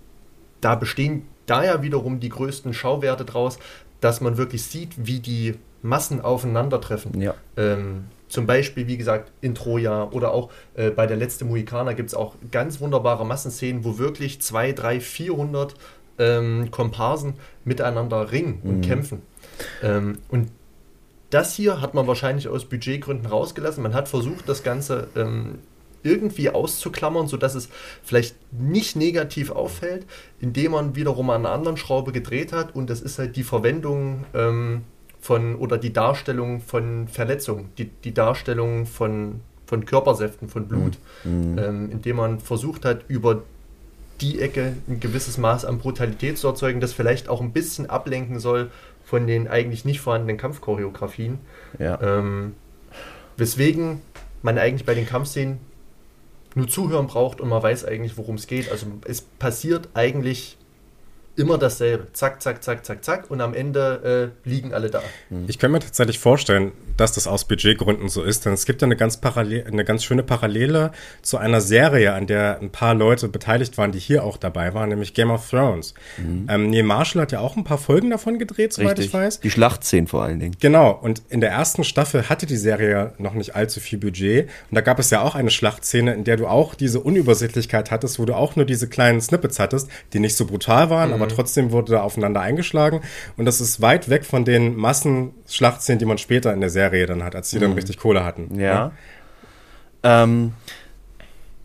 da 0.64 0.76
bestehen 0.76 1.28
da 1.46 1.64
ja 1.64 1.82
wiederum 1.82 2.20
die 2.20 2.30
größten 2.30 2.74
Schauwerte 2.74 3.26
draus, 3.26 3.60
dass 4.00 4.22
man 4.22 4.38
wirklich 4.38 4.64
sieht, 4.64 4.94
wie 5.06 5.20
die 5.20 5.56
Massen 5.82 6.22
aufeinandertreffen. 6.22 7.20
Ja. 7.20 7.34
Ähm, 7.58 8.06
zum 8.30 8.48
Beispiel, 8.48 8.88
wie 8.88 8.98
gesagt, 8.98 9.32
in 9.42 9.54
Troja 9.54 10.10
oder 10.12 10.32
auch 10.32 10.50
äh, 10.76 10.90
bei 10.90 11.06
der 11.06 11.18
letzte 11.18 11.46
Mohikaner 11.46 11.94
gibt 11.94 12.10
es 12.10 12.16
auch 12.16 12.36
ganz 12.52 12.80
wunderbare 12.80 13.26
Massenszenen, 13.26 13.84
wo 13.84 13.98
wirklich 13.98 14.42
2, 14.42 14.72
3, 14.72 15.00
400 15.02 15.76
ähm, 16.18 16.72
Komparsen 16.72 17.36
miteinander 17.66 18.32
ringen 18.32 18.60
und 18.64 18.78
Mhm. 18.78 18.82
kämpfen. 18.82 19.22
Ähm, 19.84 20.20
und 20.30 20.50
das 21.30 21.54
hier 21.56 21.82
hat 21.82 21.94
man 21.94 22.08
wahrscheinlich 22.08 22.48
aus 22.48 22.66
Budgetgründen 22.66 23.26
rausgelassen. 23.28 23.84
Man 23.84 23.94
hat 23.94 24.08
versucht, 24.08 24.48
das 24.48 24.64
Ganze 24.64 25.08
ähm, 25.16 25.60
irgendwie 26.04 26.50
auszuklammern, 26.50 27.28
sodass 27.28 27.56
es 27.56 27.70
vielleicht 28.04 28.36
nicht 28.52 28.96
negativ 28.96 29.52
auffällt, 29.52 30.06
indem 30.40 30.74
man 30.74 30.96
wiederum 30.96 31.30
an 31.30 31.46
einer 31.46 31.54
anderen 31.54 31.78
Schraube 31.78 32.12
gedreht 32.12 32.54
hat. 32.54 32.76
Und 32.76 32.90
das 32.90 33.02
ist 33.02 33.20
halt 33.20 33.36
die 33.36 33.44
Verwendung 33.44 34.26
ähm, 34.34 34.84
von 35.20 35.56
oder 35.56 35.78
die 35.78 35.94
Darstellung 35.94 36.62
von 36.62 37.08
Verletzungen, 37.08 37.70
die, 37.78 37.86
die 37.86 38.14
Darstellung 38.14 38.86
von, 38.86 39.40
von 39.66 39.86
Körpersäften, 39.86 40.50
von 40.50 40.68
Blut, 40.68 40.98
Mhm. 41.24 41.58
ähm, 41.58 41.90
indem 41.92 42.18
man 42.18 42.40
versucht 42.40 42.84
hat, 42.84 43.06
über 43.08 43.44
die 44.22 44.42
Ecke 44.42 44.74
ein 44.88 45.00
gewisses 45.00 45.38
Maß 45.38 45.66
an 45.66 45.80
Brutalität 45.80 46.38
zu 46.38 46.48
erzeugen, 46.48 46.80
das 46.80 46.94
vielleicht 46.94 47.30
auch 47.30 47.42
ein 47.42 47.52
bisschen 47.52 47.90
ablenken 47.90 48.40
soll 48.40 48.70
von 49.06 49.28
den 49.28 49.48
eigentlich 49.48 49.86
nicht 49.86 50.02
vorhandenen 50.02 50.38
Kampfchoreografien. 50.38 51.40
Ja. 51.80 52.00
Ähm, 52.02 52.54
weswegen 53.38 54.02
man 54.42 54.58
eigentlich 54.58 54.86
bei 54.86 54.94
den 54.94 55.06
Kampfszenen 55.08 55.60
nur 56.56 56.68
zuhören 56.68 57.08
braucht 57.08 57.42
und 57.42 57.50
man 57.50 57.62
weiß 57.62 57.86
eigentlich, 57.86 58.18
worum 58.18 58.36
es 58.36 58.48
geht. 58.48 58.72
Also 58.72 58.88
es 59.06 59.22
passiert 59.22 59.90
eigentlich 59.94 60.58
immer 61.36 61.58
dasselbe. 61.58 62.08
Zack, 62.14 62.42
zack, 62.42 62.64
zack, 62.64 62.86
zack, 62.86 63.04
zack. 63.04 63.32
Und 63.32 63.42
am 63.42 63.54
Ende 63.54 64.34
äh, 64.46 64.50
liegen 64.50 64.74
alle 64.74 64.90
da. 64.90 65.02
Ich 65.48 65.58
kann 65.58 65.72
mir 65.72 65.80
tatsächlich 65.80 66.20
vorstellen, 66.20 66.72
dass 66.98 67.14
das 67.14 67.28
aus 67.28 67.46
Budgetgründen 67.46 68.10
so 68.10 68.24
ist, 68.24 68.46
denn 68.46 68.54
es 68.54 68.66
gibt 68.66 68.82
ja 68.82 68.86
eine 68.86 68.96
ganz, 68.96 69.18
parallel, 69.18 69.66
eine 69.68 69.84
ganz 69.84 70.04
schöne 70.04 70.24
Parallele 70.24 70.92
zu 71.22 71.38
einer 71.38 71.62
Serie, 71.62 72.14
an 72.14 72.28
der 72.28 72.60
ein 72.62 72.70
paar 72.70 72.94
Leute 72.94 73.28
beteiligt 73.28 73.78
waren, 73.78 73.92
die 73.92 74.00
hier 74.00 74.24
auch 74.24 74.38
dabei 74.38 74.74
waren, 74.74 74.90
nämlich 74.90 75.14
Game 75.14 75.32
of 75.32 75.50
Thrones. 75.50 75.94
Ähm, 76.50 76.70
Neil 76.70 76.84
Marshall 76.84 77.22
hat 77.22 77.32
ja 77.32 77.40
auch 77.40 77.58
ein 77.58 77.64
paar 77.64 77.78
Folgen 77.78 78.10
davon 78.10 78.40
gedreht, 78.40 78.74
soweit 78.74 79.00
ich 79.00 79.14
weiß. 79.14 79.40
Die 79.40 79.52
Schlachtszenen 79.52 80.08
vor 80.08 80.24
allen 80.24 80.40
Dingen. 80.40 80.56
Genau, 80.60 80.92
und 80.92 81.22
in 81.30 81.42
der 81.42 81.52
ersten 81.52 81.84
Staffel 81.84 82.30
hatte 82.30 82.46
die 82.46 82.58
Serie 82.58 83.14
noch 83.18 83.34
nicht 83.34 83.56
allzu 83.56 83.80
viel 83.80 84.00
Budget. 84.00 84.50
Und 84.70 84.76
da 84.76 84.82
gab 84.82 85.00
es 85.00 85.10
ja 85.10 85.22
auch 85.22 85.36
eine 85.36 85.50
Schlachtszene, 85.50 86.14
in 86.14 86.24
der 86.24 86.38
du 86.38 86.48
auch 86.48 86.76
diese 86.76 87.00
Unübersichtlichkeit 87.00 87.92
hattest, 87.92 88.20
wo 88.20 88.26
du 88.26 88.36
auch 88.36 88.56
nur 88.56 88.66
diese 88.66 88.88
kleinen 88.88 89.22
Snippets 89.22 89.60
hattest, 89.60 89.90
die 90.14 90.20
nicht 90.20 90.36
so 90.36 90.46
brutal 90.46 90.90
waren, 90.90 91.14
aber 91.14 91.28
trotzdem 91.28 91.72
wurde 91.72 91.94
da 91.94 92.02
aufeinander 92.02 92.42
eingeschlagen. 92.42 93.02
Und 93.38 93.46
das 93.46 93.62
ist 93.62 93.82
weit 93.82 94.10
weg 94.10 94.26
von 94.26 94.46
den 94.46 94.76
Massenschlachtszenen, 94.76 96.00
die 96.00 96.06
man 96.06 96.18
später 96.18 96.54
in 96.54 96.62
der 96.62 96.70
Serie 96.70 96.83
dann 97.08 97.24
hat, 97.24 97.36
als 97.36 97.50
die 97.50 97.60
dann 97.60 97.74
richtig 97.74 97.98
Kohle 97.98 98.24
hatten. 98.24 98.60
Ja. 98.60 98.92
Ähm, 100.04 100.54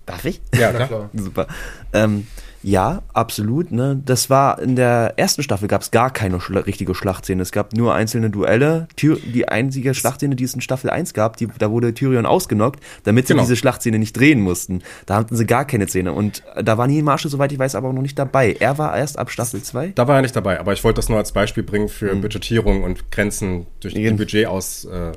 darf 0.07 0.25
ich? 0.25 0.41
Ja, 0.55 0.73
klar. 0.73 1.11
Super. 1.13 1.47
Ähm, 1.93 2.27
ja, 2.63 3.03
absolut. 3.13 3.71
Ne? 3.71 4.01
Das 4.05 4.31
war 4.31 4.59
in 4.61 4.75
der 4.77 5.15
ersten 5.17 5.43
Staffel 5.43 5.69
gab 5.69 5.83
es 5.83 5.91
gar 5.91 6.11
keine 6.13 6.41
schla 6.41 6.61
richtige 6.61 6.95
Schlachtszene. 6.95 7.41
Es 7.43 7.53
gab 7.53 7.73
nur 7.73 7.95
einzelne 7.95 8.31
Duelle. 8.31 8.89
Tyr 8.97 9.17
die 9.17 9.47
einzige 9.49 9.95
Schlachtszene, 9.95 10.35
die 10.35 10.45
es 10.45 10.55
in 10.55 10.61
Staffel 10.61 10.91
1 10.91 11.15
gab, 11.15 11.37
die, 11.37 11.47
da 11.59 11.71
wurde 11.71 11.95
Tyrion 11.95 12.27
ausgenockt, 12.27 12.81
damit 13.05 13.27
sie 13.29 13.35
Genau. 13.35 13.45
diese 13.45 13.57
Schlachtszene 13.57 13.99
nicht 13.99 14.17
drehen 14.17 14.41
mussten. 14.41 14.83
Da 15.07 15.15
hatten 15.17 15.37
sie 15.37 15.47
gar 15.47 15.65
keine 15.65 15.87
Szene. 15.87 16.13
Und 16.13 16.43
da 16.61 16.77
war 16.77 16.89
Neil 16.89 17.03
Marshall, 17.03 17.31
soweit 17.31 17.53
ich 17.53 17.59
weiß, 17.59 17.77
aber 17.77 17.89
auch 17.89 17.93
noch 17.93 18.03
nicht 18.03 18.19
dabei. 18.19 18.57
Er 18.59 18.77
war 18.79 18.97
erst 18.97 19.19
ab 19.19 19.31
Staffel 19.31 19.63
2. 19.63 19.93
Da 19.95 20.09
war 20.09 20.17
er 20.17 20.23
nicht 20.23 20.35
dabei, 20.35 20.59
aber 20.59 20.73
ich 20.73 20.83
wollte 20.83 20.97
das 20.99 21.09
nur 21.09 21.19
als 21.19 21.31
Beispiel 21.33 21.63
bringen 21.63 21.89
für 21.89 22.15
Budgetierung 22.17 22.83
und 22.83 23.13
Grenzen, 23.13 23.67
durch 23.81 23.95
die 23.95 24.11
Mhm. 24.11 24.17
Budget 24.17 24.47
aus 24.47 24.85
äh, 24.87 24.89
ne, 24.89 25.13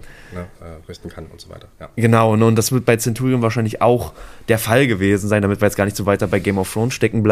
äh, 0.61 1.07
kann 1.09 1.25
und 1.25 1.41
so 1.41 1.49
weiter. 1.49 1.67
Ja. 1.79 1.89
Genau, 1.95 2.35
ne, 2.35 2.45
und 2.45 2.55
das 2.55 2.71
wird 2.71 2.85
bei 2.85 2.97
Centurion 2.97 3.41
wahrscheinlich 3.41 3.81
auch 3.81 4.13
der 4.47 4.59
Fall 4.59 4.85
gewesen 4.85 5.27
sein, 5.27 5.41
damit 5.41 5.59
wir 5.61 5.67
jetzt 5.67 5.75
gar 5.77 5.85
nicht 5.85 5.97
so 5.97 6.05
weiter 6.05 6.27
bei 6.27 6.39
Game 6.39 6.59
of 6.59 6.71
Thrones 6.71 6.93
stecken 6.93 7.23
bleiben. 7.23 7.30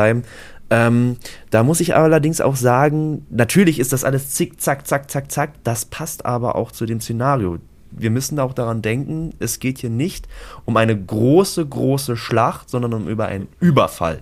Ähm, 0.70 1.18
da 1.50 1.64
muss 1.64 1.80
ich 1.80 1.96
allerdings 1.96 2.42
auch 2.42 2.56
sagen, 2.56 3.26
natürlich 3.30 3.80
ist 3.80 3.92
das 3.92 4.04
alles 4.04 4.32
zick, 4.32 4.62
zack, 4.62 4.86
zack, 4.86 5.10
zack, 5.10 5.32
zack, 5.32 5.54
das 5.64 5.86
passt 5.86 6.26
aber 6.26 6.56
auch 6.56 6.72
zu 6.72 6.86
dem 6.86 7.02
Szenario. 7.02 7.58
Wir 7.92 8.12
müssen 8.12 8.40
auch 8.40 8.54
daran 8.54 8.84
denken, 8.84 9.34
es 9.40 9.60
geht 9.60 9.80
hier 9.80 9.90
nicht 9.90 10.28
um 10.66 10.78
eine 10.78 10.96
große, 10.96 11.66
große 11.66 12.16
Schlacht, 12.18 12.70
sondern 12.70 12.94
um 12.94 13.08
über 13.08 13.26
einen 13.26 13.48
Überfall. 13.60 14.22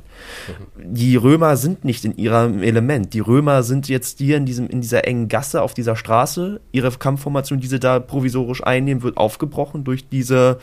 Die 0.77 1.15
Römer 1.15 1.57
sind 1.57 1.85
nicht 1.85 2.05
in 2.05 2.17
ihrem 2.17 2.61
Element. 2.61 3.13
Die 3.13 3.19
Römer 3.19 3.63
sind 3.63 3.87
jetzt 3.89 4.19
hier 4.19 4.37
in, 4.37 4.45
diesem, 4.45 4.67
in 4.67 4.81
dieser 4.81 5.07
engen 5.07 5.27
Gasse 5.27 5.61
auf 5.61 5.73
dieser 5.73 5.95
Straße. 5.95 6.61
Ihre 6.71 6.91
Kampfformation, 6.91 7.59
die 7.59 7.67
sie 7.67 7.79
da 7.79 7.99
provisorisch 7.99 8.63
einnehmen, 8.63 9.03
wird 9.03 9.17
aufgebrochen 9.17 9.83
durch 9.83 10.07
diese 10.09 10.59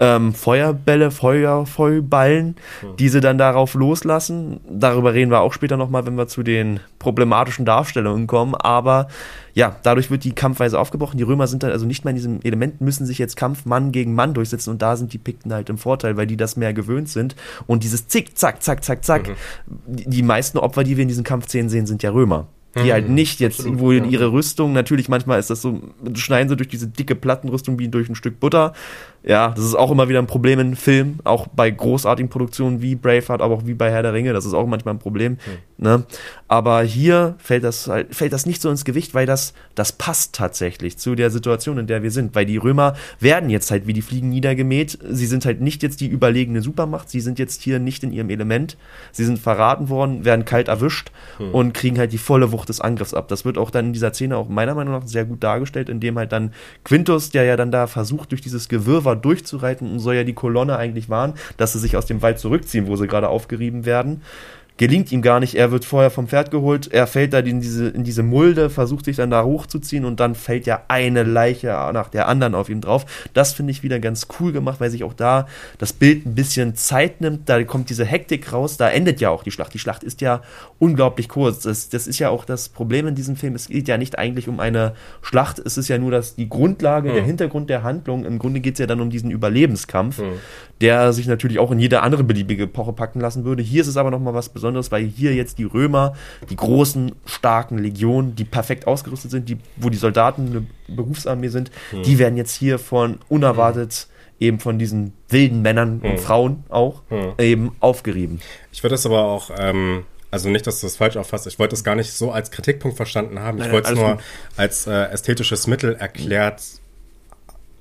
ähm, 0.00 0.34
Feuerbälle, 0.34 1.10
Feuer, 1.10 1.66
Feuerballen, 1.66 2.56
die 2.98 3.08
sie 3.08 3.20
dann 3.20 3.38
darauf 3.38 3.74
loslassen. 3.74 4.60
Darüber 4.68 5.14
reden 5.14 5.30
wir 5.30 5.40
auch 5.40 5.52
später 5.52 5.76
nochmal, 5.76 6.06
wenn 6.06 6.16
wir 6.16 6.26
zu 6.26 6.42
den 6.42 6.80
problematischen 6.98 7.64
Darstellungen 7.64 8.26
kommen. 8.26 8.54
Aber 8.54 9.08
ja, 9.54 9.76
dadurch 9.84 10.10
wird 10.10 10.24
die 10.24 10.32
Kampfweise 10.32 10.78
aufgebrochen. 10.78 11.16
Die 11.16 11.22
Römer 11.22 11.46
sind 11.46 11.62
dann 11.62 11.70
also 11.70 11.86
nicht 11.86 12.04
mehr 12.04 12.10
in 12.10 12.16
diesem 12.16 12.40
Element, 12.42 12.80
müssen 12.80 13.06
sich 13.06 13.18
jetzt 13.18 13.36
Kampf 13.36 13.66
Mann 13.66 13.92
gegen 13.92 14.14
Mann 14.14 14.34
durchsetzen. 14.34 14.70
Und 14.70 14.82
da 14.82 14.96
sind 14.96 15.12
die 15.12 15.18
Pikten 15.18 15.52
halt 15.52 15.70
im 15.70 15.78
Vorteil, 15.78 16.16
weil 16.16 16.26
die 16.26 16.36
das 16.36 16.56
mehr 16.56 16.74
gewöhnt 16.74 17.08
sind. 17.08 17.36
Und 17.66 17.84
dieses 17.84 18.08
Zick, 18.08 18.36
zack, 18.36 18.62
zack, 18.62 18.82
zack, 18.82 18.93
zack. 19.02 19.36
Die, 19.86 20.08
die 20.08 20.22
meisten 20.22 20.58
Opfer, 20.58 20.84
die 20.84 20.96
wir 20.96 21.02
in 21.02 21.08
diesen 21.08 21.24
Kampfszenen 21.24 21.68
sehen, 21.68 21.86
sind 21.86 22.02
ja 22.02 22.10
Römer. 22.10 22.48
Die 22.76 22.92
halt 22.92 23.08
nicht 23.08 23.38
jetzt, 23.38 23.60
Absolut, 23.60 23.78
wo 23.78 23.92
ja. 23.92 24.04
ihre 24.04 24.32
Rüstung, 24.32 24.72
natürlich 24.72 25.08
manchmal 25.08 25.38
ist 25.38 25.48
das 25.48 25.62
so, 25.62 25.80
schneiden 26.14 26.48
sie 26.48 26.56
durch 26.56 26.68
diese 26.68 26.88
dicke 26.88 27.14
Plattenrüstung 27.14 27.78
wie 27.78 27.88
durch 27.88 28.08
ein 28.08 28.16
Stück 28.16 28.40
Butter. 28.40 28.72
Ja, 29.26 29.50
das 29.56 29.64
ist 29.64 29.74
auch 29.74 29.90
immer 29.90 30.08
wieder 30.10 30.18
ein 30.18 30.26
Problem 30.26 30.58
in 30.58 30.76
Film, 30.76 31.18
auch 31.24 31.46
bei 31.46 31.70
großartigen 31.70 32.28
Produktionen 32.28 32.82
wie 32.82 32.94
Braveheart, 32.94 33.40
aber 33.40 33.54
auch 33.54 33.66
wie 33.66 33.72
bei 33.72 33.90
Herr 33.90 34.02
der 34.02 34.12
Ringe, 34.12 34.34
das 34.34 34.44
ist 34.44 34.52
auch 34.52 34.66
manchmal 34.66 34.94
ein 34.94 34.98
Problem. 34.98 35.38
Ne? 35.78 36.04
Aber 36.46 36.82
hier 36.82 37.34
fällt 37.38 37.64
das 37.64 37.88
halt, 37.88 38.14
fällt 38.14 38.32
das 38.32 38.46
nicht 38.46 38.62
so 38.62 38.70
ins 38.70 38.84
Gewicht, 38.84 39.14
weil 39.14 39.26
das, 39.26 39.54
das 39.74 39.92
passt 39.92 40.34
tatsächlich 40.34 40.98
zu 40.98 41.14
der 41.14 41.30
Situation, 41.30 41.78
in 41.78 41.86
der 41.86 42.02
wir 42.02 42.10
sind. 42.10 42.34
Weil 42.34 42.46
die 42.46 42.58
Römer 42.58 42.94
werden 43.18 43.50
jetzt 43.50 43.70
halt 43.70 43.86
wie 43.86 43.92
die 43.92 44.02
Fliegen 44.02 44.28
niedergemäht. 44.28 44.98
Sie 45.10 45.26
sind 45.26 45.46
halt 45.46 45.60
nicht 45.60 45.82
jetzt 45.82 46.00
die 46.00 46.06
überlegene 46.06 46.60
Supermacht, 46.60 47.10
sie 47.10 47.20
sind 47.20 47.38
jetzt 47.38 47.62
hier 47.62 47.78
nicht 47.78 48.04
in 48.04 48.12
ihrem 48.12 48.30
Element. 48.30 48.76
Sie 49.10 49.24
sind 49.24 49.38
verraten 49.38 49.88
worden, 49.88 50.24
werden 50.24 50.44
kalt 50.44 50.68
erwischt 50.68 51.10
und 51.52 51.72
kriegen 51.72 51.98
halt 51.98 52.12
die 52.12 52.18
volle 52.18 52.52
Wucht 52.52 52.68
des 52.68 52.80
Angriffs 52.80 53.14
ab. 53.14 53.28
Das 53.28 53.44
wird 53.44 53.58
auch 53.58 53.70
dann 53.70 53.86
in 53.86 53.92
dieser 53.94 54.12
Szene 54.12 54.36
auch 54.36 54.48
meiner 54.48 54.74
Meinung 54.74 54.94
nach 54.94 55.06
sehr 55.06 55.24
gut 55.24 55.42
dargestellt, 55.42 55.88
indem 55.88 56.18
halt 56.18 56.30
dann 56.30 56.52
Quintus, 56.84 57.30
der 57.30 57.44
ja 57.44 57.56
dann 57.56 57.72
da 57.72 57.86
versucht, 57.86 58.30
durch 58.30 58.42
dieses 58.42 58.68
Gewirrwarr 58.68 59.13
durchzureiten 59.16 59.90
und 59.90 59.98
soll 59.98 60.14
ja 60.14 60.24
die 60.24 60.34
Kolonne 60.34 60.76
eigentlich 60.76 61.08
warnen, 61.08 61.34
dass 61.56 61.72
sie 61.72 61.78
sich 61.78 61.96
aus 61.96 62.06
dem 62.06 62.22
Wald 62.22 62.38
zurückziehen, 62.38 62.86
wo 62.86 62.96
sie 62.96 63.06
gerade 63.06 63.28
aufgerieben 63.28 63.84
werden. 63.84 64.22
Gelingt 64.76 65.12
ihm 65.12 65.22
gar 65.22 65.38
nicht, 65.38 65.54
er 65.54 65.70
wird 65.70 65.84
vorher 65.84 66.10
vom 66.10 66.26
Pferd 66.26 66.50
geholt, 66.50 66.92
er 66.92 67.06
fällt 67.06 67.32
da 67.32 67.38
in 67.38 67.60
diese, 67.60 67.88
in 67.88 68.02
diese 68.02 68.24
Mulde, 68.24 68.70
versucht 68.70 69.04
sich 69.04 69.16
dann 69.16 69.30
da 69.30 69.44
hochzuziehen 69.44 70.04
und 70.04 70.18
dann 70.18 70.34
fällt 70.34 70.66
ja 70.66 70.82
eine 70.88 71.22
Leiche 71.22 71.68
nach 71.92 72.08
der 72.08 72.26
anderen 72.26 72.56
auf 72.56 72.68
ihm 72.68 72.80
drauf. 72.80 73.06
Das 73.34 73.52
finde 73.52 73.70
ich 73.70 73.84
wieder 73.84 74.00
ganz 74.00 74.26
cool 74.40 74.50
gemacht, 74.50 74.80
weil 74.80 74.90
sich 74.90 75.04
auch 75.04 75.12
da 75.12 75.46
das 75.78 75.92
Bild 75.92 76.26
ein 76.26 76.34
bisschen 76.34 76.74
Zeit 76.74 77.20
nimmt, 77.20 77.48
da 77.48 77.62
kommt 77.62 77.88
diese 77.88 78.04
Hektik 78.04 78.52
raus, 78.52 78.76
da 78.76 78.88
endet 78.90 79.20
ja 79.20 79.30
auch 79.30 79.44
die 79.44 79.52
Schlacht. 79.52 79.72
Die 79.74 79.78
Schlacht 79.78 80.02
ist 80.02 80.20
ja 80.20 80.42
unglaublich 80.80 81.28
kurz. 81.28 81.60
Das, 81.60 81.88
das 81.88 82.08
ist 82.08 82.18
ja 82.18 82.30
auch 82.30 82.44
das 82.44 82.68
Problem 82.68 83.06
in 83.06 83.14
diesem 83.14 83.36
Film. 83.36 83.54
Es 83.54 83.68
geht 83.68 83.86
ja 83.86 83.96
nicht 83.96 84.18
eigentlich 84.18 84.48
um 84.48 84.58
eine 84.58 84.94
Schlacht, 85.22 85.60
es 85.60 85.78
ist 85.78 85.86
ja 85.86 85.98
nur 85.98 86.10
das, 86.10 86.34
die 86.34 86.48
Grundlage, 86.48 87.12
der 87.12 87.22
Hintergrund 87.22 87.70
der 87.70 87.84
Handlung. 87.84 88.24
Im 88.24 88.40
Grunde 88.40 88.58
geht 88.58 88.74
es 88.74 88.80
ja 88.80 88.86
dann 88.86 89.00
um 89.00 89.10
diesen 89.10 89.30
Überlebenskampf, 89.30 90.20
der 90.84 91.14
sich 91.14 91.26
natürlich 91.26 91.58
auch 91.58 91.70
in 91.70 91.78
jede 91.78 92.02
andere 92.02 92.24
beliebige 92.24 92.64
Epoche 92.64 92.92
packen 92.92 93.18
lassen 93.18 93.46
würde. 93.46 93.62
Hier 93.62 93.80
ist 93.80 93.88
es 93.88 93.96
aber 93.96 94.10
nochmal 94.10 94.34
was 94.34 94.50
Besonderes, 94.50 94.92
weil 94.92 95.06
hier 95.06 95.34
jetzt 95.34 95.56
die 95.56 95.64
Römer, 95.64 96.12
die 96.50 96.56
großen, 96.56 97.12
starken 97.24 97.78
Legionen, 97.78 98.36
die 98.36 98.44
perfekt 98.44 98.86
ausgerüstet 98.86 99.30
sind, 99.30 99.48
die, 99.48 99.56
wo 99.76 99.88
die 99.88 99.96
Soldaten 99.96 100.46
eine 100.46 100.66
Berufsarmee 100.94 101.48
sind, 101.48 101.70
die 102.04 102.18
werden 102.18 102.36
jetzt 102.36 102.54
hier 102.54 102.78
von 102.78 103.18
unerwartet 103.30 104.08
eben 104.38 104.60
von 104.60 104.78
diesen 104.78 105.14
wilden 105.30 105.62
Männern 105.62 106.00
und 106.02 106.20
Frauen 106.20 106.64
auch 106.68 107.00
eben 107.38 107.74
aufgerieben. 107.80 108.40
Ich 108.70 108.82
würde 108.82 108.92
das 108.92 109.06
aber 109.06 109.24
auch, 109.24 109.50
ähm, 109.58 110.04
Also 110.30 110.50
nicht, 110.50 110.66
dass 110.66 110.80
du 110.80 110.86
das 110.86 110.96
falsch 110.96 111.16
auffasst. 111.16 111.46
Ich 111.46 111.58
wollte 111.58 111.76
es 111.76 111.82
gar 111.84 111.94
nicht 111.94 112.12
so 112.12 112.30
als 112.30 112.50
Kritikpunkt 112.50 112.96
verstanden 112.96 113.38
haben. 113.38 113.58
Ich 113.62 113.70
wollte 113.70 113.92
es 113.92 113.98
nur 113.98 114.10
gut. 114.16 114.24
als 114.56 114.86
äh, 114.86 115.04
ästhetisches 115.04 115.66
Mittel 115.66 115.94
erklärt 115.94 116.60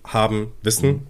haben, 0.06 0.52
wissen. 0.62 0.90
Mhm. 0.90 1.02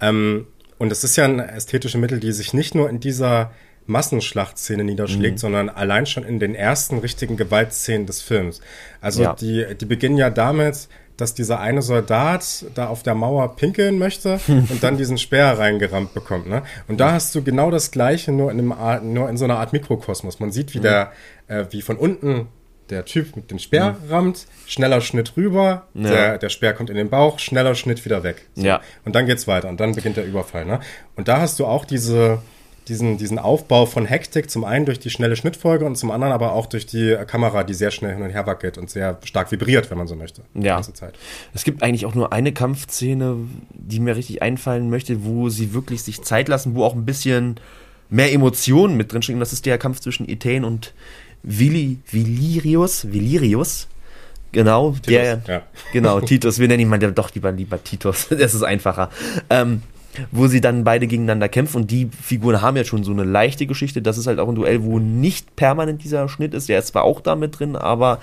Ähm, 0.00 0.46
und 0.78 0.90
es 0.92 1.04
ist 1.04 1.16
ja 1.16 1.24
ein 1.24 1.38
ästhetische 1.40 1.98
Mittel, 1.98 2.20
die 2.20 2.32
sich 2.32 2.54
nicht 2.54 2.74
nur 2.74 2.88
in 2.88 3.00
dieser 3.00 3.50
Massenschlachtszene 3.86 4.84
niederschlägt, 4.84 5.34
Mhm. 5.36 5.38
sondern 5.38 5.68
allein 5.70 6.06
schon 6.06 6.22
in 6.24 6.38
den 6.38 6.54
ersten 6.54 6.98
richtigen 6.98 7.36
Gewaltszenen 7.36 8.06
des 8.06 8.20
Films. 8.22 8.60
Also 9.00 9.22
Ja. 9.22 9.34
die, 9.34 9.66
die 9.80 9.86
beginnen 9.86 10.16
ja 10.18 10.30
damit, 10.30 10.88
dass 11.16 11.34
dieser 11.34 11.58
eine 11.58 11.82
Soldat 11.82 12.66
da 12.74 12.86
auf 12.86 13.02
der 13.02 13.14
Mauer 13.16 13.56
pinkeln 13.56 13.98
möchte 13.98 14.38
und 14.48 14.82
dann 14.82 14.96
diesen 14.98 15.18
Speer 15.18 15.58
reingerammt 15.58 16.14
bekommt. 16.14 16.46
Ne? 16.48 16.62
Und 16.86 17.00
da 17.00 17.12
hast 17.12 17.34
du 17.34 17.42
genau 17.42 17.70
das 17.72 17.90
Gleiche, 17.90 18.30
nur 18.30 18.52
in, 18.52 18.58
einem 18.58 18.72
Art, 18.72 19.02
nur 19.02 19.28
in 19.28 19.36
so 19.36 19.44
einer 19.46 19.58
Art 19.58 19.72
Mikrokosmos. 19.72 20.38
Man 20.38 20.52
sieht, 20.52 20.74
wie, 20.74 20.80
der, 20.80 21.10
äh, 21.48 21.64
wie 21.70 21.82
von 21.82 21.96
unten 21.96 22.46
der 22.90 23.04
Typ 23.04 23.36
mit 23.36 23.50
dem 23.50 23.58
Speer 23.58 23.96
rammt, 24.08 24.46
schneller 24.66 25.00
Schnitt 25.00 25.32
rüber, 25.36 25.86
Ja. 25.94 26.10
der, 26.10 26.38
der 26.38 26.48
Speer 26.48 26.72
kommt 26.72 26.90
in 26.90 26.96
den 26.96 27.08
Bauch, 27.10 27.38
schneller 27.38 27.74
Schnitt 27.74 28.04
wieder 28.04 28.22
weg. 28.22 28.46
So. 28.54 28.64
Ja. 28.64 28.80
Und 29.04 29.14
dann 29.14 29.26
geht's 29.26 29.46
weiter 29.46 29.68
und 29.68 29.80
dann 29.80 29.94
beginnt 29.94 30.16
der 30.16 30.26
Überfall. 30.26 30.64
Ne? 30.64 30.80
Und 31.16 31.28
da 31.28 31.40
hast 31.40 31.58
du 31.58 31.66
auch 31.66 31.84
diese, 31.84 32.40
diesen, 32.88 33.18
diesen 33.18 33.38
Aufbau 33.38 33.84
von 33.86 34.06
Hektik, 34.06 34.50
zum 34.50 34.64
einen 34.64 34.86
durch 34.86 34.98
die 34.98 35.10
schnelle 35.10 35.36
Schnittfolge 35.36 35.84
und 35.84 35.96
zum 35.96 36.10
anderen 36.10 36.32
aber 36.32 36.52
auch 36.52 36.64
durch 36.66 36.86
die 36.86 37.16
Kamera, 37.26 37.62
die 37.64 37.74
sehr 37.74 37.90
schnell 37.90 38.14
hin 38.14 38.22
und 38.22 38.30
her 38.30 38.46
wackelt 38.46 38.78
und 38.78 38.88
sehr 38.88 39.18
stark 39.24 39.52
vibriert, 39.52 39.90
wenn 39.90 39.98
man 39.98 40.06
so 40.06 40.16
möchte. 40.16 40.42
Die 40.54 40.66
Ja. 40.66 40.74
ganze 40.76 40.94
Zeit. 40.94 41.14
Es 41.52 41.64
gibt 41.64 41.82
eigentlich 41.82 42.06
auch 42.06 42.14
nur 42.14 42.32
eine 42.32 42.52
Kampfszene, 42.52 43.36
die 43.74 44.00
mir 44.00 44.16
richtig 44.16 44.40
einfallen 44.42 44.88
möchte, 44.88 45.24
wo 45.24 45.48
sie 45.50 45.74
wirklich 45.74 46.02
sich 46.02 46.22
Zeit 46.22 46.48
lassen, 46.48 46.74
wo 46.74 46.84
auch 46.84 46.94
ein 46.94 47.04
bisschen 47.04 47.60
mehr 48.10 48.32
Emotionen 48.32 48.96
mit 48.96 49.12
drin 49.12 49.20
stecken. 49.20 49.38
Das 49.40 49.52
ist 49.52 49.66
der 49.66 49.76
Kampf 49.76 50.00
zwischen 50.00 50.26
Ethan 50.26 50.64
und 50.64 50.94
Vili, 51.42 51.98
Vilirius. 52.10 53.10
Vilirius. 53.10 53.88
Genau, 54.52 54.94
der, 55.06 55.42
ja. 55.46 55.62
genau, 55.92 56.20
Titus, 56.20 56.58
wir 56.58 56.68
nennen 56.68 56.80
ihn 56.80 56.88
mal 56.88 56.98
doch 56.98 57.34
lieber, 57.34 57.52
lieber 57.52 57.82
Titus, 57.82 58.28
das 58.30 58.54
ist 58.54 58.62
einfacher. 58.62 59.10
Ähm, 59.50 59.82
wo 60.32 60.46
sie 60.46 60.60
dann 60.60 60.84
beide 60.84 61.06
gegeneinander 61.06 61.48
kämpfen 61.48 61.82
und 61.82 61.90
die 61.90 62.08
Figuren 62.22 62.60
haben 62.62 62.76
ja 62.76 62.84
schon 62.84 63.04
so 63.04 63.12
eine 63.12 63.24
leichte 63.24 63.66
Geschichte. 63.66 64.02
Das 64.02 64.18
ist 64.18 64.26
halt 64.26 64.40
auch 64.40 64.48
ein 64.48 64.54
Duell, 64.54 64.82
wo 64.82 64.98
nicht 64.98 65.54
permanent 65.54 66.02
dieser 66.02 66.28
Schnitt 66.28 66.54
ist. 66.54 66.68
Der 66.68 66.78
ist 66.78 66.88
zwar 66.88 67.04
auch 67.04 67.20
da 67.20 67.36
mit 67.36 67.58
drin, 67.58 67.76
aber 67.76 68.18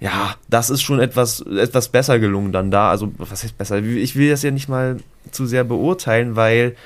ja, 0.00 0.34
das 0.48 0.70
ist 0.70 0.82
schon 0.82 1.00
etwas, 1.00 1.40
etwas 1.40 1.88
besser 1.88 2.18
gelungen 2.18 2.50
dann 2.50 2.70
da. 2.70 2.90
Also, 2.90 3.12
was 3.18 3.42
heißt 3.42 3.58
besser? 3.58 3.82
Ich 3.82 4.16
will 4.16 4.30
das 4.30 4.42
ja 4.42 4.50
nicht 4.50 4.68
mal 4.68 4.96
zu 5.30 5.46
sehr 5.46 5.64
beurteilen, 5.64 6.34
weil 6.34 6.76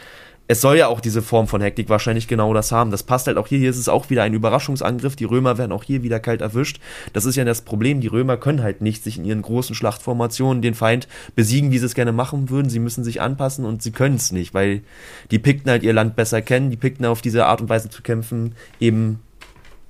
es 0.52 0.60
soll 0.60 0.76
ja 0.76 0.88
auch 0.88 1.00
diese 1.00 1.22
Form 1.22 1.48
von 1.48 1.62
Hektik 1.62 1.88
wahrscheinlich 1.88 2.28
genau 2.28 2.52
das 2.52 2.72
haben. 2.72 2.90
Das 2.90 3.02
passt 3.02 3.26
halt 3.26 3.38
auch 3.38 3.48
hier. 3.48 3.58
Hier 3.58 3.70
ist 3.70 3.78
es 3.78 3.88
auch 3.88 4.10
wieder 4.10 4.22
ein 4.22 4.34
Überraschungsangriff. 4.34 5.16
Die 5.16 5.24
Römer 5.24 5.56
werden 5.56 5.72
auch 5.72 5.82
hier 5.82 6.02
wieder 6.02 6.20
kalt 6.20 6.42
erwischt. 6.42 6.78
Das 7.14 7.24
ist 7.24 7.36
ja 7.36 7.44
das 7.44 7.62
Problem. 7.62 8.02
Die 8.02 8.06
Römer 8.06 8.36
können 8.36 8.62
halt 8.62 8.82
nicht 8.82 9.02
sich 9.02 9.16
in 9.16 9.24
ihren 9.24 9.40
großen 9.40 9.74
Schlachtformationen 9.74 10.60
den 10.60 10.74
Feind 10.74 11.08
besiegen, 11.34 11.70
wie 11.70 11.78
sie 11.78 11.86
es 11.86 11.94
gerne 11.94 12.12
machen 12.12 12.50
würden. 12.50 12.68
Sie 12.68 12.80
müssen 12.80 13.02
sich 13.02 13.22
anpassen 13.22 13.64
und 13.64 13.82
sie 13.82 13.92
können 13.92 14.16
es 14.16 14.30
nicht, 14.30 14.52
weil 14.52 14.82
die 15.30 15.38
Pikten 15.38 15.70
halt 15.70 15.82
ihr 15.82 15.94
Land 15.94 16.16
besser 16.16 16.42
kennen. 16.42 16.70
Die 16.70 16.76
Pikten 16.76 17.06
auf 17.06 17.22
diese 17.22 17.46
Art 17.46 17.62
und 17.62 17.70
Weise 17.70 17.88
zu 17.88 18.02
kämpfen 18.02 18.54
eben 18.78 19.20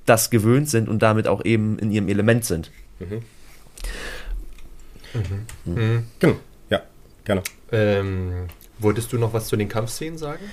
das 0.05 0.29
gewöhnt 0.29 0.69
sind 0.69 0.87
und 0.87 1.01
damit 1.01 1.27
auch 1.27 1.43
eben 1.43 1.77
in 1.77 1.91
ihrem 1.91 2.07
Element 2.07 2.45
sind. 2.45 2.71
Genau. 6.19 6.35
Ja, 6.69 6.81
gerne. 7.25 7.43
Ähm, 7.71 8.47
wolltest 8.79 9.11
du 9.13 9.17
noch 9.17 9.33
was 9.33 9.47
zu 9.47 9.55
den 9.55 9.69
Kampfszenen 9.69 10.17
sagen? 10.17 10.43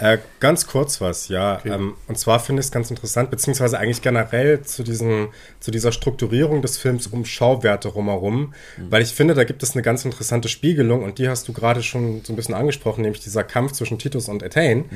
Äh, 0.00 0.18
ganz 0.40 0.66
kurz 0.66 1.00
was, 1.02 1.28
ja. 1.28 1.60
Ähm, 1.66 1.94
und 2.08 2.18
zwar 2.18 2.40
finde 2.40 2.60
ich 2.60 2.66
es 2.66 2.72
ganz 2.72 2.90
interessant, 2.90 3.30
beziehungsweise 3.30 3.78
eigentlich 3.78 4.00
generell 4.00 4.62
zu, 4.62 4.82
diesen, 4.82 5.28
zu 5.60 5.70
dieser 5.70 5.92
Strukturierung 5.92 6.62
des 6.62 6.78
Films 6.78 7.06
um 7.08 7.26
Schauwerte 7.26 7.88
rumherum, 7.88 8.54
weil 8.88 9.02
ich 9.02 9.10
finde, 9.10 9.34
da 9.34 9.44
gibt 9.44 9.62
es 9.62 9.74
eine 9.74 9.82
ganz 9.82 10.06
interessante 10.06 10.48
Spiegelung 10.48 11.04
und 11.04 11.18
die 11.18 11.28
hast 11.28 11.46
du 11.48 11.52
gerade 11.52 11.82
schon 11.82 12.22
so 12.24 12.32
ein 12.32 12.36
bisschen 12.36 12.54
angesprochen, 12.54 13.02
nämlich 13.02 13.22
dieser 13.22 13.44
Kampf 13.44 13.72
zwischen 13.72 13.98
Titus 13.98 14.30
und 14.30 14.42
Etain. 14.42 14.86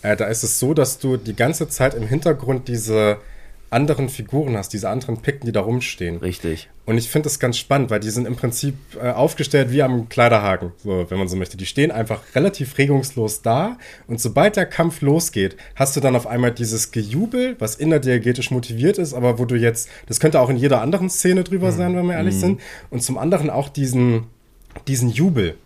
Äh, 0.00 0.16
da 0.16 0.26
ist 0.26 0.42
es 0.42 0.58
so, 0.58 0.72
dass 0.72 0.98
du 0.98 1.18
die 1.18 1.36
ganze 1.36 1.68
Zeit 1.68 1.92
im 1.92 2.06
Hintergrund 2.06 2.66
diese 2.68 3.18
anderen 3.74 4.08
Figuren 4.08 4.56
hast, 4.56 4.72
diese 4.72 4.88
anderen 4.88 5.20
Pikten, 5.20 5.46
die 5.46 5.52
da 5.52 5.60
rumstehen. 5.60 6.18
Richtig. 6.18 6.68
Und 6.86 6.96
ich 6.96 7.08
finde 7.08 7.24
das 7.24 7.38
ganz 7.38 7.56
spannend, 7.58 7.90
weil 7.90 8.00
die 8.00 8.10
sind 8.10 8.26
im 8.26 8.36
Prinzip 8.36 8.74
äh, 9.00 9.10
aufgestellt 9.10 9.70
wie 9.70 9.82
am 9.82 10.08
Kleiderhaken, 10.08 10.72
so, 10.82 11.06
wenn 11.08 11.18
man 11.18 11.28
so 11.28 11.36
möchte. 11.36 11.56
Die 11.56 11.66
stehen 11.66 11.90
einfach 11.90 12.22
relativ 12.34 12.78
regungslos 12.78 13.42
da 13.42 13.78
und 14.06 14.20
sobald 14.20 14.56
der 14.56 14.66
Kampf 14.66 15.00
losgeht, 15.00 15.56
hast 15.74 15.96
du 15.96 16.00
dann 16.00 16.14
auf 16.14 16.26
einmal 16.26 16.52
dieses 16.52 16.92
Gejubel, 16.92 17.56
was 17.58 17.74
innerdiegetisch 17.74 18.50
motiviert 18.50 18.98
ist, 18.98 19.12
aber 19.12 19.38
wo 19.38 19.44
du 19.44 19.56
jetzt, 19.56 19.88
das 20.06 20.20
könnte 20.20 20.40
auch 20.40 20.50
in 20.50 20.56
jeder 20.56 20.80
anderen 20.80 21.10
Szene 21.10 21.42
drüber 21.44 21.72
sein, 21.72 21.96
wenn 21.96 22.06
wir 22.06 22.14
ehrlich 22.14 22.36
sind, 22.36 22.60
und 22.90 23.02
zum 23.02 23.18
anderen 23.18 23.50
auch 23.50 23.68
diesen, 23.68 24.28
diesen 24.86 25.10
Jubel. 25.10 25.56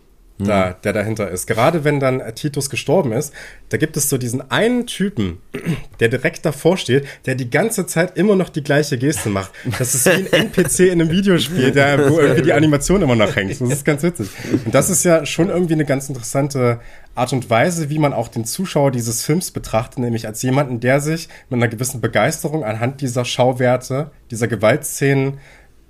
Da, 0.47 0.71
der 0.71 0.93
dahinter 0.93 1.29
ist. 1.29 1.47
Gerade 1.47 1.83
wenn 1.83 1.99
dann 1.99 2.21
äh, 2.21 2.31
Titus 2.31 2.69
gestorben 2.69 3.11
ist, 3.11 3.33
da 3.69 3.77
gibt 3.77 3.97
es 3.97 4.09
so 4.09 4.17
diesen 4.17 4.49
einen 4.49 4.87
Typen, 4.87 5.39
der 5.99 6.07
direkt 6.07 6.45
davor 6.45 6.77
steht, 6.77 7.05
der 7.25 7.35
die 7.35 7.49
ganze 7.49 7.85
Zeit 7.87 8.15
immer 8.15 8.37
noch 8.37 8.47
die 8.47 8.63
gleiche 8.63 8.97
Geste 8.97 9.27
macht. 9.29 9.51
Das 9.77 9.95
ist 9.95 10.05
wie 10.05 10.11
ein 10.11 10.31
NPC 10.31 10.79
in 10.79 11.01
einem 11.01 11.11
Videospiel, 11.11 11.71
der, 11.71 12.09
wo 12.09 12.19
irgendwie 12.21 12.43
die 12.43 12.53
Animation 12.53 13.01
immer 13.01 13.17
noch 13.17 13.35
hängt. 13.35 13.59
Das 13.59 13.69
ist 13.69 13.83
ganz 13.83 14.01
witzig. 14.01 14.29
Und 14.63 14.73
das 14.73 14.89
ist 14.89 15.03
ja 15.03 15.25
schon 15.25 15.49
irgendwie 15.49 15.73
eine 15.73 15.85
ganz 15.85 16.07
interessante 16.07 16.79
Art 17.15 17.33
und 17.33 17.49
Weise, 17.49 17.89
wie 17.89 17.99
man 17.99 18.13
auch 18.13 18.29
den 18.29 18.45
Zuschauer 18.45 18.91
dieses 18.91 19.25
Films 19.25 19.51
betrachtet, 19.51 19.99
nämlich 19.99 20.25
als 20.25 20.41
jemanden, 20.41 20.79
der 20.79 21.01
sich 21.01 21.27
mit 21.49 21.57
einer 21.57 21.67
gewissen 21.67 21.99
Begeisterung 21.99 22.63
anhand 22.63 23.01
dieser 23.01 23.25
Schauwerte, 23.25 24.11
dieser 24.31 24.47
Gewaltszenen 24.47 25.39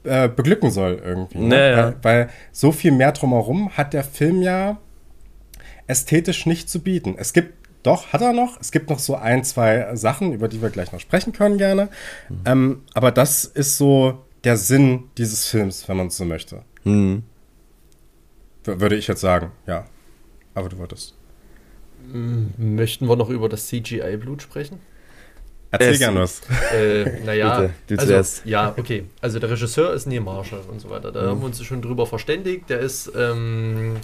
äh, 0.03 0.29
beglücken 0.29 0.71
soll 0.71 1.01
irgendwie. 1.03 1.39
Ne? 1.39 1.55
Ja, 1.55 1.69
ja. 1.69 1.77
Weil, 1.77 1.95
weil 2.01 2.29
so 2.51 2.71
viel 2.71 2.91
mehr 2.91 3.11
drumherum 3.11 3.75
hat 3.77 3.93
der 3.93 4.03
Film 4.03 4.41
ja 4.41 4.77
ästhetisch 5.87 6.45
nicht 6.45 6.69
zu 6.69 6.81
bieten. 6.81 7.15
Es 7.17 7.33
gibt, 7.33 7.53
doch, 7.83 8.13
hat 8.13 8.21
er 8.21 8.33
noch. 8.33 8.59
Es 8.61 8.71
gibt 8.71 8.89
noch 8.89 8.99
so 8.99 9.15
ein, 9.15 9.43
zwei 9.43 9.95
Sachen, 9.95 10.33
über 10.33 10.47
die 10.47 10.61
wir 10.61 10.69
gleich 10.69 10.91
noch 10.91 10.99
sprechen 10.99 11.33
können 11.33 11.57
gerne. 11.57 11.89
Ähm, 12.45 12.83
aber 12.93 13.11
das 13.11 13.45
ist 13.45 13.77
so 13.77 14.23
der 14.43 14.57
Sinn 14.57 15.05
dieses 15.17 15.47
Films, 15.47 15.87
wenn 15.89 15.97
man 15.97 16.07
es 16.07 16.17
so 16.17 16.25
möchte. 16.25 16.63
Mhm. 16.83 17.23
Würde 18.63 18.95
ich 18.95 19.07
jetzt 19.07 19.21
sagen, 19.21 19.51
ja. 19.65 19.85
Aber 20.53 20.69
du 20.69 20.77
wolltest. 20.77 21.15
Möchten 22.57 23.07
wir 23.07 23.15
noch 23.15 23.29
über 23.29 23.49
das 23.49 23.67
CGI-Blut 23.67 24.41
sprechen? 24.41 24.79
Erzähl 25.71 25.93
Es- 25.93 25.99
gerne 25.99 26.19
was. 26.21 26.41
Äh, 26.73 27.21
naja, 27.25 27.59
Bitte, 27.61 27.73
du 27.87 27.95
also, 27.95 28.07
zuerst. 28.07 28.45
ja, 28.45 28.73
okay. 28.77 29.05
Also 29.21 29.39
der 29.39 29.49
Regisseur 29.51 29.93
ist 29.93 30.07
Neil 30.07 30.19
Marshall 30.21 30.61
und 30.69 30.79
so 30.81 30.89
weiter. 30.89 31.11
Da 31.11 31.27
haben 31.27 31.39
wir 31.41 31.45
uns 31.45 31.63
schon 31.63 31.81
drüber 31.81 32.05
verständigt. 32.07 32.69
Der 32.69 32.79
ist 32.79 33.11
ähm, 33.15 33.97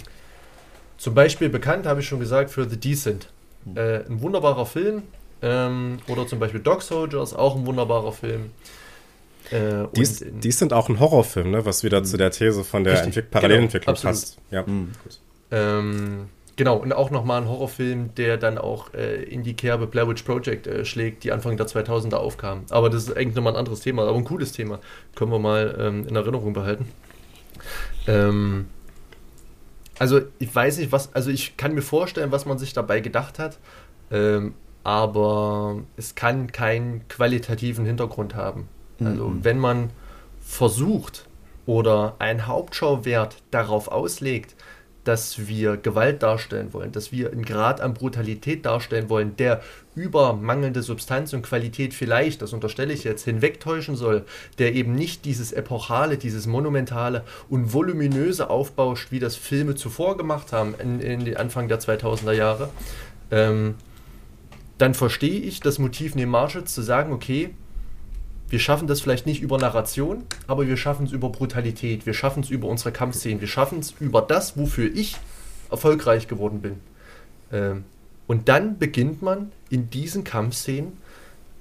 zum 0.96 1.14
Beispiel 1.14 1.48
bekannt, 1.48 1.86
habe 1.86 2.00
ich 2.00 2.06
schon 2.08 2.20
gesagt, 2.20 2.50
für 2.50 2.68
The 2.68 2.76
Decent. 2.78 3.28
Äh, 3.74 4.04
ein 4.04 4.20
wunderbarer 4.20 4.64
Film. 4.66 5.02
Ähm, 5.42 5.98
oder 6.08 6.26
zum 6.26 6.38
Beispiel 6.38 6.60
Dog 6.60 6.82
Soldiers, 6.82 7.34
auch 7.34 7.56
ein 7.56 7.66
wunderbarer 7.66 8.12
Film. 8.12 8.50
Äh, 9.50 9.84
Dies, 9.94 10.22
und 10.22 10.28
in- 10.28 10.40
dies 10.40 10.58
sind 10.58 10.72
auch 10.72 10.88
ein 10.88 10.98
Horrorfilm, 10.98 11.50
ne? 11.50 11.64
was 11.66 11.84
wieder 11.84 12.02
zu 12.04 12.16
der 12.16 12.30
These 12.30 12.64
von 12.64 12.84
der 12.84 12.94
Parallelentwicklung 13.30 13.94
genau, 13.94 14.08
passt. 14.08 14.38
Ja. 14.50 14.62
Mhm. 14.62 14.92
Gut. 15.04 15.18
Ähm, 15.50 16.28
genau, 16.56 16.76
und 16.76 16.92
auch 16.92 17.10
nochmal 17.10 17.42
ein 17.42 17.48
Horrorfilm, 17.48 18.14
der 18.14 18.36
dann 18.36 18.58
auch 18.58 18.92
äh, 18.94 19.22
in 19.22 19.42
die 19.42 19.54
Kerbe 19.54 19.86
Blair 19.86 20.08
Witch 20.08 20.22
Project 20.22 20.66
äh, 20.66 20.84
schlägt, 20.84 21.24
die 21.24 21.32
Anfang 21.32 21.56
der 21.56 21.66
2000er 21.66 22.16
aufkam. 22.16 22.64
Aber 22.70 22.90
das 22.90 23.04
ist 23.04 23.16
eigentlich 23.16 23.36
nochmal 23.36 23.54
ein 23.54 23.58
anderes 23.58 23.80
Thema, 23.80 24.02
aber 24.02 24.16
ein 24.16 24.24
cooles 24.24 24.52
Thema. 24.52 24.80
Können 25.14 25.30
wir 25.30 25.38
mal 25.38 25.76
ähm, 25.78 26.06
in 26.06 26.16
Erinnerung 26.16 26.52
behalten. 26.52 26.86
Ähm, 28.06 28.66
also 29.98 30.20
ich 30.38 30.54
weiß 30.54 30.78
nicht, 30.78 30.92
was, 30.92 31.14
also 31.14 31.30
ich 31.30 31.56
kann 31.56 31.74
mir 31.74 31.82
vorstellen, 31.82 32.32
was 32.32 32.44
man 32.46 32.58
sich 32.58 32.72
dabei 32.72 33.00
gedacht 33.00 33.38
hat, 33.38 33.58
ähm, 34.10 34.54
aber 34.84 35.82
es 35.96 36.14
kann 36.14 36.52
keinen 36.52 37.08
qualitativen 37.08 37.84
Hintergrund 37.86 38.34
haben. 38.34 38.68
Also 39.00 39.32
wenn 39.42 39.58
man 39.58 39.90
versucht 40.40 41.26
oder 41.66 42.14
einen 42.18 42.46
Hauptschauwert 42.46 43.42
darauf 43.50 43.88
auslegt, 43.88 44.54
dass 45.06 45.46
wir 45.46 45.76
Gewalt 45.76 46.22
darstellen 46.22 46.72
wollen, 46.72 46.90
dass 46.90 47.12
wir 47.12 47.30
einen 47.30 47.44
Grad 47.44 47.80
an 47.80 47.94
Brutalität 47.94 48.66
darstellen 48.66 49.08
wollen, 49.08 49.36
der 49.36 49.62
über 49.94 50.32
mangelnde 50.32 50.82
Substanz 50.82 51.32
und 51.32 51.42
Qualität 51.42 51.94
vielleicht, 51.94 52.42
das 52.42 52.52
unterstelle 52.52 52.92
ich 52.92 53.04
jetzt, 53.04 53.24
hinwegtäuschen 53.24 53.94
soll, 53.94 54.24
der 54.58 54.74
eben 54.74 54.94
nicht 54.94 55.24
dieses 55.24 55.52
epochale, 55.52 56.18
dieses 56.18 56.46
monumentale 56.46 57.24
und 57.48 57.72
voluminöse 57.72 58.50
aufbauscht, 58.50 59.12
wie 59.12 59.20
das 59.20 59.36
Filme 59.36 59.76
zuvor 59.76 60.16
gemacht 60.16 60.52
haben 60.52 60.74
in, 60.82 61.00
in 61.00 61.24
den 61.24 61.36
Anfang 61.36 61.68
der 61.68 61.80
2000er 61.80 62.32
Jahre, 62.32 62.70
ähm, 63.30 63.76
dann 64.78 64.94
verstehe 64.94 65.40
ich 65.40 65.60
das 65.60 65.78
Motiv 65.78 66.16
Marshalls 66.16 66.74
zu 66.74 66.82
sagen, 66.82 67.12
okay, 67.12 67.54
wir 68.48 68.58
schaffen 68.58 68.86
das 68.86 69.00
vielleicht 69.00 69.26
nicht 69.26 69.42
über 69.42 69.58
Narration, 69.58 70.24
aber 70.46 70.66
wir 70.66 70.76
schaffen 70.76 71.06
es 71.06 71.12
über 71.12 71.30
Brutalität, 71.30 72.06
wir 72.06 72.14
schaffen 72.14 72.42
es 72.42 72.50
über 72.50 72.68
unsere 72.68 72.92
Kampfszenen, 72.92 73.40
wir 73.40 73.48
schaffen 73.48 73.80
es 73.80 73.94
über 73.98 74.22
das, 74.22 74.56
wofür 74.56 74.90
ich 74.92 75.16
erfolgreich 75.70 76.28
geworden 76.28 76.60
bin. 76.60 76.80
Ähm, 77.52 77.84
und 78.26 78.48
dann 78.48 78.78
beginnt 78.78 79.22
man 79.22 79.52
in 79.70 79.90
diesen 79.90 80.24
Kampfszenen 80.24 80.92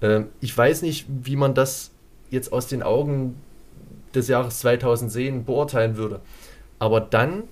Ähm, 0.02 0.28
ich 0.42 0.56
weiß 0.56 0.82
nicht, 0.82 1.06
wie 1.08 1.36
man 1.36 1.54
das 1.54 1.92
jetzt 2.30 2.52
aus 2.52 2.68
den 2.68 2.84
Augen 2.84 3.36
des 4.14 4.28
Jahres 4.28 4.60
2010 4.60 5.46
beurteilen 5.46 5.98
würde. 5.98 6.22
Aber 6.80 7.02
dann 7.02 7.44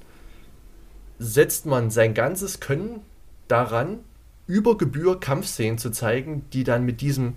setzt 1.20 1.66
man 1.66 1.90
sein 1.90 2.14
ganzes 2.14 2.60
Können 2.60 3.02
daran, 3.48 4.00
über 4.46 4.78
Gebühr 4.78 5.20
Kampfszenen 5.20 5.78
zu 5.78 5.90
zeigen, 5.90 6.46
die 6.52 6.64
dann 6.64 6.84
mit 6.84 7.00
diesem 7.00 7.36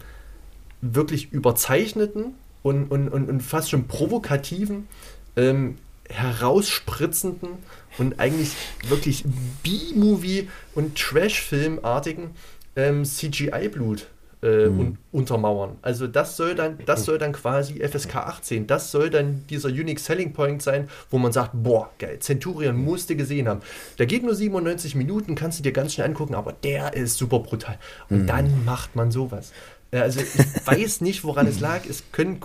wirklich 0.94 1.32
überzeichneten 1.32 2.34
und, 2.62 2.90
und, 2.90 3.08
und, 3.08 3.28
und 3.28 3.40
fast 3.42 3.70
schon 3.70 3.86
provokativen, 3.86 4.88
ähm, 5.36 5.76
herausspritzenden 6.08 7.50
und 7.98 8.20
eigentlich 8.20 8.52
wirklich 8.88 9.24
B-Movie- 9.62 10.48
und 10.74 10.96
Trash-Filmartigen 10.96 12.30
ähm, 12.76 13.04
CGI-Blut 13.04 14.06
äh, 14.42 14.66
mhm. 14.66 14.78
un 14.78 14.98
untermauern. 15.12 15.76
Also 15.80 16.06
das 16.06 16.36
soll 16.36 16.54
dann, 16.54 16.78
das 16.84 17.04
soll 17.04 17.18
dann 17.18 17.32
quasi 17.32 17.80
FSK 17.80 18.16
18, 18.16 18.66
das 18.66 18.90
soll 18.90 19.08
dann 19.08 19.44
dieser 19.48 19.70
Unique 19.70 19.98
Selling 19.98 20.34
Point 20.34 20.62
sein, 20.62 20.88
wo 21.10 21.18
man 21.18 21.32
sagt, 21.32 21.52
boah, 21.54 21.90
geil, 21.98 22.18
Centurion 22.20 22.76
musste 22.76 23.16
gesehen 23.16 23.48
haben. 23.48 23.60
Der 23.98 24.04
geht 24.06 24.22
nur 24.22 24.34
97 24.34 24.94
Minuten, 24.94 25.34
kannst 25.34 25.58
du 25.58 25.62
dir 25.62 25.72
ganz 25.72 25.94
schnell 25.94 26.06
angucken, 26.06 26.34
aber 26.34 26.52
der 26.52 26.94
ist 26.94 27.16
super 27.16 27.38
brutal. 27.38 27.78
Und 28.10 28.22
mhm. 28.22 28.26
dann 28.26 28.64
macht 28.64 28.94
man 28.94 29.10
sowas. 29.10 29.52
Also 29.92 30.20
ich 30.20 30.66
weiß 30.66 31.00
nicht, 31.00 31.24
woran 31.24 31.46
es 31.46 31.60
lag. 31.60 31.86
Es 31.88 32.04
können 32.12 32.40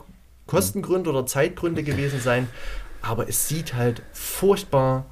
Kostengründe 0.48 1.10
oder 1.10 1.26
Zeitgründe 1.26 1.84
gewesen 1.84 2.20
sein, 2.20 2.48
aber 3.02 3.28
es 3.28 3.48
sieht 3.48 3.74
halt 3.74 4.02
furchtbar 4.14 5.06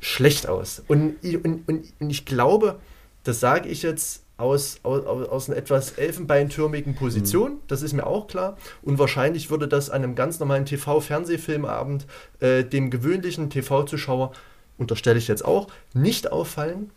schlecht 0.00 0.48
aus. 0.48 0.82
Und, 0.88 1.16
und, 1.22 1.68
und, 1.68 1.92
und 1.98 2.10
ich 2.10 2.24
glaube, 2.24 2.78
das 3.24 3.40
sage 3.40 3.68
ich 3.68 3.82
jetzt 3.82 4.22
aus, 4.36 4.80
aus, 4.82 5.06
aus 5.06 5.48
einer 5.48 5.56
etwas 5.56 5.92
elfenbeintürmigen 5.92 6.94
Position, 6.94 7.52
mhm. 7.52 7.60
das 7.68 7.82
ist 7.82 7.92
mir 7.92 8.06
auch 8.06 8.26
klar. 8.26 8.56
Und 8.82 8.98
wahrscheinlich 8.98 9.50
würde 9.50 9.68
das 9.68 9.90
an 9.90 10.02
einem 10.02 10.14
ganz 10.14 10.40
normalen 10.40 10.66
TV-Fernsehfilmabend 10.66 12.06
äh, 12.40 12.64
dem 12.64 12.90
gewöhnlichen 12.90 13.50
TV-Zuschauer, 13.50 14.32
unterstelle 14.78 15.18
ich 15.18 15.28
jetzt 15.28 15.44
auch, 15.44 15.68
nicht 15.94 16.32
auffallen. 16.32 16.90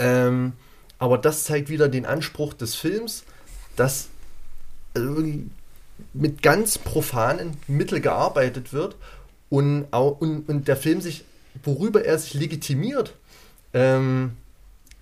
Ähm, 0.00 0.54
aber 0.98 1.18
das 1.18 1.44
zeigt 1.44 1.68
wieder 1.68 1.88
den 1.88 2.06
Anspruch 2.06 2.54
des 2.54 2.74
Films, 2.74 3.24
dass 3.76 4.08
also 4.94 5.24
mit 6.12 6.42
ganz 6.42 6.78
profanen 6.78 7.56
Mitteln 7.66 8.02
gearbeitet 8.02 8.72
wird 8.72 8.96
und, 9.48 9.84
und, 9.84 10.48
und 10.48 10.68
der 10.68 10.76
Film 10.76 11.00
sich, 11.00 11.24
worüber 11.62 12.04
er 12.04 12.18
sich 12.18 12.34
legitimiert, 12.34 13.14
ähm, 13.72 14.32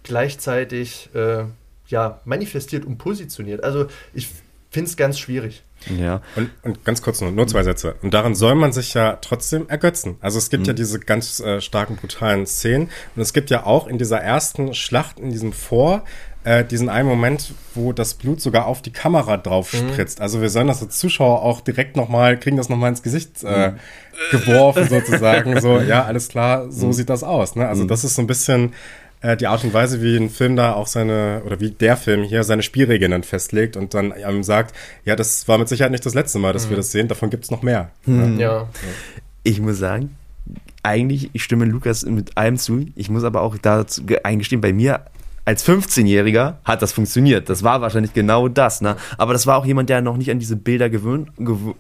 gleichzeitig 0.02 1.10
äh, 1.14 1.44
ja, 1.89 2.20
manifestiert 2.24 2.85
und 2.85 2.98
positioniert. 2.98 3.62
Also 3.64 3.86
ich 4.12 4.28
finde 4.70 4.90
es 4.90 4.97
ganz 4.97 5.18
schwierig. 5.18 5.62
Ja. 5.98 6.20
Und, 6.35 6.51
und 6.62 6.85
ganz 6.85 7.03
kurz 7.03 7.20
nur, 7.20 7.31
nur 7.31 7.47
zwei 7.47 7.62
Sätze. 7.62 7.97
Und 8.03 8.12
daran 8.12 8.35
soll 8.35 8.55
man 8.55 8.73
sich 8.73 8.94
ja 8.94 9.16
trotzdem 9.20 9.69
ergötzen. 9.69 10.16
Also 10.20 10.39
es 10.39 10.51
gibt 10.51 10.62
mhm. 10.62 10.69
ja 10.69 10.73
diese 10.73 10.98
ganz 10.98 11.40
äh, 11.40 11.61
starken, 11.61 11.97
brutalen 11.97 12.47
Szenen. 12.47 12.90
Und 13.15 13.23
es 13.23 13.32
gibt 13.32 13.51
ja 13.51 13.65
auch 13.65 13.86
in 13.86 13.98
dieser 13.98 14.20
ersten 14.20 14.74
Schlacht, 14.74 15.20
in 15.20 15.31
diesem 15.31 15.53
Vor, 15.53 16.05
äh, 16.44 16.65
diesen 16.65 16.89
einen 16.89 17.09
Moment, 17.09 17.55
wo 17.74 17.93
das 17.93 18.15
Blut 18.15 18.40
sogar 18.40 18.66
auf 18.66 18.81
die 18.81 18.93
Kamera 18.93 19.36
drauf 19.36 19.73
mhm. 19.73 19.90
spritzt. 19.90 20.19
Mhm. 20.19 20.23
Also 20.23 20.40
wir 20.40 20.48
sollen 20.48 20.69
das 20.69 20.82
als 20.82 20.98
Zuschauer 20.98 21.43
auch 21.43 21.61
direkt 21.61 21.97
nochmal, 21.97 22.39
kriegen 22.39 22.57
das 22.57 22.69
nochmal 22.69 22.90
ins 22.90 23.03
Gesicht 23.03 23.43
äh, 23.44 23.70
mhm. 23.70 23.77
geworfen 24.31 24.89
sozusagen. 24.89 25.61
so, 25.61 25.81
ja, 25.81 26.05
alles 26.05 26.28
klar, 26.28 26.70
so 26.70 26.86
mhm. 26.86 26.93
sieht 26.93 27.11
das 27.11 27.23
aus. 27.23 27.57
Ne? 27.57 27.69
Also 27.69 27.85
das 27.85 28.05
ist 28.05 28.15
so 28.15 28.23
ein 28.23 28.27
bisschen 28.28 28.74
äh, 29.27 29.36
die 29.36 29.47
Art 29.47 29.65
und 29.65 29.74
Weise, 29.74 30.03
wie 30.03 30.16
ein 30.16 30.31
Film 30.31 30.57
da 30.57 30.74
auch 30.74 30.86
seine, 30.86 31.43
oder 31.44 31.61
wie 31.61 31.70
der 31.70 31.97
Film 31.97 32.23
hier 32.23 32.44
seine 32.44 32.62
Spielregeln 32.62 33.11
dann 33.11 33.23
festlegt 33.23 33.77
und 33.77 33.94
dann 33.94 34.15
ähm, 34.16 34.43
sagt, 34.43 34.74
ja, 35.05 35.16
das 35.16 35.48
war 35.48 35.59
mit 35.59 35.69
Sicherheit 35.69 35.90
nicht 35.90 36.07
das 36.07 36.15
letzte 36.15 36.39
Mal, 36.39 36.53
dass 36.53 36.66
mhm. 36.66 36.70
wir 36.70 36.77
das 36.78 36.93
sehen, 36.93 37.09
davon 37.09 37.31
gibt 37.31 37.44
es 37.44 37.51
noch 37.51 37.62
mehr. 37.62 37.90
Mhm. 38.05 38.39
Ja. 38.39 38.69
Ich 39.43 39.61
muss 39.61 39.78
sagen, 39.78 40.16
eigentlich, 40.82 41.31
ich 41.32 41.43
stimme 41.43 41.65
Lukas 41.65 42.05
mit 42.05 42.36
allem 42.36 42.57
zu. 42.57 42.86
Ich 42.94 43.11
muss 43.11 43.24
aber 43.24 43.43
auch 43.43 43.59
dazu 43.59 44.03
eingestehen, 44.23 44.61
bei 44.61 44.73
mir 44.73 45.01
als 45.44 45.65
15-Jähriger 45.65 46.55
hat 46.65 46.82
das 46.82 46.93
funktioniert. 46.93 47.48
Das 47.48 47.62
war 47.62 47.81
wahrscheinlich 47.81 48.12
genau 48.12 48.48
das. 48.48 48.81
Ne? 48.81 48.97
Aber 49.16 49.32
das 49.32 49.47
war 49.47 49.57
auch 49.57 49.65
jemand, 49.65 49.89
der 49.89 50.01
noch 50.01 50.16
nicht 50.16 50.31
an 50.31 50.40
diese 50.40 50.57
Bilder 50.57 50.90
gewöhnt, 50.90 51.31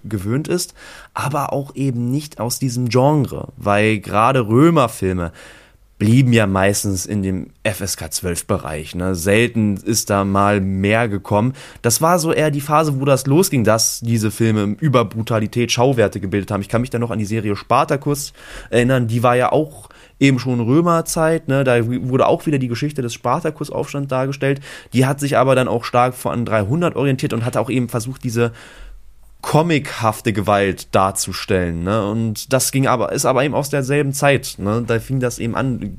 gewöhnt 0.04 0.46
ist, 0.48 0.74
aber 1.14 1.52
auch 1.52 1.74
eben 1.74 2.10
nicht 2.10 2.38
aus 2.38 2.60
diesem 2.60 2.88
Genre, 2.88 3.48
weil 3.56 3.98
gerade 3.98 4.46
Römerfilme, 4.46 5.32
blieben 5.98 6.32
ja 6.32 6.46
meistens 6.46 7.06
in 7.06 7.22
dem 7.22 7.50
FSK 7.64 8.12
12 8.12 8.46
Bereich. 8.46 8.94
Ne? 8.94 9.14
Selten 9.14 9.76
ist 9.76 10.10
da 10.10 10.24
mal 10.24 10.60
mehr 10.60 11.08
gekommen. 11.08 11.54
Das 11.82 12.02
war 12.02 12.18
so 12.18 12.32
eher 12.32 12.50
die 12.50 12.60
Phase, 12.60 13.00
wo 13.00 13.04
das 13.04 13.26
losging, 13.26 13.64
dass 13.64 14.00
diese 14.00 14.30
Filme 14.30 14.76
über 14.80 15.04
Brutalität 15.06 15.72
Schauwerte 15.72 16.20
gebildet 16.20 16.50
haben. 16.50 16.60
Ich 16.60 16.68
kann 16.68 16.82
mich 16.82 16.90
da 16.90 16.98
noch 16.98 17.10
an 17.10 17.18
die 17.18 17.24
Serie 17.24 17.56
Spartacus 17.56 18.34
erinnern. 18.68 19.08
Die 19.08 19.22
war 19.22 19.36
ja 19.36 19.52
auch 19.52 19.88
eben 20.18 20.38
schon 20.38 20.60
Römerzeit, 20.60 21.48
ne, 21.48 21.62
da 21.62 21.86
wurde 21.86 22.26
auch 22.26 22.46
wieder 22.46 22.58
die 22.58 22.68
Geschichte 22.68 23.02
des 23.02 23.12
Spartakusaufstands 23.12 24.08
dargestellt. 24.08 24.60
Die 24.92 25.04
hat 25.04 25.20
sich 25.20 25.36
aber 25.36 25.54
dann 25.54 25.68
auch 25.68 25.84
stark 25.84 26.14
von 26.14 26.44
300 26.44 26.96
orientiert 26.96 27.32
und 27.32 27.44
hat 27.44 27.56
auch 27.56 27.68
eben 27.68 27.88
versucht, 27.88 28.24
diese 28.24 28.52
comichafte 29.46 30.32
Gewalt 30.32 30.92
darzustellen. 30.92 31.84
Ne? 31.84 32.04
Und 32.10 32.52
das 32.52 32.72
ging 32.72 32.88
aber, 32.88 33.12
ist 33.12 33.24
aber 33.24 33.44
eben 33.44 33.54
aus 33.54 33.70
derselben 33.70 34.12
Zeit. 34.12 34.56
Ne? 34.58 34.82
Da 34.84 34.98
fing 34.98 35.20
das 35.20 35.38
eben 35.38 35.54
an. 35.54 35.96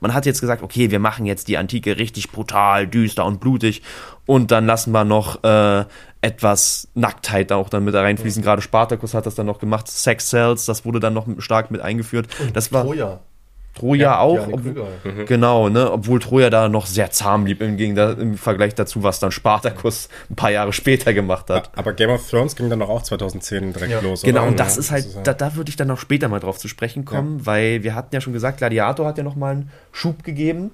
Man 0.00 0.12
hat 0.12 0.26
jetzt 0.26 0.42
gesagt, 0.42 0.62
okay, 0.62 0.90
wir 0.90 0.98
machen 0.98 1.24
jetzt 1.24 1.48
die 1.48 1.56
Antike 1.56 1.96
richtig 1.96 2.30
brutal, 2.30 2.86
düster 2.86 3.24
und 3.24 3.40
blutig 3.40 3.80
und 4.26 4.50
dann 4.50 4.66
lassen 4.66 4.92
wir 4.92 5.04
noch 5.04 5.42
äh, 5.44 5.86
etwas 6.20 6.88
Nacktheit 6.94 7.52
auch 7.52 7.70
dann 7.70 7.84
mit 7.84 7.94
reinfließen. 7.94 8.42
Gerade 8.42 8.60
Spartacus 8.60 9.14
hat 9.14 9.24
das 9.24 9.34
dann 9.34 9.46
noch 9.46 9.60
gemacht. 9.60 9.88
Sex 9.88 10.28
Cells, 10.28 10.66
das 10.66 10.84
wurde 10.84 11.00
dann 11.00 11.14
noch 11.14 11.26
stark 11.38 11.70
mit 11.70 11.80
eingeführt. 11.80 12.28
Und 12.38 12.54
das 12.54 12.70
war 12.70 12.84
Troja. 12.84 13.20
Troja 13.74 14.02
ja, 14.02 14.18
auch. 14.18 14.48
Ob, 14.48 14.64
mhm. 14.64 15.26
Genau, 15.26 15.68
ne? 15.68 15.90
Obwohl 15.90 16.18
Troja 16.18 16.50
da 16.50 16.68
noch 16.68 16.86
sehr 16.86 17.10
zahm 17.10 17.44
blieb 17.44 17.60
im, 17.62 17.78
im 17.78 18.36
Vergleich 18.36 18.74
dazu, 18.74 19.02
was 19.02 19.20
dann 19.20 19.30
Spartacus 19.30 20.08
ein 20.28 20.36
paar 20.36 20.50
Jahre 20.50 20.72
später 20.72 21.14
gemacht 21.14 21.50
hat. 21.50 21.70
Aber 21.76 21.92
Game 21.92 22.10
of 22.10 22.28
Thrones 22.28 22.56
ging 22.56 22.68
dann 22.68 22.82
auch 22.82 23.02
2010 23.02 23.72
direkt 23.72 23.92
ja. 23.92 24.00
los. 24.00 24.22
Genau, 24.22 24.40
oder? 24.40 24.48
und 24.48 24.60
das 24.60 24.74
ja, 24.74 24.80
ist 24.80 24.90
halt, 24.90 25.06
da, 25.24 25.32
da 25.34 25.54
würde 25.54 25.70
ich 25.70 25.76
dann 25.76 25.88
noch 25.88 25.98
später 25.98 26.28
mal 26.28 26.40
drauf 26.40 26.58
zu 26.58 26.68
sprechen 26.68 27.04
kommen, 27.04 27.46
weil 27.46 27.82
wir 27.82 27.94
hatten 27.94 28.14
ja 28.14 28.20
schon 28.20 28.32
gesagt, 28.32 28.58
Gladiator 28.58 29.06
hat 29.06 29.18
ja 29.18 29.24
noch 29.24 29.36
mal 29.36 29.52
einen 29.52 29.70
Schub 29.92 30.24
gegeben 30.24 30.72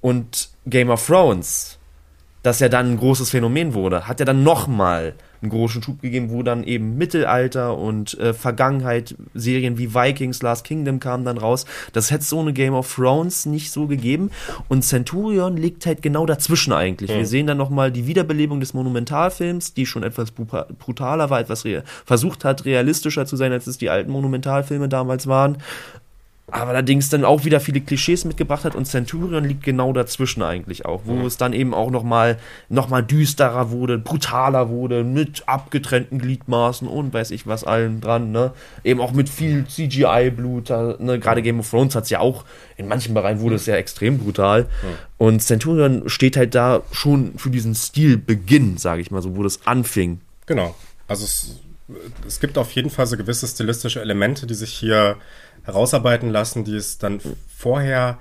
und 0.00 0.50
Game 0.66 0.90
of 0.90 1.04
Thrones, 1.04 1.78
das 2.42 2.60
ja 2.60 2.68
dann 2.68 2.92
ein 2.92 2.96
großes 2.96 3.30
Phänomen 3.30 3.74
wurde, 3.74 4.06
hat 4.06 4.20
ja 4.20 4.26
dann 4.26 4.44
noch 4.44 4.68
mal 4.68 5.14
einen 5.42 5.50
großen 5.50 5.82
Schub 5.82 6.00
gegeben, 6.00 6.30
wo 6.30 6.42
dann 6.42 6.64
eben 6.64 6.96
Mittelalter 6.96 7.76
und 7.76 8.18
äh, 8.18 8.34
Vergangenheit, 8.34 9.14
Serien 9.34 9.78
wie 9.78 9.94
Vikings, 9.94 10.42
Last 10.42 10.64
Kingdom 10.64 11.00
kamen 11.00 11.24
dann 11.24 11.38
raus. 11.38 11.64
Das 11.92 12.10
hätte 12.10 12.22
es 12.22 12.32
ohne 12.32 12.52
Game 12.52 12.74
of 12.74 12.94
Thrones 12.94 13.46
nicht 13.46 13.70
so 13.70 13.86
gegeben. 13.86 14.30
Und 14.68 14.82
Centurion 14.82 15.56
liegt 15.56 15.86
halt 15.86 16.02
genau 16.02 16.26
dazwischen 16.26 16.72
eigentlich. 16.72 17.10
Mhm. 17.10 17.16
Wir 17.16 17.26
sehen 17.26 17.46
dann 17.46 17.58
nochmal 17.58 17.92
die 17.92 18.06
Wiederbelebung 18.06 18.60
des 18.60 18.74
Monumentalfilms, 18.74 19.74
die 19.74 19.86
schon 19.86 20.02
etwas 20.02 20.30
brutaler 20.30 21.30
war, 21.30 21.40
etwas 21.40 21.64
versucht 22.04 22.44
hat, 22.44 22.64
realistischer 22.64 23.26
zu 23.26 23.36
sein, 23.36 23.52
als 23.52 23.66
es 23.66 23.78
die 23.78 23.90
alten 23.90 24.10
Monumentalfilme 24.10 24.88
damals 24.88 25.26
waren 25.26 25.58
aber 26.48 26.70
allerdings 26.70 27.08
dann 27.08 27.24
auch 27.24 27.44
wieder 27.44 27.58
viele 27.58 27.80
Klischees 27.80 28.24
mitgebracht 28.24 28.64
hat 28.64 28.76
und 28.76 28.84
Centurion 28.84 29.44
liegt 29.44 29.64
genau 29.64 29.92
dazwischen 29.92 30.42
eigentlich 30.42 30.86
auch, 30.86 31.02
wo 31.04 31.14
mhm. 31.14 31.24
es 31.24 31.36
dann 31.36 31.52
eben 31.52 31.74
auch 31.74 31.90
nochmal 31.90 32.38
noch 32.68 32.88
mal 32.88 33.02
düsterer 33.02 33.72
wurde, 33.72 33.98
brutaler 33.98 34.68
wurde, 34.68 35.02
mit 35.02 35.42
abgetrennten 35.46 36.20
Gliedmaßen 36.20 36.86
und 36.86 37.12
weiß 37.12 37.32
ich 37.32 37.48
was 37.48 37.64
allen 37.64 38.00
dran, 38.00 38.30
ne? 38.30 38.52
Eben 38.84 39.00
auch 39.00 39.10
mit 39.12 39.28
viel 39.28 39.66
CGI-Blut, 39.66 40.70
ne? 41.00 41.18
Gerade 41.18 41.42
Game 41.42 41.58
of 41.58 41.68
Thrones 41.68 41.96
hat 41.96 42.04
es 42.04 42.10
ja 42.10 42.20
auch, 42.20 42.44
in 42.76 42.86
manchen 42.86 43.12
Bereichen 43.12 43.40
wurde 43.40 43.56
es 43.56 43.66
ja 43.66 43.74
extrem 43.74 44.18
brutal. 44.18 44.62
Mhm. 44.62 44.66
Und 45.18 45.42
Centurion 45.42 46.08
steht 46.08 46.36
halt 46.36 46.54
da 46.54 46.82
schon 46.92 47.38
für 47.38 47.50
diesen 47.50 47.74
Stilbeginn, 47.74 48.76
sage 48.76 49.00
ich 49.02 49.10
mal 49.10 49.20
so, 49.20 49.34
wo 49.34 49.42
das 49.42 49.66
anfing. 49.66 50.20
Genau. 50.46 50.76
Also 51.08 51.24
es, 51.24 51.60
es 52.24 52.38
gibt 52.38 52.56
auf 52.56 52.70
jeden 52.72 52.90
Fall 52.90 53.08
so 53.08 53.16
gewisse 53.16 53.48
stilistische 53.48 54.00
Elemente, 54.00 54.46
die 54.46 54.54
sich 54.54 54.72
hier 54.72 55.16
herausarbeiten 55.66 56.30
lassen, 56.30 56.64
die 56.64 56.74
es 56.74 56.98
dann 56.98 57.20
vorher 57.54 58.18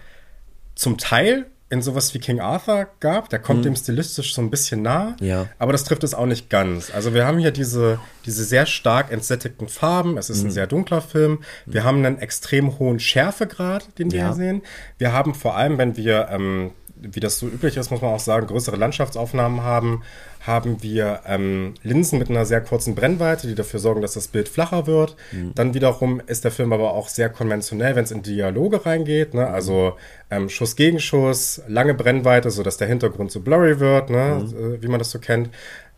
zum 0.76 0.98
Teil 0.98 1.46
in 1.70 1.82
sowas 1.82 2.14
wie 2.14 2.20
King 2.20 2.40
Arthur 2.40 2.88
gab. 3.00 3.30
Der 3.30 3.40
kommt 3.40 3.60
mhm. 3.60 3.64
dem 3.64 3.76
stilistisch 3.76 4.34
so 4.34 4.42
ein 4.42 4.50
bisschen 4.50 4.82
nah, 4.82 5.16
ja. 5.20 5.48
aber 5.58 5.72
das 5.72 5.84
trifft 5.84 6.04
es 6.04 6.14
auch 6.14 6.26
nicht 6.26 6.50
ganz. 6.50 6.92
Also 6.94 7.14
wir 7.14 7.26
haben 7.26 7.40
hier 7.40 7.52
diese, 7.52 8.00
diese 8.26 8.44
sehr 8.44 8.66
stark 8.66 9.12
entsättigten 9.12 9.68
Farben. 9.68 10.18
Es 10.18 10.30
ist 10.30 10.42
mhm. 10.42 10.50
ein 10.50 10.52
sehr 10.52 10.68
dunkler 10.68 11.02
Film. 11.02 11.40
Wir 11.66 11.82
mhm. 11.82 11.86
haben 11.86 12.06
einen 12.06 12.20
extrem 12.20 12.78
hohen 12.78 13.00
Schärfegrad, 13.00 13.98
den 13.98 14.12
wir 14.12 14.20
ja. 14.20 14.26
hier 14.28 14.36
sehen. 14.36 14.62
Wir 14.98 15.12
haben 15.12 15.34
vor 15.34 15.56
allem, 15.56 15.78
wenn 15.78 15.98
wir 15.98 16.28
ähm, 16.32 16.72
wie 17.12 17.20
das 17.20 17.40
so 17.40 17.48
üblich 17.48 17.78
ist, 17.78 17.92
muss 17.92 18.02
man 18.02 18.14
auch 18.14 18.20
sagen, 18.20 18.48
größere 18.48 18.76
Landschaftsaufnahmen 18.76 19.64
haben, 19.64 20.04
haben 20.42 20.82
wir 20.84 21.22
ähm, 21.26 21.74
Linsen 21.84 22.20
mit 22.20 22.30
einer 22.30 22.46
sehr 22.46 22.62
kurzen 22.62 22.96
Brennweite, 22.96 23.48
die 23.48 23.56
dafür 23.56 23.80
sorgen, 23.80 24.02
dass 24.02 24.14
das 24.14 24.28
Bild 24.28 24.48
flacher 24.48 24.88
wird. 24.88 25.16
Mhm. 25.32 25.54
Dann 25.56 25.74
wiederum 25.74 26.22
ist 26.26 26.44
der 26.44 26.52
Film 26.52 26.74
aber 26.74 26.94
auch 26.94 27.08
sehr 27.08 27.30
konventionell, 27.30 27.96
wenn 27.96 28.04
es 28.04 28.12
in 28.12 28.22
Dialoge 28.22 28.86
reingeht. 28.86 29.34
Ne? 29.34 29.48
Also 29.48 29.94
ähm, 30.30 30.50
Schuss 30.50 30.76
gegen 30.76 31.00
Schuss, 31.00 31.62
lange 31.68 31.94
Brennweite, 31.94 32.52
sodass 32.52 32.78
der 32.78 32.88
Hintergrund 32.88 33.32
so 33.32 33.40
blurry 33.40 33.80
wird, 33.80 34.10
ne? 34.10 34.44
Mhm. 34.46 34.82
Wie 34.82 34.88
man 34.88 35.00
das 35.00 35.12
so 35.12 35.20
kennt. 35.20 35.50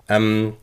Ähm, 0.10 0.54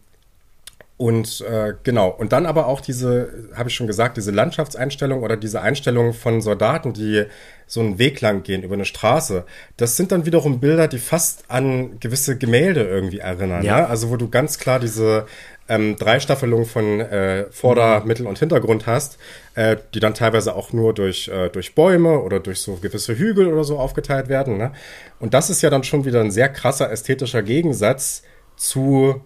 und 0.97 1.41
äh, 1.41 1.75
genau, 1.83 2.09
und 2.09 2.33
dann 2.33 2.47
aber 2.47 2.67
auch 2.67 2.81
diese, 2.81 3.49
habe 3.55 3.69
ich 3.69 3.75
schon 3.75 3.89
gesagt, 3.89 4.17
diese 4.17 4.31
Landschaftseinstellung 4.31 5.25
oder 5.25 5.37
diese 5.37 5.61
Einstellung 5.61 6.13
von 6.13 6.41
Soldaten, 6.41 6.93
die 6.93 7.25
so 7.67 7.81
einen 7.81 7.99
Weg 7.99 8.21
lang 8.21 8.45
gehen 8.45 8.63
über 8.63 8.75
eine 8.75 8.85
Straße. 8.85 9.45
Das 9.77 9.97
sind 9.97 10.13
dann 10.13 10.25
wiederum 10.25 10.61
Bilder, 10.61 10.87
die 10.87 10.99
fast 10.99 11.47
an 11.49 11.99
gewisse 11.99 12.39
Gemälde 12.39 12.85
irgendwie 12.85 13.19
erinnern. 13.19 13.65
Ja. 13.65 13.81
Ne? 13.81 13.89
Also 13.89 14.11
wo 14.11 14.17
du 14.17 14.29
ganz 14.29 14.59
klar 14.59 14.79
diese 14.79 15.27
ähm, 15.69 15.97
Dreistaffelung 15.97 16.65
von 16.65 17.01
äh, 17.01 17.47
Vorder-, 17.51 18.01
mhm. 18.01 18.07
Mittel- 18.07 18.27
und 18.29 18.39
Hintergrund 18.39 18.87
hast, 18.87 19.19
äh, 19.57 19.77
die 19.95 20.01
dann 20.01 20.15
teilweise 20.15 20.55
auch 20.55 20.73
nur 20.73 20.95
durch, 20.95 21.27
äh, 21.27 21.49
durch 21.49 21.75
Bäume 21.75 22.21
oder 22.21 22.39
durch 22.39 22.61
so 22.61 22.77
gewisse 22.77 23.19
Hügel 23.19 23.53
oder 23.53 23.65
so 23.65 23.81
aufgeteilt 23.81 24.29
werden. 24.29 24.59
Ne? 24.59 24.73
Und 25.19 25.35
das 25.35 25.51
ist 25.51 25.61
ja 25.61 25.71
dann 25.71 25.83
schon 25.83 26.05
wieder 26.05 26.21
ein 26.21 26.31
sehr 26.31 26.51
krasser 26.51 26.93
ästhetischer 26.93 27.43
Gegensatz 27.43 28.23
zu 28.57 29.25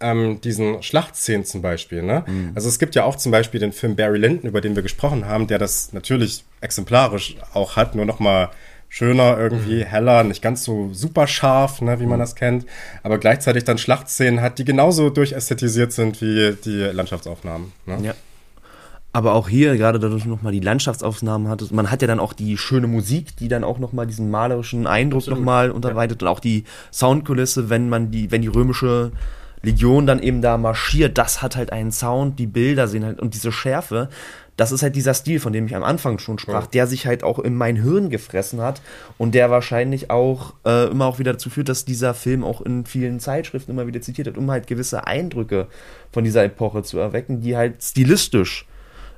ähm, 0.00 0.40
diesen 0.40 0.82
Schlachtszenen 0.82 1.44
zum 1.44 1.62
Beispiel. 1.62 2.02
Ne? 2.02 2.24
Mhm. 2.26 2.52
Also 2.54 2.68
es 2.68 2.78
gibt 2.78 2.94
ja 2.94 3.04
auch 3.04 3.16
zum 3.16 3.32
Beispiel 3.32 3.60
den 3.60 3.72
Film 3.72 3.96
Barry 3.96 4.18
Lyndon, 4.18 4.48
über 4.48 4.60
den 4.60 4.74
wir 4.74 4.82
gesprochen 4.82 5.26
haben, 5.26 5.46
der 5.46 5.58
das 5.58 5.92
natürlich 5.92 6.44
exemplarisch 6.60 7.36
auch 7.52 7.76
hat, 7.76 7.94
nur 7.94 8.06
noch 8.06 8.18
mal 8.18 8.50
schöner 8.88 9.38
irgendwie, 9.38 9.76
mhm. 9.76 9.86
heller, 9.86 10.24
nicht 10.24 10.42
ganz 10.42 10.64
so 10.64 10.90
super 10.92 11.26
scharf, 11.26 11.80
ne, 11.80 12.00
wie 12.00 12.06
man 12.06 12.18
mhm. 12.18 12.22
das 12.22 12.34
kennt, 12.34 12.66
aber 13.04 13.18
gleichzeitig 13.18 13.64
dann 13.64 13.78
Schlachtszenen 13.78 14.42
hat, 14.42 14.58
die 14.58 14.64
genauso 14.64 15.10
durchästhetisiert 15.10 15.92
sind 15.92 16.20
wie 16.20 16.56
die 16.64 16.90
Landschaftsaufnahmen. 16.92 17.72
Ne? 17.86 17.98
Ja. 18.02 18.14
Aber 19.12 19.34
auch 19.34 19.48
hier, 19.48 19.76
gerade 19.76 19.98
dadurch 19.98 20.24
nochmal 20.24 20.52
die 20.52 20.60
Landschaftsaufnahmen 20.60 21.48
hat, 21.48 21.68
man 21.72 21.90
hat 21.90 22.00
ja 22.00 22.06
dann 22.06 22.20
auch 22.20 22.32
die 22.32 22.56
schöne 22.56 22.86
Musik, 22.86 23.36
die 23.36 23.48
dann 23.48 23.64
auch 23.64 23.78
nochmal 23.78 24.06
diesen 24.06 24.30
malerischen 24.30 24.86
Eindruck 24.86 25.26
nochmal 25.26 25.72
unterweitet 25.72 26.22
ja. 26.22 26.28
und 26.28 26.32
auch 26.32 26.40
die 26.40 26.64
Soundkulisse, 26.92 27.70
wenn 27.70 27.88
man 27.88 28.12
die, 28.12 28.30
wenn 28.30 28.42
die 28.42 28.48
römische 28.48 29.10
Legion 29.62 30.06
dann 30.06 30.20
eben 30.20 30.42
da 30.42 30.56
marschiert, 30.56 31.18
das 31.18 31.42
hat 31.42 31.56
halt 31.56 31.72
einen 31.72 31.92
Sound, 31.92 32.38
die 32.38 32.46
Bilder 32.46 32.88
sehen 32.88 33.04
halt 33.04 33.20
und 33.20 33.34
diese 33.34 33.52
Schärfe, 33.52 34.08
das 34.56 34.72
ist 34.72 34.82
halt 34.82 34.94
dieser 34.94 35.14
Stil, 35.14 35.40
von 35.40 35.52
dem 35.52 35.66
ich 35.66 35.74
am 35.74 35.82
Anfang 35.82 36.18
schon 36.18 36.38
sprach, 36.38 36.64
ja. 36.64 36.68
der 36.72 36.86
sich 36.86 37.06
halt 37.06 37.24
auch 37.24 37.38
in 37.38 37.54
mein 37.54 37.76
Hirn 37.76 38.10
gefressen 38.10 38.60
hat 38.60 38.82
und 39.16 39.34
der 39.34 39.50
wahrscheinlich 39.50 40.10
auch 40.10 40.52
äh, 40.66 40.90
immer 40.90 41.06
auch 41.06 41.18
wieder 41.18 41.32
dazu 41.32 41.48
führt, 41.48 41.68
dass 41.70 41.86
dieser 41.86 42.12
Film 42.12 42.44
auch 42.44 42.60
in 42.60 42.84
vielen 42.84 43.20
Zeitschriften 43.20 43.70
immer 43.70 43.86
wieder 43.86 44.02
zitiert 44.02 44.26
wird, 44.26 44.36
um 44.36 44.50
halt 44.50 44.66
gewisse 44.66 45.06
Eindrücke 45.06 45.66
von 46.12 46.24
dieser 46.24 46.44
Epoche 46.44 46.82
zu 46.82 46.98
erwecken, 46.98 47.40
die 47.40 47.56
halt 47.56 47.82
stilistisch 47.82 48.66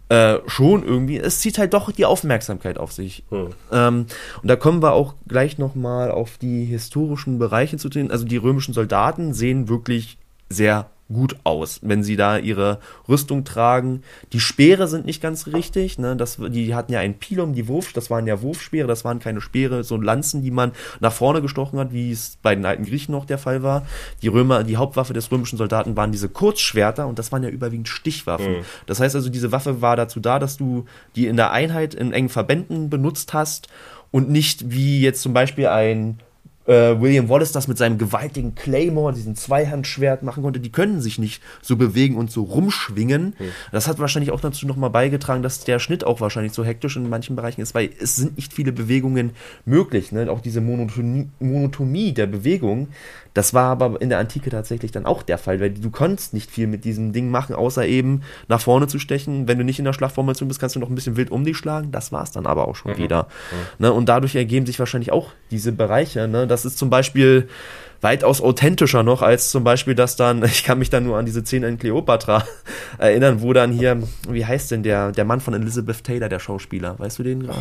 äh, 0.09 0.41
schon 0.47 0.85
irgendwie, 0.85 1.19
es 1.19 1.41
zieht 1.41 1.59
halt 1.59 1.73
doch 1.73 1.91
die 1.91 2.05
Aufmerksamkeit 2.05 2.79
auf 2.79 2.93
sich. 2.93 3.25
Hm. 3.31 3.49
Ähm, 3.73 4.07
und 4.43 4.49
da 4.49 4.57
kommen 4.57 4.83
wir 4.83 4.93
auch 4.93 5.15
gleich 5.27 5.59
nochmal 5.59 6.11
auf 6.11 6.39
die 6.39 6.65
historischen 6.67 7.39
Bereiche 7.39 7.79
zu 7.79 7.89
tun. 7.89 8.11
Also 8.11 8.25
die 8.25 8.37
römischen 8.37 8.75
Soldaten 8.75 9.33
sehen 9.33 9.69
wirklich 9.69 10.19
sehr 10.53 10.91
gut 11.13 11.37
aus, 11.45 11.81
wenn 11.83 12.03
sie 12.03 12.17
da 12.17 12.39
ihre 12.39 12.79
Rüstung 13.09 13.45
tragen. 13.45 14.03
Die 14.33 14.41
Speere 14.41 14.89
sind 14.89 15.05
nicht 15.05 15.23
ganz 15.23 15.47
richtig, 15.47 15.99
ne? 15.99 16.17
Das, 16.17 16.39
die 16.39 16.75
hatten 16.75 16.93
ja 16.93 17.01
ein 17.01 17.19
Pilum, 17.19 17.55
die 17.55 17.69
Wurf, 17.69 17.93
das 17.93 18.11
waren 18.11 18.27
ja 18.27 18.43
Wurfspeere, 18.43 18.89
das 18.89 19.05
waren 19.05 19.19
keine 19.19 19.41
Speere, 19.41 19.85
so 19.85 19.97
Lanzen, 19.97 20.43
die 20.43 20.51
man 20.51 20.73
nach 21.01 21.13
vorne 21.13 21.43
gestochen 21.43 21.79
hat, 21.79 21.93
wie 21.93 22.11
es 22.11 22.39
bei 22.43 22.55
den 22.55 22.65
alten 22.65 22.85
Griechen 22.85 23.13
noch 23.13 23.25
der 23.25 23.39
Fall 23.39 23.63
war. 23.63 23.87
Die 24.23 24.29
Römer, 24.29 24.65
die 24.65 24.77
Hauptwaffe 24.77 25.13
des 25.13 25.31
römischen 25.31 25.59
Soldaten 25.59 25.97
waren 25.97 26.13
diese 26.13 26.29
Kurzschwerter 26.29 27.07
und 27.07 27.19
das 27.19 27.33
waren 27.33 27.43
ja 27.43 27.51
überwiegend 27.51 27.89
Stichwaffen. 27.89 28.59
Mhm. 28.59 28.65
Das 28.87 29.01
heißt 29.01 29.15
also, 29.15 29.29
diese 29.29 29.53
Waffe 29.53 29.83
war 29.83 29.97
dazu 29.97 30.21
da, 30.21 30.39
dass 30.39 30.57
du 30.57 30.87
die 31.17 31.27
in 31.27 31.37
der 31.37 31.53
Einheit 31.53 31.95
in 31.95 32.13
engen 32.13 32.29
Verbänden 32.29 32.91
benutzt 32.91 33.35
hast 33.35 33.69
und 34.11 34.31
nicht 34.31 34.71
wie 34.71 35.01
jetzt 35.01 35.23
zum 35.23 35.33
Beispiel 35.33 35.67
ein 35.67 36.19
äh, 36.67 37.01
William 37.01 37.29
Wallace 37.29 37.53
das 37.53 37.69
mit 37.69 37.79
seinem 37.79 37.99
gewaltigen 37.99 38.55
Claymore, 38.55 39.13
diesem 39.13 39.35
Zweihandschwert 39.35 40.23
machen 40.23 40.43
konnte, 40.43 40.61
die 40.61 40.73
können 40.73 41.01
sich 41.01 41.19
nicht 41.19 41.43
so 41.61 41.77
bewegen 41.77 42.17
und 42.17 42.31
so 42.31 42.43
rumschwingen. 42.43 43.35
Hm. 43.37 43.49
Das 43.73 43.89
hat 43.89 43.99
wahrscheinlich 43.99 44.31
auch 44.31 44.41
dazu 44.41 44.67
nochmal 44.67 44.91
beigetragen, 44.91 45.43
dass 45.43 45.65
der 45.65 45.79
Schnitt 45.79 46.05
auch 46.05 46.21
wahrscheinlich 46.21 46.53
so 46.53 46.65
hektisch 46.65 46.97
in 46.97 47.09
manchen 47.09 47.37
Bereichen 47.37 47.61
ist, 47.61 47.75
weil 47.75 47.91
es 48.01 48.17
sind 48.17 48.37
nicht 48.37 48.53
viele 48.53 48.73
Bewegungen 48.73 49.33
möglich. 49.65 50.13
Ne? 50.13 50.31
Auch 50.31 50.41
diese 50.41 50.61
Monotonie, 50.61 51.29
Monotomie 51.41 52.13
der 52.13 52.27
Bewegung, 52.27 52.89
das 53.35 53.55
war 53.55 53.71
aber 53.71 54.01
in 54.01 54.11
der 54.11 54.19
Antike 54.19 54.51
tatsächlich 54.51 54.93
dann 54.93 55.07
auch 55.07 55.23
der 55.23 55.39
Fall, 55.39 55.61
weil 55.61 55.71
du 55.71 55.91
konntest 55.91 56.35
nicht 56.35 56.51
viel 56.51 56.67
mit 56.67 56.85
diesem 56.85 57.13
Ding 57.13 57.31
machen, 57.31 57.55
außer 57.55 57.87
eben 57.87 58.23
nach 58.49 58.61
vorne 58.61 58.89
zu 58.89 58.99
stechen. 58.99 59.49
Wenn 59.49 59.59
du 59.59 59.65
nicht 59.65 59.79
in 59.79 59.85
der 59.85 59.95
Schlachtformation 59.95 60.49
bist, 60.49 60.61
kannst 60.61 60.77
du 60.77 60.81
noch 60.81 60.91
ein 60.91 60.95
bisschen 60.95 61.17
wild 61.17 61.31
um 61.31 61.45
dich 61.45 61.57
schlagen. 61.57 61.93
Das 61.93 62.13
war 62.13 62.23
es 62.23 62.31
dann 62.31 62.47
aber 62.47 62.69
auch 62.69 62.77
schon 62.77 62.93
mhm. 62.93 62.99
wieder. 62.99 63.23
Mhm. 63.25 63.87
Ne? 63.87 63.93
Und 63.93 64.09
dadurch 64.09 64.35
ergeben 64.35 64.67
sich 64.67 64.79
wahrscheinlich 64.79 65.13
auch 65.13 65.31
diese 65.51 65.73
Bereiche. 65.73 66.29
Ne? 66.29 66.47
Das 66.53 66.65
ist 66.65 66.79
zum 66.79 66.91
Beispiel 66.91 67.49
weitaus 68.03 68.41
authentischer 68.41 69.05
noch 69.05 69.23
als 69.23 69.51
zum 69.51 69.65
Beispiel 69.65 69.95
das 69.95 70.17
dann, 70.17 70.45
ich 70.45 70.65
kann 70.65 70.79
mich 70.79 70.91
dann 70.91 71.05
nur 71.05 71.17
an 71.17 71.25
diese 71.25 71.43
Szene 71.43 71.69
in 71.69 71.79
Cleopatra 71.79 72.45
erinnern, 72.99 73.41
wo 73.41 73.53
dann 73.53 73.73
hier, 73.73 74.03
wie 74.29 74.45
heißt 74.45 74.71
denn 74.73 74.83
der, 74.83 75.13
der 75.13 75.25
Mann 75.25 75.41
von 75.41 75.55
Elizabeth 75.55 76.05
Taylor, 76.05 76.29
der 76.29 76.41
Schauspieler, 76.41 76.99
weißt 76.99 77.21
du 77.21 77.23
den 77.23 77.45
gerade? 77.45 77.61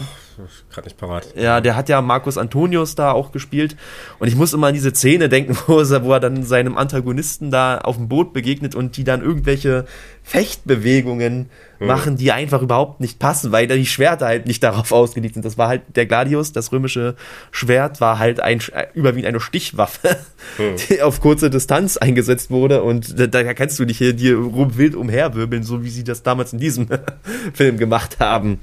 Gerade 0.71 0.87
nicht 0.87 0.97
parat. 0.97 1.27
Ja, 1.35 1.61
der 1.61 1.75
hat 1.75 1.89
ja 1.89 2.01
Marcus 2.01 2.37
Antonius 2.37 2.95
da 2.95 3.11
auch 3.11 3.31
gespielt 3.31 3.77
und 4.19 4.27
ich 4.27 4.35
muss 4.35 4.53
immer 4.53 4.67
an 4.67 4.73
diese 4.73 4.93
Szene 4.93 5.29
denken, 5.29 5.55
wo 5.67 5.79
er, 5.79 6.03
wo 6.03 6.11
er 6.11 6.19
dann 6.19 6.43
seinem 6.43 6.77
Antagonisten 6.77 7.51
da 7.51 7.77
auf 7.77 7.97
dem 7.97 8.09
Boot 8.09 8.33
begegnet 8.33 8.75
und 8.75 8.97
die 8.97 9.03
dann 9.03 9.21
irgendwelche 9.21 9.85
Fechtbewegungen. 10.23 11.49
Machen, 11.87 12.17
die 12.17 12.31
einfach 12.31 12.61
überhaupt 12.61 12.99
nicht 12.99 13.19
passen, 13.19 13.51
weil 13.51 13.67
die 13.67 13.85
Schwerter 13.85 14.27
halt 14.27 14.45
nicht 14.45 14.63
darauf 14.63 14.91
ausgelegt 14.91 15.35
sind. 15.35 15.45
Das 15.45 15.57
war 15.57 15.67
halt 15.67 15.81
der 15.95 16.05
Gladius, 16.05 16.51
das 16.51 16.71
römische 16.71 17.15
Schwert 17.51 18.01
war 18.01 18.19
halt 18.19 18.39
ein, 18.39 18.59
äh, 18.73 18.87
überwiegend 18.93 19.27
eine 19.27 19.39
Stichwaffe, 19.39 20.17
mhm. 20.57 20.75
die 20.89 21.01
auf 21.01 21.21
kurze 21.21 21.49
Distanz 21.49 21.97
eingesetzt 21.97 22.51
wurde 22.51 22.83
und 22.83 23.19
da, 23.19 23.27
da 23.27 23.53
kannst 23.53 23.79
du 23.79 23.85
nicht 23.85 23.97
hier 23.97 24.13
dir 24.13 24.37
wild 24.37 24.95
umherwirbeln, 24.95 25.63
so 25.63 25.83
wie 25.83 25.89
sie 25.89 26.03
das 26.03 26.23
damals 26.23 26.53
in 26.53 26.59
diesem 26.59 26.87
Film 27.53 27.77
gemacht 27.77 28.19
haben. 28.19 28.59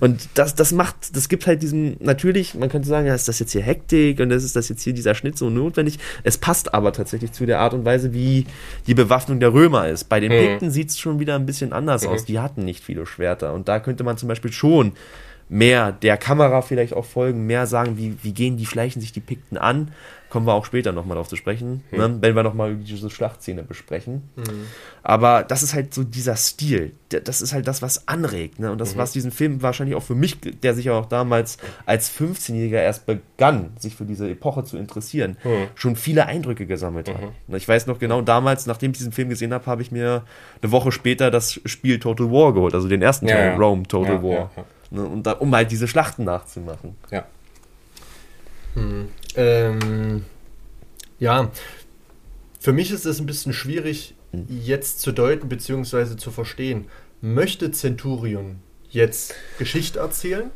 Und 0.00 0.28
das, 0.34 0.54
das 0.54 0.72
macht, 0.72 1.16
das 1.16 1.28
gibt 1.28 1.46
halt 1.46 1.62
diesen, 1.62 1.96
natürlich, 2.00 2.54
man 2.54 2.68
könnte 2.68 2.88
sagen, 2.88 3.06
ja, 3.06 3.14
ist 3.14 3.28
das 3.28 3.38
jetzt 3.38 3.52
hier 3.52 3.62
Hektik 3.62 4.20
und 4.20 4.30
das 4.30 4.44
ist 4.44 4.56
das 4.56 4.68
jetzt 4.68 4.82
hier 4.82 4.92
dieser 4.92 5.14
Schnitt 5.14 5.36
so 5.36 5.50
notwendig. 5.50 5.98
Es 6.22 6.38
passt 6.38 6.74
aber 6.74 6.92
tatsächlich 6.92 7.32
zu 7.32 7.46
der 7.46 7.60
Art 7.60 7.74
und 7.74 7.84
Weise, 7.84 8.12
wie 8.12 8.46
die 8.86 8.94
Bewaffnung 8.94 9.40
der 9.40 9.52
Römer 9.52 9.88
ist. 9.88 10.08
Bei 10.08 10.20
den 10.20 10.32
mhm. 10.32 10.36
Pikten 10.36 10.70
sieht 10.70 10.90
es 10.90 10.98
schon 10.98 11.20
wieder 11.20 11.34
ein 11.34 11.46
bisschen 11.46 11.72
anders 11.72 12.04
mhm. 12.04 12.10
aus. 12.10 12.24
Die 12.24 12.38
hatten 12.38 12.59
nicht 12.64 12.84
viele 12.84 13.06
Schwerter. 13.06 13.52
Und 13.54 13.68
da 13.68 13.80
könnte 13.80 14.04
man 14.04 14.16
zum 14.16 14.28
Beispiel 14.28 14.52
schon 14.52 14.92
mehr 15.50 15.90
der 15.90 16.16
Kamera 16.16 16.62
vielleicht 16.62 16.94
auch 16.94 17.04
folgen, 17.04 17.44
mehr 17.46 17.66
sagen, 17.66 17.98
wie, 17.98 18.16
wie 18.22 18.32
gehen 18.32 18.56
die, 18.56 18.66
schleichen 18.66 19.02
sich 19.02 19.12
die 19.12 19.20
Pikten 19.20 19.58
an. 19.58 19.90
Kommen 20.30 20.46
wir 20.46 20.52
auch 20.52 20.64
später 20.64 20.92
nochmal 20.92 21.16
drauf 21.16 21.26
zu 21.26 21.34
sprechen, 21.34 21.82
mhm. 21.90 21.98
ne, 21.98 22.18
wenn 22.20 22.36
wir 22.36 22.44
nochmal 22.44 22.76
diese 22.76 23.10
Schlachtszene 23.10 23.64
besprechen. 23.64 24.30
Mhm. 24.36 24.68
Aber 25.02 25.42
das 25.42 25.64
ist 25.64 25.74
halt 25.74 25.92
so 25.92 26.04
dieser 26.04 26.36
Stil. 26.36 26.92
Das 27.08 27.42
ist 27.42 27.52
halt 27.52 27.66
das, 27.66 27.82
was 27.82 28.06
anregt. 28.06 28.60
Ne? 28.60 28.70
Und 28.70 28.80
das, 28.80 28.94
mhm. 28.94 29.00
was 29.00 29.10
diesen 29.10 29.32
Film 29.32 29.60
wahrscheinlich 29.60 29.96
auch 29.96 30.04
für 30.04 30.14
mich, 30.14 30.38
der 30.40 30.74
sich 30.74 30.88
auch 30.90 31.06
damals 31.06 31.58
als 31.84 32.16
15-Jähriger 32.16 32.80
erst 32.80 33.06
begann, 33.06 33.70
sich 33.76 33.96
für 33.96 34.04
diese 34.04 34.30
Epoche 34.30 34.62
zu 34.62 34.76
interessieren, 34.76 35.36
mhm. 35.42 35.66
schon 35.74 35.96
viele 35.96 36.26
Eindrücke 36.26 36.64
gesammelt 36.64 37.08
hat. 37.08 37.22
Mhm. 37.48 37.56
Ich 37.56 37.66
weiß 37.66 37.88
noch 37.88 37.98
genau, 37.98 38.22
damals, 38.22 38.66
nachdem 38.66 38.92
ich 38.92 38.98
diesen 38.98 39.10
Film 39.10 39.30
gesehen 39.30 39.52
habe, 39.52 39.66
habe 39.66 39.82
ich 39.82 39.90
mir 39.90 40.22
eine 40.62 40.70
Woche 40.70 40.92
später 40.92 41.32
das 41.32 41.60
Spiel 41.64 41.98
Total 41.98 42.30
War 42.30 42.54
geholt, 42.54 42.74
also 42.74 42.86
den 42.86 43.02
ersten 43.02 43.26
ja, 43.26 43.34
Teil, 43.34 43.46
ja. 43.48 43.56
Rome 43.56 43.82
Total 43.82 44.14
ja, 44.14 44.22
War. 44.22 44.50
Ne? 44.90 45.04
Und 45.04 45.24
da, 45.24 45.32
um 45.32 45.54
halt 45.54 45.70
diese 45.70 45.88
Schlachten 45.88 46.24
nachzumachen. 46.24 46.96
Ja. 47.10 47.26
Hm. 48.74 49.08
Ähm, 49.36 50.24
ja, 51.18 51.50
für 52.58 52.72
mich 52.72 52.90
ist 52.90 53.06
es 53.06 53.20
ein 53.20 53.26
bisschen 53.26 53.52
schwierig 53.52 54.14
hm. 54.32 54.46
jetzt 54.48 55.00
zu 55.00 55.12
deuten 55.12 55.48
bzw. 55.48 56.16
zu 56.16 56.30
verstehen. 56.30 56.86
Möchte 57.20 57.70
Centurion 57.70 58.60
jetzt 58.90 59.34
Geschichte 59.58 59.98
erzählen? 59.98 60.50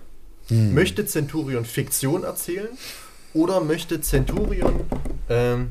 Hm. 0.49 0.75
Möchte 0.75 1.07
Centurion 1.07 1.65
Fiktion 1.65 2.25
erzählen? 2.25 2.69
Oder 3.33 3.61
möchte 3.61 4.01
Centurion 4.01 4.81
ähm, 5.29 5.71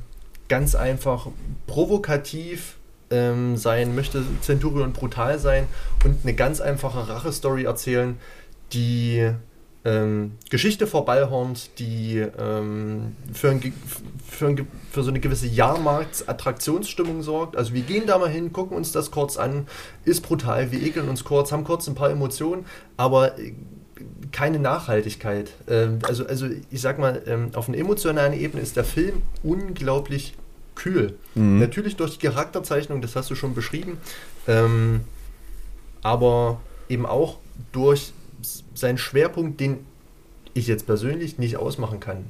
ganz 0.50 0.76
einfach 0.76 1.28
provokativ 1.68 2.76
ähm, 3.10 3.56
sein? 3.58 3.96
Möchte 3.96 4.24
Centurion 4.42 4.92
brutal 4.94 5.40
sein 5.40 5.68
und 6.04 6.18
eine 6.24 6.34
ganz 6.34 6.60
einfache 6.60 7.08
Rache-Story 7.08 7.64
erzählen, 7.64 8.18
die 8.74 9.32
ähm, 9.86 10.34
Geschichte 10.50 10.88
vorbeiholt, 10.88 11.78
die 11.80 12.26
ähm, 12.40 13.16
für, 13.34 13.50
ein, 13.50 13.74
für, 14.26 14.48
ein, 14.48 14.68
für, 14.92 15.04
so 15.04 15.10
eine 15.10 15.20
gewisse 15.20 15.48
Jahrmarktsattraktionsstimmung 15.48 17.22
sorgt. 17.22 17.58
Also 17.58 17.74
wir 17.74 17.82
gehen 17.82 18.08
da 18.08 18.18
mal 18.18 18.30
hin, 18.30 18.54
gucken 18.54 18.78
uns 18.78 18.92
das 18.92 19.12
kurz 19.12 19.38
an, 19.38 19.68
ist 20.06 20.22
brutal, 20.22 20.72
wir 20.72 20.82
ekeln 20.82 21.10
uns 21.10 21.24
kurz, 21.24 21.52
haben 21.52 21.66
kurz 21.66 21.88
ein 21.88 21.96
paar 21.96 22.10
Emotionen, 22.10 22.66
aber 22.96 23.34
keine 24.32 24.60
Nachhaltigkeit. 24.60 25.52
Ähm, 25.68 26.00
also, 26.08 26.26
also 26.26 26.48
ich 26.72 26.82
sag 26.82 26.98
mal, 26.98 27.22
ähm, 27.28 27.52
auf 27.54 27.68
einer 27.68 27.78
emotionalen 27.78 28.34
Ebene 28.34 28.62
ist 28.62 28.78
der 28.78 28.86
Film 28.86 29.22
unglaublich 29.44 30.34
kühl. 30.76 31.18
Mhm. 31.36 31.60
Natürlich 31.60 31.98
durch 31.98 32.18
die 32.18 32.28
Charakterzeichnung, 32.28 33.02
das 33.02 33.16
hast 33.16 33.30
du 33.30 33.36
schon 33.36 33.54
beschrieben, 33.54 33.98
ähm, 34.48 35.02
aber 36.02 36.60
eben 36.90 37.06
auch 37.06 37.38
durch 37.72 38.14
seinen 38.74 38.98
Schwerpunkt, 38.98 39.60
den 39.60 39.86
ich 40.54 40.68
jetzt 40.68 40.86
persönlich 40.86 41.38
nicht 41.38 41.58
ausmachen 41.58 42.00
kann, 42.00 42.26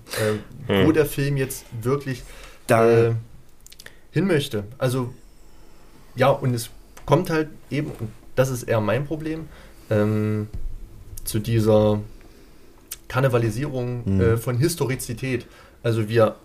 äh, 0.68 0.82
mhm. 0.84 0.88
wo 0.88 0.92
der 0.92 1.06
Film 1.06 1.38
jetzt 1.38 1.66
wirklich 1.82 2.24
da 2.68 2.90
äh, 2.90 3.14
hin 4.12 4.28
möchte. 4.28 4.64
Also 4.78 5.14
ja, 6.16 6.30
und 6.30 6.54
es 6.54 6.70
kommt 7.06 7.30
halt 7.30 7.50
eben, 7.70 7.92
und 8.00 8.10
das 8.36 8.50
ist 8.50 8.64
eher 8.64 8.82
mein 8.82 9.06
Problem, 9.06 9.48
ähm, 9.90 10.48
zu 11.24 11.40
dieser 11.40 12.00
Karnevalisierung 13.08 14.04
mhm. 14.06 14.22
äh, 14.22 14.38
von 14.38 14.58
Historizität. 14.58 15.46
Also 15.82 16.08
wir 16.08 16.36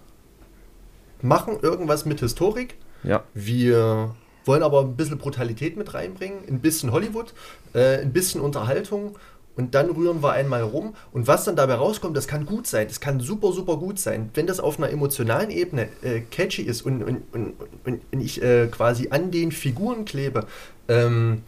machen 1.22 1.58
irgendwas 1.62 2.04
mit 2.04 2.20
Historik. 2.20 2.74
Ja. 3.04 3.24
Wir 3.34 4.14
wollen 4.44 4.62
aber 4.62 4.80
ein 4.80 4.96
bisschen 4.96 5.18
Brutalität 5.18 5.76
mit 5.76 5.94
reinbringen, 5.94 6.40
ein 6.48 6.60
bisschen 6.60 6.90
Hollywood, 6.90 7.34
äh, 7.74 7.98
ein 7.98 8.12
bisschen 8.12 8.40
Unterhaltung 8.40 9.16
und 9.58 9.74
dann 9.74 9.90
rühren 9.90 10.22
wir 10.22 10.32
einmal 10.32 10.62
rum. 10.62 10.94
Und 11.12 11.26
was 11.26 11.44
dann 11.44 11.56
dabei 11.56 11.74
rauskommt, 11.74 12.16
das 12.16 12.28
kann 12.28 12.46
gut 12.46 12.66
sein, 12.68 12.86
das 12.86 13.00
kann 13.00 13.18
super, 13.18 13.52
super 13.52 13.76
gut 13.76 13.98
sein. 13.98 14.30
Wenn 14.34 14.46
das 14.46 14.60
auf 14.60 14.78
einer 14.78 14.90
emotionalen 14.90 15.50
Ebene 15.50 15.88
äh, 16.00 16.20
catchy 16.20 16.62
ist 16.62 16.82
und, 16.82 17.02
und, 17.02 17.22
und, 17.32 17.54
und 17.84 18.20
ich 18.20 18.40
äh, 18.40 18.68
quasi 18.68 19.08
an 19.10 19.32
den 19.32 19.50
Figuren 19.50 20.04
klebe, 20.04 20.46
ähm, 20.86 21.42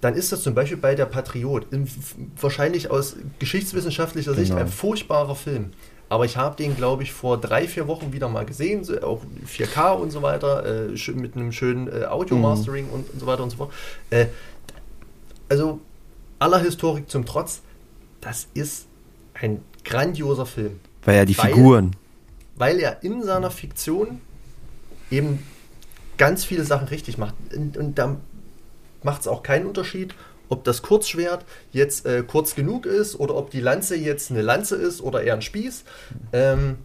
dann 0.00 0.14
ist 0.14 0.32
das 0.32 0.42
zum 0.42 0.54
Beispiel 0.54 0.76
bei 0.76 0.96
der 0.96 1.06
Patriot 1.06 1.66
wahrscheinlich 2.40 2.90
aus 2.90 3.16
geschichtswissenschaftlicher 3.38 4.34
Sicht 4.34 4.50
genau. 4.50 4.62
ein 4.62 4.68
furchtbarer 4.68 5.36
Film. 5.36 5.70
Aber 6.08 6.24
ich 6.24 6.36
habe 6.36 6.56
den, 6.56 6.76
glaube 6.76 7.04
ich, 7.04 7.12
vor 7.12 7.38
drei, 7.38 7.68
vier 7.68 7.86
Wochen 7.86 8.12
wieder 8.12 8.28
mal 8.28 8.44
gesehen, 8.44 8.84
auch 9.04 9.20
4K 9.46 9.92
und 9.92 10.10
so 10.10 10.22
weiter, 10.22 10.88
äh, 10.88 11.12
mit 11.12 11.36
einem 11.36 11.52
schönen 11.52 11.86
äh, 11.86 12.06
Audio-Mastering 12.06 12.86
mhm. 12.86 12.92
und, 12.92 13.10
und, 13.12 13.20
so 13.20 13.26
weiter 13.26 13.44
und 13.44 13.50
so 13.50 13.58
fort. 13.58 13.72
Äh, 14.10 14.26
also 15.48 15.80
aller 16.40 16.58
Historik 16.58 17.08
zum 17.08 17.24
Trotz, 17.24 17.60
das 18.20 18.48
ist 18.54 18.86
ein 19.34 19.62
grandioser 19.84 20.46
Film. 20.46 20.80
Weil 21.04 21.16
er 21.16 21.26
die 21.26 21.38
weil, 21.38 21.52
Figuren. 21.52 21.96
Weil 22.56 22.80
er 22.80 23.02
in 23.04 23.22
seiner 23.22 23.50
Fiktion 23.50 24.20
eben 25.10 25.44
ganz 26.18 26.44
viele 26.44 26.64
Sachen 26.64 26.88
richtig 26.88 27.16
macht. 27.16 27.34
Und, 27.54 27.76
und 27.76 27.98
da 27.98 28.16
macht 29.02 29.22
es 29.22 29.28
auch 29.28 29.42
keinen 29.42 29.66
Unterschied, 29.66 30.14
ob 30.48 30.64
das 30.64 30.82
Kurzschwert 30.82 31.44
jetzt 31.72 32.04
äh, 32.06 32.24
kurz 32.26 32.54
genug 32.54 32.84
ist 32.84 33.18
oder 33.18 33.36
ob 33.36 33.50
die 33.50 33.60
Lanze 33.60 33.96
jetzt 33.96 34.30
eine 34.30 34.42
Lanze 34.42 34.76
ist 34.76 35.00
oder 35.00 35.22
eher 35.22 35.34
ein 35.34 35.42
Spieß. 35.42 35.84
Ähm, 36.32 36.78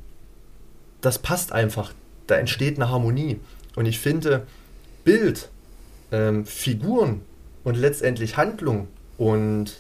das 1.02 1.20
passt 1.20 1.52
einfach. 1.52 1.94
Da 2.28 2.36
entsteht 2.36 2.78
eine 2.78 2.90
Harmonie. 2.90 3.40
Und 3.76 3.86
ich 3.86 4.00
finde, 4.00 4.46
Bild, 5.04 5.50
ähm, 6.12 6.46
Figuren 6.46 7.22
und 7.64 7.76
letztendlich 7.76 8.38
Handlung 8.38 8.88
und 9.18 9.74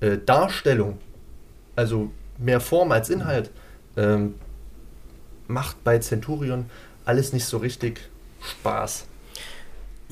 äh, 0.00 0.18
Darstellung, 0.24 0.98
also 1.76 2.10
mehr 2.38 2.60
Form 2.60 2.92
als 2.92 3.10
Inhalt, 3.10 3.50
ähm, 3.96 4.34
macht 5.46 5.82
bei 5.84 5.98
Centurion 5.98 6.66
alles 7.04 7.32
nicht 7.32 7.44
so 7.44 7.58
richtig 7.58 8.00
Spaß. 8.42 9.06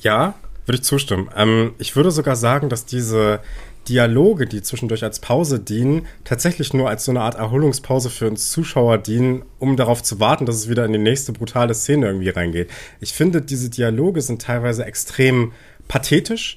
Ja, 0.00 0.34
würde 0.66 0.76
ich 0.76 0.84
zustimmen. 0.84 1.30
Ähm, 1.34 1.74
ich 1.78 1.96
würde 1.96 2.10
sogar 2.10 2.36
sagen, 2.36 2.68
dass 2.68 2.84
diese 2.84 3.40
Dialoge, 3.88 4.46
die 4.46 4.60
zwischendurch 4.60 5.02
als 5.02 5.18
Pause 5.18 5.60
dienen, 5.60 6.06
tatsächlich 6.24 6.74
nur 6.74 6.88
als 6.88 7.06
so 7.06 7.12
eine 7.12 7.22
Art 7.22 7.36
Erholungspause 7.36 8.10
für 8.10 8.28
uns 8.28 8.50
Zuschauer 8.50 8.98
dienen, 8.98 9.42
um 9.59 9.76
darauf 9.76 10.02
zu 10.02 10.20
warten, 10.20 10.44
dass 10.44 10.56
es 10.56 10.68
wieder 10.68 10.84
in 10.84 10.92
die 10.92 10.98
nächste 10.98 11.32
brutale 11.32 11.72
Szene 11.74 12.06
irgendwie 12.06 12.28
reingeht. 12.28 12.70
Ich 13.00 13.14
finde, 13.14 13.40
diese 13.40 13.70
Dialoge 13.70 14.20
sind 14.20 14.42
teilweise 14.42 14.84
extrem 14.84 15.52
pathetisch 15.88 16.56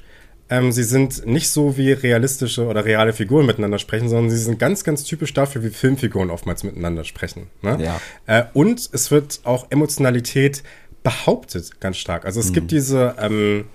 ähm, 0.51 0.73
sie 0.73 0.83
sind 0.83 1.25
nicht 1.25 1.49
so 1.49 1.77
wie 1.77 1.93
realistische 1.93 2.67
oder 2.67 2.83
reale 2.83 3.13
Figuren 3.13 3.45
miteinander 3.45 3.79
sprechen, 3.79 4.09
sondern 4.09 4.29
sie 4.29 4.37
sind 4.37 4.59
ganz, 4.59 4.83
ganz 4.83 5.05
typisch 5.05 5.33
dafür, 5.33 5.63
wie 5.63 5.69
Filmfiguren 5.69 6.29
oftmals 6.29 6.63
miteinander 6.63 7.05
sprechen. 7.05 7.47
Ne? 7.61 7.79
Ja. 7.81 8.01
Äh, 8.27 8.43
und 8.53 8.89
es 8.91 9.11
wird 9.11 9.39
auch 9.45 9.67
Emotionalität 9.69 10.61
behauptet 11.03 11.79
ganz 11.79 11.97
stark. 11.97 12.25
Also 12.25 12.41
es 12.41 12.49
mhm. 12.49 12.53
gibt 12.53 12.71
diese, 12.71 13.15
ähm, 13.17 13.65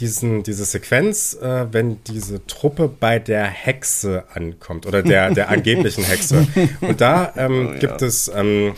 diesen, 0.00 0.42
diese 0.42 0.66
Sequenz, 0.66 1.32
äh, 1.40 1.72
wenn 1.72 2.04
diese 2.04 2.46
Truppe 2.46 2.88
bei 2.88 3.18
der 3.18 3.46
Hexe 3.46 4.24
ankommt 4.34 4.84
oder 4.84 5.02
der, 5.02 5.30
der 5.30 5.48
angeblichen 5.48 6.04
Hexe. 6.04 6.46
Und 6.82 7.00
da 7.00 7.32
ähm, 7.38 7.68
oh, 7.70 7.72
ja. 7.72 7.78
gibt 7.78 8.02
es 8.02 8.30
ähm, 8.34 8.74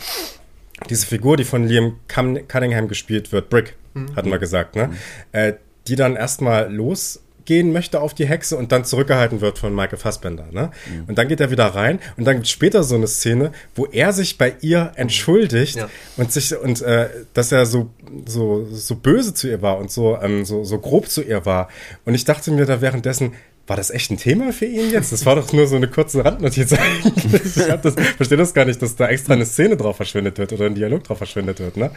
diese 0.89 1.05
Figur, 1.05 1.35
die 1.35 1.43
von 1.43 1.67
Liam 1.67 1.97
Cunningham 2.07 2.87
gespielt 2.87 3.33
wird, 3.33 3.49
Brick, 3.49 3.75
mhm. 3.93 4.15
hatten 4.15 4.31
wir 4.31 4.39
gesagt, 4.39 4.77
ne? 4.77 4.87
Mhm. 4.87 4.93
Äh, 5.33 5.53
die 5.87 5.97
dann 5.97 6.15
erstmal 6.15 6.71
los 6.71 7.19
gehen 7.51 7.73
möchte 7.73 7.99
auf 7.99 8.13
die 8.13 8.25
Hexe 8.25 8.55
und 8.55 8.71
dann 8.71 8.85
zurückgehalten 8.85 9.41
wird 9.41 9.59
von 9.59 9.75
Michael 9.75 9.97
Fassbender. 9.97 10.47
Ne? 10.51 10.71
Mhm. 10.89 11.03
Und 11.09 11.17
dann 11.17 11.27
geht 11.27 11.41
er 11.41 11.51
wieder 11.51 11.65
rein 11.65 11.99
und 12.15 12.23
dann 12.23 12.35
gibt 12.35 12.45
es 12.45 12.51
später 12.51 12.81
so 12.81 12.95
eine 12.95 13.07
Szene, 13.07 13.51
wo 13.75 13.87
er 13.87 14.13
sich 14.13 14.37
bei 14.37 14.53
ihr 14.61 14.93
entschuldigt 14.95 15.75
ja. 15.75 15.89
und 16.15 16.31
sich 16.31 16.57
und 16.57 16.81
äh, 16.81 17.09
dass 17.33 17.51
er 17.51 17.65
so 17.65 17.89
so 18.25 18.65
so 18.71 18.95
böse 18.95 19.33
zu 19.33 19.49
ihr 19.49 19.61
war 19.61 19.79
und 19.79 19.91
so 19.91 20.17
ähm, 20.21 20.45
so 20.45 20.63
so 20.63 20.79
grob 20.79 21.09
zu 21.09 21.23
ihr 21.23 21.45
war. 21.45 21.67
Und 22.05 22.13
ich 22.13 22.23
dachte 22.23 22.51
mir 22.51 22.65
da 22.65 22.79
währenddessen, 22.79 23.33
war 23.67 23.75
das 23.75 23.89
echt 23.89 24.11
ein 24.11 24.17
Thema 24.17 24.53
für 24.53 24.65
ihn 24.65 24.89
jetzt? 24.89 25.11
Das 25.11 25.25
war 25.25 25.35
doch 25.35 25.51
nur 25.51 25.67
so 25.67 25.75
eine 25.75 25.89
kurze 25.89 26.23
Randnotiz 26.23 26.71
eigentlich. 26.71 27.25
Ich 27.45 27.81
das, 27.81 27.95
verstehe 28.15 28.37
das 28.37 28.53
gar 28.53 28.63
nicht, 28.63 28.81
dass 28.81 28.95
da 28.95 29.09
extra 29.09 29.33
eine 29.33 29.45
Szene 29.45 29.75
drauf 29.75 29.97
verschwendet 29.97 30.37
wird 30.37 30.53
oder 30.53 30.67
ein 30.67 30.75
Dialog 30.75 31.03
drauf 31.03 31.17
verschwendet 31.17 31.59
wird. 31.59 31.75
Ne? 31.75 31.91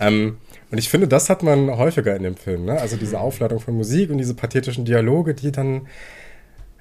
Ähm, 0.00 0.36
und 0.70 0.78
ich 0.78 0.88
finde, 0.88 1.08
das 1.08 1.30
hat 1.30 1.42
man 1.42 1.76
häufiger 1.76 2.14
in 2.14 2.22
dem 2.22 2.36
Film. 2.36 2.66
Ne? 2.66 2.80
Also 2.80 2.96
diese 2.96 3.20
Aufladung 3.20 3.60
von 3.60 3.74
Musik 3.74 4.10
und 4.10 4.18
diese 4.18 4.34
pathetischen 4.34 4.84
Dialoge, 4.84 5.34
die 5.34 5.52
dann 5.52 5.86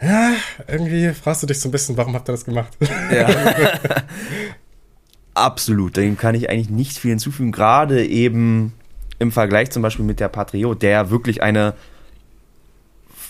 ja, 0.01 0.33
irgendwie 0.67 1.09
fragst 1.09 1.41
du 1.41 1.47
dich 1.47 1.59
so 1.59 1.69
ein 1.69 1.71
bisschen, 1.71 1.97
warum 1.97 2.13
habt 2.13 2.29
ihr 2.29 2.33
das 2.33 2.45
gemacht? 2.45 2.77
Ja. 3.11 3.27
Absolut, 5.33 5.97
dem 5.97 6.17
kann 6.17 6.35
ich 6.35 6.49
eigentlich 6.49 6.69
nicht 6.69 6.97
viel 6.97 7.09
hinzufügen. 7.09 7.51
Gerade 7.51 8.05
eben 8.05 8.73
im 9.19 9.31
Vergleich 9.31 9.71
zum 9.71 9.81
Beispiel 9.81 10.05
mit 10.05 10.19
der 10.19 10.27
Patriot, 10.27 10.81
der 10.81 11.09
wirklich 11.09 11.41
eine 11.41 11.73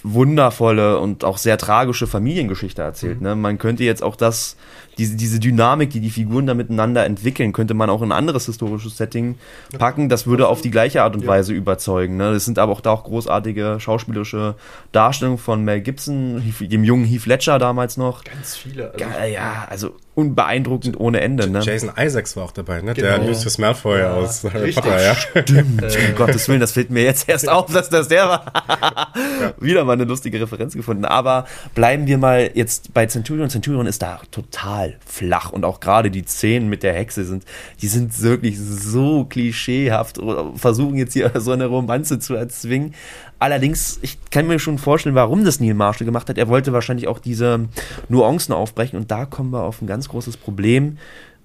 wundervolle 0.04 1.00
und 1.00 1.24
auch 1.24 1.38
sehr 1.38 1.58
tragische 1.58 2.08
Familiengeschichte 2.08 2.82
erzählt. 2.82 3.20
Mhm. 3.20 3.28
Ne? 3.28 3.36
Man 3.36 3.58
könnte 3.58 3.84
jetzt 3.84 4.04
auch 4.04 4.16
das, 4.16 4.56
diese, 4.98 5.16
diese 5.16 5.40
Dynamik, 5.40 5.90
die 5.90 6.00
die 6.00 6.10
Figuren 6.10 6.48
da 6.48 6.54
miteinander 6.54 7.06
entwickeln, 7.06 7.54
könnte 7.54 7.74
man 7.74 7.90
auch 7.90 8.02
in 8.02 8.12
ein 8.12 8.18
anderes 8.18 8.46
historisches 8.46 8.98
Setting 8.98 9.36
packen. 9.78 10.10
Das 10.10 10.28
würde 10.28 10.48
auf 10.48 10.62
die 10.62 10.72
gleiche 10.72 11.04
Art 11.04 11.16
und 11.16 11.22
ja. 11.22 11.28
Weise 11.28 11.54
überzeugen. 11.54 12.18
Ne? 12.18 12.34
Das 12.34 12.46
sind 12.46 12.60
aber 12.60 12.72
auch 12.72 12.82
da 12.82 12.92
auch 12.92 13.04
großartige 13.04 13.78
schauspielerische 13.80 14.56
Darstellungen 14.92 15.40
von 15.40 15.64
Mel 15.64 15.82
Gibson, 15.82 16.42
dem 16.60 16.84
jungen 16.84 17.06
Heath 17.06 17.26
Ledger 17.26 17.60
damals 17.60 17.98
noch. 17.98 18.24
Ganz 18.24 18.56
viele. 18.56 18.94
Also 18.94 19.06
ja, 19.34 19.68
also 19.70 19.96
unbeeindruckend 20.18 21.00
ohne 21.00 21.22
Ende. 21.22 21.48
Ne? 21.48 21.60
Jason 21.62 21.92
Isaacs 21.96 22.36
war 22.36 22.46
auch 22.46 22.52
dabei, 22.52 22.82
ne? 22.82 22.96
Genau. 22.96 23.08
der 23.08 23.20
Lucius 23.20 23.60
Malfoy 23.60 24.00
ja, 24.00 24.16
aus 24.16 24.44
Harry 24.44 24.72
Potter. 24.72 25.00
Ja. 25.00 25.16
Stimmt, 25.16 25.84
um 25.84 26.16
Gottes 26.16 26.50
Willen, 26.50 26.60
das 26.60 26.72
fällt 26.72 26.90
mir 26.90 27.04
jetzt 27.04 27.30
erst 27.30 27.48
auf, 27.48 27.72
dass 27.72 27.90
das 27.90 28.08
der 28.08 28.28
war. 28.28 28.52
ja. 29.42 29.54
Wieder 29.60 29.86
mal 29.86 29.94
eine 29.94 30.06
lustige 30.06 30.42
Referenz 30.42 30.74
gefunden. 30.74 31.06
Aber 31.06 31.46
bleiben 31.76 32.08
wir 32.08 32.18
mal 32.18 32.50
jetzt 32.56 32.96
bei 32.96 33.06
Centurion. 33.06 33.52
Centurion 33.52 33.86
ist 33.86 34.02
da 34.02 34.20
total 34.32 34.98
flach 35.06 35.52
und 35.52 35.64
auch 35.64 35.80
gerade 35.80 36.10
die 36.10 36.26
Szenen 36.26 36.68
mit 36.68 36.82
der 36.82 36.96
Hexe 36.96 37.24
sind, 37.24 37.46
die 37.84 37.88
sind 37.88 38.20
wirklich 38.24 38.58
so 38.60 39.24
klischeehaft 39.26 40.20
versuchen 40.56 40.96
jetzt 40.96 41.14
hier 41.14 41.32
so 41.36 41.52
eine 41.52 41.68
Romanze 41.68 42.18
zu 42.18 42.34
erzwingen. 42.34 42.96
Allerdings, 43.40 44.00
ich 44.02 44.18
kann 44.32 44.48
mir 44.48 44.60
schon 44.60 44.78
vorstellen, 44.78 45.16
warum 45.16 45.46
das 45.46 45.60
Neil 45.60 45.74
Marshall 45.74 46.06
gemacht 46.06 46.30
hat. 46.30 46.38
Er 46.38 46.48
wollte 46.48 46.74
wahrscheinlich 46.74 47.08
auch 47.08 47.20
diese 47.20 47.68
Nuancen 48.10 48.54
aufbrechen 48.54 48.98
und 48.98 49.12
da 49.12 49.26
kommen 49.26 49.52
wir 49.52 49.64
auf 49.64 49.82
ein 49.82 49.88
ganz 49.88 50.10
großes 50.10 50.38
Problem 50.38 50.98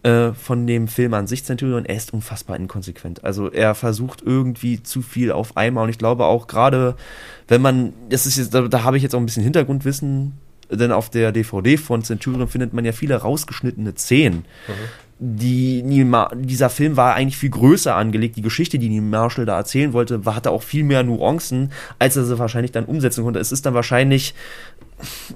äh, 0.02 0.32
von 0.32 0.66
dem 0.66 0.88
Film 0.88 1.12
an 1.12 1.26
sich 1.26 1.44
Centurion. 1.44 1.84
Er 1.84 1.96
ist 1.96 2.14
unfassbar 2.14 2.56
inkonsequent. 2.56 3.24
Also 3.24 3.50
er 3.50 3.74
versucht 3.74 4.22
irgendwie 4.24 4.82
zu 4.82 5.02
viel 5.02 5.30
auf 5.32 5.56
einmal 5.56 5.84
und 5.84 5.90
ich 5.90 5.98
glaube 5.98 6.24
auch 6.24 6.46
gerade, 6.46 6.96
wenn 7.48 7.60
man, 7.60 7.92
das 8.08 8.26
ist 8.26 8.38
jetzt, 8.38 8.54
da, 8.54 8.62
da 8.62 8.84
habe 8.84 8.96
ich 8.96 9.02
jetzt 9.02 9.14
auch 9.14 9.20
ein 9.20 9.26
bisschen 9.26 9.44
Hintergrundwissen 9.44 10.38
denn 10.70 10.90
auf 10.90 11.10
der 11.10 11.32
DVD 11.32 11.76
von 11.76 12.02
Centurion 12.02 12.48
findet 12.48 12.72
man 12.72 12.86
ja 12.86 12.92
viele 12.92 13.16
rausgeschnittene 13.16 13.92
Szenen. 13.94 14.46
Mhm 14.66 15.01
die 15.24 15.84
dieser 16.34 16.68
Film 16.68 16.96
war 16.96 17.14
eigentlich 17.14 17.36
viel 17.36 17.50
größer 17.50 17.94
angelegt. 17.94 18.34
Die 18.34 18.42
Geschichte, 18.42 18.80
die 18.80 18.88
Neil 18.88 19.02
Marshall 19.02 19.46
da 19.46 19.56
erzählen 19.56 19.92
wollte, 19.92 20.26
war, 20.26 20.34
hatte 20.34 20.50
auch 20.50 20.64
viel 20.64 20.82
mehr 20.82 21.04
Nuancen, 21.04 21.70
als 22.00 22.16
er 22.16 22.24
sie 22.24 22.40
wahrscheinlich 22.40 22.72
dann 22.72 22.86
umsetzen 22.86 23.22
konnte. 23.22 23.38
Es 23.38 23.52
ist 23.52 23.64
dann 23.64 23.72
wahrscheinlich 23.72 24.34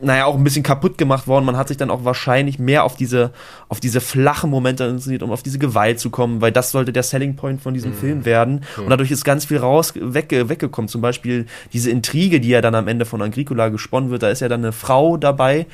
naja, 0.01 0.27
auch 0.27 0.37
ein 0.37 0.45
bisschen 0.45 0.63
kaputt 0.63 0.99
gemacht 0.99 1.27
worden. 1.27 1.45
Man 1.45 1.57
hat 1.57 1.69
sich 1.69 1.77
dann 1.77 1.91
auch 1.91 2.05
wahrscheinlich 2.05 2.59
mehr 2.59 2.85
auf 2.85 2.97
diese, 2.97 3.33
auf 3.69 3.81
diese 3.81 4.01
flachen 4.01 4.51
Momente 4.51 4.85
inszeniert, 4.85 5.23
um 5.23 5.31
auf 5.31 5.43
diese 5.43 5.59
Gewalt 5.59 5.99
zu 5.99 6.11
kommen, 6.11 6.41
weil 6.41 6.53
das 6.53 6.71
sollte 6.71 6.93
der 6.93 7.03
Selling 7.03 7.37
Point 7.37 7.61
von 7.61 7.75
diesem 7.75 7.93
mhm. 7.93 7.97
Film 7.97 8.25
werden. 8.25 8.65
Mhm. 8.77 8.85
Und 8.85 8.91
dadurch 8.91 9.11
ist 9.11 9.25
ganz 9.25 9.45
viel 9.45 9.59
raus, 9.59 9.95
weg, 9.97 10.29
weggekommen. 10.31 10.89
Zum 10.89 11.01
Beispiel 11.01 11.47
diese 11.73 11.91
Intrige, 11.91 12.41
die 12.41 12.49
ja 12.49 12.61
dann 12.61 12.75
am 12.75 12.89
Ende 12.89 13.05
von 13.05 13.23
Agricola 13.23 13.69
gesponnen 13.69 14.11
wird. 14.11 14.23
Da 14.23 14.31
ist 14.31 14.41
ja 14.41 14.49
dann 14.49 14.61
eine 14.61 14.73
Frau 14.73 15.17
dabei, 15.17 15.67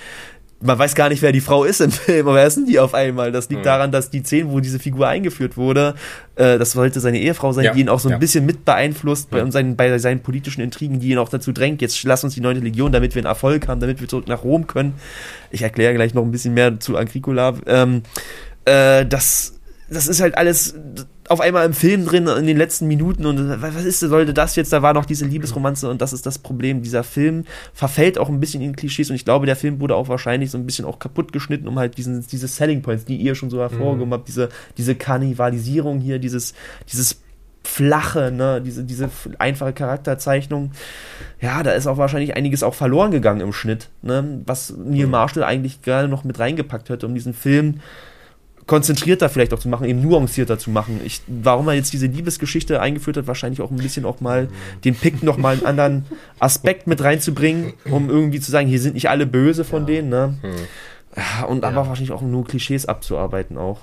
man 0.62 0.78
weiß 0.78 0.94
gar 0.94 1.08
nicht, 1.08 1.22
wer 1.22 1.32
die 1.32 1.40
Frau 1.40 1.64
ist 1.64 1.80
im 1.80 1.90
Film, 1.90 2.26
aber 2.26 2.36
wer 2.36 2.46
ist 2.46 2.56
denn 2.56 2.66
die 2.66 2.78
auf 2.78 2.94
einmal? 2.94 3.32
Das 3.32 3.48
liegt 3.48 3.62
mhm. 3.62 3.66
daran, 3.66 3.92
dass 3.92 4.10
die 4.10 4.22
Szene, 4.22 4.50
wo 4.50 4.60
diese 4.60 4.78
Figur 4.78 5.08
eingeführt 5.08 5.56
wurde, 5.56 5.94
äh, 6.36 6.58
das 6.58 6.72
sollte 6.72 7.00
seine 7.00 7.18
Ehefrau 7.20 7.52
sein, 7.52 7.64
ja. 7.64 7.74
die 7.74 7.80
ihn 7.80 7.88
auch 7.88 8.00
so 8.00 8.08
ein 8.08 8.12
ja. 8.12 8.18
bisschen 8.18 8.46
mit 8.46 8.64
beeinflusst 8.64 9.30
bei, 9.30 9.48
seinen, 9.50 9.76
bei 9.76 9.98
seinen 9.98 10.20
politischen 10.20 10.60
Intrigen, 10.60 11.00
die 11.00 11.10
ihn 11.10 11.18
auch 11.18 11.28
dazu 11.28 11.52
drängt, 11.52 11.82
jetzt 11.82 12.02
lass 12.04 12.24
uns 12.24 12.34
die 12.34 12.40
neunte 12.40 12.62
Legion, 12.62 12.92
damit 12.92 13.14
wir 13.14 13.20
einen 13.20 13.26
Erfolg 13.26 13.68
haben, 13.68 13.80
damit 13.80 14.00
wir 14.00 14.08
zurück 14.08 14.28
nach 14.28 14.44
Rom 14.44 14.66
können. 14.66 14.94
Ich 15.50 15.62
erkläre 15.62 15.94
gleich 15.94 16.14
noch 16.14 16.22
ein 16.22 16.30
bisschen 16.30 16.54
mehr 16.54 16.78
zu 16.80 16.96
Agricola. 16.96 17.54
Ähm, 17.66 18.02
äh, 18.64 19.04
das, 19.06 19.60
das 19.92 20.08
ist 20.08 20.20
halt 20.20 20.36
alles 20.36 20.74
auf 21.28 21.40
einmal 21.40 21.64
im 21.64 21.72
Film 21.72 22.04
drin 22.04 22.26
in 22.26 22.46
den 22.46 22.56
letzten 22.56 22.86
Minuten 22.86 23.26
und 23.26 23.62
was 23.62 23.84
ist, 23.84 24.00
sollte 24.00 24.34
das 24.34 24.56
jetzt? 24.56 24.72
Da 24.72 24.82
war 24.82 24.92
noch 24.92 25.04
diese 25.04 25.24
Liebesromanze 25.24 25.88
und 25.88 26.02
das 26.02 26.12
ist 26.12 26.26
das 26.26 26.38
Problem. 26.38 26.82
Dieser 26.82 27.04
Film 27.04 27.44
verfällt 27.72 28.18
auch 28.18 28.28
ein 28.28 28.40
bisschen 28.40 28.62
in 28.62 28.74
Klischees 28.76 29.10
und 29.10 29.16
ich 29.16 29.24
glaube, 29.24 29.46
der 29.46 29.56
Film 29.56 29.80
wurde 29.80 29.94
auch 29.94 30.08
wahrscheinlich 30.08 30.50
so 30.50 30.58
ein 30.58 30.66
bisschen 30.66 30.84
auch 30.84 30.98
kaputt 30.98 31.32
geschnitten, 31.32 31.68
um 31.68 31.78
halt 31.78 31.96
diesen, 31.96 32.26
diese 32.26 32.48
Selling 32.48 32.82
Points, 32.82 33.04
die 33.04 33.16
ihr 33.16 33.34
schon 33.34 33.50
so 33.50 33.60
hervorgehoben 33.60 34.08
mhm. 34.08 34.12
habt, 34.14 34.28
diese, 34.28 34.48
diese 34.76 34.94
Karnivalisierung 34.94 36.00
hier, 36.00 36.18
dieses, 36.18 36.54
dieses 36.90 37.20
flache, 37.64 38.32
ne, 38.32 38.60
diese, 38.60 38.84
diese 38.84 39.08
einfache 39.38 39.72
Charakterzeichnung. 39.72 40.72
Ja, 41.40 41.62
da 41.62 41.72
ist 41.72 41.86
auch 41.86 41.96
wahrscheinlich 41.96 42.36
einiges 42.36 42.62
auch 42.62 42.74
verloren 42.74 43.10
gegangen 43.12 43.40
im 43.40 43.52
Schnitt, 43.52 43.88
ne, 44.02 44.42
was 44.44 44.74
Neil 44.76 45.06
mhm. 45.06 45.12
Marshall 45.12 45.44
eigentlich 45.44 45.82
gerade 45.82 46.08
noch 46.08 46.24
mit 46.24 46.38
reingepackt 46.38 46.90
hat, 46.90 47.04
um 47.04 47.14
diesen 47.14 47.34
Film 47.34 47.80
konzentrierter 48.66 49.28
vielleicht 49.28 49.52
auch 49.52 49.58
zu 49.58 49.68
machen, 49.68 49.86
eben 49.86 50.00
nuancierter 50.00 50.58
zu 50.58 50.70
machen. 50.70 51.00
Ich, 51.04 51.20
warum 51.26 51.68
er 51.68 51.74
jetzt 51.74 51.92
diese 51.92 52.06
Liebesgeschichte 52.06 52.80
eingeführt 52.80 53.16
hat, 53.16 53.26
wahrscheinlich 53.26 53.60
auch 53.60 53.70
ein 53.70 53.76
bisschen 53.76 54.04
auch 54.04 54.20
mal 54.20 54.48
den 54.84 54.94
Pick 54.94 55.22
noch 55.22 55.36
mal 55.36 55.54
einen 55.54 55.66
anderen 55.66 56.04
Aspekt 56.38 56.86
mit 56.86 57.02
reinzubringen, 57.02 57.74
um 57.90 58.08
irgendwie 58.08 58.40
zu 58.40 58.50
sagen, 58.50 58.68
hier 58.68 58.80
sind 58.80 58.94
nicht 58.94 59.10
alle 59.10 59.26
böse 59.26 59.64
von 59.64 59.82
ja. 59.82 59.86
denen, 59.86 60.08
ne? 60.08 60.34
Hm. 60.42 61.46
Und 61.46 61.64
aber 61.64 61.86
wahrscheinlich 61.88 62.12
auch 62.12 62.22
nur 62.22 62.46
Klischees 62.46 62.86
abzuarbeiten 62.86 63.58
auch. 63.58 63.80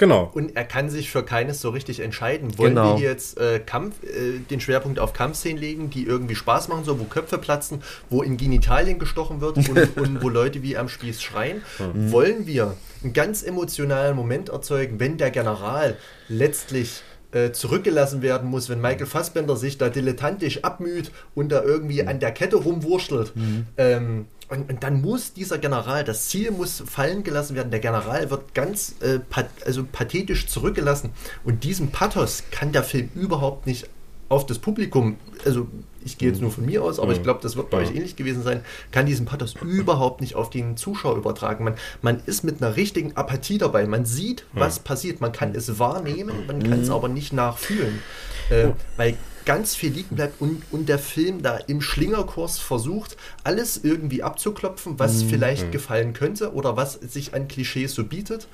Genau. 0.00 0.30
Und 0.32 0.56
er 0.56 0.64
kann 0.64 0.88
sich 0.88 1.10
für 1.10 1.22
keines 1.22 1.60
so 1.60 1.68
richtig 1.68 2.00
entscheiden. 2.00 2.56
Wollen 2.56 2.74
genau. 2.74 2.98
wir 2.98 3.06
jetzt 3.06 3.38
äh, 3.38 3.60
Kampf, 3.60 4.02
äh, 4.02 4.38
den 4.38 4.58
Schwerpunkt 4.58 4.98
auf 4.98 5.12
Kampfszenen 5.12 5.58
legen, 5.58 5.90
die 5.90 6.04
irgendwie 6.04 6.34
Spaß 6.34 6.68
machen, 6.68 6.84
so 6.84 6.98
wo 6.98 7.04
Köpfe 7.04 7.36
platzen, 7.36 7.82
wo 8.08 8.22
in 8.22 8.38
Genitalien 8.38 8.98
gestochen 8.98 9.42
wird 9.42 9.58
und, 9.58 9.68
und 9.98 10.22
wo 10.22 10.30
Leute 10.30 10.62
wie 10.62 10.78
am 10.78 10.88
Spieß 10.88 11.20
schreien? 11.20 11.60
Mhm. 11.78 12.12
Wollen 12.12 12.46
wir 12.46 12.76
einen 13.02 13.12
ganz 13.12 13.42
emotionalen 13.42 14.16
Moment 14.16 14.48
erzeugen, 14.48 14.98
wenn 15.00 15.18
der 15.18 15.30
General 15.30 15.98
letztlich 16.28 17.02
äh, 17.32 17.52
zurückgelassen 17.52 18.22
werden 18.22 18.48
muss, 18.48 18.70
wenn 18.70 18.80
Michael 18.80 19.04
Fassbender 19.04 19.54
sich 19.54 19.76
da 19.76 19.90
dilettantisch 19.90 20.64
abmüht 20.64 21.12
und 21.34 21.52
da 21.52 21.62
irgendwie 21.62 22.06
an 22.06 22.20
der 22.20 22.32
Kette 22.32 22.56
rumwurschtelt. 22.56 23.36
Mhm. 23.36 23.66
Ähm, 23.76 24.26
und, 24.50 24.70
und, 24.70 24.82
dann 24.82 25.00
muss 25.00 25.32
dieser 25.32 25.58
General, 25.58 26.04
das 26.04 26.28
Ziel 26.28 26.50
muss 26.50 26.82
fallen 26.86 27.22
gelassen 27.22 27.56
werden. 27.56 27.70
Der 27.70 27.80
General 27.80 28.30
wird 28.30 28.54
ganz 28.54 28.94
äh, 29.00 29.18
pat 29.18 29.48
also 29.64 29.84
pathetisch 29.84 30.48
zurückgelassen. 30.48 31.10
Und 31.44 31.64
diesen 31.64 31.90
Pathos 31.90 32.44
kann 32.50 32.72
der 32.72 32.82
Film 32.82 33.10
überhaupt 33.14 33.66
nicht 33.66 33.88
auf 34.28 34.46
das 34.46 34.60
Publikum, 34.60 35.16
also 35.44 35.66
ich 36.04 36.16
gehe 36.16 36.28
jetzt 36.28 36.40
nur 36.40 36.52
von 36.52 36.64
mir 36.64 36.84
aus, 36.84 37.00
aber 37.00 37.12
ich 37.12 37.22
glaube, 37.22 37.40
das 37.42 37.56
wird 37.56 37.68
bei 37.68 37.78
euch 37.78 37.90
ähnlich 37.90 38.14
gewesen 38.14 38.44
sein, 38.44 38.62
kann 38.92 39.04
diesen 39.04 39.26
Pathos 39.26 39.54
überhaupt 39.60 40.20
nicht 40.20 40.36
auf 40.36 40.50
den 40.50 40.76
Zuschauer 40.76 41.16
übertragen. 41.16 41.64
Man, 41.64 41.74
man 42.00 42.22
ist 42.26 42.44
mit 42.44 42.62
einer 42.62 42.76
richtigen 42.76 43.16
Apathie 43.16 43.58
dabei. 43.58 43.86
Man 43.86 44.04
sieht, 44.04 44.44
was 44.52 44.78
passiert. 44.78 45.20
Man 45.20 45.32
kann 45.32 45.54
es 45.54 45.78
wahrnehmen, 45.80 46.46
man 46.46 46.62
kann 46.62 46.80
es 46.80 46.90
aber 46.90 47.08
nicht 47.08 47.32
nachfühlen. 47.32 48.02
Äh, 48.50 48.66
oh. 48.66 48.76
Weil 48.96 49.16
ganz 49.44 49.74
viel 49.74 49.92
liegen 49.92 50.16
bleibt 50.16 50.40
und, 50.40 50.62
und 50.70 50.88
der 50.88 50.98
Film 50.98 51.42
da 51.42 51.56
im 51.56 51.80
Schlingerkurs 51.80 52.58
versucht, 52.58 53.16
alles 53.44 53.80
irgendwie 53.82 54.22
abzuklopfen, 54.22 54.98
was 54.98 55.24
mhm. 55.24 55.28
vielleicht 55.28 55.66
mhm. 55.66 55.70
gefallen 55.70 56.12
könnte 56.12 56.52
oder 56.54 56.76
was 56.76 56.94
sich 56.94 57.34
an 57.34 57.48
Klischees 57.48 57.94
so 57.94 58.04
bietet. 58.04 58.48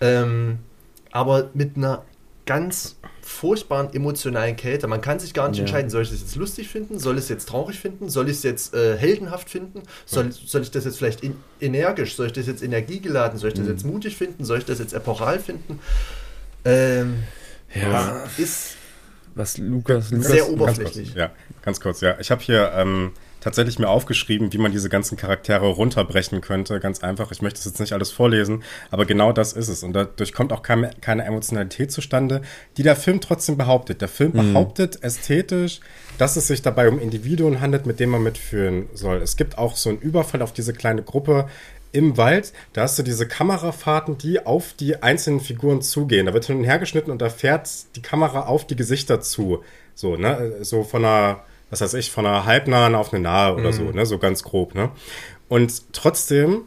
Ähm, 0.00 0.58
aber 1.10 1.50
mit 1.54 1.76
einer 1.76 2.04
ganz 2.46 2.96
furchtbaren 3.22 3.92
emotionalen 3.92 4.54
Kälte. 4.54 4.86
Man 4.86 5.00
kann 5.00 5.18
sich 5.18 5.34
gar 5.34 5.48
nicht 5.48 5.58
ja. 5.58 5.64
entscheiden, 5.64 5.90
soll 5.90 6.02
ich 6.02 6.10
das 6.10 6.20
jetzt 6.20 6.36
lustig 6.36 6.68
finden, 6.68 7.00
soll 7.00 7.16
ich 7.16 7.24
es 7.24 7.28
jetzt 7.28 7.48
traurig 7.48 7.78
finden, 7.78 8.08
soll 8.08 8.28
ich 8.28 8.36
es 8.36 8.42
jetzt 8.44 8.72
äh, 8.72 8.96
heldenhaft 8.96 9.50
finden, 9.50 9.82
soll, 10.06 10.30
soll 10.30 10.62
ich 10.62 10.70
das 10.70 10.84
jetzt 10.84 10.98
vielleicht 10.98 11.24
in, 11.24 11.36
energisch, 11.60 12.14
soll 12.14 12.26
ich 12.26 12.32
das 12.32 12.46
jetzt 12.46 12.62
energiegeladen, 12.62 13.36
soll 13.38 13.48
ich 13.48 13.54
das 13.54 13.64
mhm. 13.64 13.72
jetzt 13.72 13.84
mutig 13.84 14.16
finden, 14.16 14.44
soll 14.44 14.58
ich 14.58 14.64
das 14.64 14.78
jetzt 14.78 14.92
epochal 14.92 15.40
finden. 15.40 15.80
Ähm, 16.64 17.24
ja. 17.74 18.24
Ist 18.38 18.76
was 19.36 19.58
Lukas, 19.58 20.10
Lukas 20.10 20.28
sehr 20.28 20.48
oberflächlich. 20.48 21.14
Ganz 21.14 21.14
kurz, 21.14 21.16
ja, 21.16 21.30
ganz 21.62 21.80
kurz, 21.80 22.00
ja. 22.00 22.16
Ich 22.18 22.30
habe 22.30 22.42
hier 22.42 22.72
ähm, 22.74 23.12
tatsächlich 23.40 23.78
mir 23.78 23.88
aufgeschrieben, 23.88 24.52
wie 24.52 24.58
man 24.58 24.72
diese 24.72 24.88
ganzen 24.88 25.16
Charaktere 25.16 25.66
runterbrechen 25.66 26.40
könnte. 26.40 26.80
Ganz 26.80 27.04
einfach. 27.04 27.30
Ich 27.30 27.42
möchte 27.42 27.58
es 27.60 27.64
jetzt 27.64 27.78
nicht 27.78 27.92
alles 27.92 28.10
vorlesen, 28.10 28.64
aber 28.90 29.04
genau 29.06 29.32
das 29.32 29.52
ist 29.52 29.68
es. 29.68 29.82
Und 29.84 29.92
dadurch 29.92 30.32
kommt 30.32 30.52
auch 30.52 30.62
keine, 30.62 30.90
keine 31.00 31.24
Emotionalität 31.24 31.92
zustande, 31.92 32.40
die 32.76 32.82
der 32.82 32.96
Film 32.96 33.20
trotzdem 33.20 33.56
behauptet. 33.56 34.00
Der 34.00 34.08
Film 34.08 34.32
mhm. 34.32 34.52
behauptet 34.52 35.02
ästhetisch, 35.04 35.80
dass 36.18 36.36
es 36.36 36.48
sich 36.48 36.62
dabei 36.62 36.88
um 36.88 36.98
Individuen 36.98 37.60
handelt, 37.60 37.86
mit 37.86 38.00
denen 38.00 38.12
man 38.12 38.22
mitführen 38.22 38.88
soll. 38.94 39.18
Es 39.18 39.36
gibt 39.36 39.58
auch 39.58 39.76
so 39.76 39.90
einen 39.90 39.98
Überfall 39.98 40.42
auf 40.42 40.52
diese 40.52 40.72
kleine 40.72 41.02
Gruppe, 41.02 41.48
im 41.96 42.18
Wald, 42.18 42.52
da 42.74 42.82
hast 42.82 42.98
du 42.98 43.02
diese 43.02 43.26
Kamerafahrten, 43.26 44.18
die 44.18 44.44
auf 44.44 44.74
die 44.74 45.02
einzelnen 45.02 45.40
Figuren 45.40 45.80
zugehen. 45.80 46.26
Da 46.26 46.34
wird 46.34 46.44
hin 46.44 46.58
und 46.58 46.64
her 46.64 46.78
geschnitten 46.78 47.10
und 47.10 47.22
da 47.22 47.30
fährt 47.30 47.70
die 47.96 48.02
Kamera 48.02 48.42
auf 48.42 48.66
die 48.66 48.76
Gesichter 48.76 49.22
zu. 49.22 49.62
So, 49.94 50.16
ne? 50.16 50.58
So 50.60 50.82
von 50.82 51.04
einer, 51.04 51.40
was 51.70 51.80
weiß 51.80 51.94
ich, 51.94 52.10
von 52.10 52.26
einer 52.26 52.44
halbnahen 52.44 52.94
auf 52.94 53.14
eine 53.14 53.22
nahe 53.22 53.54
oder 53.54 53.70
mhm. 53.70 53.72
so, 53.72 53.82
ne? 53.84 54.04
So 54.04 54.18
ganz 54.18 54.42
grob, 54.42 54.74
ne? 54.74 54.90
Und 55.48 55.94
trotzdem 55.94 56.62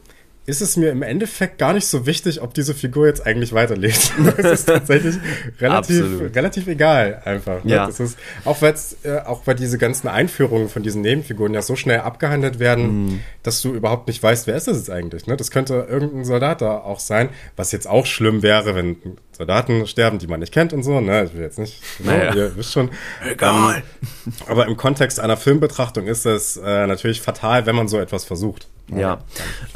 ist 0.49 0.61
es 0.61 0.75
mir 0.77 0.89
im 0.89 1.03
Endeffekt 1.03 1.59
gar 1.59 1.73
nicht 1.73 1.85
so 1.85 2.07
wichtig, 2.07 2.41
ob 2.41 2.55
diese 2.55 2.73
Figur 2.73 3.05
jetzt 3.05 3.25
eigentlich 3.25 3.53
weiterlebt. 3.53 4.11
das 4.37 4.61
ist 4.61 4.65
tatsächlich 4.65 5.15
relativ, 5.61 6.35
relativ 6.35 6.67
egal 6.67 7.21
einfach. 7.23 7.63
Ne? 7.63 7.75
Ja. 7.75 7.85
Das 7.85 7.99
ist, 7.99 8.17
auch, 8.45 8.61
äh, 8.61 9.19
auch 9.25 9.45
weil 9.45 9.55
diese 9.55 9.77
ganzen 9.77 10.07
Einführungen 10.07 10.67
von 10.67 10.81
diesen 10.81 11.01
Nebenfiguren 11.01 11.53
ja 11.53 11.61
so 11.61 11.75
schnell 11.75 11.99
abgehandelt 11.99 12.57
werden, 12.57 13.05
mm. 13.05 13.19
dass 13.43 13.61
du 13.61 13.73
überhaupt 13.73 14.07
nicht 14.07 14.21
weißt, 14.21 14.47
wer 14.47 14.55
ist 14.55 14.67
das 14.67 14.77
jetzt 14.77 14.89
eigentlich. 14.89 15.27
Ne? 15.27 15.37
Das 15.37 15.51
könnte 15.51 15.87
irgendein 15.87 16.25
Soldat 16.25 16.61
da 16.61 16.79
auch 16.79 16.99
sein, 16.99 17.29
was 17.55 17.71
jetzt 17.71 17.87
auch 17.87 18.07
schlimm 18.07 18.41
wäre, 18.41 18.73
wenn 18.75 18.97
Soldaten 19.31 19.85
sterben, 19.85 20.17
die 20.17 20.27
man 20.27 20.39
nicht 20.39 20.51
kennt 20.51 20.73
und 20.73 20.81
so. 20.81 20.99
Ne? 20.99 21.25
Ich 21.25 21.33
will 21.35 21.43
jetzt 21.43 21.59
nicht, 21.59 21.81
genau, 21.99 22.11
naja. 22.11 22.33
ihr 22.33 22.55
wisst 22.55 22.73
schon. 22.73 22.89
Egal. 23.29 23.83
Ähm, 24.25 24.33
aber 24.47 24.65
im 24.65 24.77
Kontext 24.77 25.19
einer 25.19 25.37
Filmbetrachtung 25.37 26.07
ist 26.07 26.25
es 26.25 26.57
äh, 26.57 26.87
natürlich 26.87 27.21
fatal, 27.21 27.67
wenn 27.67 27.75
man 27.75 27.87
so 27.87 27.99
etwas 27.99 28.25
versucht. 28.25 28.67
Ja, 28.97 29.19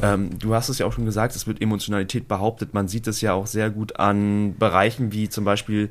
ähm, 0.02 0.38
du 0.40 0.56
hast 0.56 0.70
es 0.70 0.80
ja 0.80 0.86
auch 0.86 0.94
schon 0.94 1.06
gesagt, 1.06 1.36
es 1.36 1.48
wird 1.48 1.62
Emotionalität 1.62 2.28
behauptet. 2.28 2.74
Man 2.74 2.88
sieht 2.88 3.08
es 3.08 3.22
ja 3.22 3.34
auch 3.34 3.48
sehr 3.48 3.70
gut 3.70 4.00
an 4.00 4.56
Bereichen 4.58 5.12
wie 5.12 5.30
zum 5.30 5.46
Beispiel 5.46 5.90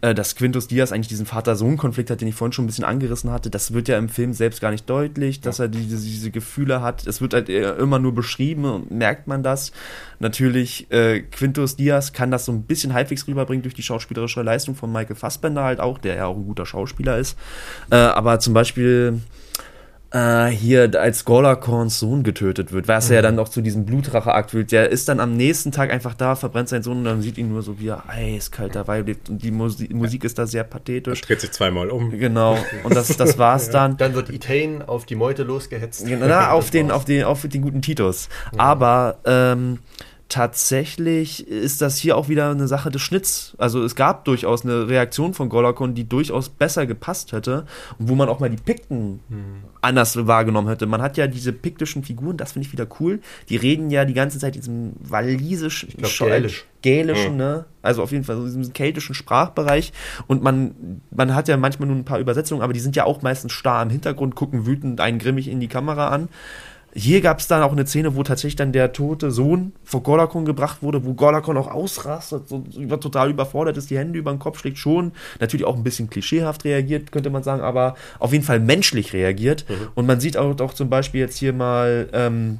äh, 0.00 0.14
dass 0.14 0.36
Quintus 0.36 0.68
Diaz 0.68 0.92
eigentlich 0.92 1.08
diesen 1.08 1.26
Vater-Sohn-Konflikt 1.26 2.10
hat, 2.10 2.20
den 2.20 2.28
ich 2.28 2.34
vorhin 2.36 2.52
schon 2.52 2.64
ein 2.64 2.68
bisschen 2.68 2.84
angerissen 2.84 3.32
hatte. 3.32 3.50
Das 3.50 3.72
wird 3.72 3.88
ja 3.88 3.98
im 3.98 4.08
Film 4.08 4.32
selbst 4.32 4.60
gar 4.60 4.70
nicht 4.70 4.88
deutlich, 4.88 5.40
dass 5.40 5.58
er 5.58 5.66
diese, 5.66 5.96
diese 5.96 6.30
Gefühle 6.30 6.82
hat. 6.82 7.04
Es 7.04 7.20
wird 7.20 7.34
halt 7.34 7.48
immer 7.48 7.98
nur 7.98 8.14
beschrieben, 8.14 8.86
merkt 8.90 9.26
man 9.26 9.42
das. 9.42 9.72
Natürlich, 10.20 10.88
äh, 10.92 11.20
Quintus 11.20 11.74
Diaz 11.74 12.12
kann 12.12 12.30
das 12.30 12.44
so 12.44 12.52
ein 12.52 12.62
bisschen 12.62 12.94
halbwegs 12.94 13.26
rüberbringen 13.26 13.62
durch 13.62 13.74
die 13.74 13.82
schauspielerische 13.82 14.42
Leistung 14.42 14.76
von 14.76 14.92
Michael 14.92 15.16
Fassbender 15.16 15.64
halt 15.64 15.80
auch, 15.80 15.98
der 15.98 16.14
ja 16.14 16.26
auch 16.26 16.36
ein 16.36 16.46
guter 16.46 16.64
Schauspieler 16.64 17.18
ist. 17.18 17.36
Äh, 17.90 17.96
aber 17.96 18.38
zum 18.38 18.54
Beispiel 18.54 19.20
äh, 20.10 20.46
hier 20.46 20.90
als 20.98 21.24
Gorlakorns 21.24 21.98
Sohn 21.98 22.22
getötet 22.22 22.72
wird, 22.72 22.88
was 22.88 23.08
mhm. 23.08 23.14
ja 23.14 23.22
dann 23.22 23.34
noch 23.34 23.48
zu 23.48 23.60
diesem 23.60 23.84
Blutracheakt 23.84 24.52
führt. 24.52 24.72
Der 24.72 24.90
ist 24.90 25.08
dann 25.08 25.20
am 25.20 25.36
nächsten 25.36 25.72
Tag 25.72 25.92
einfach 25.92 26.14
da, 26.14 26.34
verbrennt 26.34 26.68
seinen 26.68 26.82
Sohn 26.82 26.98
und 26.98 27.04
dann 27.04 27.22
sieht 27.22 27.38
ihn 27.38 27.50
nur 27.50 27.62
so, 27.62 27.78
wie 27.78 27.88
er 27.88 28.04
eiskalt 28.08 28.74
dabei 28.74 29.02
lebt. 29.02 29.28
Und 29.28 29.42
die 29.42 29.50
Musik, 29.50 29.92
Musik 29.94 30.24
ist 30.24 30.38
da 30.38 30.46
sehr 30.46 30.64
pathetisch. 30.64 31.20
Er 31.22 31.26
dreht 31.26 31.40
sich 31.40 31.52
zweimal 31.52 31.90
um. 31.90 32.10
Genau. 32.10 32.56
Und 32.84 32.94
das, 32.94 33.14
das 33.16 33.38
war's 33.38 33.70
dann. 33.70 33.96
Dann 33.96 34.14
wird 34.14 34.30
Etane 34.30 34.88
auf 34.88 35.04
die 35.04 35.14
Meute 35.14 35.42
losgehetzt. 35.42 36.06
Na, 36.06 36.50
auf 36.52 36.70
den, 36.70 36.90
auf 36.90 37.04
den, 37.04 37.24
auf 37.24 37.46
den 37.46 37.62
guten 37.62 37.82
Titus. 37.82 38.28
Ja. 38.52 38.60
Aber, 38.60 39.18
ähm, 39.24 39.78
tatsächlich 40.28 41.48
ist 41.48 41.80
das 41.80 41.96
hier 41.96 42.16
auch 42.16 42.28
wieder 42.28 42.50
eine 42.50 42.68
Sache 42.68 42.90
des 42.90 43.00
Schnitts. 43.00 43.54
Also 43.56 43.82
es 43.82 43.94
gab 43.94 44.26
durchaus 44.26 44.62
eine 44.62 44.86
Reaktion 44.88 45.32
von 45.32 45.48
Golakon, 45.48 45.94
die 45.94 46.06
durchaus 46.06 46.50
besser 46.50 46.86
gepasst 46.86 47.32
hätte 47.32 47.64
und 47.98 48.08
wo 48.10 48.14
man 48.14 48.28
auch 48.28 48.38
mal 48.38 48.50
die 48.50 48.58
Pikten 48.58 49.20
hm. 49.30 49.64
anders 49.80 50.26
wahrgenommen 50.26 50.68
hätte. 50.68 50.86
Man 50.86 51.00
hat 51.00 51.16
ja 51.16 51.26
diese 51.28 51.52
piktischen 51.52 52.04
Figuren, 52.04 52.36
das 52.36 52.52
finde 52.52 52.66
ich 52.66 52.72
wieder 52.72 52.86
cool. 53.00 53.20
Die 53.48 53.56
reden 53.56 53.90
ja 53.90 54.04
die 54.04 54.12
ganze 54.12 54.38
Zeit 54.38 54.54
diesem 54.54 54.92
walisischen, 55.00 55.88
glaub, 55.96 56.12
gälisch. 56.18 56.66
gälischen, 56.82 57.30
hm. 57.30 57.36
ne? 57.38 57.64
Also 57.80 58.02
auf 58.02 58.12
jeden 58.12 58.24
Fall 58.24 58.36
so 58.36 58.44
diesem 58.44 58.74
keltischen 58.74 59.14
Sprachbereich. 59.14 59.94
Und 60.26 60.42
man, 60.42 61.00
man 61.10 61.34
hat 61.34 61.48
ja 61.48 61.56
manchmal 61.56 61.88
nur 61.88 61.96
ein 61.96 62.04
paar 62.04 62.18
Übersetzungen, 62.18 62.60
aber 62.60 62.74
die 62.74 62.80
sind 62.80 62.96
ja 62.96 63.04
auch 63.04 63.22
meistens 63.22 63.52
starr 63.52 63.82
im 63.82 63.88
Hintergrund, 63.88 64.34
gucken 64.34 64.66
wütend 64.66 65.00
einen 65.00 65.18
grimmig 65.18 65.48
in 65.48 65.58
die 65.58 65.68
Kamera 65.68 66.08
an. 66.08 66.28
Hier 66.94 67.20
gab 67.20 67.38
es 67.38 67.46
dann 67.46 67.62
auch 67.62 67.72
eine 67.72 67.86
Szene, 67.86 68.16
wo 68.16 68.22
tatsächlich 68.22 68.56
dann 68.56 68.72
der 68.72 68.92
tote 68.92 69.30
Sohn 69.30 69.72
vor 69.84 70.02
Gorlakon 70.02 70.44
gebracht 70.44 70.82
wurde, 70.82 71.04
wo 71.04 71.14
Gorlakon 71.14 71.56
auch 71.56 71.70
ausrastet, 71.70 72.48
so, 72.48 72.64
total 72.96 73.30
überfordert 73.30 73.76
ist, 73.76 73.90
die 73.90 73.98
Hände 73.98 74.18
über 74.18 74.30
den 74.30 74.38
Kopf 74.38 74.58
schlägt, 74.58 74.78
schon 74.78 75.12
natürlich 75.38 75.66
auch 75.66 75.76
ein 75.76 75.84
bisschen 75.84 76.10
klischeehaft 76.10 76.64
reagiert, 76.64 77.12
könnte 77.12 77.30
man 77.30 77.42
sagen, 77.42 77.62
aber 77.62 77.94
auf 78.18 78.32
jeden 78.32 78.44
Fall 78.44 78.60
menschlich 78.60 79.12
reagiert. 79.12 79.64
Mhm. 79.68 79.74
Und 79.94 80.06
man 80.06 80.20
sieht 80.20 80.36
auch, 80.36 80.58
auch 80.60 80.74
zum 80.74 80.88
Beispiel 80.88 81.20
jetzt 81.20 81.36
hier 81.36 81.52
mal 81.52 82.08
ähm, 82.12 82.58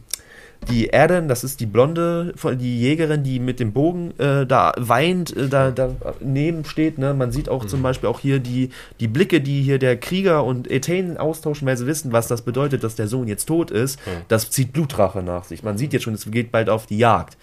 die 0.71 0.87
Erden, 0.87 1.29
das 1.29 1.45
ist 1.45 1.61
die 1.61 1.67
blonde, 1.67 2.35
die 2.61 2.81
Jägerin, 2.81 3.23
die 3.23 3.39
mit 3.39 3.61
dem 3.61 3.73
Bogen 3.73 4.13
äh, 4.19 4.47
da 4.47 4.73
weint, 4.77 5.35
äh, 5.37 5.49
da, 5.49 5.71
da 5.71 5.95
neben 6.21 6.65
steht. 6.65 6.99
Ne? 6.99 7.15
Man 7.15 7.33
sieht 7.33 7.49
auch 7.49 7.65
mhm. 7.65 7.69
zum 7.69 7.83
Beispiel 7.83 8.09
auch 8.09 8.21
hier 8.21 8.39
die, 8.39 8.71
die 9.01 9.09
Blicke, 9.09 9.41
die 9.41 9.63
hier 9.63 9.79
der 9.79 9.97
Krieger 9.97 10.45
und 10.45 10.71
Ethan 10.71 11.17
austauschen, 11.17 11.67
weil 11.67 11.77
sie 11.77 11.87
wissen, 11.87 12.13
was 12.13 12.29
das 12.29 12.43
bedeutet, 12.43 12.85
dass 12.85 12.97
der 12.97 13.07
Sohn 13.09 13.29
jetzt 13.29 13.47
tot 13.47 13.71
ist. 13.71 13.99
Mhm. 14.07 14.11
Das 14.29 14.51
zieht 14.51 14.73
Blutrache 14.73 15.23
nach 15.23 15.45
sich. 15.45 15.63
Man 15.63 15.79
sieht 15.79 15.93
jetzt 15.93 16.03
schon, 16.03 16.15
es 16.15 16.31
geht 16.31 16.51
bald 16.51 16.69
auf 16.69 16.87
die 16.87 16.99
Jagd. 16.99 17.37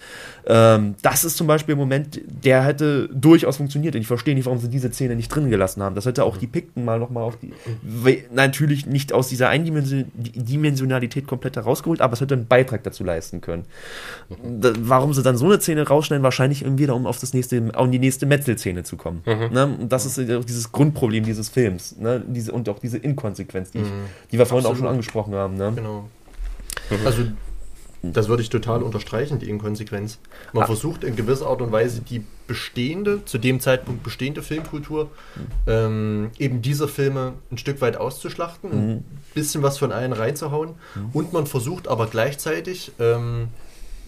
Ähm, 0.46 0.94
das 1.02 1.24
ist 1.24 1.36
zum 1.36 1.46
Beispiel 1.46 1.74
ein 1.74 1.78
Moment, 1.78 2.20
der 2.26 2.64
hätte 2.64 3.08
durchaus 3.08 3.56
funktioniert. 3.56 3.94
Und 3.94 4.02
ich 4.02 4.06
verstehe 4.06 4.34
nicht, 4.34 4.46
warum 4.46 4.58
sie 4.60 4.68
diese 4.68 4.92
Szene 4.92 5.16
nicht 5.16 5.34
drin 5.34 5.50
gelassen 5.50 5.82
haben. 5.82 5.94
Das 5.94 6.06
hätte 6.06 6.22
auch 6.24 6.36
mhm. 6.36 6.40
die 6.40 6.46
Pikten 6.46 6.84
mal 6.84 6.98
nochmal 6.98 7.24
auf 7.24 7.38
die. 7.38 7.52
Natürlich 8.32 8.86
nicht 8.86 9.12
aus 9.12 9.28
dieser 9.28 9.48
Eindimensionalität 9.48 11.26
komplett 11.26 11.56
herausgeholt, 11.56 12.00
aber 12.00 12.12
es 12.12 12.20
hätte 12.20 12.34
einen 12.34 12.46
Beitrag 12.46 12.84
dazu 12.84 13.05
leisten 13.06 13.40
können. 13.40 13.64
Da, 14.60 14.72
warum 14.78 15.14
sie 15.14 15.22
dann 15.22 15.36
so 15.36 15.46
eine 15.46 15.60
Szene 15.60 15.86
rausschneiden, 15.86 16.22
wahrscheinlich 16.22 16.62
irgendwie, 16.62 16.88
um 16.88 17.06
auf, 17.06 17.18
das 17.18 17.32
nächste, 17.32 17.72
um 17.72 17.90
die 17.90 17.98
nächste 17.98 18.26
Metzel-Szene 18.26 18.82
zu 18.82 18.96
kommen. 18.96 19.22
Mhm. 19.24 19.54
Ne? 19.54 19.64
Und 19.80 19.92
das 19.92 20.04
ist 20.04 20.18
dieses 20.18 20.72
Grundproblem 20.72 21.24
dieses 21.24 21.48
Films. 21.48 21.96
Ne? 21.96 22.22
Diese, 22.26 22.52
und 22.52 22.68
auch 22.68 22.78
diese 22.78 22.98
Inkonsequenz, 22.98 23.70
die, 23.70 23.78
ich, 23.78 23.84
mhm. 23.84 24.06
die 24.30 24.38
wir 24.38 24.46
vorhin 24.46 24.66
Absolut. 24.66 24.76
auch 24.76 24.78
schon 24.78 24.88
angesprochen 24.88 25.34
haben. 25.34 25.54
Ne? 25.56 25.72
Genau. 25.74 26.08
Mhm. 26.90 27.06
Also 27.06 27.22
das 28.12 28.28
würde 28.28 28.42
ich 28.42 28.50
total 28.50 28.82
unterstreichen, 28.82 29.38
die 29.38 29.48
Inkonsequenz. 29.48 30.18
Man 30.52 30.64
ah. 30.64 30.66
versucht 30.66 31.04
in 31.04 31.16
gewisser 31.16 31.46
Art 31.46 31.62
und 31.62 31.72
Weise 31.72 32.00
die 32.00 32.24
bestehende, 32.46 33.24
zu 33.24 33.38
dem 33.38 33.60
Zeitpunkt 33.60 34.02
bestehende 34.02 34.42
Filmkultur, 34.42 35.04
mhm. 35.04 35.40
ähm, 35.66 36.30
eben 36.38 36.62
diese 36.62 36.88
Filme 36.88 37.34
ein 37.50 37.58
Stück 37.58 37.80
weit 37.80 37.96
auszuschlachten, 37.96 38.70
mhm. 38.70 38.90
ein 38.90 39.04
bisschen 39.34 39.62
was 39.62 39.78
von 39.78 39.92
allen 39.92 40.12
reinzuhauen. 40.12 40.70
Mhm. 40.94 41.10
Und 41.12 41.32
man 41.32 41.46
versucht 41.46 41.88
aber 41.88 42.06
gleichzeitig 42.06 42.92
ähm, 42.98 43.48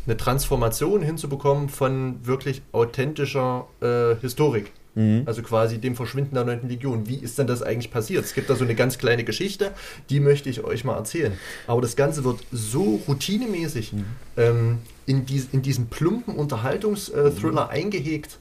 eine 0.07 0.17
Transformation 0.17 1.03
hinzubekommen 1.03 1.69
von 1.69 2.27
wirklich 2.27 2.63
authentischer 2.73 3.67
äh, 3.81 4.17
Historik. 4.21 4.73
Mhm. 4.99 5.23
Also 5.27 5.43
quasi 5.43 5.79
dem 5.79 5.95
Verschwinden 5.95 6.35
der 6.35 6.45
9. 6.45 6.69
Legion. 6.69 7.07
Wie 7.07 7.19
ist 7.19 7.39
denn 7.39 7.47
das 7.47 7.63
eigentlich 7.63 7.93
passiert? 7.93 8.25
Es 8.25 8.35
gibt 8.35 8.51
da 8.51 8.57
so 8.57 8.65
eine 8.65 8.75
ganz 8.75 8.99
kleine 8.99 9.23
Geschichte, 9.23 9.71
die 10.11 10.19
möchte 10.19 10.51
ich 10.51 10.65
euch 10.65 10.83
mal 10.83 10.97
erzählen. 10.97 11.33
Aber 11.69 11.81
das 11.81 11.95
Ganze 11.95 12.25
wird 12.25 12.41
so 12.51 13.01
routinemäßig 13.07 13.93
mhm. 13.93 14.05
ähm, 14.37 14.79
in, 15.07 15.25
dies, 15.25 15.49
in 15.53 15.63
diesen 15.63 15.87
plumpen 15.87 16.35
Unterhaltungsthriller 16.35 17.67
mhm. 17.67 17.71
eingehegt, 17.71 18.39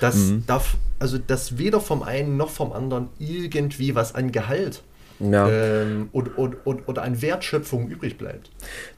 dass, 0.00 0.16
mhm. 0.16 0.44
darf, 0.48 0.76
also, 0.98 1.16
dass 1.16 1.58
weder 1.58 1.80
vom 1.80 2.02
einen 2.02 2.36
noch 2.36 2.50
vom 2.50 2.72
anderen 2.72 3.08
irgendwie 3.20 3.94
was 3.94 4.16
an 4.16 4.32
Gehalt 4.32 4.82
ja. 5.20 5.48
ähm, 5.48 6.08
und, 6.10 6.36
und, 6.36 6.56
und, 6.66 6.88
oder 6.88 7.02
an 7.02 7.22
Wertschöpfung 7.22 7.88
übrig 7.88 8.18
bleibt. 8.18 8.50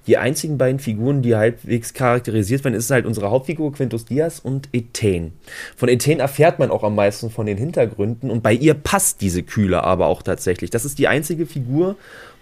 Die 0.06 0.18
einzigen 0.18 0.58
beiden 0.58 0.78
Figuren, 0.78 1.22
die 1.22 1.34
halbwegs 1.34 1.94
charakterisiert 1.94 2.64
werden, 2.64 2.74
ist 2.74 2.90
halt 2.90 3.06
unsere 3.06 3.30
Hauptfigur 3.30 3.72
Quintus 3.72 4.04
Diaz 4.04 4.38
und 4.38 4.68
Ethan. 4.72 5.32
Von 5.76 5.88
Ethan 5.88 6.20
erfährt 6.20 6.58
man 6.58 6.70
auch 6.70 6.84
am 6.84 6.94
meisten 6.94 7.30
von 7.30 7.46
den 7.46 7.56
Hintergründen 7.56 8.30
und 8.30 8.42
bei 8.42 8.52
ihr 8.52 8.74
passt 8.74 9.20
diese 9.20 9.42
Kühle 9.42 9.82
aber 9.82 10.06
auch 10.06 10.22
tatsächlich. 10.22 10.70
Das 10.70 10.84
ist 10.84 10.98
die 10.98 11.08
einzige 11.08 11.46
Figur, 11.46 11.96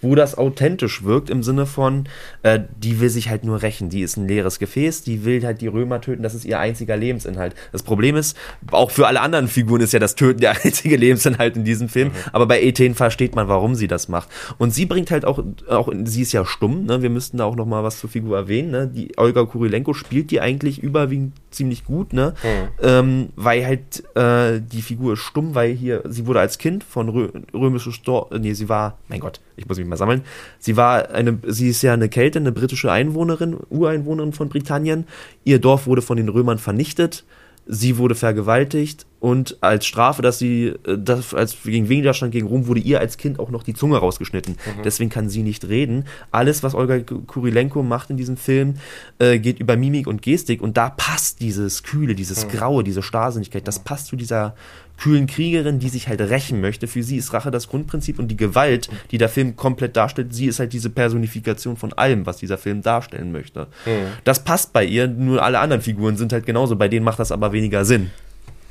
wo 0.05 0.15
das 0.15 0.39
authentisch 0.39 1.03
wirkt 1.03 1.31
im 1.31 1.43
Sinne 1.43 1.67
von, 1.67 2.05
äh, 2.43 2.61
die 2.77 3.01
will 3.01 3.09
sich 3.09 3.31
halt 3.31 3.43
nur 3.43 3.63
rächen, 3.63 3.89
die 3.89 4.03
ist 4.03 4.17
ein 4.17 4.29
leeres 4.29 4.59
Gefäß, 4.59 5.03
die 5.03 5.25
will 5.25 5.45
halt 5.45 5.61
die 5.61 5.67
Römer 5.67 6.01
töten, 6.01 6.23
das 6.23 6.35
ist 6.35 6.45
ihr 6.45 6.61
einziger 6.61 6.97
Lebensinhalt. 6.97 7.55
Das 7.73 7.83
Problem 7.83 8.15
ist, 8.15 8.37
auch 8.71 8.91
für 8.91 9.09
alle 9.09 9.21
anderen 9.21 9.49
Figuren 9.49 9.81
ist 9.81 9.93
ja 9.93 9.99
das 9.99 10.15
Töten 10.15 10.41
der 10.41 10.53
einzige 10.65 10.97
Lebensinhalt 10.97 11.57
in 11.57 11.65
diesem 11.65 11.89
Film, 11.89 12.09
mhm. 12.09 12.15
aber 12.33 12.47
bei 12.47 12.63
Ethen 12.63 12.95
versteht 12.95 13.35
man, 13.35 13.49
warum 13.49 13.75
sie 13.75 13.89
das 13.89 14.09
macht. 14.09 14.29
Und 14.59 14.73
sie 14.73 14.87
bringt 14.87 15.11
halt 15.11 15.25
auch, 15.25 15.43
auch 15.69 15.91
sie 16.05 16.23
ist 16.23 16.33
ja 16.33 16.45
stumm, 16.45 16.85
ne? 16.85 17.03
wir 17.03 17.11
müssten 17.11 17.39
da 17.39 17.47
auch 17.47 17.54
noch 17.57 17.67
mal 17.67 17.83
was 17.83 17.99
zur 17.99 18.11
Figur 18.11 18.37
erwähnen, 18.37 18.71
ne? 18.71 18.87
die 18.87 19.17
Olga 19.17 19.45
Kurilenko 19.45 19.95
spielt 19.95 20.31
die 20.31 20.41
eigentlich 20.41 20.83
überwiegend 20.83 21.33
ziemlich 21.51 21.85
gut, 21.85 22.13
ne? 22.13 22.35
Mhm. 22.43 22.69
Ähm, 22.83 23.29
weil 23.37 23.65
halt 23.65 24.03
äh, 24.17 24.61
die 24.61 24.83
Figur 24.83 25.15
ist 25.15 25.21
stumm, 25.21 25.55
weil 25.55 25.73
hier, 25.73 26.03
sie 26.09 26.27
wurde 26.27 26.41
als 26.41 26.59
Kind 26.59 26.85
von 26.85 27.09
Rö 27.09 27.29
römische 27.53 27.93
Stor, 27.93 28.29
nee, 28.39 28.53
sie 28.53 28.69
war, 28.69 28.99
mein 29.09 29.21
Gott, 29.21 29.41
ich 29.57 29.69
muss 29.69 29.79
mich 29.79 29.87
mal 29.87 29.97
sammeln. 29.97 30.23
Sie 30.59 30.77
war 30.77 31.11
eine, 31.11 31.39
sie 31.47 31.69
ist 31.69 31.83
ja 31.83 31.93
eine 31.93 32.09
Kelte, 32.09 32.39
eine 32.39 32.53
britische 32.53 32.91
Einwohnerin, 32.91 33.57
Ureinwohnerin 33.71 34.33
von 34.33 34.49
Britannien. 34.49 35.07
Ihr 35.45 35.59
Dorf 35.59 35.87
wurde 35.87 36.03
von 36.03 36.17
den 36.17 36.29
Römern 36.29 36.59
vernichtet. 36.59 37.25
Sie 37.67 37.97
wurde 37.97 38.15
vergewaltigt 38.15 39.07
und 39.25 39.57
als 39.63 39.87
Strafe, 39.87 40.21
dass 40.21 40.39
sie, 40.39 40.75
äh, 40.87 40.99
das, 40.99 41.33
als 41.33 41.57
gegen 41.65 41.89
Widerstand 41.89 42.31
gegen 42.31 42.47
Rom, 42.47 42.67
wurde 42.67 42.81
ihr 42.81 43.01
als 43.01 43.17
Kind 43.17 43.39
auch 43.39 43.49
noch 43.49 43.63
die 43.63 43.73
Zunge 43.73 43.97
rausgeschnitten. 43.97 44.53
Mhm. 44.53 44.83
Deswegen 44.85 45.09
kann 45.09 45.31
sie 45.31 45.43
nicht 45.43 45.67
reden. 45.67 46.05
Alles, 46.31 46.63
was 46.63 46.75
Olga 46.75 47.01
Kurilenko 47.01 47.83
macht 47.83 48.11
in 48.11 48.19
diesem 48.19 48.37
Film, 48.37 48.75
äh, 49.19 49.39
geht 49.39 49.61
über 49.61 49.79
Mimik 49.79 50.09
und 50.09 50.21
Gestik 50.21 50.61
und 50.61 50.77
da 50.77 50.91
passt 50.91 51.41
dieses 51.41 51.85
Kühle, 51.85 52.15
dieses 52.15 52.45
mhm. 52.45 52.51
Graue, 52.51 52.85
diese 52.85 53.03
Starrsinnigkeit, 53.03 53.67
das 53.67 53.79
passt 53.79 54.09
zu 54.09 54.17
dieser 54.17 54.57
kühlen 54.99 55.27
Kriegerin, 55.27 55.79
die 55.79 55.89
sich 55.89 56.07
halt 56.07 56.21
rächen 56.21 56.61
möchte. 56.61 56.87
Für 56.87 57.03
sie 57.03 57.17
ist 57.17 57.33
Rache 57.33 57.51
das 57.51 57.69
Grundprinzip 57.69 58.19
und 58.19 58.29
die 58.29 58.37
Gewalt, 58.37 58.91
die 59.11 59.17
der 59.17 59.31
Film 59.31 59.57
komplett 59.57 59.97
darstellt, 59.97 60.35
sie 60.35 60.49
ist 60.49 60.59
halt 60.59 60.75
diese 60.75 60.91
Personifikation 60.91 61.79
von 61.79 61.95
allem, 61.95 62.27
was 62.27 62.37
dieser 62.37 62.59
Film 62.59 62.83
darstellen 62.83 63.33
möchte. 63.33 63.69
Mhm. 63.87 64.19
Das 64.25 64.45
passt 64.45 64.75
bei 64.75 64.85
ihr, 64.85 65.09
nur 65.09 65.43
alle 65.43 65.61
anderen 65.61 65.81
Figuren 65.81 66.19
sind 66.19 66.35
halt 66.35 66.45
genauso, 66.45 66.77
bei 66.77 66.89
denen 66.89 67.07
macht 67.07 67.21
das 67.21 67.33
aber 67.33 67.53
weniger 67.53 67.87
Sinn. 67.87 68.11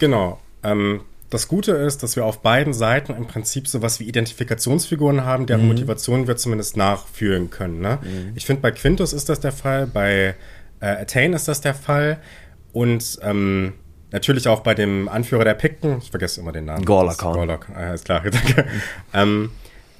Genau. 0.03 0.39
Ähm, 0.63 1.01
das 1.29 1.47
Gute 1.47 1.71
ist, 1.71 2.03
dass 2.03 2.15
wir 2.15 2.25
auf 2.25 2.41
beiden 2.41 2.73
Seiten 2.73 3.13
im 3.13 3.25
Prinzip 3.25 3.67
sowas 3.67 3.99
wie 3.99 4.03
Identifikationsfiguren 4.03 5.23
haben, 5.23 5.45
deren 5.45 5.61
mhm. 5.61 5.69
Motivation 5.69 6.27
wir 6.27 6.35
zumindest 6.35 6.75
nachfühlen 6.77 7.49
können. 7.49 7.79
Ne? 7.79 7.99
Mhm. 8.01 8.33
Ich 8.35 8.45
finde, 8.45 8.61
bei 8.61 8.71
Quintus 8.71 9.13
ist 9.13 9.29
das 9.29 9.39
der 9.39 9.53
Fall, 9.53 9.87
bei 9.87 10.35
äh, 10.81 10.85
Attain 10.85 11.33
ist 11.33 11.47
das 11.47 11.61
der 11.61 11.73
Fall 11.73 12.19
und 12.73 13.17
ähm, 13.21 13.73
Natürlich 14.13 14.47
auch 14.47 14.59
bei 14.59 14.75
dem 14.75 15.09
Anführer 15.09 15.43
der 15.43 15.55
Pikten, 15.55 15.97
ich 15.97 16.11
vergesse 16.11 16.39
immer 16.39 16.51
den 16.51 16.65
Namen. 16.65 16.85
Gorlakon. 16.85 17.33
Gorlak, 17.33 17.67
ah, 17.73 17.95
ist 17.95 18.05
klar, 18.05 18.21
danke. 18.29 18.67
ähm, 19.11 19.49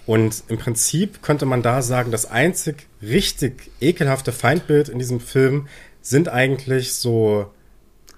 und 0.05 0.43
im 0.49 0.59
Prinzip 0.59 1.23
könnte 1.23 1.47
man 1.47 1.63
da 1.63 1.81
sagen, 1.81 2.11
das 2.11 2.30
einzig 2.30 2.85
richtig 3.01 3.71
ekelhafte 3.81 4.31
Feindbild 4.31 4.88
in 4.88 4.99
diesem 4.99 5.19
Film 5.19 5.67
sind 6.03 6.30
eigentlich 6.30 6.93
so 6.93 7.51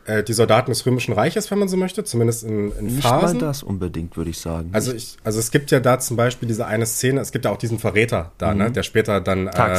äh, 0.06 0.24
die 0.24 0.34
Soldaten 0.34 0.72
des 0.72 0.86
Römischen 0.86 1.14
Reiches, 1.14 1.50
wenn 1.52 1.60
man 1.60 1.68
so 1.68 1.78
möchte, 1.78 2.04
zumindest 2.04 2.44
in, 2.44 2.72
in 2.72 2.86
Nicht 2.86 3.02
Phasen. 3.02 3.38
Nicht 3.38 3.42
mal 3.42 3.48
das 3.48 3.64
unbedingt, 3.64 4.18
würde 4.18 4.30
ich 4.30 4.40
sagen. 4.40 4.70
Also, 4.74 4.94
ich, 4.94 5.18
also 5.24 5.40
es 5.40 5.52
gibt 5.52 5.72
ja 5.72 5.80
da 5.80 6.00
zum 6.00 6.18
Beispiel 6.18 6.48
diese 6.48 6.66
eine 6.66 6.86
Szene, 6.86 7.22
es 7.22 7.32
gibt 7.32 7.46
ja 7.46 7.52
auch 7.52 7.58
diesen 7.58 7.80
Verräter 7.80 8.32
da, 8.38 8.48
ne, 8.48 8.54
mhm. 8.54 8.60
ne, 8.60 8.72
der 8.72 8.84
später 8.84 9.22
dann 9.22 9.48
äh, 9.48 9.78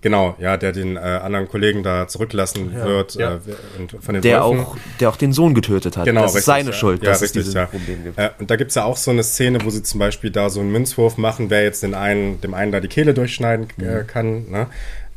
Genau, 0.00 0.36
ja, 0.38 0.56
der 0.56 0.70
den 0.70 0.96
äh, 0.96 1.00
anderen 1.00 1.48
Kollegen 1.48 1.82
da 1.82 2.06
zurücklassen 2.06 2.72
ja. 2.72 2.84
wird 2.84 3.14
ja. 3.16 3.34
Äh, 3.34 3.40
und 3.80 3.96
von 4.00 4.14
den 4.14 4.22
der 4.22 4.44
auch, 4.44 4.76
der 5.00 5.08
auch 5.08 5.16
den 5.16 5.32
Sohn 5.32 5.54
getötet 5.54 5.96
hat. 5.96 6.04
Genau, 6.04 6.22
das 6.22 6.30
richtig, 6.30 6.38
ist 6.38 6.46
seine 6.46 6.70
ja. 6.70 6.76
Schuld, 6.76 7.04
dass 7.04 7.20
richtig, 7.20 7.40
es 7.40 7.46
dieses 7.52 7.68
Problem 7.68 8.04
gibt. 8.04 8.16
Äh, 8.16 8.30
und 8.38 8.48
da 8.48 8.54
gibt's 8.54 8.76
ja 8.76 8.84
auch 8.84 8.96
so 8.96 9.10
eine 9.10 9.24
Szene, 9.24 9.58
wo 9.64 9.70
sie 9.70 9.82
zum 9.82 9.98
Beispiel 9.98 10.30
da 10.30 10.50
so 10.50 10.60
einen 10.60 10.70
Münzwurf 10.70 11.16
machen, 11.16 11.50
wer 11.50 11.64
jetzt 11.64 11.82
den 11.82 11.94
einen, 11.94 12.40
dem 12.40 12.54
einen 12.54 12.70
da 12.70 12.78
die 12.78 12.86
Kehle 12.86 13.12
durchschneiden 13.12 13.66
äh, 13.80 14.02
mhm. 14.02 14.06
kann. 14.06 14.50
Ne? 14.50 14.66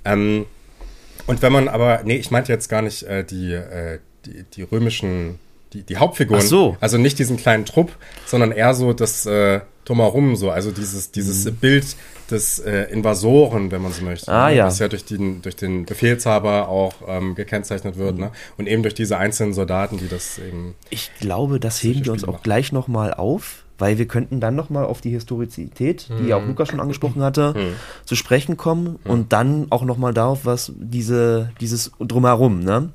Ähm, 0.04 0.46
und 1.28 1.44
wenn 1.44 1.54
man 1.54 1.68
aber, 1.68 2.02
nee, 2.04 2.16
ich 2.16 2.32
meinte 2.32 2.52
jetzt 2.52 2.68
gar 2.68 2.82
nicht 2.82 3.04
äh, 3.04 3.24
die, 3.24 3.54
äh, 3.54 4.00
die, 4.26 4.44
die 4.54 4.62
römischen, 4.64 5.40
die, 5.74 5.84
die 5.84 5.98
Hauptfiguren. 5.98 6.42
Ach 6.44 6.48
so. 6.48 6.78
Also 6.80 6.98
nicht 6.98 7.20
diesen 7.20 7.38
kleinen 7.38 7.66
Trupp, 7.66 7.92
sondern 8.26 8.52
eher 8.52 8.74
so 8.74 8.94
das 8.94 9.26
äh, 9.26 9.62
drumherum 9.86 10.36
so, 10.36 10.52
also 10.52 10.72
dieses, 10.72 11.12
dieses 11.12 11.46
mhm. 11.46 11.56
Bild 11.56 11.96
des 12.30 12.60
äh, 12.60 12.84
Invasoren, 12.92 13.72
wenn 13.72 13.82
man 13.82 13.92
so 13.92 14.04
möchte. 14.04 14.32
Ah, 14.32 14.50
ne? 14.50 14.58
ja. 14.58 14.66
Das 14.66 14.80
ja 14.80 14.88
durch 14.88 15.06
den, 15.06 15.42
durch 15.42 15.56
den 15.56 15.86
Befehlshaber 15.86 16.70
auch 16.70 16.94
ähm, 17.08 17.36
gekennzeichnet 17.36 17.98
wird. 17.98 18.16
Mhm. 18.16 18.22
Ne? 18.22 18.32
Und 18.58 18.68
eben 18.68 18.84
durch 18.84 18.94
diese 18.94 19.18
einzelnen 19.18 19.54
Soldaten, 19.54 19.98
die 19.98 20.08
das 20.08 20.40
eben. 20.40 20.76
Ich 20.90 21.12
glaube, 21.20 21.60
das 21.60 21.84
heben 21.84 22.06
wir 22.06 22.12
uns 22.12 22.24
auch 22.24 22.42
gleich 22.42 22.72
nochmal 22.72 23.14
auf, 23.14 23.64
weil 23.82 23.98
wir 23.98 24.08
könnten 24.08 24.40
dann 24.40 24.56
nochmal 24.56 24.86
auf 24.86 25.02
die 25.02 25.10
Historizität, 25.10 26.08
die 26.20 26.28
ja 26.28 26.38
auch 26.38 26.42
mhm. 26.42 26.50
Lukas 26.50 26.70
schon 26.70 26.80
angesprochen 26.80 27.24
hatte, 27.24 27.54
mhm. 27.58 27.74
zu 28.06 28.16
sprechen 28.16 28.56
kommen 28.56 29.00
mhm. 29.04 29.12
und 29.12 29.34
dann 29.34 29.68
auch 29.72 29.84
nochmal 29.84 30.14
darauf, 30.14 30.46
was 30.46 30.72
diese, 30.76 31.52
dieses 31.60 31.92
Drumherum, 32.00 32.60
ne? 32.60 32.90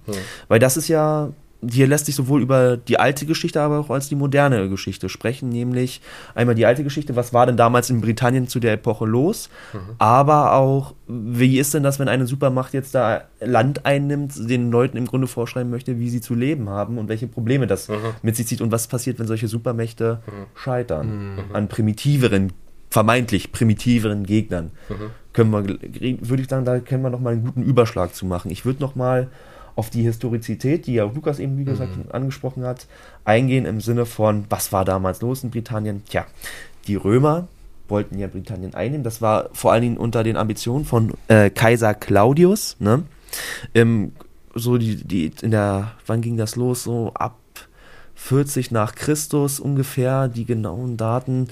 Weil 0.49 0.61
das 0.61 0.77
ist 0.77 0.87
ja 0.87 1.31
hier 1.69 1.87
lässt 1.87 2.07
sich 2.07 2.15
sowohl 2.15 2.43
über 2.43 2.77
die 2.77 2.99
alte 2.99 3.27
Geschichte, 3.27 3.61
aber 3.61 3.79
auch 3.79 3.91
als 3.91 4.09
die 4.09 4.15
moderne 4.15 4.69
Geschichte 4.69 5.09
sprechen, 5.09 5.49
nämlich 5.49 6.01
einmal 6.35 6.55
die 6.55 6.67
alte 6.67 6.85
Geschichte, 6.85 7.17
was 7.17 7.33
war 7.33 7.47
denn 7.47 7.57
damals 7.57 7.91
in 7.91 8.01
Britannien 8.01 8.49
zu 8.49 8.61
der 8.61 8.75
Epoche 8.75 9.07
los, 9.07 9.49
mhm. 9.73 9.79
aber 9.99 10.55
auch, 10.55 10.95
wie 11.07 11.59
ist 11.59 11.75
denn 11.75 11.83
das, 11.83 11.99
wenn 11.99 12.09
eine 12.09 12.27
Supermacht 12.27 12.75
jetzt 12.75 12.95
da 12.95 13.25
Land 13.41 13.87
einnimmt, 13.87 14.33
den 14.49 14.71
Leuten 14.71 14.97
im 14.97 15.07
Grunde 15.07 15.27
vorschreiben 15.27 15.71
möchte, 15.71 15.99
wie 15.99 16.11
sie 16.11 16.21
zu 16.21 16.35
leben 16.35 16.69
haben 16.69 16.99
und 16.99 17.09
welche 17.09 17.27
Probleme 17.27 17.67
das 17.67 17.89
mhm. 17.89 17.97
mit 18.23 18.37
sich 18.37 18.47
zieht 18.47 18.61
und 18.61 18.73
was 18.73 18.87
passiert, 18.87 19.19
wenn 19.19 19.27
solche 19.27 19.49
Supermächte 19.49 20.21
mhm. 20.27 20.31
scheitern 20.55 21.35
mhm. 21.37 21.55
an 21.55 21.69
primitiveren 21.69 22.53
vermeintlich 22.89 23.53
primitiveren 23.53 24.25
Gegnern. 24.25 24.71
Mhm. 24.89 25.11
Können 25.33 25.51
wir, 25.51 25.65
würde 25.67 26.43
ich 26.43 26.49
sagen, 26.49 26.65
da 26.65 26.79
können 26.79 27.03
wir 27.03 27.11
noch 27.11 27.21
mal 27.21 27.33
einen 27.33 27.45
guten 27.45 27.63
Überschlag 27.63 28.15
zu 28.15 28.25
machen. 28.25 28.51
Ich 28.51 28.65
würde 28.65 28.81
noch 28.81 28.95
mal 28.95 29.29
auf 29.77 29.91
die 29.91 30.03
Historizität, 30.03 30.87
die 30.87 30.95
ja 30.95 31.05
Lukas 31.05 31.39
eben, 31.39 31.59
wie 31.59 31.65
gesagt, 31.65 31.97
mhm. 31.97 32.11
angesprochen 32.11 32.65
hat, 32.65 32.87
eingehen 33.25 33.67
im 33.67 33.81
Sinne 33.81 34.07
von, 34.07 34.47
was 34.49 34.73
war 34.73 34.85
damals 34.85 35.21
los 35.21 35.45
in 35.45 35.51
Britannien? 35.51 36.03
Tja, 36.09 36.27
die 36.89 36.97
Römer 36.97 37.47
wollten 37.89 38.19
ja 38.19 38.27
Britannien 38.27 38.75
einnehmen. 38.75 39.05
Das 39.05 39.23
war 39.23 39.51
vor 39.53 39.73
allen 39.73 39.83
Dingen 39.83 39.97
unter 39.99 40.25
den 40.25 40.37
Ambitionen 40.37 40.85
von 40.85 41.15
äh, 41.29 41.51
Kaiser 41.51 41.95
Claudius. 41.95 42.77
Ne? 42.81 43.05
Ähm, 43.75 44.13
so 44.55 44.79
die, 44.79 44.97
die, 44.97 45.31
in 45.43 45.51
der, 45.51 45.93
wann 46.07 46.23
ging 46.23 46.37
das 46.37 46.57
los? 46.57 46.85
So 46.85 47.13
ab 47.15 47.37
40 48.15 48.71
nach 48.71 48.95
Christus 48.95 49.61
ungefähr, 49.61 50.29
die 50.29 50.47
genauen 50.47 50.97
Daten. 50.97 51.49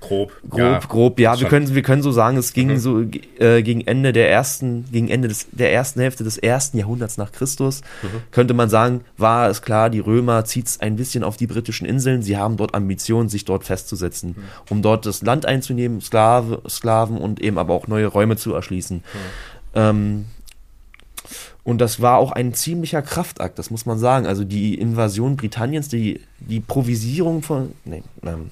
Grob. 0.00 0.32
Grob, 0.48 0.58
ja, 0.58 0.78
grob, 0.78 1.20
ja, 1.20 1.40
wir 1.40 1.48
können, 1.48 1.74
wir 1.74 1.82
können 1.82 2.02
so 2.02 2.12
sagen, 2.12 2.36
es 2.36 2.52
ging 2.52 2.68
mhm. 2.68 2.78
so 2.78 3.00
äh, 3.38 3.62
gegen 3.62 3.80
Ende 3.80 4.12
der 4.12 4.30
ersten, 4.30 4.84
gegen 4.92 5.08
Ende 5.08 5.26
des, 5.26 5.48
der 5.50 5.72
ersten 5.72 6.00
Hälfte 6.00 6.22
des 6.22 6.38
ersten 6.38 6.78
Jahrhunderts 6.78 7.16
nach 7.16 7.32
Christus, 7.32 7.82
mhm. 8.02 8.22
könnte 8.30 8.54
man 8.54 8.68
sagen, 8.68 9.00
war 9.16 9.48
es 9.48 9.60
klar, 9.60 9.90
die 9.90 9.98
Römer 9.98 10.44
zieht 10.44 10.66
es 10.66 10.80
ein 10.80 10.94
bisschen 10.94 11.24
auf 11.24 11.36
die 11.36 11.48
britischen 11.48 11.84
Inseln, 11.84 12.22
sie 12.22 12.36
haben 12.36 12.56
dort 12.56 12.74
Ambitionen, 12.74 13.28
sich 13.28 13.44
dort 13.44 13.64
festzusetzen, 13.64 14.36
mhm. 14.36 14.44
um 14.70 14.82
dort 14.82 15.04
das 15.04 15.22
Land 15.22 15.46
einzunehmen, 15.46 16.00
Sklave, 16.00 16.62
Sklaven 16.68 17.18
und 17.18 17.40
eben 17.42 17.58
aber 17.58 17.74
auch 17.74 17.88
neue 17.88 18.06
Räume 18.06 18.36
zu 18.36 18.54
erschließen. 18.54 19.02
Ähm, 19.74 20.26
und 21.64 21.82
das 21.82 22.00
war 22.00 22.16
auch 22.16 22.32
ein 22.32 22.54
ziemlicher 22.54 23.02
Kraftakt, 23.02 23.58
das 23.58 23.70
muss 23.70 23.84
man 23.84 23.98
sagen. 23.98 24.26
Also 24.26 24.44
die 24.44 24.78
Invasion 24.78 25.36
Britanniens, 25.36 25.88
die, 25.88 26.20
die 26.38 26.60
Provisierung 26.60 27.42
von, 27.42 27.72
nee, 27.84 28.02
ähm, 28.22 28.50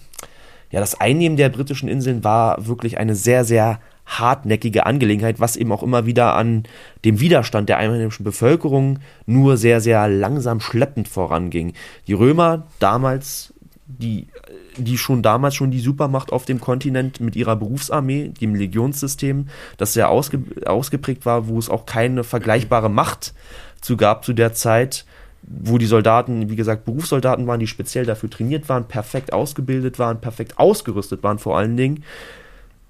ja, 0.71 0.81
das 0.81 1.01
Einnehmen 1.01 1.37
der 1.37 1.49
britischen 1.49 1.89
Inseln 1.89 2.25
war 2.25 2.67
wirklich 2.67 2.99
eine 2.99 3.15
sehr, 3.15 3.45
sehr 3.45 3.81
hartnäckige 4.07 4.87
Angelegenheit, 4.87 5.41
was 5.41 5.57
eben 5.57 5.73
auch 5.73 5.83
immer 5.83 6.07
wieder 6.07 6.35
an 6.37 6.63
dem 7.05 7.21
Widerstand 7.21 7.69
der 7.69 7.79
einheimischen 7.79 8.25
Bevölkerung 8.25 9.01
nur 9.27 9.57
sehr, 9.57 9.81
sehr 9.81 10.09
langsam 10.09 10.61
schleppend 10.61 11.09
voranging. 11.09 11.73
Die 12.07 12.13
Römer 12.13 12.67
damals, 12.79 13.53
die, 13.87 14.29
die 14.77 14.97
schon 14.97 15.23
damals 15.23 15.57
schon 15.57 15.73
die 15.73 15.81
Supermacht 15.81 16.33
auf 16.33 16.45
dem 16.45 16.61
Kontinent 16.61 17.21
mit 17.21 17.35
ihrer 17.35 17.57
Berufsarmee, 17.57 18.29
dem 18.41 18.55
Legionssystem, 18.55 19.49
das 19.77 19.93
sehr 19.93 20.09
ausge, 20.09 20.41
ausgeprägt 20.65 21.27
war, 21.27 21.49
wo 21.49 21.59
es 21.59 21.69
auch 21.69 21.85
keine 21.85 22.23
vergleichbare 22.23 22.89
Macht 22.89 23.35
zu 23.81 23.97
gab 23.97 24.25
zu 24.25 24.33
der 24.33 24.53
Zeit, 24.53 25.05
wo 25.47 25.79
die 25.79 25.87
Soldaten, 25.87 26.51
wie 26.51 26.57
gesagt, 26.57 26.85
Berufssoldaten 26.85 27.47
waren, 27.47 27.61
die 27.61 27.67
speziell 27.67 28.05
dafür 28.05 28.31
trainiert 28.31 28.69
waren, 28.69 28.89
perfekt 28.89 29.33
ausgebildet 29.33 29.99
waren, 29.99 30.21
perfekt 30.21 30.59
ausgerüstet 30.59 31.23
waren 31.23 31.39
vor 31.39 31.57
allen 31.57 31.77
Dingen. 31.77 32.05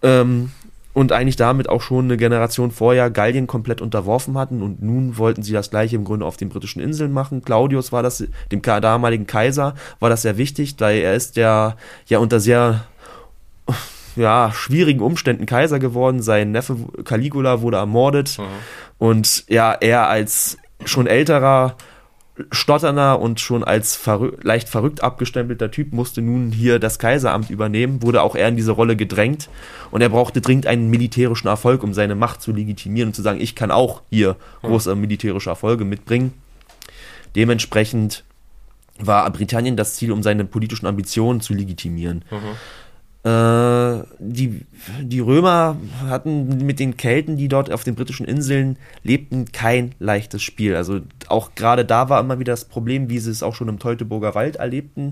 Ähm, 0.03 0.51
und 0.97 1.13
eigentlich 1.13 1.37
damit 1.37 1.69
auch 1.69 1.83
schon 1.83 2.07
eine 2.07 2.17
Generation 2.17 2.71
vorher 2.71 3.11
Gallien 3.11 3.47
komplett 3.47 3.83
unterworfen 3.83 4.39
hatten 4.39 4.63
und 4.63 4.81
nun 4.81 5.19
wollten 5.19 5.43
sie 5.43 5.53
das 5.53 5.69
gleiche 5.69 5.95
im 5.95 6.05
Grunde 6.05 6.25
auf 6.25 6.39
den 6.39 6.49
britischen 6.49 6.81
Inseln 6.81 7.13
machen. 7.13 7.43
Claudius 7.43 7.93
war 7.93 8.03
das, 8.03 8.25
dem 8.51 8.63
damaligen 8.63 9.27
Kaiser 9.27 9.75
war 10.01 10.09
das 10.09 10.23
sehr 10.23 10.39
wichtig, 10.39 10.77
da 10.77 10.91
er 10.91 11.15
ist 11.15 11.37
der 11.37 11.77
ja 12.07 12.19
unter 12.19 12.41
sehr 12.41 12.87
ja, 14.17 14.51
schwierigen 14.55 15.01
Umständen 15.01 15.45
Kaiser 15.45 15.79
geworden. 15.79 16.23
Sein 16.23 16.53
Neffe 16.53 16.77
Caligula 17.05 17.61
wurde 17.61 17.77
ermordet 17.77 18.39
mhm. 18.39 18.45
und 18.97 19.45
ja, 19.51 19.73
er 19.75 20.09
als 20.09 20.57
schon 20.87 21.07
älterer 21.07 21.77
stotternder 22.51 23.21
und 23.21 23.41
schon 23.41 23.65
als 23.65 23.97
verrü 23.97 24.33
leicht 24.43 24.69
verrückt 24.69 25.03
abgestempelter 25.03 25.71
Typ 25.71 25.93
musste 25.93 26.21
nun 26.21 26.53
hier 26.53 26.79
das 26.79 26.99
Kaiseramt 26.99 27.51
übernehmen, 27.51 28.03
wurde 28.03 28.23
auch 28.23 28.35
er 28.35 28.49
in 28.49 28.57
diese 28.57 28.73
Rolle 28.73 28.97
gedrängt 28.97 29.49
und 29.91 30.03
er 30.03 30.11
brauchte 30.11 30.41
dringend 30.41 30.67
einen 30.67 30.91
militärischen 30.91 31.49
Erfolg, 31.49 31.83
um 31.83 31.95
seine 31.95 32.15
Macht 32.15 32.43
zu 32.43 32.53
legitimieren 32.53 33.09
und 33.09 33.15
zu 33.15 33.23
sagen, 33.23 33.41
ich 33.41 33.55
kann 33.55 33.71
auch 33.71 34.03
hier 34.11 34.37
große 34.63 34.95
militärische 34.95 35.51
Erfolge 35.51 35.85
mitbringen. 35.85 36.35
Dementsprechend 37.35 38.25
war 38.99 39.31
Britannien 39.31 39.77
das 39.77 39.95
Ziel, 39.95 40.13
um 40.13 40.23
seine 40.23 40.45
politischen 40.45 40.87
Ambitionen 40.87 41.41
zu 41.41 41.55
legitimieren. 41.55 42.25
Mhm. 42.31 42.57
Äh, 43.27 44.05
die, 44.21 44.61
die 45.03 45.19
Römer 45.19 45.77
hatten 46.07 46.65
mit 46.65 46.79
den 46.79 46.97
Kelten, 46.97 47.37
die 47.37 47.49
dort 47.49 47.73
auf 47.73 47.83
den 47.83 47.97
britischen 47.97 48.25
Inseln 48.25 48.79
lebten, 49.03 49.47
kein 49.51 49.97
leichtes 49.99 50.45
Spiel. 50.45 50.77
Also 50.77 51.01
auch 51.27 51.57
gerade 51.57 51.85
da 51.85 52.09
war 52.09 52.21
immer 52.21 52.39
wieder 52.39 52.53
das 52.53 52.67
Problem, 52.67 53.11
wie 53.11 53.19
sie 53.19 53.33
es 53.33 53.43
auch 53.43 53.57
schon 53.57 53.69
im 53.69 53.81
Teutoburger 53.81 54.37
Wald 54.37 54.57
erlebten. 54.57 55.11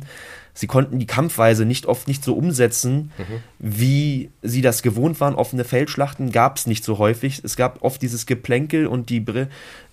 Sie 0.56 0.68
konnten 0.68 1.00
die 1.00 1.06
Kampfweise 1.06 1.64
nicht 1.64 1.86
oft 1.86 2.06
nicht 2.06 2.22
so 2.22 2.34
umsetzen, 2.34 3.10
mhm. 3.18 3.42
wie 3.58 4.30
sie 4.40 4.62
das 4.62 4.82
gewohnt 4.82 5.20
waren. 5.20 5.34
Offene 5.34 5.64
Feldschlachten 5.64 6.30
gab 6.30 6.58
es 6.58 6.68
nicht 6.68 6.84
so 6.84 6.98
häufig. 6.98 7.40
Es 7.42 7.56
gab 7.56 7.82
oft 7.82 8.00
dieses 8.00 8.24
Geplänkel 8.24 8.86
und 8.86 9.10
die, 9.10 9.24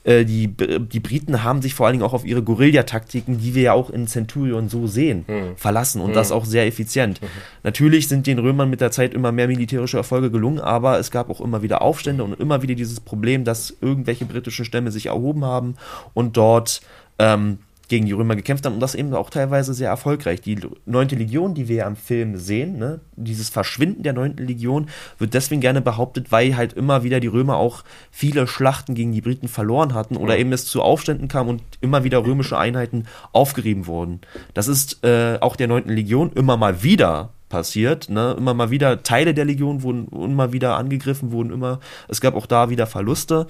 äh, 0.04 0.24
die, 0.24 0.48
die 0.48 1.00
Briten 1.00 1.44
haben 1.44 1.64
sich 1.64 1.74
vor 1.74 1.88
allen 1.88 1.94
Dingen 1.94 2.06
auch 2.06 2.14
auf 2.14 2.26
ihre 2.26 2.44
Guerillataktiken, 2.44 3.40
die 3.40 3.56
wir 3.56 3.64
ja 3.64 3.74
auch 3.74 3.90
in 3.90 4.06
Centurion 4.06 4.70
so 4.70 4.86
sehen, 4.86 5.26
mhm. 5.28 5.58
verlassen 5.58 6.00
und 6.00 6.12
mhm. 6.12 6.16
das 6.16 6.32
auch 6.32 6.46
sehr 6.46 6.68
effizient. 6.68 7.24
Mhm. 7.24 7.28
Natürlich 7.64 8.08
sind 8.08 8.28
den 8.28 8.38
Römern 8.38 8.70
mit 8.70 8.82
der 8.82 8.92
Zeit 8.92 9.16
immer 9.16 9.32
mehr 9.32 9.48
militärische 9.48 9.98
Erfolge 9.98 10.30
gelungen, 10.30 10.60
aber 10.60 11.00
es 11.00 11.10
gab 11.10 11.32
auch 11.32 11.42
immer 11.42 11.64
wieder 11.64 11.82
Aufstände 11.82 12.24
und 12.24 12.40
immer 12.40 12.62
wieder 12.62 12.76
dieses 12.76 13.00
Problem, 13.00 13.46
dass 13.46 13.76
irgendwelche 13.82 14.26
britischen 14.26 14.66
Stämme 14.66 14.92
sich 14.92 15.08
erhoben 15.08 15.44
haben 15.44 15.76
und 16.14 16.38
dort 16.38 16.82
ähm, 17.18 17.58
gegen 17.92 18.06
die 18.06 18.14
Römer 18.14 18.38
gekämpft 18.38 18.66
haben 18.66 18.76
und 18.76 18.80
das 18.80 18.96
eben 18.96 19.14
auch 19.14 19.30
teilweise 19.30 19.74
sehr 19.74 19.90
erfolgreich. 19.90 20.40
Die 20.40 20.58
neunte 20.86 21.18
Legion, 21.18 21.54
die 21.54 21.68
wir 21.68 21.76
ja 21.76 21.86
am 21.88 21.98
Film 21.98 22.38
sehen, 22.38 22.80
ne, 22.80 23.02
dieses 23.18 23.50
Verschwinden 23.50 24.02
der 24.02 24.14
neunten 24.14 24.48
Legion 24.48 24.88
wird 25.20 25.34
deswegen 25.34 25.60
gerne 25.60 25.82
behauptet, 25.82 26.32
weil 26.32 26.56
halt 26.56 26.72
immer 26.72 27.04
wieder 27.04 27.20
die 27.20 27.28
Römer 27.28 27.58
auch 27.58 27.84
viele 28.10 28.48
Schlachten 28.48 28.96
gegen 28.96 29.12
die 29.12 29.20
Briten 29.20 29.50
verloren 29.50 29.94
hatten 29.94 30.16
oder 30.16 30.38
eben 30.38 30.54
es 30.54 30.68
zu 30.68 30.82
Aufständen 30.82 31.28
kam 31.28 31.50
und 31.50 31.62
immer 31.82 32.06
wieder 32.06 32.26
römische 32.26 32.58
Einheiten 32.58 33.08
aufgerieben 33.34 33.88
wurden. 33.88 34.22
Das 34.54 34.70
ist 34.70 35.04
äh, 35.04 35.38
auch 35.42 35.58
der 35.58 35.68
neunten 35.68 35.92
Legion 35.92 36.32
immer 36.32 36.56
mal 36.56 36.84
wieder 36.84 37.32
passiert. 37.52 38.10
Ne? 38.10 38.36
Immer 38.38 38.56
mal 38.56 38.72
wieder 38.72 39.04
Teile 39.04 39.36
der 39.36 39.46
Legion 39.46 39.84
wurden 39.84 40.08
immer 40.08 40.54
wieder 40.54 40.78
angegriffen, 40.78 41.32
wurden 41.32 41.52
immer. 41.52 41.80
Es 42.08 42.22
gab 42.22 42.36
auch 42.36 42.48
da 42.48 42.72
wieder 42.72 42.88
Verluste 42.88 43.46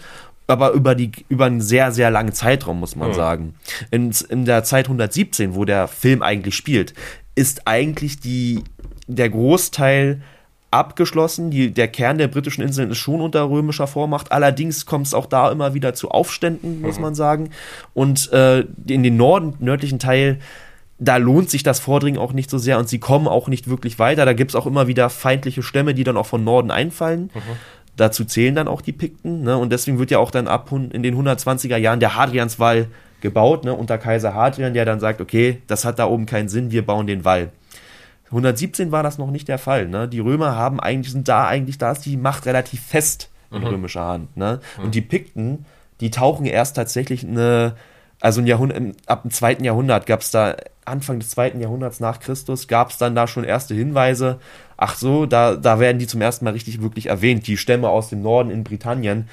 aber 0.48 0.72
über, 0.72 0.96
die, 0.96 1.12
über 1.30 1.46
einen 1.46 1.62
sehr, 1.62 1.92
sehr 1.92 2.12
langen 2.12 2.34
Zeitraum, 2.34 2.80
muss 2.80 2.96
man 2.96 3.10
mhm. 3.10 3.14
sagen. 3.14 3.56
In, 3.90 4.12
in 4.30 4.46
der 4.46 4.64
Zeit 4.64 4.86
117, 4.86 5.56
wo 5.56 5.66
der 5.66 5.88
Film 5.88 6.22
eigentlich 6.22 6.56
spielt, 6.56 6.94
ist 7.36 7.68
eigentlich 7.68 8.20
die, 8.20 8.64
der 9.08 9.30
Großteil 9.30 10.22
abgeschlossen. 10.72 11.52
Die, 11.52 11.72
der 11.72 11.88
Kern 11.88 12.18
der 12.18 12.28
britischen 12.28 12.62
Inseln 12.62 12.92
ist 12.92 12.98
schon 12.98 13.22
unter 13.22 13.50
römischer 13.50 13.88
Vormacht. 13.88 14.32
Allerdings 14.32 14.86
kommt 14.86 15.08
es 15.08 15.14
auch 15.14 15.26
da 15.26 15.52
immer 15.52 15.74
wieder 15.74 15.94
zu 15.94 16.10
Aufständen, 16.10 16.82
muss 16.82 16.96
mhm. 16.96 17.02
man 17.02 17.16
sagen. 17.16 17.50
Und 17.94 18.32
äh, 18.32 18.62
in 18.88 19.04
den 19.04 19.18
Norden, 19.18 19.54
nördlichen 19.60 20.00
Teil, 20.00 20.40
da 20.98 21.18
lohnt 21.18 21.50
sich 21.50 21.64
das 21.64 21.80
Vordringen 21.80 22.20
auch 22.20 22.32
nicht 22.32 22.50
so 22.50 22.60
sehr 22.60 22.78
und 22.78 22.88
sie 22.88 23.00
kommen 23.00 23.28
auch 23.28 23.48
nicht 23.48 23.68
wirklich 23.68 23.98
weiter. 23.98 24.26
Da 24.26 24.34
gibt 24.34 24.52
es 24.52 24.56
auch 24.56 24.68
immer 24.68 24.88
wieder 24.88 25.10
feindliche 25.10 25.64
Stämme, 25.64 25.94
die 25.94 26.04
dann 26.04 26.16
auch 26.16 26.28
von 26.28 26.44
Norden 26.44 26.70
einfallen. 26.70 27.32
Mhm. 27.34 27.42
Dazu 27.98 28.26
zählen 28.26 28.56
dann 28.56 28.68
auch 28.68 28.82
die 28.82 28.94
Pikten. 28.94 29.44
Ne? 29.44 29.58
Und 29.58 29.72
deswegen 29.72 30.00
wird 30.00 30.12
ja 30.12 30.20
auch 30.20 30.32
dann 30.32 30.48
ab 30.48 30.72
in 30.72 31.04
den 31.04 31.16
120er 31.16 31.78
Jahren 31.78 32.00
der 32.00 32.16
Hadrianswall 32.16 32.88
gebaut, 33.22 33.66
ne? 33.66 33.74
unter 33.74 33.98
Kaiser 33.98 34.34
Hadrian, 34.34 34.74
der 34.74 34.86
dann 34.86 35.00
sagt, 35.00 35.22
okay, 35.22 35.62
das 35.68 35.86
hat 35.86 36.00
da 36.00 36.08
oben 36.08 36.26
keinen 36.26 36.50
Sinn, 36.50 36.72
wir 36.72 36.86
bauen 36.86 37.08
den 37.08 37.24
Wall. 37.26 37.52
117 38.28 38.92
war 38.92 39.04
das 39.04 39.18
noch 39.18 39.30
nicht 39.30 39.48
der 39.48 39.58
Fall. 39.58 39.88
Ne? 39.88 40.08
Die 40.08 40.20
Römer 40.20 40.56
haben 40.56 40.80
eigentlich, 40.80 41.12
sind 41.12 41.28
da 41.28 41.48
eigentlich, 41.48 41.78
da 41.78 41.92
ist 41.92 42.06
die 42.06 42.18
Macht 42.18 42.46
relativ 42.46 42.82
fest 42.82 43.30
in 43.52 43.60
mhm. 43.60 43.68
römischer 43.68 44.08
Hand. 44.08 44.38
Ne? 44.38 44.62
Mhm. 44.78 44.84
Und 44.86 44.96
die 44.96 45.02
Pikten, 45.02 45.66
die 46.00 46.12
tauchen 46.12 46.46
erst 46.46 46.78
tatsächlich 46.78 47.26
eine, 47.26 47.76
also 48.22 48.42
ein 48.42 48.48
Jahrhundert, 48.48 48.96
ab 49.06 49.24
dem 49.24 49.32
zweiten 49.32 49.64
Jahrhundert 49.64 50.06
gab 50.06 50.22
es 50.22 50.32
da, 50.32 50.56
Anfang 50.84 51.20
des 51.20 51.30
zweiten 51.30 51.62
Jahrhunderts 51.62 52.00
nach 52.00 52.20
Christus, 52.20 52.68
gab 52.68 52.90
es 52.90 52.98
dann 52.98 53.14
da 53.14 53.28
schon 53.28 53.44
erste 53.44 53.76
Hinweise, 53.76 54.40
ach 54.82 54.96
so, 54.96 55.28
da, 55.28 55.56
da 55.56 55.80
werden 55.80 56.00
die 56.00 56.08
zum 56.08 56.22
ersten 56.22 56.44
Mal 56.44 56.52
richtig 56.52 56.82
wirklich 56.82 57.06
erwähnt, 57.06 57.46
die 57.46 57.56
Stämme 57.56 57.90
aus 57.90 58.10
dem 58.10 58.24
Norden 58.24 58.50
in 58.50 58.64
Britannien. 58.64 59.30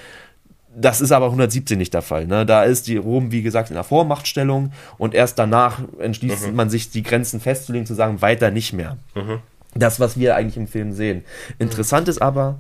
Das 0.77 1.01
ist 1.01 1.11
aber 1.11 1.27
117 1.27 1.79
nicht 1.79 1.95
der 1.95 2.03
Fall. 2.03 2.27
Ne? 2.27 2.45
Da 2.45 2.65
ist 2.65 2.87
die 2.87 2.99
Rom, 2.99 3.33
wie 3.33 3.43
gesagt, 3.43 3.71
in 3.71 3.75
der 3.75 3.83
Vormachtstellung 3.83 4.73
und 4.99 5.15
erst 5.15 5.39
danach 5.39 5.81
entschließt 5.99 6.49
mhm. 6.49 6.55
man 6.55 6.69
sich, 6.69 6.91
die 6.91 7.03
Grenzen 7.03 7.41
festzulegen, 7.41 7.87
zu 7.87 7.95
sagen, 7.95 8.21
weiter 8.21 8.51
nicht 8.51 8.75
mehr. 8.75 8.99
Mhm. 9.15 9.39
Das, 9.75 9.99
was 9.99 10.19
wir 10.19 10.37
eigentlich 10.37 10.59
im 10.59 10.69
Film 10.69 10.93
sehen. 10.93 11.25
Interessant 11.59 12.09
ist 12.09 12.21
aber, 12.21 12.59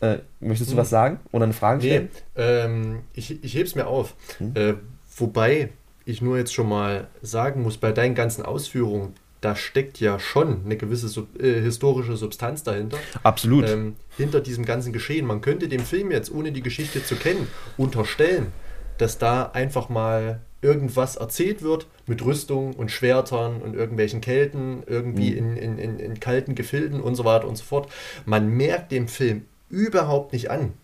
äh, 0.00 0.16
möchtest 0.40 0.72
du 0.72 0.74
mhm. 0.74 0.80
was 0.80 0.90
sagen 0.90 1.20
oder 1.30 1.44
eine 1.44 1.52
Frage 1.52 1.80
stellen? 1.80 2.08
Nee, 2.34 2.42
ähm, 2.42 2.98
ich, 3.14 3.42
ich 3.44 3.54
es 3.54 3.76
mir 3.76 3.86
auf. 3.86 4.14
Mhm. 4.40 4.52
Äh, 4.54 4.74
wobei 5.16 5.68
ich 6.04 6.20
nur 6.20 6.38
jetzt 6.38 6.52
schon 6.52 6.68
mal 6.68 7.06
sagen 7.22 7.62
muss, 7.62 7.76
bei 7.76 7.92
deinen 7.92 8.16
ganzen 8.16 8.44
Ausführungen, 8.44 9.14
da 9.40 9.56
steckt 9.56 10.00
ja 10.00 10.18
schon 10.18 10.64
eine 10.64 10.76
gewisse 10.76 11.08
sub, 11.08 11.40
äh, 11.40 11.60
historische 11.60 12.16
Substanz 12.16 12.62
dahinter. 12.62 12.98
Absolut. 13.22 13.68
Ähm, 13.68 13.96
hinter 14.16 14.40
diesem 14.40 14.64
ganzen 14.64 14.92
Geschehen. 14.92 15.26
Man 15.26 15.40
könnte 15.40 15.68
dem 15.68 15.80
Film 15.80 16.10
jetzt, 16.10 16.30
ohne 16.30 16.52
die 16.52 16.62
Geschichte 16.62 17.02
zu 17.04 17.16
kennen, 17.16 17.48
unterstellen, 17.76 18.52
dass 18.98 19.18
da 19.18 19.44
einfach 19.46 19.88
mal 19.88 20.40
irgendwas 20.62 21.16
erzählt 21.16 21.62
wird 21.62 21.86
mit 22.06 22.22
Rüstung 22.22 22.74
und 22.74 22.90
Schwertern 22.90 23.62
und 23.62 23.74
irgendwelchen 23.74 24.20
Kelten, 24.20 24.82
irgendwie 24.86 25.40
mhm. 25.40 25.56
in, 25.56 25.78
in, 25.78 25.98
in, 25.98 26.20
kalten 26.20 26.54
Gefilden 26.54 27.00
und 27.00 27.14
so 27.14 27.24
weiter 27.24 27.48
und 27.48 27.56
so 27.56 27.64
fort. 27.64 27.90
Man 28.26 28.48
merkt 28.48 28.92
dem 28.92 29.08
Film 29.08 29.46
überhaupt 29.70 30.34
nicht 30.34 30.50
an, 30.50 30.74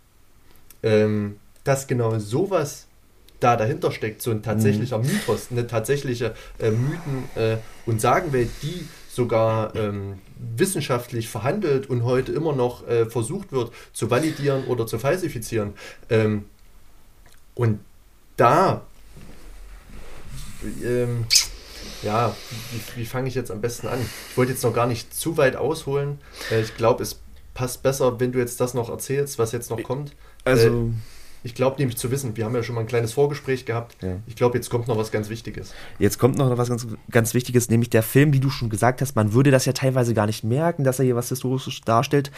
ähm, 0.83 1.37
dass 1.65 1.89
genau 1.89 2.19
sowas 2.19 2.87
da 3.41 3.57
dahinter 3.57 3.93
steckt, 3.93 4.23
so 4.23 4.31
ein 4.31 4.43
tatsächlicher 4.43 4.99
mhm. 4.99 5.07
Mythos, 5.07 5.49
eine 5.51 5.67
tatsächliche 5.67 6.35
äh, 6.59 6.71
Mythen- 6.71 7.29
äh, 7.35 7.59
und 7.87 8.01
Sagenwelt, 8.01 8.51
die 8.63 8.87
sogar 9.09 9.75
ähm, 9.77 10.19
wissenschaftlich 10.57 11.29
verhandelt 11.29 11.89
und 11.89 12.05
heute 12.05 12.33
immer 12.33 12.55
noch 12.55 12.87
äh, 12.87 13.07
versucht 13.07 13.53
wird 13.53 13.73
zu 13.93 14.11
validieren 14.11 14.65
oder 14.67 14.87
zu 14.87 14.99
falsifizieren. 14.99 15.75
Ähm, 16.11 16.45
Und 17.55 17.81
da, 18.37 18.83
ähm, 20.85 21.25
ja, 22.03 22.37
wie, 22.71 23.01
wie 23.01 23.07
fange 23.07 23.29
ich 23.29 23.35
jetzt 23.35 23.51
am 23.51 23.63
besten 23.63 23.89
an? 23.89 23.99
Ich 24.31 24.37
wollte 24.37 24.53
jetzt 24.53 24.63
noch 24.63 24.75
gar 24.75 24.87
nicht 24.87 25.15
zu 25.15 25.39
weit 25.39 25.57
ausholen. 25.57 26.19
Äh, 26.51 26.61
ich 26.61 26.77
glaube, 26.77 27.03
es 27.03 27.21
passt 27.55 27.83
besser, 27.83 28.21
wenn 28.21 28.33
du 28.33 28.39
jetzt 28.39 28.61
das 28.61 28.75
noch 28.75 28.91
erzählst, 28.91 29.39
was 29.39 29.53
jetzt 29.53 29.71
noch 29.71 29.83
kommt. 29.83 30.13
Also. 30.45 30.69
Äh, 30.69 31.16
ich 31.47 31.55
glaube 31.55 31.77
nämlich 31.79 31.97
zu 31.97 32.11
wissen, 32.11 32.37
wir 32.37 32.45
haben 32.45 32.57
ja 32.57 32.65
schon 32.65 32.75
mal 32.75 32.81
ein 32.81 32.89
kleines 32.89 33.13
Vorgespräch 33.13 33.67
gehabt. 33.67 33.97
Ja. 34.03 34.17
Ich 34.27 34.35
glaube, 34.35 34.59
jetzt 34.59 34.69
kommt 34.69 34.89
noch 34.89 34.99
was 34.99 35.13
ganz 35.13 35.29
Wichtiges. 35.29 35.73
Jetzt 36.01 36.19
kommt 36.19 36.37
noch 36.37 36.59
was 36.59 36.69
ganz, 36.69 36.89
ganz 37.09 37.35
Wichtiges, 37.35 37.71
nämlich 37.71 37.89
der 37.89 38.03
Film, 38.03 38.33
wie 38.33 38.41
du 38.41 38.51
schon 38.51 38.69
gesagt 38.69 39.01
hast, 39.01 39.15
man 39.15 39.33
würde 39.33 39.53
das 39.53 39.65
ja 39.65 39.73
teilweise 39.73 40.13
gar 40.13 40.27
nicht 40.27 40.43
merken, 40.43 40.83
dass 40.83 40.99
er 40.99 41.05
hier 41.05 41.15
was 41.15 41.29
Historisches 41.29 41.83
darstellt. 41.83 42.33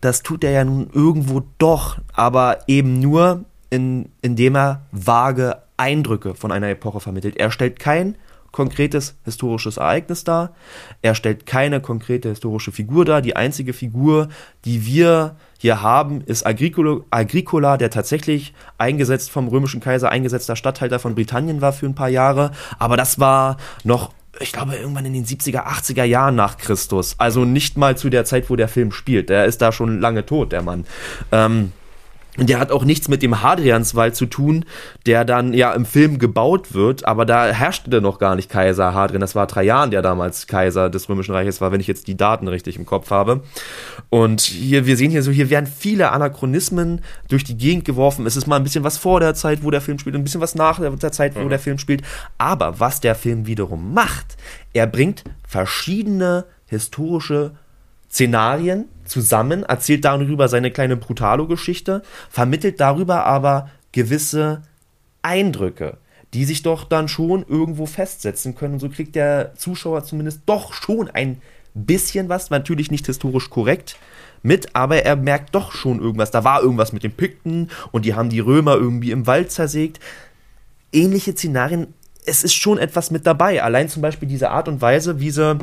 Das 0.00 0.24
tut 0.24 0.42
er 0.42 0.50
ja 0.50 0.64
nun 0.64 0.90
irgendwo 0.92 1.44
doch, 1.58 1.98
aber 2.12 2.58
eben 2.66 2.98
nur, 2.98 3.44
in, 3.70 4.10
indem 4.22 4.56
er 4.56 4.86
vage 4.90 5.62
Eindrücke 5.76 6.34
von 6.34 6.50
einer 6.50 6.68
Epoche 6.68 6.98
vermittelt. 6.98 7.36
Er 7.36 7.52
stellt 7.52 7.78
kein 7.78 8.16
konkretes 8.52 9.16
historisches 9.24 9.76
Ereignis 9.76 10.24
dar. 10.24 10.54
Er 11.02 11.14
stellt 11.14 11.46
keine 11.46 11.80
konkrete 11.80 12.30
historische 12.30 12.72
Figur 12.72 13.04
dar. 13.04 13.22
Die 13.22 13.36
einzige 13.36 13.72
Figur, 13.72 14.28
die 14.64 14.86
wir 14.86 15.36
hier 15.58 15.82
haben, 15.82 16.22
ist 16.22 16.46
Agricola, 16.46 17.00
Agricola, 17.10 17.76
der 17.76 17.90
tatsächlich 17.90 18.54
eingesetzt 18.78 19.30
vom 19.30 19.48
römischen 19.48 19.80
Kaiser, 19.80 20.10
eingesetzter 20.10 20.56
Statthalter 20.56 20.98
von 20.98 21.14
Britannien 21.14 21.60
war 21.60 21.72
für 21.72 21.86
ein 21.86 21.94
paar 21.94 22.08
Jahre. 22.08 22.52
Aber 22.78 22.96
das 22.96 23.18
war 23.18 23.56
noch 23.84 24.12
ich 24.40 24.52
glaube, 24.52 24.76
irgendwann 24.76 25.04
in 25.04 25.14
den 25.14 25.24
70er, 25.24 25.66
80er 25.66 26.04
Jahren 26.04 26.36
nach 26.36 26.58
Christus. 26.58 27.16
Also 27.18 27.44
nicht 27.44 27.76
mal 27.76 27.96
zu 27.96 28.08
der 28.08 28.24
Zeit, 28.24 28.50
wo 28.50 28.56
der 28.56 28.68
Film 28.68 28.92
spielt. 28.92 29.30
Der 29.30 29.46
ist 29.46 29.60
da 29.62 29.72
schon 29.72 30.00
lange 30.00 30.26
tot, 30.26 30.52
der 30.52 30.62
Mann. 30.62 30.86
Ähm, 31.32 31.72
der 32.46 32.58
hat 32.58 32.70
auch 32.70 32.84
nichts 32.84 33.08
mit 33.08 33.22
dem 33.22 33.42
Hadrianswald 33.42 34.14
zu 34.14 34.26
tun, 34.26 34.64
der 35.06 35.24
dann 35.24 35.52
ja 35.54 35.72
im 35.72 35.84
Film 35.84 36.18
gebaut 36.18 36.74
wird, 36.74 37.04
aber 37.06 37.24
da 37.24 37.46
herrschte 37.46 38.00
noch 38.00 38.18
gar 38.18 38.36
nicht 38.36 38.50
Kaiser 38.50 38.94
Hadrian. 38.94 39.20
Das 39.20 39.34
war 39.34 39.48
Trajan, 39.48 39.90
der 39.90 40.02
damals 40.02 40.46
Kaiser 40.46 40.90
des 40.90 41.08
Römischen 41.08 41.34
Reiches 41.34 41.60
war, 41.60 41.72
wenn 41.72 41.80
ich 41.80 41.86
jetzt 41.86 42.06
die 42.06 42.16
Daten 42.16 42.48
richtig 42.48 42.76
im 42.76 42.86
Kopf 42.86 43.10
habe. 43.10 43.42
Und 44.10 44.42
hier, 44.42 44.86
wir 44.86 44.96
sehen 44.96 45.10
hier 45.10 45.22
so, 45.22 45.30
hier 45.30 45.50
werden 45.50 45.66
viele 45.66 46.12
Anachronismen 46.12 47.00
durch 47.28 47.44
die 47.44 47.56
Gegend 47.56 47.84
geworfen. 47.84 48.26
Es 48.26 48.36
ist 48.36 48.46
mal 48.46 48.56
ein 48.56 48.64
bisschen 48.64 48.84
was 48.84 48.98
vor 48.98 49.20
der 49.20 49.34
Zeit, 49.34 49.64
wo 49.64 49.70
der 49.70 49.80
Film 49.80 49.98
spielt, 49.98 50.14
ein 50.14 50.24
bisschen 50.24 50.40
was 50.40 50.54
nach 50.54 50.80
der 50.80 51.12
Zeit, 51.12 51.36
wo 51.36 51.40
mhm. 51.40 51.50
der 51.50 51.58
Film 51.58 51.78
spielt. 51.78 52.02
Aber 52.38 52.80
was 52.80 53.00
der 53.00 53.14
Film 53.14 53.46
wiederum 53.46 53.92
macht, 53.94 54.36
er 54.72 54.86
bringt 54.86 55.24
verschiedene 55.46 56.44
historische 56.66 57.52
Szenarien 58.10 58.86
zusammen, 59.08 59.62
erzählt 59.62 60.04
darüber 60.04 60.48
seine 60.48 60.70
kleine 60.70 60.96
Brutalo-Geschichte, 60.96 62.02
vermittelt 62.30 62.80
darüber 62.80 63.24
aber 63.24 63.70
gewisse 63.92 64.62
Eindrücke, 65.22 65.98
die 66.34 66.44
sich 66.44 66.62
doch 66.62 66.84
dann 66.84 67.08
schon 67.08 67.44
irgendwo 67.48 67.86
festsetzen 67.86 68.54
können. 68.54 68.74
Und 68.74 68.80
so 68.80 68.88
kriegt 68.88 69.14
der 69.14 69.54
Zuschauer 69.56 70.04
zumindest 70.04 70.42
doch 70.46 70.72
schon 70.72 71.08
ein 71.08 71.40
bisschen 71.74 72.28
was, 72.28 72.50
natürlich 72.50 72.90
nicht 72.90 73.06
historisch 73.06 73.50
korrekt 73.50 73.96
mit, 74.42 74.74
aber 74.74 75.02
er 75.04 75.16
merkt 75.16 75.54
doch 75.54 75.72
schon 75.72 76.00
irgendwas. 76.00 76.30
Da 76.30 76.44
war 76.44 76.62
irgendwas 76.62 76.92
mit 76.92 77.02
den 77.02 77.12
Pikten 77.12 77.70
und 77.92 78.04
die 78.04 78.14
haben 78.14 78.30
die 78.30 78.40
Römer 78.40 78.74
irgendwie 78.74 79.10
im 79.10 79.26
Wald 79.26 79.50
zersägt. 79.50 80.00
Ähnliche 80.92 81.32
Szenarien, 81.32 81.94
es 82.28 82.44
ist 82.44 82.54
schon 82.54 82.78
etwas 82.78 83.10
mit 83.10 83.26
dabei. 83.26 83.62
Allein 83.62 83.88
zum 83.88 84.02
Beispiel 84.02 84.28
diese 84.28 84.50
Art 84.50 84.68
und 84.68 84.80
Weise, 84.80 85.18
wie 85.20 85.30
sie 85.30 85.58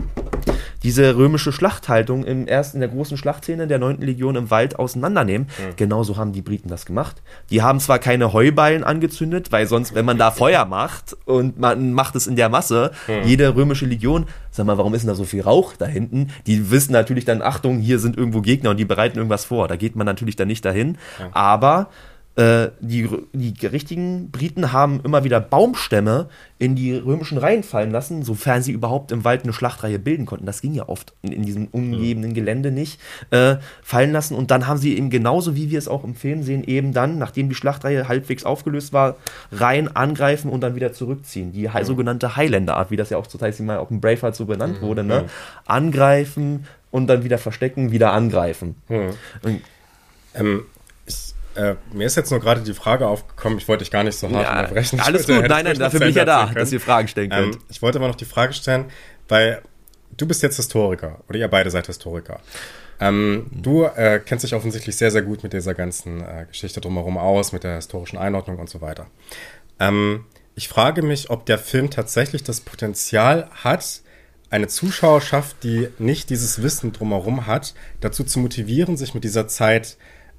diese 0.84 1.16
römische 1.16 1.52
Schlachthaltung 1.52 2.24
im 2.24 2.48
ersten, 2.48 2.78
in 2.78 2.82
der 2.82 2.90
großen 2.90 3.18
Schlachtszene 3.18 3.66
der 3.66 3.80
9. 3.80 4.02
Legion 4.02 4.36
im 4.36 4.52
Wald 4.52 4.78
auseinandernehmen. 4.78 5.48
Mhm. 5.48 5.76
Genauso 5.78 6.18
haben 6.18 6.32
die 6.32 6.44
Briten 6.44 6.70
das 6.70 6.86
gemacht. 6.86 7.24
Die 7.50 7.64
haben 7.64 7.80
zwar 7.80 7.98
keine 7.98 8.34
Heuballen 8.34 8.84
angezündet, 8.84 9.52
weil 9.52 9.66
sonst, 9.66 9.96
wenn 9.96 10.06
man 10.06 10.20
da 10.20 10.30
Feuer 10.30 10.66
macht 10.66 11.18
und 11.26 11.60
man 11.60 11.94
macht 11.94 12.16
es 12.16 12.28
in 12.28 12.36
der 12.36 12.50
Masse, 12.50 12.92
mhm. 13.08 13.28
jede 13.28 13.56
römische 13.56 13.88
Legion, 13.88 14.28
sag 14.52 14.68
mal, 14.68 14.78
warum 14.78 14.94
ist 14.94 15.02
denn 15.02 15.10
da 15.10 15.16
so 15.16 15.24
viel 15.24 15.42
Rauch 15.42 15.74
da 15.76 15.86
hinten? 15.86 16.28
Die 16.46 16.70
wissen 16.70 16.92
natürlich 16.92 17.26
dann, 17.26 17.42
Achtung, 17.42 17.80
hier 17.80 17.98
sind 17.98 18.16
irgendwo 18.16 18.42
Gegner 18.42 18.70
und 18.70 18.78
die 18.78 18.86
bereiten 18.86 19.18
irgendwas 19.18 19.46
vor. 19.46 19.68
Da 19.68 19.78
geht 19.78 19.96
man 19.96 20.06
natürlich 20.06 20.36
dann 20.36 20.48
nicht 20.48 20.66
dahin. 20.66 20.98
Ja. 21.20 21.30
Aber 21.32 21.90
äh, 22.36 22.70
die, 22.82 23.10
die 23.32 23.66
richtigen 23.66 24.30
Briten 24.30 24.74
haben 24.74 25.00
immer 25.04 25.24
wieder 25.24 25.40
Baumstämme 25.40 26.28
in 26.60 26.76
die 26.76 26.94
römischen 26.94 27.38
Reihen 27.38 27.64
fallen 27.64 27.92
lassen, 27.92 28.24
sofern 28.24 28.62
sie 28.62 28.74
überhaupt 28.74 29.12
im 29.14 29.24
Wald 29.24 29.44
eine 29.44 29.54
Schlachtreihe 29.54 30.00
bilden 30.00 30.26
konnten. 30.26 30.46
Das 30.46 30.62
ging 30.62 30.74
ja 30.74 30.90
oft 30.90 31.14
in, 31.22 31.32
in 31.32 31.44
diesem 31.44 31.68
umgebenden 31.68 32.34
Gelände 32.34 32.72
nicht, 32.72 33.00
äh, 33.32 33.56
fallen 33.82 34.12
lassen. 34.12 34.36
Und 34.36 34.52
dann 34.52 34.68
haben 34.68 34.78
sie 34.78 34.98
eben 34.98 35.10
genauso, 35.10 35.56
wie 35.56 35.72
wir 35.72 35.80
es 35.80 35.88
auch 35.88 36.04
im 36.04 36.16
Film 36.16 36.44
sehen, 36.44 36.64
eben 36.66 36.92
dann, 36.92 37.18
nachdem 37.18 37.48
die 37.48 37.56
Schlachtreihe 37.56 38.10
halbwegs 38.10 38.44
aufgelöst 38.44 38.92
war, 38.92 39.16
Reihen 39.52 39.96
angreifen 39.96 40.50
und 40.50 40.62
dann 40.62 40.76
wieder 40.76 40.92
zurückziehen. 40.92 41.54
Die 41.54 41.70
mhm. 41.70 41.84
sogenannte 41.84 42.36
Highlander-Art, 42.36 42.92
wie 42.92 42.98
das 42.98 43.10
ja 43.10 43.18
auch 43.18 43.28
zur 43.28 43.40
Zeit 43.40 43.58
mal 43.62 43.78
auch 43.78 43.92
im 43.92 44.02
Braveheart 44.02 44.36
so 44.36 44.46
benannt 44.46 44.82
mhm. 44.82 44.86
wurde, 44.86 45.04
ne? 45.06 45.26
Angreifen 45.66 46.66
und 46.92 47.08
dann 47.08 47.24
wieder 47.24 47.38
verstecken, 47.38 47.92
wieder 47.92 48.12
angreifen. 48.12 48.76
Mhm. 48.90 49.12
Ähm, 50.34 50.66
äh, 51.56 51.76
mir 51.94 52.06
ist 52.06 52.16
jetzt 52.16 52.32
nur 52.32 52.40
gerade 52.40 52.62
die 52.62 52.74
Frage 52.74 53.08
aufgekommen, 53.08 53.58
ich 53.58 53.68
wollte 53.68 53.84
dich 53.84 53.92
gar 53.92 54.04
nicht 54.04 54.18
so 54.18 54.30
hart 54.30 54.44
ja, 54.44 54.60
unterbrechen. 54.60 55.00
Alles 55.00 55.28
gut, 55.28 55.48
nein, 55.48 55.66
nein, 55.66 55.78
dafür 55.78 56.00
bin 56.00 56.10
ich 56.10 56.16
ja 56.16 56.26
da, 56.26 56.48
dass 56.48 56.72
ihr 56.72 56.80
Fragen 56.80 57.08
stellen 57.08 57.30
könnt. 57.30 57.56
Ähm, 57.56 57.62
ich 57.70 57.82
wollte 57.82 57.98
aber 57.98 58.08
noch 58.08 58.16
die 58.16 58.26
Frage 58.26 58.54
stellen, 58.54 58.86
weil 59.28 59.62
du 60.18 60.28
bist 60.28 60.44
jetzt 60.44 60.58
Historiker 60.58 61.20
oder 61.30 61.40
ihr 61.40 61.48
beide 61.48 61.70
seid 61.70 61.88
Historiker. 61.88 62.40
Ähm, 63.00 63.48
du 63.52 63.84
äh, 63.84 64.22
kennst 64.24 64.46
dich 64.46 64.54
offensichtlich 64.54 64.96
sehr, 64.96 65.12
sehr 65.12 65.22
gut 65.22 65.44
mit 65.44 65.54
dieser 65.54 65.74
ganzen 65.74 66.22
äh, 66.22 66.46
Geschichte 66.48 66.80
drumherum 66.80 67.18
aus, 67.18 67.52
mit 67.52 67.64
der 67.64 67.76
historischen 67.76 68.18
Einordnung 68.18 68.58
und 68.58 68.70
so 68.70 68.82
weiter. 68.82 69.08
Ähm, 69.80 70.26
ich 70.56 70.70
frage 70.70 71.02
mich, 71.02 71.30
ob 71.30 71.46
der 71.46 71.58
Film 71.58 71.90
tatsächlich 71.90 72.44
das 72.44 72.62
Potenzial 72.62 73.50
hat, 73.52 74.02
eine 74.50 74.68
Zuschauerschaft, 74.68 75.58
die 75.64 75.90
nicht 76.00 76.30
dieses 76.30 76.62
Wissen 76.62 76.94
drumherum 76.94 77.46
hat, 77.46 77.74
dazu 78.00 78.24
zu 78.24 78.40
motivieren, 78.40 78.96
sich 78.96 79.14
mit 79.14 79.26
dieser 79.26 79.48
Zeit 79.48 79.98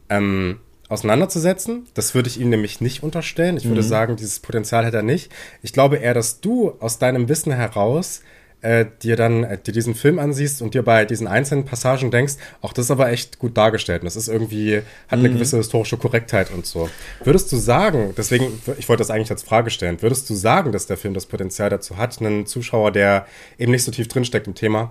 ähm, 0.09 0.61
auseinanderzusetzen. 0.89 1.87
Das 1.95 2.15
würde 2.15 2.29
ich 2.29 2.41
ihm 2.41 2.49
nämlich 2.49 2.81
nicht 2.81 3.03
unterstellen. 3.03 3.57
Ich 3.57 3.67
würde 3.67 3.83
mhm. 3.83 3.87
sagen, 3.87 4.17
dieses 4.17 4.41
Potenzial 4.41 4.87
hat 4.87 4.95
er 4.95 5.03
nicht. 5.03 5.33
Ich 5.63 5.73
glaube 5.73 5.97
eher, 5.97 6.15
dass 6.15 6.41
du 6.41 6.73
aus 6.81 6.99
deinem 6.99 7.29
Wissen 7.29 7.53
heraus 7.53 8.23
äh, 8.63 8.87
dir 9.03 9.17
dann 9.17 9.45
äh, 9.45 9.59
dir 9.59 9.73
diesen 9.73 9.95
Film 9.95 10.19
ansiehst 10.19 10.63
und 10.63 10.75
dir 10.75 10.83
bei 10.83 11.05
diesen 11.05 11.27
einzelnen 11.27 11.65
Passagen 11.65 12.11
denkst, 12.11 12.35
auch 12.63 12.73
das 12.73 12.87
ist 12.87 12.91
aber 12.91 13.11
echt 13.11 13.39
gut 13.39 13.57
dargestellt 13.57 14.03
und 14.03 14.07
das 14.07 14.17
ist 14.17 14.29
irgendwie, 14.29 14.79
hat 15.09 15.19
eine 15.19 15.29
mhm. 15.29 15.35
gewisse 15.35 15.59
historische 15.59 15.99
Korrektheit 15.99 16.51
und 16.51 16.67
so. 16.67 16.89
Würdest 17.23 17.53
du 17.53 17.57
sagen, 17.57 18.15
deswegen, 18.17 18.61
ich 18.79 18.89
wollte 18.89 19.03
das 19.03 19.11
eigentlich 19.11 19.31
als 19.31 19.43
Frage 19.43 19.71
stellen, 19.71 20.01
würdest 20.03 20.29
du 20.31 20.35
sagen, 20.35 20.73
dass 20.73 20.87
der 20.87 20.97
Film 20.97 21.15
das 21.15 21.27
Potenzial 21.27 21.71
dazu 21.71 21.97
hat, 21.97 22.21
einen 22.21 22.47
Zuschauer, 22.47 22.93
der 22.93 23.27
eben 23.59 23.73
nicht 23.73 23.85
so 23.85 23.93
tief 23.93 24.09
drinsteckt 24.09 24.47
im 24.47 24.55
Thema, 24.55 24.91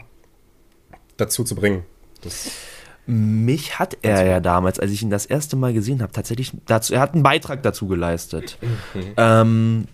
dazu 1.17 1.43
zu 1.43 1.55
bringen? 1.55 1.83
Das 2.21 2.51
mich 3.07 3.77
hat 3.79 3.97
er 4.01 4.25
ja 4.25 4.39
damals, 4.39 4.79
als 4.79 4.91
ich 4.91 5.01
ihn 5.01 5.09
das 5.09 5.25
erste 5.25 5.55
Mal 5.55 5.73
gesehen 5.73 6.01
habe, 6.01 6.11
tatsächlich 6.11 6.51
dazu, 6.65 6.93
er 6.93 7.01
hat 7.01 7.13
einen 7.13 7.23
Beitrag 7.23 7.61
dazu 7.63 7.87
geleistet. 7.87 8.57
Mhm. 8.61 8.99
Ähm, 9.17 9.87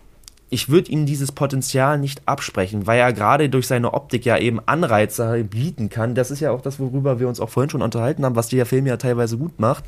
ich 0.50 0.68
würde 0.68 0.92
ihm 0.92 1.06
dieses 1.06 1.32
Potenzial 1.32 1.98
nicht 1.98 2.28
absprechen, 2.28 2.86
weil 2.86 3.00
er 3.00 3.14
gerade 3.14 3.50
durch 3.50 3.68
seine 3.68 3.94
Optik 3.94 4.26
ja 4.26 4.38
eben 4.38 4.60
Anreize 4.66 5.46
bieten 5.46 5.90
kann. 5.90 6.14
Das 6.14 6.30
ist 6.30 6.42
ja 6.42 6.52
auch 6.52 6.62
das, 6.62 6.78
worüber 6.78 7.22
wir 7.22 7.30
uns 7.30 7.40
auch 7.40 7.50
vorhin 7.50 7.70
schon 7.70 7.82
unterhalten 7.82 8.26
haben, 8.26 8.36
was 8.36 8.50
der 8.50 8.66
Film 8.66 8.86
ja 8.86 8.98
teilweise 8.98 9.38
gut 9.38 9.60
macht. 9.60 9.86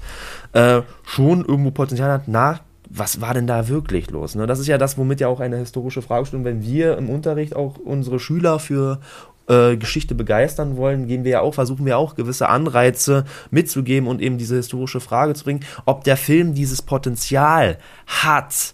Äh, 0.54 0.82
schon 1.06 1.44
irgendwo 1.44 1.72
Potenzial 1.72 2.12
hat, 2.12 2.24
na, 2.28 2.62
was 2.90 3.20
war 3.20 3.34
denn 3.34 3.48
da 3.48 3.68
wirklich 3.68 4.10
los? 4.12 4.36
Ne? 4.36 4.48
Das 4.48 4.60
ist 4.60 4.68
ja 4.68 4.78
das, 4.78 4.98
womit 4.98 5.20
ja 5.20 5.28
auch 5.28 5.40
eine 5.40 5.58
historische 5.58 6.02
Fragestunde, 6.02 6.50
wenn 6.50 6.62
wir 6.62 6.98
im 6.98 7.10
Unterricht 7.10 7.56
auch 7.56 7.78
unsere 7.78 8.20
Schüler 8.20 8.60
für 8.60 9.00
äh, 9.48 9.76
Geschichte 9.78 10.16
begeistern 10.16 10.78
wollen, 10.78 11.08
gehen 11.08 11.24
wir 11.24 11.32
ja 11.32 11.42
auch, 11.42 11.54
versuchen 11.54 11.86
wir 11.86 11.98
auch 11.98 12.16
gewisse 12.16 12.50
Anreize 12.50 13.26
mitzugeben 13.52 14.08
und 14.08 14.22
eben 14.22 14.38
diese 14.38 14.56
historische 14.56 15.00
Frage 15.00 15.34
zu 15.34 15.44
bringen, 15.44 15.66
ob 15.86 16.04
der 16.04 16.18
Film 16.18 16.54
dieses 16.54 16.82
Potenzial 16.82 17.78
hat. 18.08 18.74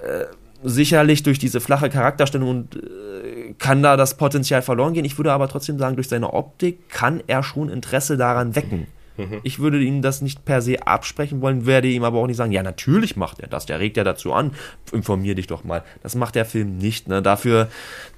Äh, 0.00 0.26
sicherlich 0.62 1.22
durch 1.22 1.38
diese 1.38 1.60
flache 1.60 1.90
Charakterstellung 1.90 2.48
und 2.48 2.76
äh, 2.76 3.54
kann 3.58 3.82
da 3.82 3.96
das 3.96 4.16
Potenzial 4.16 4.62
verloren 4.62 4.94
gehen. 4.94 5.04
Ich 5.04 5.18
würde 5.18 5.32
aber 5.32 5.48
trotzdem 5.48 5.78
sagen, 5.78 5.96
durch 5.96 6.08
seine 6.08 6.32
Optik 6.32 6.88
kann 6.88 7.22
er 7.26 7.42
schon 7.42 7.68
Interesse 7.68 8.16
daran 8.16 8.56
wecken. 8.56 8.86
Mhm. 9.16 9.40
Ich 9.42 9.58
würde 9.58 9.80
ihm 9.80 10.02
das 10.02 10.22
nicht 10.22 10.44
per 10.44 10.62
se 10.62 10.86
absprechen 10.86 11.40
wollen, 11.40 11.66
werde 11.66 11.88
ihm 11.88 12.04
aber 12.04 12.18
auch 12.18 12.26
nicht 12.26 12.36
sagen, 12.36 12.52
ja, 12.52 12.62
natürlich 12.62 13.16
macht 13.16 13.40
er 13.40 13.48
das, 13.48 13.66
der 13.66 13.80
regt 13.80 13.96
ja 13.96 14.04
dazu 14.04 14.32
an, 14.32 14.52
informier 14.92 15.34
dich 15.34 15.46
doch 15.46 15.64
mal. 15.64 15.82
Das 16.02 16.14
macht 16.14 16.34
der 16.34 16.44
Film 16.44 16.78
nicht. 16.78 17.08
Ne? 17.08 17.22
Dafür, 17.22 17.68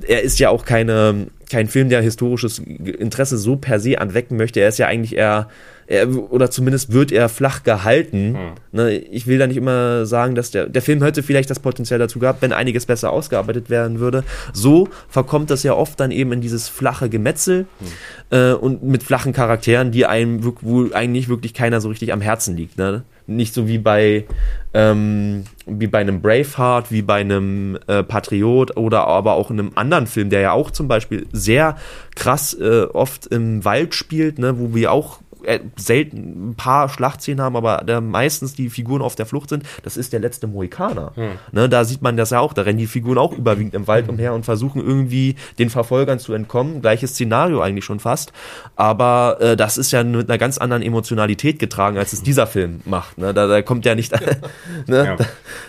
er 0.06 0.22
ist 0.22 0.38
ja 0.38 0.50
auch 0.50 0.64
keine, 0.64 1.28
kein 1.50 1.68
Film, 1.68 1.88
der 1.88 2.02
historisches 2.02 2.58
Interesse 2.58 3.38
so 3.38 3.56
per 3.56 3.80
se 3.80 4.00
anwecken 4.00 4.36
möchte. 4.36 4.60
Er 4.60 4.68
ist 4.68 4.78
ja 4.78 4.86
eigentlich 4.86 5.16
eher 5.16 5.48
er, 5.88 6.08
oder 6.30 6.50
zumindest 6.50 6.92
wird 6.92 7.10
er 7.10 7.28
flach 7.28 7.62
gehalten. 7.62 8.36
Hm. 8.36 8.50
Ne, 8.72 8.92
ich 8.92 9.26
will 9.26 9.38
da 9.38 9.46
nicht 9.46 9.56
immer 9.56 10.04
sagen, 10.04 10.34
dass 10.34 10.50
der, 10.50 10.66
der 10.66 10.82
Film 10.82 11.02
hätte 11.02 11.22
vielleicht 11.22 11.48
das 11.50 11.60
Potenzial 11.60 11.98
dazu 11.98 12.18
gehabt, 12.18 12.42
wenn 12.42 12.52
einiges 12.52 12.86
besser 12.86 13.10
ausgearbeitet 13.10 13.70
werden 13.70 13.98
würde. 13.98 14.22
So 14.52 14.88
verkommt 15.08 15.50
das 15.50 15.62
ja 15.62 15.72
oft 15.72 15.98
dann 15.98 16.10
eben 16.10 16.32
in 16.32 16.40
dieses 16.42 16.68
flache 16.68 17.08
Gemetzel 17.08 17.66
hm. 17.78 18.38
äh, 18.38 18.52
und 18.52 18.82
mit 18.82 19.02
flachen 19.02 19.32
Charakteren, 19.32 19.90
die 19.90 20.04
einem, 20.04 20.44
wo 20.60 20.92
eigentlich 20.92 21.28
wirklich 21.28 21.54
keiner 21.54 21.80
so 21.80 21.88
richtig 21.88 22.12
am 22.12 22.20
Herzen 22.20 22.56
liegt. 22.56 22.76
Ne? 22.76 23.02
nicht 23.28 23.52
so 23.52 23.68
wie 23.68 23.76
bei, 23.76 24.24
ähm, 24.72 25.44
wie 25.66 25.86
bei 25.86 25.98
einem 25.98 26.22
Braveheart, 26.22 26.90
wie 26.90 27.02
bei 27.02 27.20
einem 27.20 27.78
äh, 27.86 28.02
Patriot 28.02 28.76
oder 28.76 29.06
aber 29.06 29.34
auch 29.34 29.50
in 29.50 29.60
einem 29.60 29.72
anderen 29.74 30.06
Film, 30.06 30.30
der 30.30 30.40
ja 30.40 30.52
auch 30.52 30.70
zum 30.70 30.88
Beispiel 30.88 31.26
sehr 31.30 31.76
krass 32.16 32.54
äh, 32.54 32.84
oft 32.84 33.26
im 33.26 33.66
Wald 33.66 33.94
spielt, 33.94 34.38
ne, 34.38 34.58
wo 34.58 34.74
wir 34.74 34.92
auch 34.92 35.20
äh, 35.48 35.60
selten 35.76 36.50
ein 36.50 36.54
paar 36.54 36.88
Schlachtszenen 36.88 37.40
haben, 37.40 37.56
aber 37.56 37.82
da 37.86 38.00
meistens 38.00 38.54
die 38.54 38.70
Figuren 38.70 39.02
auf 39.02 39.14
der 39.14 39.26
Flucht 39.26 39.48
sind, 39.48 39.64
das 39.82 39.96
ist 39.96 40.12
der 40.12 40.20
letzte 40.20 40.46
Mohikaner. 40.46 41.12
Hm. 41.14 41.30
Ne, 41.52 41.68
da 41.68 41.84
sieht 41.84 42.02
man 42.02 42.16
das 42.16 42.30
ja 42.30 42.40
auch, 42.40 42.52
da 42.52 42.62
rennen 42.62 42.78
die 42.78 42.86
Figuren 42.86 43.18
auch 43.18 43.32
überwiegend 43.32 43.74
im 43.74 43.86
Wald 43.86 44.08
umher 44.08 44.34
und 44.34 44.44
versuchen 44.44 44.84
irgendwie 44.84 45.36
den 45.58 45.70
Verfolgern 45.70 46.18
zu 46.18 46.32
entkommen. 46.32 46.80
Gleiches 46.80 47.12
Szenario 47.12 47.60
eigentlich 47.60 47.84
schon 47.84 48.00
fast. 48.00 48.32
Aber 48.76 49.38
äh, 49.40 49.56
das 49.56 49.78
ist 49.78 49.90
ja 49.90 50.04
mit 50.04 50.28
einer 50.28 50.38
ganz 50.38 50.58
anderen 50.58 50.82
Emotionalität 50.82 51.58
getragen, 51.58 51.98
als 51.98 52.12
es 52.12 52.22
dieser 52.22 52.46
Film 52.46 52.80
macht. 52.84 53.18
Ne? 53.18 53.32
Da, 53.32 53.46
da 53.46 53.62
kommt 53.62 53.84
ja 53.84 53.94
nicht. 53.94 54.12
ne? 54.86 55.04
Ja. 55.04 55.16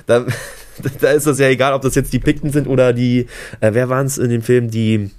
Da, 0.05 0.19
da, 0.19 0.25
da, 1.01 1.11
ist 1.11 1.27
das 1.27 1.39
ja 1.39 1.47
egal, 1.47 1.73
ob 1.73 1.81
das 1.81 1.95
jetzt 1.95 2.13
die 2.13 2.19
Pikten 2.19 2.51
sind 2.51 2.67
oder 2.67 2.93
die, 2.93 3.27
äh, 3.59 3.73
wer 3.73 3.89
waren 3.89 4.05
es 4.05 4.17
in 4.17 4.29
dem 4.29 4.41
Film, 4.41 4.69
die 4.69 5.11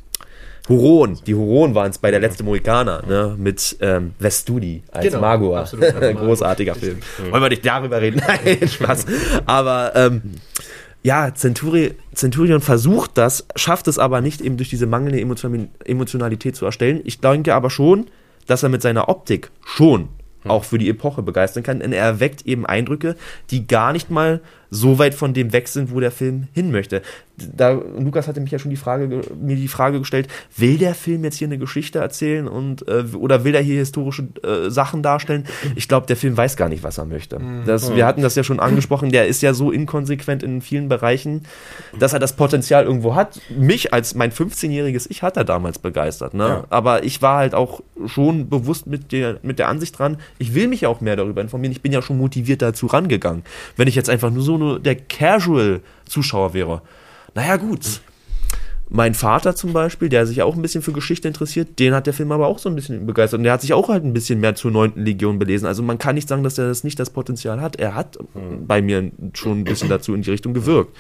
Huron, 0.71 1.19
die 1.27 1.35
Huron 1.35 1.75
waren 1.75 1.91
es 1.91 1.99
bei 1.99 2.11
der 2.11 2.21
letzte 2.21 2.45
Mohikaner, 2.45 3.03
ne, 3.07 3.35
mit 3.37 3.77
ähm, 3.81 4.13
Vestudi 4.19 4.83
als 4.93 5.07
genau, 5.07 5.21
Magua. 5.21 5.65
Großartiger 6.15 6.75
Film. 6.75 6.99
Wollen 7.31 7.43
wir 7.43 7.49
nicht 7.49 7.67
darüber 7.67 8.01
reden? 8.01 8.23
Nein, 8.45 8.69
Spaß. 8.69 9.07
Aber 9.47 9.93
ähm, 9.97 10.23
ja, 11.03 11.35
Centuri 11.35 11.95
Centurion 12.15 12.61
versucht 12.61 13.19
das, 13.19 13.47
schafft 13.57 13.89
es 13.89 13.99
aber 13.99 14.21
nicht 14.21 14.41
eben 14.41 14.57
durch 14.57 14.71
diese 14.71 14.87
mangelnde 14.87 15.21
Emotionalität 15.85 16.57
zu 16.57 16.65
erstellen. 16.65 17.01
Ich 17.05 17.21
denke 17.21 17.55
aber 17.55 17.71
schon, 17.71 18.07
dass 18.47 18.63
er 18.63 18.69
mit 18.69 18.83
seiner 18.83 19.09
Optik 19.09 19.51
schon 19.65 20.09
auch 20.45 20.65
für 20.65 20.79
die 20.79 20.89
Epoche 20.89 21.23
begeistern 21.23 21.63
kann. 21.63 21.81
Denn 21.81 21.93
er 21.93 22.05
erweckt 22.05 22.47
eben 22.47 22.67
Eindrücke, 22.67 23.17
die 23.51 23.67
gar 23.67 23.93
nicht 23.93 24.11
mal 24.11 24.41
so 24.71 24.99
weit 24.99 25.15
von 25.15 25.35
dem 25.35 25.53
weg 25.53 25.69
sind, 25.69 25.93
wo 25.93 26.01
der 26.01 26.11
Film 26.11 26.49
hin 26.53 26.71
möchte. 26.71 27.03
Da, 27.37 27.71
Lukas 27.71 28.29
hatte 28.29 28.41
mich 28.41 28.51
ja 28.51 28.59
schon 28.59 28.71
die 28.71 28.77
Frage, 28.77 29.23
mir 29.41 29.57
die 29.57 29.69
Frage 29.69 29.99
gestellt, 29.99 30.29
will 30.57 30.79
der 30.79 30.95
Film 30.95 31.25
jetzt 31.25 31.37
hier 31.37 31.49
eine 31.49 31.59
Geschichte 31.59 31.99
erzählen 31.99 32.47
und 32.47 32.87
äh, 32.87 33.05
oder 33.17 33.45
will 33.45 33.55
er 33.55 33.63
hier 33.63 33.79
historische 33.79 34.29
äh, 34.43 34.71
Sachen 34.71 35.03
darstellen? 35.03 35.47
Ich 35.75 35.89
glaube, 35.89 36.07
der 36.07 36.17
Film 36.17 36.37
weiß 36.37 36.57
gar 36.57 36.69
nicht, 36.69 36.83
was 36.83 36.99
er 36.99 37.07
möchte. 37.07 37.39
Mhm. 37.39 37.65
Das, 37.65 37.95
wir 37.95 38.07
hatten 38.07 38.23
das 38.23 38.35
ja 38.35 38.45
schon 38.45 38.61
angesprochen, 38.61 39.11
der 39.11 39.27
ist 39.27 39.43
ja 39.43 39.55
so 39.55 39.71
inkonsequent 39.71 40.43
in 40.43 40.61
vielen 40.61 40.89
Bereichen, 40.89 41.43
dass 41.99 42.13
er 42.13 42.19
das 42.19 42.37
Potenzial 42.37 42.85
irgendwo 42.85 43.15
hat. 43.15 43.41
Mich 43.49 43.93
als 43.93 44.15
mein 44.15 44.31
15-jähriges 44.31 45.07
Ich 45.09 45.23
hat 45.23 45.37
er 45.37 45.45
damals 45.45 45.79
begeistert. 45.79 46.35
Ne? 46.35 46.45
Ja. 46.45 46.65
Aber 46.71 47.05
ich 47.05 47.23
war 47.23 47.39
halt 47.39 47.55
auch 47.55 47.81
schon 48.07 48.49
bewusst 48.49 48.87
mit 48.87 49.13
der, 49.13 49.39
mit 49.43 49.59
der 49.59 49.69
Ansicht 49.69 49.99
dran, 49.99 50.19
ich 50.39 50.55
will 50.55 50.69
mich 50.69 50.83
ja 50.83 50.89
auch 50.89 51.01
mehr 51.01 51.17
darüber 51.17 51.41
informieren. 51.41 51.73
Ich 51.73 51.83
bin 51.83 51.93
ja 51.93 52.03
schon 52.03 52.19
motiviert 52.19 52.63
dazu 52.63 52.87
rangegangen. 52.87 53.43
Wenn 53.77 53.89
ich 53.89 53.95
jetzt 53.95 54.11
einfach 54.11 54.31
nur 54.31 54.43
so 54.43 54.60
nur 54.61 54.79
der 54.79 54.95
Casual-Zuschauer 54.95 56.55
wäre, 56.55 56.83
naja, 57.35 57.57
gut. 57.57 58.01
Mein 58.93 59.15
Vater 59.15 59.55
zum 59.55 59.73
Beispiel, 59.73 60.09
der 60.09 60.27
sich 60.27 60.43
auch 60.43 60.57
ein 60.57 60.63
bisschen 60.63 60.83
für 60.83 60.91
Geschichte 60.91 61.29
interessiert, 61.29 61.79
den 61.79 61.95
hat 61.95 62.09
der 62.09 62.13
Film 62.13 62.33
aber 62.33 62.49
auch 62.49 62.59
so 62.59 62.69
ein 62.69 62.75
bisschen 62.75 63.07
begeistert. 63.07 63.39
Und 63.39 63.45
der 63.45 63.53
hat 63.53 63.61
sich 63.61 63.73
auch 63.73 63.89
halt 63.89 64.05
ein 64.05 64.13
bisschen 64.13 64.41
mehr 64.41 64.57
zur 64.57 64.73
9. 64.73 64.95
Legion 64.97 65.39
belesen. 65.39 65.67
Also 65.67 65.85
man 65.85 65.99
kann 65.99 66.17
nicht 66.17 66.29
sagen, 66.29 66.43
dass 66.43 66.59
er 66.59 66.67
das 66.67 66.83
nicht 66.83 66.99
das 66.99 67.11
Potenzial 67.11 67.61
hat. 67.61 67.77
Er 67.77 67.95
hat 67.95 68.19
mhm. 68.35 68.67
bei 68.67 68.83
mir 68.83 69.13
schon 69.35 69.61
ein 69.61 69.65
bisschen 69.65 69.89
dazu 69.89 70.13
in 70.13 70.23
die 70.23 70.31
Richtung 70.31 70.55
gewirkt. 70.55 70.97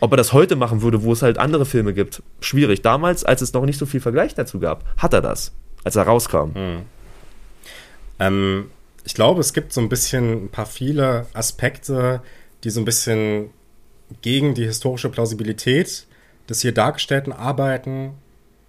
Ob 0.00 0.12
er 0.12 0.16
das 0.16 0.32
heute 0.32 0.56
machen 0.56 0.82
würde, 0.82 1.04
wo 1.04 1.12
es 1.12 1.22
halt 1.22 1.38
andere 1.38 1.66
Filme 1.66 1.94
gibt, 1.94 2.20
schwierig. 2.40 2.82
Damals, 2.82 3.22
als 3.22 3.42
es 3.42 3.52
noch 3.52 3.64
nicht 3.64 3.78
so 3.78 3.86
viel 3.86 4.00
Vergleich 4.00 4.34
dazu 4.34 4.58
gab, 4.58 4.84
hat 4.96 5.12
er 5.12 5.20
das, 5.20 5.52
als 5.84 5.94
er 5.94 6.04
rauskam. 6.04 6.50
Mhm. 6.54 6.78
Ähm, 8.18 8.64
ich 9.04 9.14
glaube, 9.14 9.40
es 9.40 9.52
gibt 9.52 9.72
so 9.72 9.80
ein 9.80 9.88
bisschen 9.88 10.46
ein 10.46 10.48
paar 10.48 10.66
viele 10.66 11.26
Aspekte, 11.32 12.22
die 12.64 12.70
so 12.70 12.80
ein 12.80 12.84
bisschen 12.84 13.50
gegen 14.22 14.54
die 14.54 14.64
historische 14.64 15.08
Plausibilität 15.08 16.06
des 16.48 16.60
hier 16.60 16.72
dargestellten 16.72 17.32
arbeiten. 17.32 18.12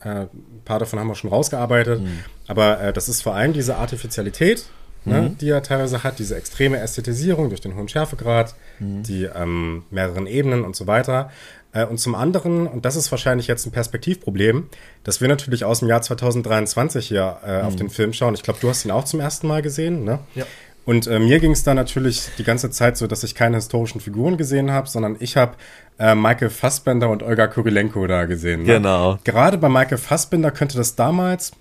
Äh, 0.02 0.26
ein 0.26 0.62
paar 0.66 0.80
davon 0.80 1.00
haben 1.00 1.08
wir 1.08 1.16
schon 1.16 1.30
rausgearbeitet. 1.30 2.02
Mhm. 2.02 2.20
Aber 2.48 2.80
äh, 2.80 2.94
das 2.94 3.10
ist 3.10 3.22
vor 3.22 3.36
allem 3.36 3.54
diese 3.54 3.78
Artificialität, 3.78 4.66
ne, 5.06 5.22
mhm. 5.22 5.38
die 5.38 5.50
er 5.50 5.64
teilweise 5.64 6.04
hat, 6.04 6.20
diese 6.20 6.36
extreme 6.36 6.80
Ästhetisierung 6.80 7.50
durch 7.50 7.62
den 7.62 7.76
hohen 7.76 7.88
Schärfegrad, 7.88 8.56
mhm. 8.80 9.04
die 9.04 9.24
ähm, 9.24 9.84
mehreren 9.90 10.28
Ebenen 10.28 10.64
und 10.64 10.76
so 10.76 10.88
weiter. 10.88 11.32
Äh, 11.74 11.86
und 11.86 12.00
zum 12.00 12.16
anderen, 12.16 12.68
und 12.68 12.86
das 12.86 12.96
ist 12.96 13.12
wahrscheinlich 13.12 13.48
jetzt 13.48 13.66
ein 13.66 13.72
Perspektivproblem, 13.72 14.70
dass 15.04 15.22
wir 15.22 15.28
natürlich 15.28 15.66
aus 15.66 15.80
dem 15.80 15.88
Jahr 15.88 16.02
2023 16.02 17.08
hier 17.08 17.38
äh, 17.46 17.62
auf 17.62 17.74
mhm. 17.74 17.78
den 17.78 17.90
Film 17.90 18.14
schauen. 18.14 18.34
Ich 18.34 18.44
glaube, 18.44 18.60
du 18.62 18.70
hast 18.70 18.86
ihn 18.86 18.92
auch 18.92 19.06
zum 19.06 19.20
ersten 19.20 19.48
Mal 19.48 19.62
gesehen, 19.62 20.04
ne? 20.04 20.20
Ja. 20.36 20.46
Und 20.86 21.08
äh, 21.08 21.20
mir 21.20 21.40
ging 21.40 21.52
es 21.52 21.64
da 21.64 21.74
natürlich 21.74 22.30
die 22.38 22.44
ganze 22.44 22.72
Zeit 22.72 22.98
so, 22.98 23.06
dass 23.08 23.24
ich 23.24 23.36
keine 23.36 23.58
historischen 23.58 24.02
Figuren 24.02 24.38
gesehen 24.38 24.72
habe, 24.72 24.88
sondern 24.88 25.16
ich 25.20 25.38
habe 25.38 25.54
äh, 26.00 26.16
Michael 26.16 26.50
Fassbender 26.50 27.10
und 27.10 27.22
Olga 27.22 27.48
Kurilenko 27.48 28.08
da 28.08 28.26
gesehen. 28.26 28.64
Ne? 28.64 28.74
Genau. 28.74 29.20
Gerade 29.24 29.58
bei 29.58 29.70
Michael 29.70 30.00
Fassbender 30.00 30.50
könnte 30.50 30.78
das 30.78 30.96
damals, 30.96 31.52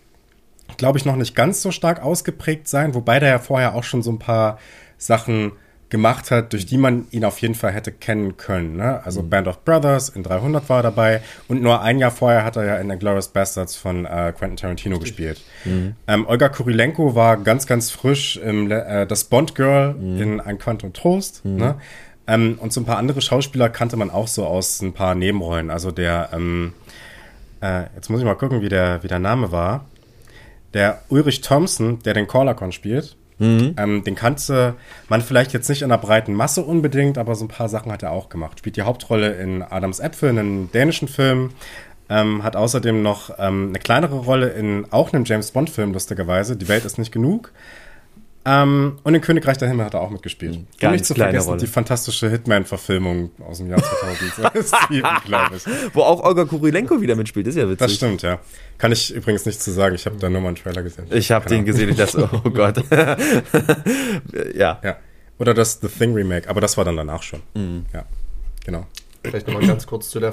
glaube 0.79 0.99
ich, 0.99 1.05
noch 1.05 1.17
nicht 1.17 1.35
ganz 1.35 1.61
so 1.61 1.71
stark 1.71 2.03
ausgeprägt 2.03 2.67
sein, 2.67 2.95
wobei 2.95 3.21
der 3.21 3.29
ja 3.29 3.39
vorher 3.39 3.75
auch 3.75 3.85
schon 3.85 4.03
so 4.03 4.11
ein 4.11 4.19
paar 4.19 4.59
Sachen 4.97 5.53
gemacht 5.91 6.31
hat, 6.31 6.53
durch 6.53 6.67
die 6.67 6.79
man 6.79 7.07
ihn 7.11 7.25
auf 7.25 7.39
jeden 7.39 7.55
Fall 7.55 7.73
hätte 7.73 7.91
kennen 7.93 8.37
können. 8.37 8.77
Ne? 8.77 9.05
Also 9.05 9.23
mhm. 9.23 9.31
Band 9.31 9.49
of 9.49 9.65
Brothers 9.65 10.09
in 10.09 10.23
300 10.23 10.69
war 10.69 10.79
er 10.79 10.83
dabei 10.85 11.23
und 11.49 11.63
nur 11.63 11.83
ein 11.83 11.99
Jahr 11.99 12.13
vorher 12.13 12.45
hat 12.45 12.57
er 12.57 12.65
ja 12.65 12.77
in 12.77 12.89
The 12.89 12.97
Glorious 12.97 13.29
Bastards 13.29 13.75
von 13.75 14.07
äh, 14.07 14.33
Quentin 14.37 14.57
Tarantino 14.57 14.97
Richtig. 14.97 15.17
gespielt. 15.17 15.41
Mhm. 15.65 15.95
Ähm, 16.07 16.27
Olga 16.27 16.49
Kurilenko 16.49 17.15
war 17.15 17.37
ganz, 17.37 17.67
ganz 17.67 17.91
frisch 17.91 18.37
im, 18.37 18.71
äh, 18.71 19.07
das 19.07 19.25
Bond 19.25 19.57
Girl 19.57 19.95
mhm. 19.95 20.23
in 20.23 20.41
Ein 20.41 20.59
Quantum 20.59 20.93
Trost. 20.93 21.45
Mhm. 21.45 21.57
Ne? 21.57 21.75
Ähm, 22.27 22.59
und 22.61 22.73
so 22.73 22.81
ein 22.81 22.85
paar 22.85 22.99
andere 22.99 23.21
Schauspieler 23.21 23.69
kannte 23.69 23.97
man 23.97 24.11
auch 24.11 24.29
so 24.29 24.47
aus 24.47 24.81
ein 24.83 24.93
paar 24.93 25.17
Nebenrollen. 25.17 25.71
Also 25.71 25.91
der, 25.91 26.31
ähm, 26.33 26.73
äh, 27.61 27.85
jetzt 27.97 28.09
muss 28.09 28.21
ich 28.21 28.25
mal 28.25 28.37
gucken, 28.37 28.63
wie 28.63 28.69
der, 28.69 29.03
wie 29.03 29.09
der 29.09 29.19
Name 29.19 29.51
war. 29.51 29.87
Der 30.73 31.03
Ulrich 31.09 31.41
Thompson, 31.41 31.99
der 32.05 32.15
den 32.15 32.29
Corlacon 32.29 32.71
spielt, 32.71 33.17
Mhm. 33.41 33.75
Ähm, 33.79 34.05
den 34.05 34.15
kannte 34.15 34.75
man 35.09 35.23
vielleicht 35.23 35.53
jetzt 35.55 35.69
nicht 35.71 35.81
in 35.83 35.89
der 35.89 35.97
breiten 35.97 36.35
Masse 36.35 36.63
unbedingt, 36.63 37.17
aber 37.17 37.35
so 37.35 37.47
ein 37.47 37.49
paar 37.49 37.71
Sachen 37.71 37.91
hat 37.91 38.03
er 38.03 38.13
auch 38.13 38.29
gemacht. 38.29 38.59
Spielt 38.59 38.77
die 38.77 38.83
Hauptrolle 38.83 39.33
in 39.33 39.63
Adams 39.63 39.99
Äpfel, 39.99 40.29
einem 40.29 40.71
dänischen 40.71 41.09
Film. 41.09 41.51
Ähm, 42.11 42.43
hat 42.43 42.55
außerdem 42.55 43.03
noch 43.03 43.31
ähm, 43.39 43.69
eine 43.69 43.79
kleinere 43.79 44.17
Rolle 44.17 44.49
in 44.51 44.87
auch 44.91 45.13
einem 45.13 45.25
James 45.25 45.53
Bond-Film, 45.53 45.93
lustigerweise. 45.93 46.57
Die 46.57 46.69
Welt 46.69 46.85
ist 46.85 46.99
nicht 46.99 47.13
genug. 47.13 47.53
Ähm, 48.43 48.99
und 49.03 49.15
in 49.15 49.21
Königreich 49.21 49.59
der 49.59 49.69
Himmel 49.69 49.85
hat 49.85 49.93
er 49.93 50.01
auch 50.01 50.09
mitgespielt. 50.09 50.57
Mhm. 50.57 50.67
Ganz 50.79 50.93
nicht 50.93 51.05
zu 51.05 51.15
vergessen, 51.15 51.49
Rolle. 51.49 51.61
die 51.61 51.67
fantastische 51.67 52.31
Hitman-Verfilmung 52.31 53.31
aus 53.47 53.59
dem 53.59 53.69
Jahr 53.69 53.83
2007, 53.83 55.03
glaube 55.27 55.57
ich. 55.57 55.65
Wo 55.93 56.03
auch 56.03 56.25
Olga 56.25 56.47
Kurilenko 56.47 57.03
wieder 57.03 57.17
mitspielt, 57.17 57.47
ist 57.47 57.57
ja 57.57 57.65
witzig. 57.65 57.79
Das 57.79 57.95
stimmt, 57.95 58.23
ja. 58.23 58.41
Kann 58.79 58.93
ich 58.93 59.15
übrigens 59.15 59.45
nicht 59.45 59.61
zu 59.61 59.71
sagen, 59.71 59.95
ich 59.95 60.07
habe 60.07 60.17
da 60.17 60.31
nur 60.31 60.41
mal 60.41 60.49
einen 60.49 60.57
Trailer 60.57 60.83
gesehen. 60.83 61.05
Ich 61.11 61.31
habe 61.31 61.47
den 61.51 61.67
gesehen, 61.67 61.91
ich 61.91 61.97
dachte, 61.97 62.31
oh 62.33 62.51
Gott. 62.51 62.83
ja. 64.55 64.81
ja. 64.83 64.97
Oder 65.39 65.53
das 65.53 65.79
The 65.83 65.89
Thing 65.89 66.15
Remake, 66.15 66.49
aber 66.49 66.63
das 66.63 66.79
war 66.79 66.87
dann 66.87 66.97
danach 66.97 67.23
schon. 67.23 67.43
Mhm. 67.55 67.85
Ja, 67.93 68.07
genau. 68.65 68.87
Vielleicht 69.23 69.49
nochmal 69.49 69.67
ganz 69.67 69.87
kurz 69.87 70.09
zu 70.09 70.19
der, 70.19 70.33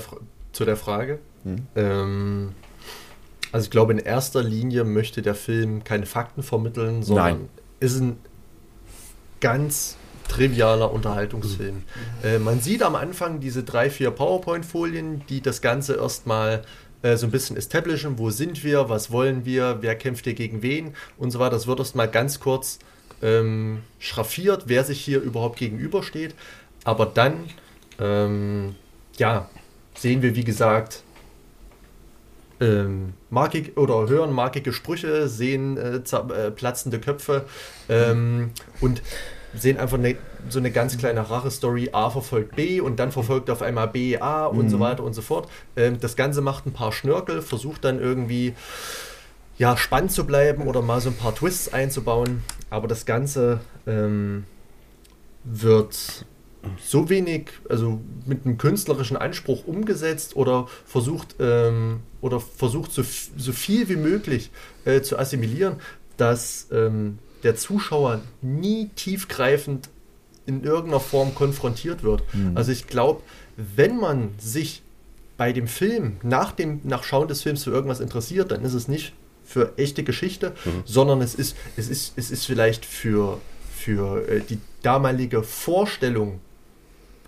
zu 0.53 0.63
der 0.63 0.77
Frage. 0.77 1.19
Mhm. 1.43 1.67
Ähm, 1.75 2.49
also 3.51 3.65
ich 3.65 3.71
glaube, 3.71 3.91
in 3.91 3.99
erster 3.99 4.43
Linie 4.43 4.85
möchte 4.85 5.21
der 5.21 5.35
Film 5.35 5.83
keine 5.83 6.05
Fakten 6.05 6.41
vermitteln, 6.41 7.03
sondern 7.03 7.25
Nein 7.25 7.49
ist 7.79 7.99
ein 7.99 8.17
ganz 9.39 9.97
trivialer 10.27 10.91
Unterhaltungsfilm. 10.91 11.75
Mhm. 11.75 11.83
Äh, 12.23 12.39
man 12.39 12.59
sieht 12.59 12.83
am 12.83 12.95
Anfang 12.95 13.39
diese 13.39 13.63
drei, 13.63 13.89
vier 13.89 14.11
PowerPoint-Folien, 14.11 15.23
die 15.29 15.41
das 15.41 15.61
Ganze 15.61 15.95
erstmal 15.95 16.63
äh, 17.01 17.15
so 17.15 17.27
ein 17.27 17.31
bisschen 17.31 17.57
establishen. 17.57 18.17
Wo 18.17 18.29
sind 18.29 18.63
wir? 18.63 18.89
Was 18.89 19.11
wollen 19.11 19.45
wir? 19.45 19.77
Wer 19.81 19.95
kämpft 19.95 20.25
hier 20.25 20.33
gegen 20.33 20.61
wen? 20.61 20.93
Und 21.17 21.31
so 21.31 21.39
weiter. 21.39 21.51
Das 21.51 21.67
wird 21.67 21.79
erstmal 21.79 22.09
ganz 22.09 22.39
kurz 22.39 22.79
ähm, 23.21 23.79
schraffiert, 23.99 24.63
wer 24.67 24.83
sich 24.83 24.99
hier 24.99 25.21
überhaupt 25.21 25.57
gegenübersteht. 25.57 26.35
Aber 26.83 27.05
dann, 27.05 27.45
ähm, 27.99 28.75
ja, 29.17 29.49
sehen 29.95 30.21
wir, 30.21 30.35
wie 30.35 30.43
gesagt, 30.43 31.03
ähm, 32.59 33.13
markig 33.29 33.77
oder 33.77 34.07
hören 34.07 34.33
markige 34.33 34.73
Sprüche, 34.73 35.27
sehen 35.27 35.77
äh, 35.77 35.97
äh, 35.97 36.51
platzende 36.51 36.99
Köpfe 36.99 37.45
ähm, 37.89 38.51
und 38.81 39.01
sehen 39.53 39.77
einfach 39.77 39.97
eine, 39.97 40.15
so 40.49 40.59
eine 40.59 40.71
ganz 40.71 40.97
kleine 40.97 41.29
Rache-Story. 41.29 41.89
A 41.93 42.09
verfolgt 42.09 42.55
B 42.55 42.81
und 42.81 42.99
dann 42.99 43.11
verfolgt 43.11 43.49
auf 43.49 43.61
einmal 43.61 43.87
B 43.87 44.17
A 44.17 44.45
und 44.45 44.65
mhm. 44.65 44.69
so 44.69 44.79
weiter 44.79 45.03
und 45.03 45.13
so 45.13 45.21
fort. 45.21 45.49
Ähm, 45.75 45.99
das 45.99 46.15
Ganze 46.15 46.41
macht 46.41 46.65
ein 46.65 46.73
paar 46.73 46.91
Schnörkel, 46.91 47.41
versucht 47.41 47.85
dann 47.85 47.99
irgendwie 47.99 48.53
ja, 49.57 49.75
spannend 49.75 50.11
zu 50.11 50.25
bleiben 50.25 50.67
oder 50.67 50.81
mal 50.81 51.01
so 51.01 51.09
ein 51.09 51.17
paar 51.17 51.33
Twists 51.33 51.73
einzubauen. 51.73 52.43
Aber 52.69 52.87
das 52.87 53.05
Ganze 53.05 53.59
ähm, 53.87 54.45
wird 55.43 56.25
so 56.79 57.09
wenig, 57.09 57.49
also 57.69 57.99
mit 58.25 58.45
einem 58.45 58.57
künstlerischen 58.57 59.17
Anspruch 59.17 59.65
umgesetzt 59.65 60.35
oder 60.35 60.67
versucht 60.85 61.35
ähm, 61.39 62.01
oder 62.21 62.39
versucht 62.39 62.91
so, 62.91 63.03
so 63.03 63.51
viel 63.51 63.89
wie 63.89 63.95
möglich 63.95 64.51
äh, 64.85 65.01
zu 65.01 65.17
assimilieren, 65.17 65.77
dass 66.17 66.67
ähm, 66.71 67.19
der 67.43 67.55
Zuschauer 67.55 68.21
nie 68.41 68.89
tiefgreifend 68.95 69.89
in 70.45 70.63
irgendeiner 70.63 70.99
Form 70.99 71.35
konfrontiert 71.35 72.03
wird. 72.03 72.23
Mhm. 72.33 72.55
Also 72.55 72.71
ich 72.71 72.87
glaube, 72.87 73.21
wenn 73.57 73.97
man 73.97 74.29
sich 74.39 74.81
bei 75.35 75.53
dem 75.53 75.67
Film, 75.67 76.17
nach 76.23 76.51
dem 76.51 76.81
nach 76.83 77.03
Schauen 77.03 77.27
des 77.27 77.43
Films 77.43 77.63
für 77.63 77.71
irgendwas 77.71 77.99
interessiert, 77.99 78.51
dann 78.51 78.63
ist 78.63 78.73
es 78.73 78.87
nicht 78.87 79.13
für 79.45 79.77
echte 79.77 80.03
Geschichte, 80.03 80.53
mhm. 80.65 80.83
sondern 80.85 81.21
es 81.21 81.35
ist, 81.35 81.55
es 81.77 81.87
ist, 81.87 82.13
es 82.17 82.31
ist 82.31 82.45
vielleicht 82.45 82.85
für, 82.85 83.39
für 83.73 84.27
äh, 84.27 84.41
die 84.41 84.59
damalige 84.81 85.43
Vorstellung 85.43 86.39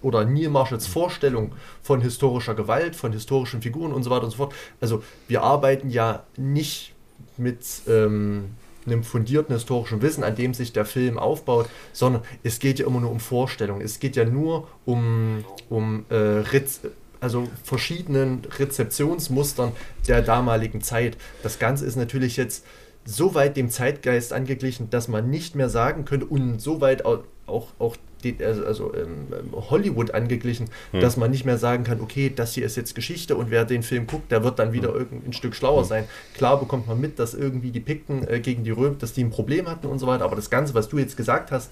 oder 0.01 0.25
Neil 0.25 0.49
Marshalls 0.49 0.87
Vorstellung 0.87 1.53
von 1.81 2.01
historischer 2.01 2.55
Gewalt, 2.55 2.95
von 2.95 3.11
historischen 3.11 3.61
Figuren 3.61 3.93
und 3.93 4.03
so 4.03 4.09
weiter 4.09 4.25
und 4.25 4.31
so 4.31 4.37
fort. 4.37 4.53
Also 4.81 5.03
wir 5.27 5.43
arbeiten 5.43 5.89
ja 5.89 6.23
nicht 6.37 6.93
mit 7.37 7.65
ähm, 7.87 8.55
einem 8.85 9.03
fundierten 9.03 9.53
historischen 9.53 10.01
Wissen, 10.01 10.23
an 10.23 10.35
dem 10.35 10.53
sich 10.53 10.73
der 10.73 10.85
Film 10.85 11.17
aufbaut, 11.17 11.69
sondern 11.93 12.23
es 12.43 12.59
geht 12.59 12.79
ja 12.79 12.87
immer 12.87 12.99
nur 12.99 13.11
um 13.11 13.19
Vorstellungen. 13.19 13.81
Es 13.81 13.99
geht 13.99 14.15
ja 14.15 14.25
nur 14.25 14.67
um, 14.85 15.43
um 15.69 16.05
äh, 16.09 16.15
Ritz, 16.15 16.81
also 17.19 17.47
verschiedenen 17.63 18.41
Rezeptionsmustern 18.57 19.73
der 20.07 20.21
damaligen 20.21 20.81
Zeit. 20.81 21.17
Das 21.43 21.59
Ganze 21.59 21.85
ist 21.85 21.95
natürlich 21.95 22.37
jetzt 22.37 22.65
so 23.05 23.33
weit 23.33 23.57
dem 23.57 23.69
Zeitgeist 23.69 24.33
angeglichen, 24.33 24.89
dass 24.89 25.07
man 25.07 25.29
nicht 25.29 25.55
mehr 25.55 25.69
sagen 25.69 26.05
könnte 26.05 26.25
und 26.25 26.59
so 26.59 26.81
weit 26.81 27.05
auch, 27.05 27.23
auch, 27.47 27.67
auch 27.79 27.95
die, 28.23 28.43
also, 28.43 28.65
also 28.65 28.93
ähm, 28.93 29.27
Hollywood 29.53 30.11
angeglichen, 30.11 30.69
hm. 30.91 30.99
dass 30.99 31.17
man 31.17 31.31
nicht 31.31 31.45
mehr 31.45 31.57
sagen 31.57 31.83
kann, 31.83 32.01
okay, 32.01 32.31
das 32.33 32.53
hier 32.53 32.65
ist 32.65 32.75
jetzt 32.75 32.95
Geschichte 32.95 33.35
und 33.35 33.51
wer 33.51 33.65
den 33.65 33.83
Film 33.83 34.07
guckt, 34.07 34.31
der 34.31 34.43
wird 34.43 34.59
dann 34.59 34.73
wieder 34.73 34.89
hm. 34.89 34.99
irgendein 34.99 35.33
Stück 35.33 35.55
schlauer 35.55 35.81
hm. 35.81 35.87
sein. 35.87 36.03
Klar 36.33 36.59
bekommt 36.59 36.87
man 36.87 36.99
mit, 36.99 37.19
dass 37.19 37.33
irgendwie 37.33 37.71
die 37.71 37.79
Pikten 37.79 38.27
äh, 38.27 38.39
gegen 38.39 38.63
die 38.63 38.71
Römer, 38.71 38.95
dass 38.95 39.13
die 39.13 39.23
ein 39.23 39.29
Problem 39.29 39.67
hatten 39.69 39.87
und 39.87 39.99
so 39.99 40.07
weiter, 40.07 40.25
aber 40.25 40.35
das 40.35 40.49
Ganze, 40.49 40.73
was 40.73 40.89
du 40.89 40.97
jetzt 40.97 41.17
gesagt 41.17 41.51
hast, 41.51 41.71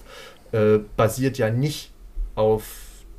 äh, 0.52 0.78
basiert 0.96 1.38
ja 1.38 1.50
nicht 1.50 1.90
auf 2.34 2.64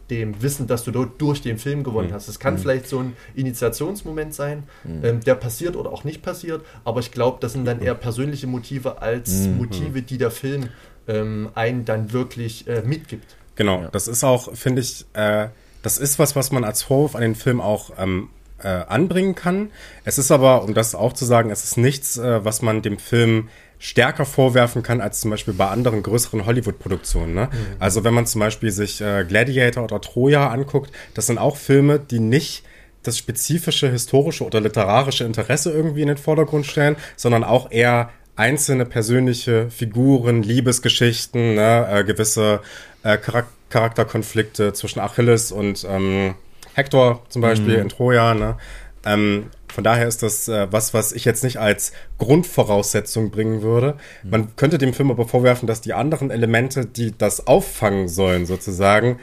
dem 0.10 0.42
Wissen, 0.42 0.68
dass 0.68 0.84
du 0.84 0.92
dort 0.92 1.22
durch 1.22 1.42
den 1.42 1.58
Film 1.58 1.84
gewonnen 1.84 2.10
mhm. 2.10 2.14
hast. 2.14 2.28
Es 2.28 2.40
kann 2.40 2.56
mhm. 2.56 2.60
vielleicht 2.60 2.88
so 2.88 3.00
ein 3.00 3.16
Initiationsmoment 3.36 4.34
sein, 4.34 4.64
mhm. 4.84 5.06
ähm, 5.06 5.20
der 5.22 5.36
passiert 5.36 5.76
oder 5.76 5.92
auch 5.92 6.04
nicht 6.04 6.22
passiert, 6.22 6.66
aber 6.84 7.00
ich 7.00 7.12
glaube, 7.12 7.38
das 7.42 7.54
sind 7.54 7.66
dann 7.66 7.82
eher 7.82 7.96
persönliche 7.96 8.48
Motive 8.48 9.02
als. 9.02 9.48
Motive, 9.48 10.02
die 10.02 10.18
der 10.18 10.32
Film 10.32 10.70
ähm, 11.10 11.50
einen 11.56 11.84
dann 11.84 12.14
wirklich 12.14 12.68
äh, 12.68 12.82
mitgibt. 12.86 13.36
Genau, 13.56 13.82
ja. 13.82 13.90
das 13.92 14.08
ist 14.08 14.24
auch, 14.24 14.56
finde 14.56 14.82
ich, 14.82 15.06
äh, 15.14 15.48
das 15.82 15.98
ist 15.98 16.20
was, 16.20 16.36
was 16.36 16.52
man 16.52 16.64
als 16.64 16.88
Hof 16.90 17.16
an 17.16 17.22
den 17.22 17.36
Film 17.36 17.60
auch 17.60 17.92
ähm, 17.98 18.30
äh, 18.64 18.68
anbringen 18.68 19.36
kann. 19.36 19.72
Es 20.06 20.18
ist 20.18 20.32
aber, 20.32 20.64
um 20.64 20.74
das 20.74 20.96
auch 20.96 21.14
zu 21.14 21.26
sagen, 21.26 21.50
es 21.50 21.64
ist 21.64 21.78
nichts, 21.78 22.18
äh, 22.18 22.44
was 22.46 22.62
man 22.62 22.82
dem 22.82 23.00
Film 23.00 23.50
stärker 23.80 24.26
vorwerfen 24.26 24.84
kann 24.84 25.00
als 25.00 25.22
zum 25.22 25.32
Beispiel 25.32 25.54
bei 25.54 25.68
anderen 25.68 26.04
größeren 26.04 26.46
Hollywood-Produktionen. 26.46 27.34
Ne? 27.34 27.50
Mhm. 27.52 27.58
Also 27.80 28.04
wenn 28.04 28.14
man 28.14 28.26
zum 28.26 28.40
Beispiel 28.40 28.72
sich 28.72 29.00
äh, 29.00 29.24
Gladiator 29.26 29.86
oder 29.86 30.02
Troja 30.02 30.50
anguckt, 30.50 30.92
das 31.14 31.28
sind 31.28 31.38
auch 31.38 31.56
Filme, 31.56 32.00
die 32.00 32.20
nicht 32.20 32.64
das 33.04 33.18
spezifische 33.18 33.90
historische 33.90 34.44
oder 34.44 34.60
literarische 34.60 35.24
Interesse 35.24 35.72
irgendwie 35.72 36.02
in 36.02 36.10
den 36.10 36.18
Vordergrund 36.18 36.66
stellen, 36.66 36.98
sondern 37.16 37.46
auch 37.46 37.72
eher 37.72 38.10
einzelne 38.40 38.86
persönliche 38.86 39.70
Figuren, 39.70 40.44
Liebesgeschichten, 40.44 41.56
ne, 41.56 41.88
äh, 41.92 42.04
gewisse 42.06 42.62
äh, 43.04 43.18
Charak 43.18 43.48
Charakterkonflikte 43.70 44.74
zwischen 44.74 45.00
Achilles 45.00 45.52
und 45.52 45.86
ähm, 45.88 46.34
Hector 46.74 47.24
zum 47.30 47.44
Beispiel 47.44 47.76
mhm. 47.76 47.82
in 47.84 47.90
Troja. 47.90 48.34
Ne? 48.34 48.58
Ähm, 49.06 49.52
von 49.68 49.84
daher 49.84 50.08
ist 50.08 50.24
das 50.24 50.48
äh, 50.48 50.66
was, 50.72 50.96
was 50.96 51.12
ich 51.12 51.24
jetzt 51.24 51.44
nicht 51.44 51.58
als 51.58 51.92
Grundvoraussetzung 52.18 53.30
bringen 53.30 53.62
würde. 53.62 53.98
Mhm. 54.24 54.30
Man 54.32 54.56
könnte 54.56 54.80
dem 54.80 54.94
Film 54.94 55.12
aber 55.12 55.28
vorwerfen, 55.28 55.68
dass 55.68 55.82
die 55.82 55.94
anderen 55.94 56.32
Elemente, 56.32 56.88
die 56.88 57.16
das 57.16 57.46
auffangen 57.46 58.08
sollen, 58.08 58.48
sozusagen, 58.48 59.20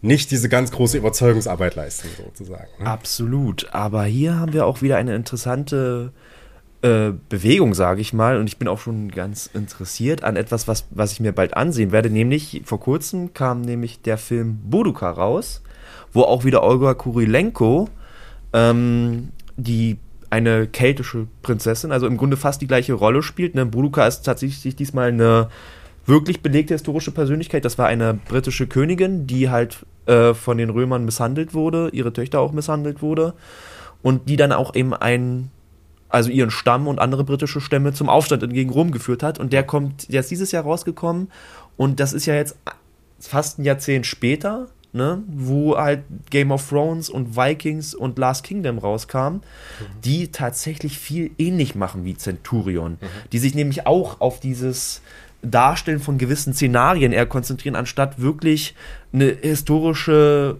nicht 0.00 0.30
diese 0.30 0.48
ganz 0.48 0.70
große 0.70 0.96
Überzeugungsarbeit 0.96 1.74
leisten, 1.74 2.08
sozusagen. 2.24 2.68
Ne? 2.78 2.86
Absolut. 2.86 3.68
Aber 3.72 4.04
hier 4.04 4.36
haben 4.36 4.52
wir 4.52 4.64
auch 4.64 4.80
wieder 4.80 4.96
eine 4.96 5.16
interessante 5.16 6.12
äh, 6.82 7.12
Bewegung, 7.28 7.74
sage 7.74 8.00
ich 8.00 8.12
mal. 8.12 8.38
Und 8.38 8.46
ich 8.46 8.58
bin 8.58 8.68
auch 8.68 8.78
schon 8.78 9.10
ganz 9.10 9.50
interessiert 9.52 10.24
an 10.24 10.36
etwas, 10.36 10.68
was, 10.68 10.86
was 10.90 11.12
ich 11.12 11.20
mir 11.20 11.32
bald 11.32 11.56
ansehen 11.56 11.92
werde. 11.92 12.10
Nämlich 12.10 12.62
vor 12.64 12.80
kurzem 12.80 13.34
kam 13.34 13.62
nämlich 13.62 14.02
der 14.02 14.18
Film 14.18 14.58
Buduka 14.64 15.10
raus, 15.10 15.62
wo 16.12 16.22
auch 16.22 16.44
wieder 16.44 16.62
Olga 16.62 16.94
Kurilenko 16.94 17.88
ähm, 18.52 19.28
die 19.56 19.98
eine 20.30 20.66
keltische 20.66 21.26
Prinzessin, 21.42 21.90
also 21.90 22.06
im 22.06 22.16
Grunde 22.16 22.36
fast 22.36 22.60
die 22.60 22.66
gleiche 22.66 22.92
Rolle 22.92 23.22
spielt. 23.22 23.54
Ne? 23.54 23.64
Boudica 23.66 24.06
ist 24.06 24.22
tatsächlich 24.22 24.76
diesmal 24.76 25.08
eine 25.08 25.48
wirklich 26.04 26.42
belegte 26.42 26.74
historische 26.74 27.12
Persönlichkeit. 27.12 27.64
Das 27.64 27.78
war 27.78 27.86
eine 27.86 28.14
britische 28.14 28.66
Königin, 28.66 29.26
die 29.26 29.50
halt 29.50 29.86
äh, 30.06 30.34
von 30.34 30.58
den 30.58 30.70
Römern 30.70 31.04
misshandelt 31.04 31.54
wurde, 31.54 31.90
ihre 31.92 32.12
Töchter 32.12 32.40
auch 32.40 32.52
misshandelt 32.52 33.02
wurde 33.02 33.34
und 34.02 34.28
die 34.28 34.36
dann 34.36 34.52
auch 34.52 34.74
eben 34.74 34.94
einen, 34.94 35.50
also 36.08 36.30
ihren 36.30 36.50
Stamm 36.50 36.86
und 36.86 36.98
andere 36.98 37.24
britische 37.24 37.60
Stämme 37.60 37.92
zum 37.92 38.08
Aufstand 38.08 38.52
gegen 38.52 38.70
Rom 38.70 38.90
geführt 38.90 39.22
hat. 39.22 39.38
Und 39.38 39.52
der 39.52 39.62
kommt, 39.62 40.12
der 40.12 40.20
ist 40.20 40.30
dieses 40.30 40.52
Jahr 40.52 40.64
rausgekommen 40.64 41.30
und 41.76 42.00
das 42.00 42.12
ist 42.12 42.26
ja 42.26 42.34
jetzt 42.34 42.56
fast 43.20 43.58
ein 43.58 43.64
Jahrzehnt 43.64 44.06
später 44.06 44.68
ne, 44.92 45.22
wo 45.26 45.76
halt 45.76 46.02
Game 46.30 46.50
of 46.50 46.68
Thrones 46.68 47.08
und 47.08 47.36
Vikings 47.36 47.94
und 47.94 48.18
Last 48.18 48.44
Kingdom 48.44 48.78
rauskamen, 48.78 49.40
mhm. 49.40 50.00
die 50.04 50.28
tatsächlich 50.28 50.98
viel 50.98 51.30
ähnlich 51.38 51.74
machen 51.74 52.04
wie 52.04 52.16
Centurion, 52.16 52.92
mhm. 52.92 53.06
die 53.32 53.38
sich 53.38 53.54
nämlich 53.54 53.86
auch 53.86 54.20
auf 54.20 54.40
dieses 54.40 55.02
Darstellen 55.42 56.00
von 56.00 56.18
gewissen 56.18 56.52
Szenarien 56.52 57.12
eher 57.12 57.26
konzentrieren, 57.26 57.76
anstatt 57.76 58.20
wirklich 58.20 58.74
eine 59.12 59.26
historische 59.26 60.56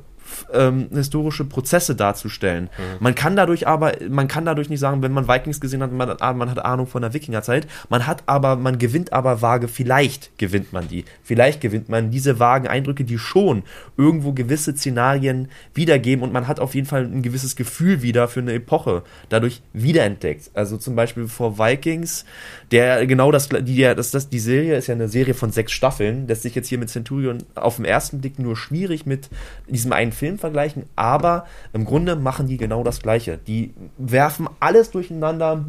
ähm, 0.52 0.88
historische 0.92 1.44
Prozesse 1.44 1.94
darzustellen. 1.94 2.64
Mhm. 2.64 2.82
Man 3.00 3.14
kann 3.14 3.36
dadurch 3.36 3.66
aber, 3.66 3.92
man 4.08 4.28
kann 4.28 4.44
dadurch 4.44 4.68
nicht 4.68 4.80
sagen, 4.80 5.02
wenn 5.02 5.12
man 5.12 5.28
Vikings 5.28 5.60
gesehen 5.60 5.82
hat, 5.82 5.92
man, 5.92 6.10
ah, 6.20 6.32
man 6.32 6.50
hat 6.50 6.64
Ahnung 6.64 6.86
von 6.86 7.02
der 7.02 7.14
Wikingerzeit, 7.14 7.66
man 7.88 8.06
hat 8.06 8.22
aber, 8.26 8.56
man 8.56 8.78
gewinnt 8.78 9.12
aber 9.12 9.42
vage, 9.42 9.68
vielleicht 9.68 10.38
gewinnt 10.38 10.72
man 10.72 10.88
die. 10.88 11.04
Vielleicht 11.22 11.60
gewinnt 11.60 11.88
man 11.88 12.10
diese 12.10 12.38
vagen 12.38 12.68
Eindrücke, 12.68 13.04
die 13.04 13.18
schon 13.18 13.62
irgendwo 13.96 14.32
gewisse 14.32 14.72
Szenarien 14.76 15.48
wiedergeben 15.74 16.22
und 16.22 16.32
man 16.32 16.46
hat 16.46 16.60
auf 16.60 16.74
jeden 16.74 16.86
Fall 16.86 17.04
ein 17.04 17.22
gewisses 17.22 17.56
Gefühl 17.56 18.02
wieder 18.02 18.28
für 18.28 18.40
eine 18.40 18.52
Epoche 18.52 19.02
dadurch 19.28 19.62
wiederentdeckt. 19.72 20.50
Also 20.54 20.76
zum 20.76 20.96
Beispiel 20.96 21.28
vor 21.28 21.58
Vikings, 21.58 22.24
der 22.70 23.06
genau 23.06 23.32
das, 23.32 23.48
die, 23.48 23.80
das, 23.80 24.10
das, 24.10 24.28
die 24.28 24.38
Serie 24.38 24.76
ist 24.76 24.88
ja 24.88 24.94
eine 24.94 25.08
Serie 25.08 25.34
von 25.34 25.50
sechs 25.50 25.72
Staffeln, 25.72 26.28
lässt 26.28 26.42
sich 26.42 26.54
jetzt 26.54 26.68
hier 26.68 26.78
mit 26.78 26.90
Centurion 26.90 27.38
auf 27.54 27.76
den 27.76 27.84
ersten 27.84 28.20
Blick 28.20 28.38
nur 28.38 28.56
schwierig 28.56 29.06
mit 29.06 29.30
diesem 29.68 29.92
einen 29.92 30.12
Film 30.12 30.38
vergleichen, 30.38 30.84
aber 30.94 31.46
im 31.72 31.84
Grunde 31.84 32.16
machen 32.16 32.46
die 32.46 32.58
genau 32.58 32.84
das 32.84 33.00
Gleiche. 33.00 33.38
Die 33.46 33.72
werfen 33.96 34.48
alles 34.60 34.90
durcheinander, 34.90 35.64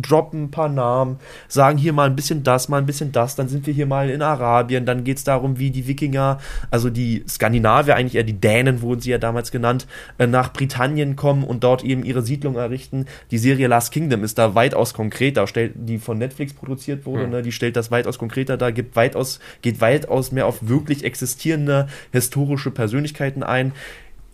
droppen 0.00 0.44
ein 0.44 0.50
paar 0.50 0.68
Namen, 0.70 1.18
sagen 1.48 1.76
hier 1.76 1.92
mal 1.92 2.08
ein 2.08 2.16
bisschen 2.16 2.42
das, 2.42 2.68
mal 2.68 2.78
ein 2.78 2.86
bisschen 2.86 3.12
das, 3.12 3.36
dann 3.36 3.48
sind 3.48 3.66
wir 3.66 3.74
hier 3.74 3.86
mal 3.86 4.08
in 4.08 4.22
Arabien, 4.22 4.86
dann 4.86 5.04
geht 5.04 5.18
es 5.18 5.24
darum, 5.24 5.58
wie 5.58 5.70
die 5.70 5.86
Wikinger, 5.86 6.38
also 6.70 6.88
die 6.88 7.24
Skandinavier, 7.28 7.96
eigentlich 7.96 8.14
eher 8.14 8.24
die 8.24 8.40
Dänen 8.40 8.80
wurden 8.80 9.00
sie 9.00 9.10
ja 9.10 9.18
damals 9.18 9.50
genannt, 9.50 9.86
äh, 10.16 10.26
nach 10.26 10.52
Britannien 10.52 11.16
kommen 11.16 11.44
und 11.44 11.64
dort 11.64 11.84
eben 11.84 12.02
ihre 12.02 12.22
Siedlung 12.22 12.56
errichten. 12.56 13.04
Die 13.30 13.38
Serie 13.38 13.68
Last 13.68 13.92
Kingdom 13.92 14.24
ist 14.24 14.38
da 14.38 14.54
weitaus 14.54 14.94
konkreter, 14.94 15.46
stellt, 15.46 15.72
die 15.76 15.98
von 15.98 16.16
Netflix 16.16 16.29
produziert 16.56 17.06
wurde, 17.06 17.24
mhm. 17.24 17.30
ne, 17.30 17.42
die 17.42 17.52
stellt 17.52 17.76
das 17.76 17.90
weitaus 17.90 18.18
konkreter 18.18 18.56
dar, 18.56 18.72
gibt 18.72 18.96
weitaus, 18.96 19.40
geht 19.62 19.80
weitaus 19.80 20.32
mehr 20.32 20.46
auf 20.46 20.58
wirklich 20.60 21.04
existierende 21.04 21.88
historische 22.12 22.70
Persönlichkeiten 22.70 23.42
ein. 23.42 23.72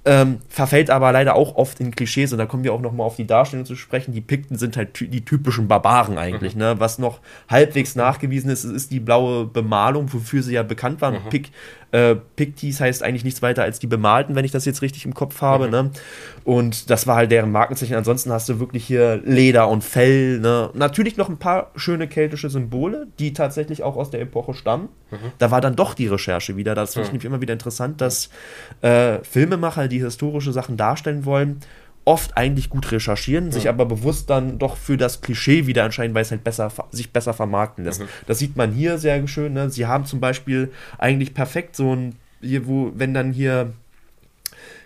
Ähm, 0.08 0.38
verfällt 0.48 0.88
aber 0.88 1.10
leider 1.10 1.34
auch 1.34 1.56
oft 1.56 1.80
in 1.80 1.90
Klischees 1.90 2.32
und 2.32 2.38
da 2.38 2.46
kommen 2.46 2.62
wir 2.62 2.72
auch 2.72 2.80
nochmal 2.80 3.08
auf 3.08 3.16
die 3.16 3.26
Darstellung 3.26 3.66
zu 3.66 3.74
sprechen. 3.74 4.12
Die 4.12 4.20
Pikten 4.20 4.56
sind 4.56 4.76
halt 4.76 4.94
ty 4.94 5.08
die 5.08 5.24
typischen 5.24 5.66
Barbaren 5.66 6.16
eigentlich. 6.16 6.54
Mhm. 6.54 6.60
Ne? 6.60 6.74
Was 6.78 7.00
noch 7.00 7.18
halbwegs 7.48 7.96
nachgewiesen 7.96 8.48
ist, 8.48 8.62
ist 8.62 8.92
die 8.92 9.00
blaue 9.00 9.46
Bemalung, 9.46 10.12
wofür 10.12 10.44
sie 10.44 10.54
ja 10.54 10.62
bekannt 10.62 11.00
waren. 11.00 11.14
Mhm. 11.14 11.28
Pik 11.28 11.50
äh, 11.92 12.16
Picties 12.36 12.80
heißt 12.80 13.02
eigentlich 13.02 13.24
nichts 13.24 13.42
weiter 13.42 13.62
als 13.62 13.78
die 13.78 13.86
Bemalten, 13.86 14.34
wenn 14.34 14.44
ich 14.44 14.50
das 14.50 14.64
jetzt 14.64 14.82
richtig 14.82 15.04
im 15.04 15.14
Kopf 15.14 15.40
habe. 15.40 15.66
Mhm. 15.66 15.70
Ne? 15.70 15.90
Und 16.44 16.90
das 16.90 17.06
war 17.06 17.16
halt 17.16 17.30
deren 17.30 17.52
Markenzeichen. 17.52 17.94
Ansonsten 17.94 18.32
hast 18.32 18.48
du 18.48 18.58
wirklich 18.60 18.84
hier 18.84 19.20
Leder 19.24 19.68
und 19.68 19.84
Fell. 19.84 20.38
Ne? 20.40 20.70
Natürlich 20.74 21.16
noch 21.16 21.28
ein 21.28 21.38
paar 21.38 21.70
schöne 21.76 22.08
keltische 22.08 22.50
Symbole, 22.50 23.06
die 23.18 23.32
tatsächlich 23.32 23.82
auch 23.82 23.96
aus 23.96 24.10
der 24.10 24.20
Epoche 24.20 24.54
stammen. 24.54 24.88
Mhm. 25.10 25.32
Da 25.38 25.50
war 25.50 25.60
dann 25.60 25.76
doch 25.76 25.94
die 25.94 26.08
Recherche 26.08 26.56
wieder. 26.56 26.74
Das 26.74 26.94
finde 26.94 27.04
ich 27.04 27.08
mhm. 27.08 27.14
nämlich 27.14 27.26
immer 27.26 27.40
wieder 27.40 27.52
interessant, 27.52 28.00
dass 28.00 28.30
äh, 28.82 29.18
Filmemacher, 29.22 29.88
die 29.88 30.02
historische 30.02 30.52
Sachen 30.52 30.76
darstellen 30.76 31.24
wollen, 31.24 31.60
oft 32.06 32.36
eigentlich 32.36 32.70
gut 32.70 32.90
recherchieren, 32.92 33.46
ja. 33.46 33.52
sich 33.52 33.68
aber 33.68 33.84
bewusst 33.84 34.30
dann 34.30 34.58
doch 34.58 34.76
für 34.76 34.96
das 34.96 35.20
Klischee 35.20 35.66
wieder 35.66 35.84
entscheiden, 35.84 36.14
weil 36.14 36.22
es 36.22 36.30
halt 36.30 36.44
besser, 36.44 36.72
sich 36.92 37.12
besser 37.12 37.34
vermarkten 37.34 37.84
lässt. 37.84 38.00
Mhm. 38.00 38.08
Das 38.26 38.38
sieht 38.38 38.56
man 38.56 38.72
hier 38.72 38.96
sehr 38.96 39.26
schön. 39.28 39.52
Ne? 39.52 39.68
Sie 39.70 39.86
haben 39.86 40.06
zum 40.06 40.20
Beispiel 40.20 40.72
eigentlich 40.98 41.34
perfekt 41.34 41.74
so 41.76 41.94
ein, 41.94 42.14
hier, 42.40 42.66
wo, 42.68 42.92
wenn 42.94 43.12
dann 43.12 43.32
hier 43.32 43.72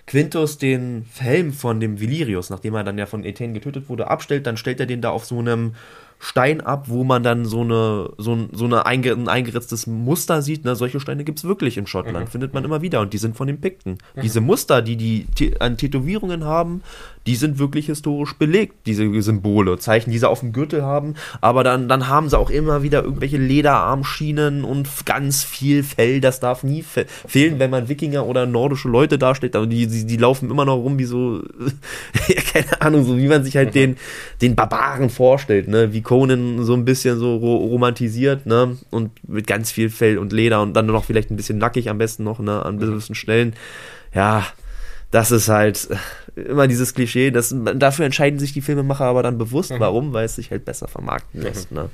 Quintus 0.07 0.57
den 0.57 1.05
Helm 1.19 1.53
von 1.53 1.79
dem 1.79 2.01
Valerius, 2.01 2.49
nachdem 2.49 2.75
er 2.75 2.85
dann 2.85 2.97
ja 2.97 3.05
von 3.05 3.23
Ethen 3.23 3.53
getötet 3.53 3.89
wurde, 3.91 4.09
abstellt, 4.09 4.47
dann 4.47 4.57
stellt 4.57 4.81
er 4.81 4.87
den 4.87 5.03
da 5.03 5.11
auf 5.11 5.27
so 5.27 5.39
einem 5.39 5.75
Stein 6.23 6.61
ab, 6.61 6.85
wo 6.89 7.03
man 7.03 7.23
dann 7.23 7.47
so 7.47 7.63
eine 7.63 8.11
so, 8.19 8.35
ein- 8.35 8.51
so 8.53 8.67
eine 8.67 8.85
einge, 8.87 9.13
ein 9.13 9.27
eingeritztes 9.29 9.87
Muster 9.87 10.43
sieht. 10.43 10.65
Ne? 10.67 10.77
Solche 10.77 11.01
Steine 11.01 11.25
gibt's 11.25 11.45
wirklich 11.45 11.79
in 11.79 11.87
Schottland, 11.87 12.29
findet 12.29 12.53
man 12.55 12.63
immer 12.65 12.83
wieder 12.83 13.01
und 13.01 13.13
die 13.15 13.19
sind 13.19 13.37
von 13.37 13.47
den 13.47 13.61
Pikten. 13.61 13.97
Diese 14.23 14.41
Muster, 14.43 14.83
die 14.83 14.97
die 14.97 15.27
an 15.61 15.77
Tätowierungen 15.79 16.45
haben, 16.45 16.83
die 17.27 17.37
sind 17.37 17.59
wirklich 17.59 17.87
historisch 17.87 18.35
belegt, 18.35 18.75
diese 18.87 19.23
Symbole, 19.23 19.79
Zeichen, 19.79 20.11
die 20.11 20.19
sie 20.19 20.29
auf 20.29 20.41
dem 20.41 20.53
Gürtel 20.53 20.83
haben, 20.83 21.15
aber 21.41 21.65
dann, 21.65 21.89
dann 21.89 22.09
haben 22.09 22.29
sie 22.29 22.39
auch 22.39 22.49
immer 22.51 22.83
wieder 22.83 23.03
irgendwelche 23.05 23.37
Lederarmschienen 23.37 24.65
und 24.65 24.89
ganz 25.07 25.43
viel 25.43 25.83
Fell, 25.83 26.21
das 26.21 26.41
darf 26.41 26.63
nie 26.65 26.83
fe 26.83 27.07
fehlen, 27.27 27.59
wenn 27.59 27.71
man 27.71 27.89
Wikinger 27.89 28.27
oder 28.27 28.47
nordische 28.47 28.89
Leute 28.89 29.19
darstellt, 29.19 29.57
aber 29.57 29.67
die, 29.67 29.87
die, 29.87 30.07
die 30.07 30.17
laufen 30.17 30.51
immer 30.51 30.65
noch 30.65 30.77
rum 30.77 30.99
wie 30.99 31.05
so, 31.05 31.43
keine 32.53 32.81
Ahnung, 32.81 33.05
so 33.05 33.17
wie 33.17 33.29
man 33.29 33.45
sich 33.45 33.57
halt 33.57 33.75
den, 33.75 33.97
den 34.43 34.55
Barbaren 34.55 35.11
vorstellt, 35.11 35.69
ne, 35.69 35.93
wie 35.93 36.03
Conan 36.11 36.65
so 36.65 36.75
ein 36.75 36.85
bisschen 36.85 37.21
so 37.21 37.37
ro 37.37 37.59
romantisiert, 37.59 38.45
ne, 38.45 38.77
und 38.91 39.13
mit 39.29 39.47
ganz 39.47 39.71
viel 39.71 39.91
Fell 39.91 40.19
und 40.19 40.33
Leder 40.33 40.61
und 40.61 40.75
dann 40.75 40.87
noch 40.87 41.05
vielleicht 41.05 41.31
ein 41.31 41.37
bisschen 41.37 41.59
nackig 41.59 41.89
am 41.89 41.99
besten 41.99 42.25
noch, 42.25 42.41
ne, 42.41 42.67
an 42.67 42.81
gewissen 42.81 43.15
Stellen, 43.15 43.55
ja, 44.13 44.45
das 45.13 45.31
ist 45.31 45.49
halt 45.49 45.89
immer 46.35 46.67
dieses 46.67 46.95
Klischee, 46.95 47.31
das, 47.31 47.55
dafür 47.77 48.07
entscheiden 48.07 48.41
sich 48.41 48.53
die 48.53 48.61
Filmemacher 48.61 49.05
aber 49.05 49.23
dann 49.23 49.39
bewusst, 49.39 49.73
warum, 49.79 50.13
weil 50.13 50.25
es 50.25 50.35
sich 50.35 50.51
halt 50.51 50.65
besser 50.65 50.89
vermarkten 50.89 51.43
lässt, 51.43 51.71
ne. 51.71 51.91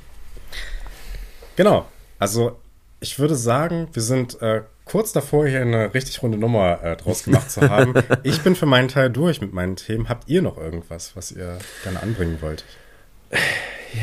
Genau. 1.55 1.85
Also 2.17 2.57
ich 2.99 3.19
würde 3.19 3.35
sagen, 3.35 3.87
wir 3.93 4.01
sind 4.01 4.41
äh, 4.41 4.63
kurz 4.85 5.13
davor, 5.13 5.45
hier 5.45 5.61
eine 5.61 5.93
richtig 5.93 6.23
runde 6.23 6.39
Nummer 6.39 6.83
äh, 6.83 6.95
draus 6.97 7.23
gemacht 7.23 7.51
zu 7.51 7.69
haben. 7.69 7.93
ich 8.23 8.41
bin 8.41 8.55
für 8.55 8.65
meinen 8.65 8.87
Teil 8.87 9.11
durch 9.11 9.41
mit 9.41 9.53
meinen 9.53 9.75
Themen. 9.75 10.09
Habt 10.09 10.27
ihr 10.27 10.41
noch 10.41 10.57
irgendwas, 10.57 11.15
was 11.15 11.31
ihr 11.31 11.59
gerne 11.83 12.01
anbringen 12.01 12.39
wollt? 12.41 12.63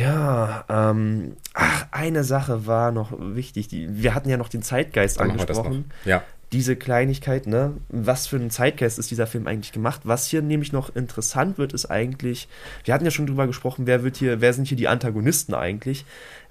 Ja, 0.00 0.64
ähm, 0.68 1.36
ach, 1.52 1.86
eine 1.90 2.24
Sache 2.24 2.66
war 2.66 2.92
noch 2.92 3.12
wichtig. 3.18 3.68
Die, 3.68 4.02
wir 4.02 4.14
hatten 4.14 4.28
ja 4.28 4.36
noch 4.36 4.48
den 4.48 4.62
Zeitgeist 4.62 5.20
Dann 5.20 5.30
angesprochen. 5.30 5.90
Ja. 6.04 6.22
Diese 6.52 6.76
Kleinigkeit, 6.76 7.46
ne? 7.46 7.72
Was 7.88 8.28
für 8.28 8.36
ein 8.36 8.50
Zeitgeist 8.50 8.98
ist 8.98 9.10
dieser 9.10 9.26
Film 9.26 9.48
eigentlich 9.48 9.72
gemacht? 9.72 10.02
Was 10.04 10.26
hier 10.26 10.40
nämlich 10.40 10.72
noch 10.72 10.94
interessant 10.94 11.58
wird, 11.58 11.72
ist 11.72 11.86
eigentlich, 11.86 12.48
wir 12.84 12.94
hatten 12.94 13.04
ja 13.04 13.10
schon 13.10 13.26
drüber 13.26 13.46
gesprochen, 13.46 13.86
wer 13.86 14.04
wird 14.04 14.16
hier, 14.16 14.40
wer 14.40 14.52
sind 14.52 14.68
hier 14.68 14.76
die 14.76 14.86
Antagonisten 14.86 15.54
eigentlich? 15.54 16.04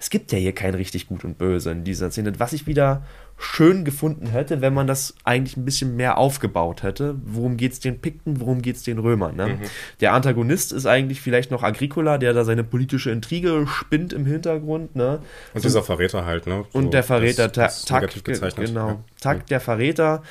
Es 0.04 0.10
gibt 0.10 0.34
ja 0.34 0.38
hier 0.38 0.52
kein 0.52 0.76
richtig 0.76 1.08
gut 1.08 1.24
und 1.24 1.38
böse 1.38 1.72
in 1.72 1.86
dieser 1.86 2.12
Szene. 2.12 2.34
Was 2.38 2.52
ich 2.52 2.68
wieder 2.68 3.04
schön 3.38 3.86
gefunden 3.86 4.28
hätte, 4.28 4.60
wenn 4.60 4.74
man 4.74 4.86
das 4.86 5.16
eigentlich 5.24 5.56
ein 5.56 5.64
bisschen 5.64 5.96
mehr 5.96 6.18
aufgebaut 6.18 6.84
hätte. 6.84 7.16
Worum 7.24 7.56
geht's 7.56 7.80
den 7.80 8.00
Pikten, 8.00 8.42
worum 8.42 8.62
geht's 8.62 8.84
den 8.84 9.00
Römern? 9.00 9.38
Ne? 9.38 9.60
Der 10.02 10.12
Antagonist 10.12 10.74
ist 10.74 10.86
eigentlich 10.88 11.22
vielleicht 11.22 11.52
noch 11.52 11.64
Agricola, 11.64 12.18
der 12.18 12.34
da 12.34 12.44
seine 12.44 12.66
politische 12.66 13.12
Intrige 13.12 13.66
spinnt 13.66 14.12
im 14.12 14.26
Hintergrund. 14.26 14.94
Ne? 14.94 15.20
Und 15.54 15.64
dieser 15.64 15.84
Verräter 15.84 16.26
halt, 16.26 16.48
ne? 16.48 16.66
So, 16.74 16.80
Und 16.80 16.94
der 16.94 17.04
Verräter, 17.04 17.48
das, 17.48 17.56
das 17.80 17.86
Ta- 17.86 18.02
negativ 18.02 18.24
Takt, 18.24 18.26
gezeichnet. 18.42 18.68
genau. 18.68 18.88
Ja. 18.90 19.00
Takt, 19.22 19.52
der 19.52 19.62
Verräter, 19.62 20.22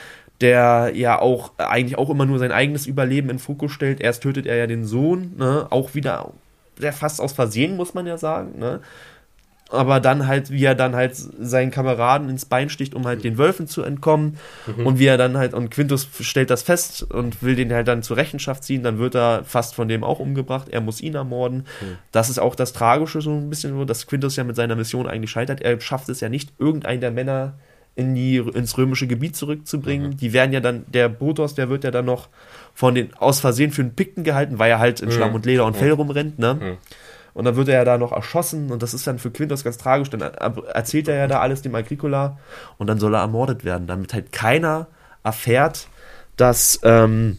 der 0.42 0.92
ja 0.94 1.18
auch 1.18 1.52
eigentlich 1.56 1.96
auch 1.96 2.10
immer 2.10 2.26
nur 2.26 2.38
sein 2.38 2.52
eigenes 2.52 2.84
Überleben 2.86 3.30
in 3.30 3.38
Fokus 3.38 3.72
stellt. 3.72 4.02
Erst 4.02 4.22
tötet 4.22 4.44
er 4.44 4.56
ja 4.56 4.66
den 4.66 4.84
Sohn, 4.84 5.32
ne? 5.38 5.66
auch 5.70 5.94
wieder, 5.94 6.30
der 6.78 6.92
fast 6.92 7.22
aus 7.22 7.32
Versehen, 7.32 7.74
muss 7.76 7.94
man 7.94 8.06
ja 8.06 8.18
sagen, 8.18 8.58
ne? 8.58 8.80
Aber 9.72 10.00
dann 10.00 10.26
halt, 10.26 10.50
wie 10.50 10.64
er 10.64 10.74
dann 10.74 10.94
halt 10.94 11.16
seinen 11.16 11.70
Kameraden 11.70 12.28
ins 12.28 12.44
Bein 12.44 12.68
sticht, 12.68 12.94
um 12.94 13.06
halt 13.06 13.24
den 13.24 13.38
Wölfen 13.38 13.66
zu 13.66 13.82
entkommen. 13.82 14.38
Und 14.84 14.98
wie 14.98 15.06
er 15.06 15.16
dann 15.16 15.36
halt, 15.36 15.54
und 15.54 15.70
Quintus 15.70 16.08
stellt 16.20 16.50
das 16.50 16.62
fest 16.62 17.02
und 17.02 17.42
will 17.42 17.56
den 17.56 17.72
halt 17.72 17.88
dann 17.88 18.02
zur 18.02 18.16
Rechenschaft 18.16 18.64
ziehen, 18.64 18.82
dann 18.82 18.98
wird 18.98 19.14
er 19.14 19.44
fast 19.44 19.74
von 19.74 19.88
dem 19.88 20.04
auch 20.04 20.20
umgebracht. 20.20 20.68
Er 20.70 20.80
muss 20.80 21.00
ihn 21.00 21.14
ermorden. 21.14 21.66
Das 22.12 22.30
ist 22.30 22.38
auch 22.38 22.54
das 22.54 22.72
Tragische 22.72 23.20
so 23.20 23.30
ein 23.30 23.50
bisschen, 23.50 23.86
dass 23.86 24.06
Quintus 24.06 24.36
ja 24.36 24.44
mit 24.44 24.56
seiner 24.56 24.76
Mission 24.76 25.06
eigentlich 25.06 25.30
scheitert. 25.30 25.60
Er 25.62 25.80
schafft 25.80 26.08
es 26.08 26.20
ja 26.20 26.28
nicht, 26.28 26.52
irgendeinen 26.58 27.00
der 27.00 27.10
Männer 27.10 27.54
in 27.94 28.14
die, 28.14 28.36
ins 28.38 28.78
römische 28.78 29.06
Gebiet 29.06 29.36
zurückzubringen. 29.36 30.16
Die 30.16 30.32
werden 30.32 30.52
ja 30.52 30.60
dann, 30.60 30.84
der 30.88 31.10
Botos, 31.10 31.54
der 31.54 31.68
wird 31.68 31.84
ja 31.84 31.90
dann 31.90 32.06
noch 32.06 32.28
von 32.74 32.94
den, 32.94 33.12
aus 33.14 33.40
Versehen 33.40 33.70
für 33.70 33.82
einen 33.82 33.94
Pikten 33.94 34.24
gehalten, 34.24 34.58
weil 34.58 34.70
er 34.70 34.78
halt 34.78 35.00
in 35.00 35.10
Schlamm 35.10 35.34
und 35.34 35.44
Leder 35.44 35.66
und 35.66 35.76
Fell 35.76 35.90
rumrennt, 35.92 36.38
ne? 36.38 36.78
Und 37.34 37.44
dann 37.44 37.56
wird 37.56 37.68
er 37.68 37.74
ja 37.76 37.84
da 37.84 37.96
noch 37.98 38.12
erschossen 38.12 38.70
und 38.70 38.82
das 38.82 38.92
ist 38.94 39.06
dann 39.06 39.18
für 39.18 39.30
Quintus 39.30 39.64
ganz 39.64 39.78
tragisch. 39.78 40.10
Dann 40.10 40.20
er- 40.20 40.64
erzählt 40.74 41.08
er 41.08 41.16
ja 41.16 41.26
da 41.26 41.40
alles 41.40 41.62
dem 41.62 41.74
Agricola 41.74 42.38
und 42.78 42.86
dann 42.88 42.98
soll 42.98 43.14
er 43.14 43.20
ermordet 43.20 43.64
werden, 43.64 43.86
damit 43.86 44.12
halt 44.12 44.32
keiner 44.32 44.86
erfährt, 45.24 45.88
dass 46.36 46.80
ähm, 46.82 47.38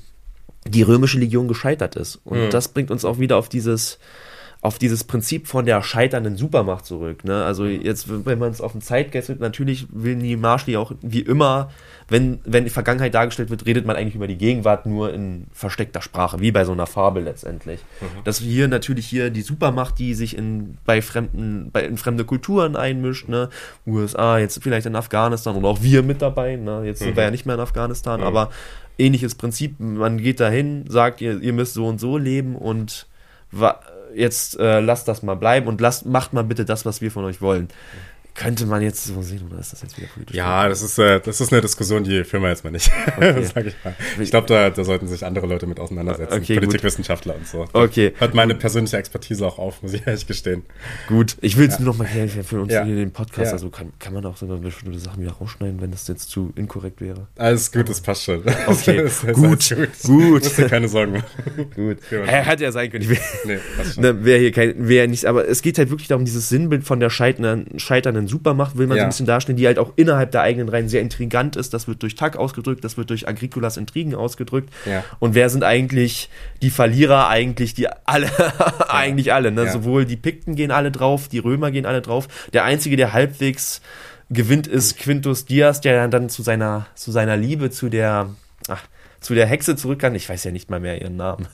die 0.65 0.81
römische 0.81 1.19
Legion 1.19 1.47
gescheitert 1.47 1.95
ist. 1.95 2.19
Und 2.23 2.37
das 2.49 2.69
bringt 2.69 2.89
uns 2.89 3.05
auch 3.05 3.19
wieder 3.19 3.37
auf 3.37 3.49
dieses 3.49 3.99
auf 4.63 4.79
dieses 4.79 5.03
Prinzip 5.03 5.47
von 5.47 5.65
der 5.65 5.83
scheiternden 5.83 6.37
Supermacht 6.37 6.85
zurück. 6.85 7.25
Ne? 7.25 7.43
Also 7.43 7.65
jetzt, 7.65 8.07
wenn 8.25 8.39
man 8.39 8.49
es 8.49 8.61
auf 8.61 8.71
den 8.71 8.79
Zeitgeist 8.79 9.27
nimmt, 9.27 9.41
natürlich 9.41 9.87
will 9.91 10.15
die 10.15 10.37
Marshall 10.37 10.77
auch 10.77 10.93
wie 11.01 11.19
immer, 11.19 11.69
wenn, 12.07 12.39
wenn 12.45 12.63
die 12.63 12.69
Vergangenheit 12.69 13.13
dargestellt 13.13 13.49
wird, 13.49 13.65
redet 13.65 13.85
man 13.85 13.97
eigentlich 13.97 14.15
über 14.15 14.25
die 14.25 14.37
Gegenwart 14.37 14.85
nur 14.85 15.13
in 15.13 15.47
versteckter 15.51 16.01
Sprache, 16.01 16.39
wie 16.39 16.53
bei 16.53 16.63
so 16.63 16.71
einer 16.71 16.87
Fabel 16.87 17.23
letztendlich. 17.23 17.81
Dass 18.23 18.41
wir 18.41 18.49
hier 18.49 18.69
natürlich 18.69 19.05
hier 19.05 19.31
die 19.31 19.41
Supermacht, 19.41 19.99
die 19.99 20.13
sich 20.13 20.37
in, 20.37 20.77
bei 20.85 21.01
fremden, 21.01 21.69
bei, 21.73 21.83
in 21.83 21.97
fremde 21.97 22.23
Kulturen 22.23 22.77
einmischt, 22.77 23.27
ne? 23.27 23.49
USA, 23.85 24.37
jetzt 24.37 24.63
vielleicht 24.63 24.85
in 24.85 24.95
Afghanistan 24.95 25.57
und 25.57 25.65
auch 25.65 25.81
wir 25.81 26.03
mit 26.03 26.21
dabei, 26.21 26.55
ne? 26.55 26.83
Jetzt 26.85 26.99
sind 26.99 27.17
wir 27.17 27.23
ja 27.23 27.31
nicht 27.31 27.45
mehr 27.45 27.55
in 27.55 27.61
Afghanistan, 27.61 28.23
aber 28.23 28.49
ähnliches 28.97 29.35
Prinzip, 29.35 29.77
man 29.81 30.19
geht 30.19 30.39
dahin, 30.39 30.85
sagt, 30.87 31.19
ihr, 31.19 31.41
ihr 31.41 31.51
müsst 31.51 31.73
so 31.73 31.85
und 31.85 31.99
so 31.99 32.17
leben 32.17 32.55
und 32.55 33.07
jetzt 34.15 34.59
äh, 34.59 34.79
lasst 34.79 35.07
das 35.07 35.23
mal 35.23 35.35
bleiben 35.35 35.67
und 35.67 35.81
lasst, 35.81 36.05
macht 36.05 36.33
mal 36.33 36.43
bitte 36.43 36.65
das, 36.65 36.85
was 36.85 37.01
wir 37.01 37.11
von 37.11 37.25
euch 37.25 37.41
wollen. 37.41 37.67
Könnte 38.35 38.65
man 38.65 38.81
jetzt 38.81 39.05
so 39.05 39.21
sehen, 39.21 39.43
oder 39.47 39.59
ist 39.59 39.73
das 39.73 39.83
jetzt 39.83 39.95
wieder 39.95 40.07
politisch? 40.07 40.35
Ja, 40.35 40.67
das 40.67 40.81
ist, 40.81 40.97
äh, 40.97 41.19
das 41.19 41.39
ist 41.39 41.53
eine 41.53 41.61
Diskussion, 41.61 42.03
die 42.03 42.23
führen 42.23 42.41
wir 42.41 42.49
jetzt 42.49 42.63
mal 42.63 42.71
nicht. 42.71 42.91
Sag 43.53 43.65
ich 43.67 43.75
mal. 43.83 43.95
Ich 44.19 44.31
glaube, 44.31 44.47
da, 44.47 44.71
da 44.71 44.83
sollten 44.83 45.07
sich 45.07 45.23
andere 45.23 45.45
Leute 45.45 45.67
mit 45.67 45.79
auseinandersetzen. 45.79 46.33
Okay, 46.33 46.55
gut. 46.55 46.63
Politikwissenschaftler 46.65 47.35
und 47.35 47.47
so. 47.47 47.67
Okay. 47.73 48.13
Hört 48.17 48.33
meine 48.33 48.55
persönliche 48.55 48.97
Expertise 48.97 49.45
auch 49.45 49.59
auf, 49.59 49.83
muss 49.83 49.93
ich 49.93 50.07
ehrlich 50.07 50.25
gestehen. 50.25 50.63
Gut, 51.07 51.37
ich 51.41 51.57
will 51.57 51.67
es 51.67 51.77
nur 51.79 51.89
noch 51.93 51.97
mal 51.99 52.07
her 52.07 52.27
für 52.43 52.61
uns 52.61 52.73
Ja. 52.73 52.83
hier 52.83 52.95
den 52.95 53.11
Podcast. 53.11 53.47
Ja. 53.47 53.51
Also 53.53 53.69
kann, 53.69 53.93
kann 53.99 54.13
man 54.13 54.25
auch 54.25 54.35
sogar 54.37 54.57
bestimmte 54.57 54.97
Sachen 54.97 55.21
wieder 55.21 55.33
rausschneiden, 55.33 55.79
wenn 55.81 55.91
das 55.91 56.07
jetzt 56.07 56.29
zu 56.31 56.51
inkorrekt 56.55 57.01
wäre. 57.01 57.27
Alles 57.37 57.71
gut, 57.71 57.87
das 57.87 58.01
passt 58.01 58.23
schon. 58.23 58.43
Okay, 58.65 58.97
Das 59.03 59.23
ist 59.23 59.33
gut, 59.33 59.71
alles 59.77 60.01
gut. 60.03 60.23
Musst 60.43 60.57
dir 60.57 60.67
keine 60.69 60.87
Sorgen 60.87 61.11
machen. 61.13 61.25
Gut. 61.75 61.97
Ja. 62.09 62.23
Hä, 62.25 62.45
Hat 62.45 62.59
ja 62.61 62.71
sein 62.71 62.89
können. 62.89 63.03
Ich 63.03 63.09
will, 63.09 63.17
Nee, 63.45 63.57
passt 63.77 63.93
schon. 63.95 64.03
ne, 64.03 64.25
wäre 64.25 64.39
hier 64.39 64.51
kein, 64.51 64.87
wäre 64.87 65.07
nicht, 65.07 65.25
aber 65.25 65.47
es 65.47 65.61
geht 65.61 65.77
halt 65.77 65.89
wirklich 65.89 66.07
darum, 66.07 66.25
dieses 66.25 66.49
Sinnbild 66.49 66.83
von 66.83 66.99
der 66.99 67.09
scheiternden, 67.09 67.79
scheiternden 67.79 68.22
Supermacht 68.27 68.77
will 68.77 68.87
man 68.87 68.95
so 68.95 68.99
Ja. 68.99 69.03
ein 69.05 69.09
bisschen 69.09 69.25
darstellen, 69.25 69.57
die 69.57 69.65
halt 69.67 69.79
auch 69.79 69.93
innerhalb 69.95 70.31
der 70.31 70.41
eigenen 70.41 70.69
Reihen 70.69 70.89
sehr 70.89 71.01
intrigant 71.01 71.55
ist. 71.55 71.73
Das 71.73 71.87
wird 71.87 72.01
durch 72.03 72.15
Tack 72.15 72.35
ausgedrückt, 72.37 72.83
das 72.83 72.97
wird 72.97 73.09
durch 73.09 73.27
Agricolas 73.27 73.77
Intrigen 73.77 74.15
ausgedrückt. 74.15 74.73
Ja. 74.85 75.03
Und 75.19 75.35
wer 75.35 75.49
sind 75.49 75.63
eigentlich 75.63 76.29
die 76.61 76.69
Verlierer? 76.69 77.27
Eigentlich 77.27 77.73
die 77.73 77.87
alle, 78.05 78.29
eigentlich 78.89 79.33
alle. 79.33 79.51
Ne? 79.51 79.71
Sowohl 79.71 80.05
die 80.05 80.17
Pikten 80.17 80.55
gehen 80.55 80.71
alle 80.71 80.91
drauf, 80.91 81.27
die 81.27 81.39
Römer 81.39 81.71
gehen 81.71 81.85
alle 81.85 82.01
drauf. 82.01 82.27
Der 82.53 82.63
einzige, 82.63 82.95
der 82.97 83.13
halbwegs 83.13 83.81
gewinnt, 84.29 84.67
ist 84.67 84.97
Quintus 84.97 85.45
Dias, 85.45 85.81
der 85.81 86.07
dann 86.07 86.29
zu 86.29 86.41
seiner, 86.41 86.87
zu 86.95 87.11
seiner 87.11 87.37
Liebe 87.37 87.69
zu 87.69 87.89
der, 87.89 88.29
ach, 88.67 88.81
zu 89.19 89.35
der 89.35 89.45
Hexe 89.45 89.75
zurück 89.75 89.99
kann. 89.99 90.15
Ich 90.15 90.27
weiß 90.27 90.43
ja 90.43 90.51
nicht 90.51 90.69
mal 90.69 90.79
mehr 90.79 91.01
ihren 91.01 91.15
Namen. 91.17 91.47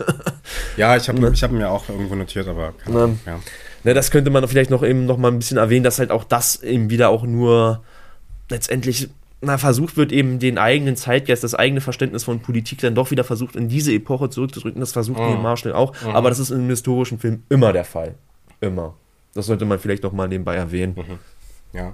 Ja, 0.77 0.95
ich 0.97 1.07
habe 1.09 1.29
ich 1.33 1.43
hab 1.43 1.51
mir 1.51 1.69
auch 1.69 1.87
irgendwo 1.89 2.15
notiert, 2.15 2.47
aber 2.47 2.73
keine 2.73 2.95
Ne. 2.95 3.03
Ahnung. 3.03 3.19
Ja. 3.25 3.39
Ne, 3.83 3.93
das 3.93 4.11
könnte 4.11 4.29
man 4.29 4.47
vielleicht 4.47 4.69
noch 4.69 4.83
eben 4.83 5.05
noch 5.05 5.17
mal 5.17 5.29
ein 5.31 5.39
bisschen 5.39 5.57
erwähnen, 5.57 5.83
dass 5.83 5.99
halt 5.99 6.11
auch 6.11 6.23
das 6.23 6.61
eben 6.61 6.89
wieder 6.89 7.09
auch 7.09 7.23
nur 7.23 7.83
letztendlich 8.49 9.09
na, 9.41 9.57
versucht 9.57 9.95
wird, 9.95 10.11
eben 10.11 10.39
den 10.39 10.57
eigenen 10.57 10.95
Zeitgeist, 10.95 11.43
das 11.43 11.55
eigene 11.55 11.81
Verständnis 11.81 12.25
von 12.25 12.41
Politik 12.41 12.79
dann 12.79 12.95
doch 12.95 13.11
wieder 13.11 13.23
versucht, 13.23 13.55
in 13.55 13.69
diese 13.69 13.93
Epoche 13.93 14.29
zurückzudrücken. 14.29 14.81
Das 14.81 14.91
versucht 14.91 15.19
mhm. 15.19 15.41
Marshall 15.41 15.73
auch. 15.73 15.93
Aber 16.05 16.29
das 16.29 16.39
ist 16.39 16.49
in 16.49 16.57
einem 16.57 16.69
historischen 16.69 17.19
Film 17.19 17.43
immer 17.49 17.71
der 17.71 17.85
Fall. 17.85 18.15
Immer. 18.59 18.95
Das 19.33 19.45
sollte 19.45 19.65
man 19.65 19.79
vielleicht 19.79 20.03
noch 20.03 20.11
mal 20.11 20.27
nebenbei 20.27 20.55
erwähnen. 20.55 20.95
ja. 21.73 21.93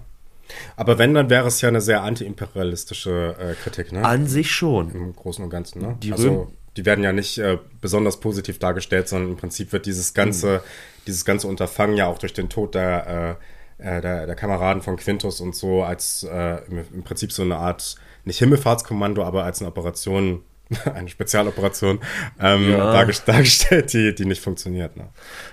Aber 0.76 0.98
wenn, 1.00 1.14
dann 1.14 1.30
wäre 1.30 1.48
es 1.48 1.62
ja 1.62 1.70
eine 1.70 1.82
sehr 1.82 2.04
antiimperialistische 2.04 3.36
äh, 3.40 3.54
Kritik, 3.56 3.92
ne? 3.92 4.06
An 4.06 4.28
sich 4.28 4.52
schon. 4.52 4.92
Im 4.92 5.16
Großen 5.16 5.44
und 5.44 5.50
Ganzen, 5.50 5.82
ne? 5.82 5.98
Die 6.02 6.12
also, 6.12 6.52
die 6.78 6.86
werden 6.86 7.04
ja 7.04 7.12
nicht 7.12 7.40
äh, 7.40 7.58
besonders 7.82 8.20
positiv 8.20 8.60
dargestellt, 8.60 9.08
sondern 9.08 9.32
im 9.32 9.38
Prinzip 9.38 9.72
wird 9.72 9.88
dieses 9.88 10.14
ganze, 10.14 10.62
dieses 11.08 11.26
ganze 11.26 11.48
Unterfangen 11.48 11.96
ja 11.98 12.08
auch 12.08 12.18
durch 12.18 12.34
den 12.34 12.50
Tod 12.50 12.76
der, 12.76 13.38
äh, 13.80 13.98
äh, 13.98 14.02
der, 14.02 14.26
der 14.26 14.36
Kameraden 14.36 14.82
von 14.82 14.96
Quintus 14.98 15.42
und 15.42 15.56
so 15.56 15.84
als 15.84 16.24
äh, 16.24 16.58
im, 16.94 17.04
Prinzip 17.04 17.32
so 17.32 17.44
eine 17.44 17.58
Art, 17.58 17.96
nicht 18.24 18.40
Himmelfahrtskommando, 18.40 19.24
aber 19.24 19.44
als 19.44 19.60
eine 19.60 19.70
Operation, 19.70 20.42
eine 20.94 21.10
Spezialoperation 21.10 22.00
ähm, 22.40 22.72
Ja. 22.72 22.92
dargest 22.94 23.28
dargestellt, 23.28 23.94
die, 23.94 24.16
die 24.16 24.26
nicht 24.26 24.42
funktioniert. 24.42 24.96
Ne? 24.98 25.10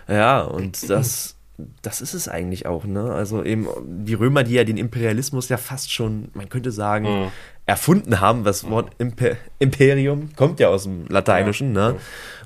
Ja, 0.08 0.40
und 0.42 0.88
das, 0.88 1.36
das 1.82 2.00
ist 2.00 2.14
es 2.14 2.28
eigentlich 2.28 2.66
auch, 2.66 2.84
ne? 2.84 3.12
Also 3.12 3.44
eben 3.44 3.68
die 3.84 4.14
Römer, 4.14 4.42
die 4.42 4.54
ja 4.54 4.64
den 4.64 4.78
Imperialismus 4.78 5.48
ja 5.48 5.58
fast 5.58 5.92
schon, 5.92 6.28
man 6.34 6.48
könnte 6.48 6.72
sagen, 6.72 7.30
erfunden 7.66 8.20
haben. 8.20 8.42
Das 8.42 8.68
Wort 8.68 8.90
Imper 8.98 9.36
Imperium 9.58 10.30
kommt 10.34 10.60
ja 10.60 10.68
aus 10.68 10.84
dem 10.84 11.06
Lateinischen, 11.08 11.72
ne? 11.72 11.96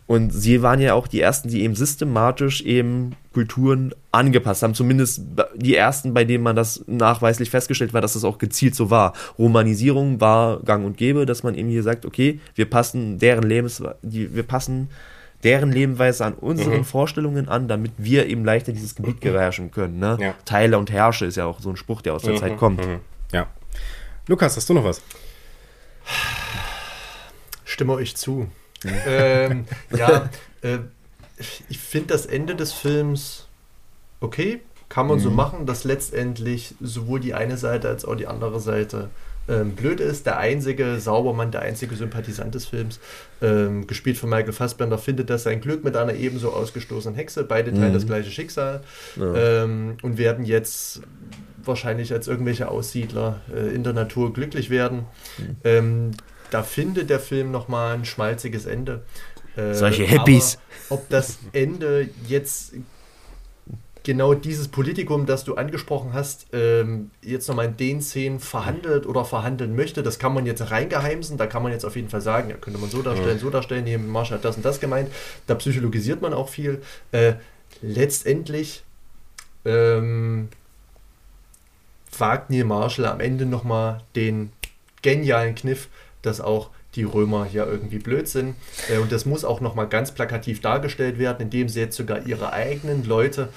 Und 0.07 0.31
sie 0.31 0.62
waren 0.62 0.81
ja 0.81 0.95
auch 0.95 1.09
die 1.09 1.20
ersten, 1.20 1.49
die 1.49 1.62
eben 1.62 1.74
systematisch 1.74 2.62
eben 2.62 3.16
Kulturen 3.33 3.93
angepasst 4.12 4.62
haben. 4.62 4.74
Zumindest 4.74 5.23
die 5.57 5.74
ersten, 5.74 6.15
bei 6.15 6.24
denen 6.24 6.45
man 6.45 6.55
das 6.55 6.85
nachweislich 6.87 7.51
festgestellt 7.51 7.93
war, 7.93 8.01
dass 8.01 8.12
das 8.12 8.24
auch 8.24 8.39
gezielt 8.39 8.77
so 8.77 8.89
war. 8.89 9.15
Romanisierung 9.37 10.20
war 10.20 10.61
gang 10.61 10.87
und 10.87 10.97
gäbe, 10.97 11.27
dass 11.27 11.43
man 11.43 11.57
eben 11.57 11.69
hier 11.69 11.83
sagt, 11.83 12.07
okay, 12.07 12.41
wir 12.55 12.70
passen 12.70 13.19
deren 13.19 13.45
Lebens, 13.45 13.83
die, 14.03 14.33
wir 14.33 14.45
passen 14.45 14.91
deren 15.43 15.73
Lebensweise 15.73 16.24
an 16.24 16.35
unseren 16.35 16.78
mhm. 16.78 16.85
Vorstellungen 16.85 17.49
an, 17.49 17.69
damit 17.69 17.93
wir 17.99 18.27
eben 18.27 18.45
leichter 18.45 18.73
dieses 18.73 18.95
Gebiet 18.95 19.20
beherrschen 19.20 19.70
können. 19.70 19.99
Ne? 19.99 20.16
Ja. 20.20 20.35
Teile 20.45 20.78
und 20.78 20.91
Herrsche 20.91 21.27
ist 21.27 21.37
ja 21.37 21.47
auch 21.47 21.61
so 21.61 21.70
ein 21.70 21.77
Spruch, 21.77 22.01
der 22.01 22.15
aus 22.15 22.23
der 22.23 22.35
mhm. 22.35 22.39
Zeit 22.39 22.57
kommt. 22.57 22.87
Mhm. 22.87 23.01
Ja. 23.33 23.49
Lukas, 24.28 24.57
hast 24.57 24.69
du 24.69 24.74
noch 24.74 24.85
was? 24.85 25.03
Stimme 27.65 27.93
euch 27.93 28.16
zu. 28.16 28.49
Ähm, 28.85 29.65
ja, 29.97 30.28
äh, 30.62 30.78
ich 31.69 31.78
finde 31.78 32.09
das 32.09 32.27
Ende 32.27 32.55
des 32.55 32.73
Films 32.73 33.47
okay, 34.20 34.61
kann 34.89 35.07
man 35.07 35.19
mhm. 35.19 35.23
so 35.23 35.31
machen, 35.31 35.66
dass 35.66 35.85
letztendlich 35.85 36.74
sowohl 36.81 37.20
die 37.20 37.35
eine 37.35 37.57
Seite 37.57 37.89
als 37.89 38.05
auch 38.05 38.15
die 38.15 38.27
andere 38.27 38.61
Seite 38.61 39.11
ähm, 39.48 39.73
blöd 39.73 40.01
ist. 40.01 40.27
Der 40.27 40.39
einzige 40.39 40.98
Saubermann, 41.01 41.51
der 41.51 41.62
einzige 41.62 41.94
Sympathisant 41.94 42.55
des 42.55 42.66
Films, 42.66 43.01
ähm, 43.43 43.86
gespielt 43.86 44.16
von 44.16 44.31
Michael 44.31 44.53
Fassbender, 44.53 44.98
findet 44.98 45.31
das 45.31 45.43
sein 45.43 45.61
Glück 45.61 45.85
mit 45.85 45.97
einer 45.97 46.15
ebenso 46.15 46.53
ausgestoßenen 46.53 47.16
Hexe. 47.16 47.44
Beide 47.44 47.73
teilen 47.73 47.90
mhm. 47.90 47.94
das 47.94 48.07
gleiche 48.07 48.31
Schicksal 48.31 48.82
ja. 49.16 49.62
ähm, 49.65 49.97
und 50.03 50.19
werden 50.19 50.44
jetzt 50.44 51.03
wahrscheinlich 51.65 52.12
als 52.12 52.28
irgendwelche 52.28 52.69
Aussiedler 52.69 53.40
äh, 53.53 53.74
in 53.74 53.82
der 53.82 53.93
Natur 53.93 54.32
glücklich 54.32 54.70
werden. 54.70 55.05
Mhm. 55.65 56.12
Da 56.51 56.62
findet 56.62 57.10
der 57.10 57.20
Film 57.20 57.51
nochmal 57.51 57.94
ein 57.94 58.05
schmalziges 58.05 58.66
Ende. 58.66 59.05
Äh, 59.56 59.74
Solche 59.74 60.05
Hippies. 60.05 60.59
ob 60.90 61.09
das 61.09 61.39
Ende 61.52 62.09
jetzt 62.27 62.74
genau 64.06 64.35
dieses 64.35 64.68
Politikum, 64.68 65.27
das 65.27 65.43
du 65.43 65.56
angesprochen 65.56 66.12
hast, 66.12 66.47
ähm, 66.52 67.10
jetzt 67.23 67.48
nochmal 67.48 67.66
in 67.66 67.77
den 67.77 68.01
Szenen 68.01 68.39
verhandelt 68.39 69.05
oder 69.05 69.24
verhandeln 69.24 69.74
möchte, 69.74 70.05
das 70.05 70.20
kann 70.20 70.32
man 70.32 70.47
jetzt 70.47 70.70
reingeheimsen, 70.70 71.36
da 71.36 71.47
kann 71.48 71.64
man 71.64 71.73
jetzt 71.73 71.85
auf 71.85 71.97
jeden 71.97 72.09
Fall 72.09 72.20
sagen, 72.20 72.48
ja, 72.48 72.56
könnte 72.56 72.78
man 72.78 72.89
so 72.89 73.02
darstellen, 73.02 73.40
so 73.40 73.51
darstellen, 73.51 73.85
hier 73.85 73.98
Marsch 73.98 74.31
hat 74.31 74.44
das 74.44 74.56
und 74.56 74.64
das 74.64 74.78
gemeint, 74.78 75.10
da 75.48 75.56
psychologisiert 75.56 76.23
man 76.23 76.35
auch 76.35 76.48
viel. 76.48 76.81
Äh, 77.10 77.35
letztendlich 77.82 78.85
ähm, 79.64 80.51
wagt 82.16 82.51
Neil 82.51 82.64
Marshall 82.64 83.06
am 83.06 83.18
Ende 83.18 83.44
nochmal 83.44 84.02
den 84.14 84.52
genialen 85.02 85.56
Kniff, 85.56 85.89
dass 86.27 86.40
auch 86.40 86.70
die 86.94 87.05
Römer 87.05 87.47
ja 87.53 87.65
irgendwie 87.65 87.98
blöd 87.98 88.28
sind. 88.28 88.55
Äh, 88.90 88.98
und 88.98 89.12
das 89.12 89.27
muss 89.27 89.44
auch 89.44 89.61
nochmal 89.61 89.89
ganz 89.89 90.12
plakativ 90.12 90.61
dargestellt 90.61 91.19
werden, 91.19 91.43
indem 91.43 91.69
sie 91.69 91.81
jetzt 91.81 91.97
sogar 91.97 92.27
ihre 92.27 92.53
eigenen 92.53 93.05
Leute 93.05 93.48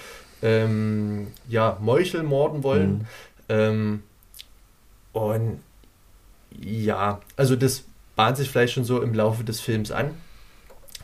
ähm, 0.42 1.28
ja, 1.48 1.78
Meuchel 1.82 2.24
morden 2.24 2.64
wollen. 2.64 2.92
Mhm. 2.92 3.06
Ähm, 3.50 4.04
und 5.14 5.60
ja, 6.60 7.22
also 7.36 7.56
das 7.56 7.84
bahnt 8.16 8.38
sich 8.38 8.50
vielleicht 8.50 8.74
schon 8.74 8.84
so 8.84 9.02
im 9.02 9.14
Laufe 9.14 9.44
des 9.44 9.60
Films 9.60 9.92
an. 9.92 10.12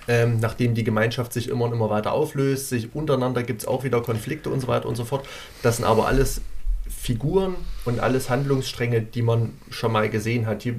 Ähm, 0.07 0.39
nachdem 0.39 0.75
die 0.75 0.83
Gemeinschaft 0.83 1.33
sich 1.33 1.49
immer 1.49 1.65
und 1.65 1.73
immer 1.73 1.89
weiter 1.89 2.11
auflöst, 2.11 2.69
sich 2.69 2.93
untereinander 2.93 3.41
gibt 3.41 3.61
es 3.61 3.67
auch 3.67 3.83
wieder 3.83 4.01
Konflikte 4.01 4.51
und 4.51 4.59
so 4.59 4.67
weiter 4.67 4.87
und 4.87 4.95
so 4.95 5.03
fort. 5.03 5.25
Das 5.63 5.77
sind 5.77 5.85
aber 5.85 6.05
alles 6.05 6.41
Figuren 6.87 7.55
und 7.85 7.99
alles 7.99 8.29
Handlungsstränge, 8.29 9.01
die 9.01 9.23
man 9.23 9.53
schon 9.71 9.91
mal 9.91 10.07
gesehen 10.09 10.45
hat. 10.45 10.61
Hier 10.61 10.75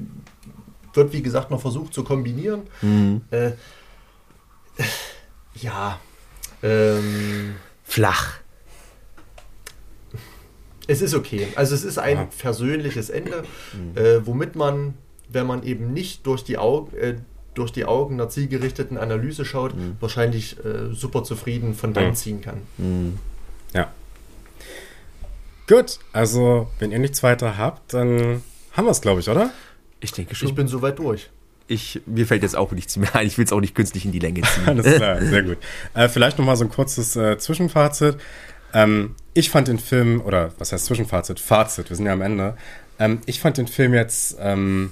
wird, 0.97 1.13
wie 1.13 1.21
gesagt, 1.21 1.49
noch 1.51 1.61
versucht 1.61 1.93
zu 1.93 2.03
kombinieren. 2.03 2.63
Mhm. 2.81 3.21
Äh, 3.31 3.51
ja. 5.55 5.99
Ähm, 6.61 7.55
Flach 7.85 8.39
es 10.87 11.01
ist 11.01 11.13
okay. 11.13 11.47
Also 11.55 11.75
es 11.75 11.83
ist 11.83 11.97
ein 11.97 12.17
ja. 12.17 12.27
versöhnliches 12.29 13.09
Ende, 13.09 13.43
mhm. 13.73 13.97
äh, 13.97 14.25
womit 14.25 14.55
man, 14.55 14.95
wenn 15.29 15.45
man 15.45 15.63
eben 15.63 15.93
nicht 15.93 16.25
durch 16.25 16.43
die 16.43 16.57
Augen, 16.57 16.95
äh, 16.97 17.15
durch 17.53 17.71
die 17.71 17.85
Augen 17.85 18.15
einer 18.15 18.29
zielgerichteten 18.29 18.97
Analyse 18.97 19.43
schaut, 19.43 19.75
mhm. 19.75 19.97
wahrscheinlich 19.99 20.57
äh, 20.63 20.93
super 20.93 21.23
zufrieden 21.23 21.73
von 21.73 21.93
dann 21.93 22.15
ziehen 22.15 22.41
kann. 22.41 22.61
Mhm. 22.77 23.19
Ja. 23.73 23.91
Gut, 25.67 25.99
also 26.13 26.67
wenn 26.79 26.91
ihr 26.91 26.99
nichts 26.99 27.23
weiter 27.23 27.57
habt, 27.57 27.93
dann 27.93 28.41
haben 28.71 28.85
wir 28.85 28.91
es, 28.91 29.01
glaube 29.01 29.19
ich, 29.19 29.29
oder? 29.29 29.51
Ich 29.99 30.11
denke 30.11 30.35
schon. 30.35 30.49
Ich 30.49 30.55
bin 30.55 30.67
soweit 30.67 30.99
durch. 30.99 31.29
Ich, 31.67 32.01
mir 32.05 32.25
fällt 32.25 32.43
jetzt 32.43 32.55
auch 32.55 32.71
nichts 32.71 32.95
mehr 32.95 33.13
ein. 33.15 33.27
Ich 33.27 33.37
will 33.37 33.45
es 33.45 33.51
auch 33.51 33.59
nicht 33.59 33.75
künstlich 33.75 34.05
in 34.05 34.11
die 34.11 34.19
Länge 34.19 34.41
ziehen. 34.41 34.63
Alles 34.65 34.95
klar, 34.95 35.21
sehr 35.21 35.43
gut. 35.43 35.57
Äh, 35.93 36.07
vielleicht 36.07 36.37
nochmal 36.37 36.55
so 36.55 36.63
ein 36.63 36.69
kurzes 36.69 37.15
äh, 37.15 37.37
Zwischenfazit. 37.37 38.17
Ähm, 38.73 39.15
ich 39.33 39.49
fand 39.49 39.67
den 39.67 39.79
Film, 39.79 40.21
oder 40.21 40.51
was 40.59 40.71
heißt 40.71 40.85
Zwischenfazit? 40.85 41.39
Fazit, 41.39 41.89
wir 41.89 41.95
sind 41.97 42.05
ja 42.05 42.13
am 42.13 42.21
Ende. 42.21 42.55
Ähm, 42.99 43.19
ich 43.25 43.39
fand 43.39 43.57
den 43.57 43.67
Film 43.67 43.93
jetzt 43.93 44.37
ähm, 44.39 44.91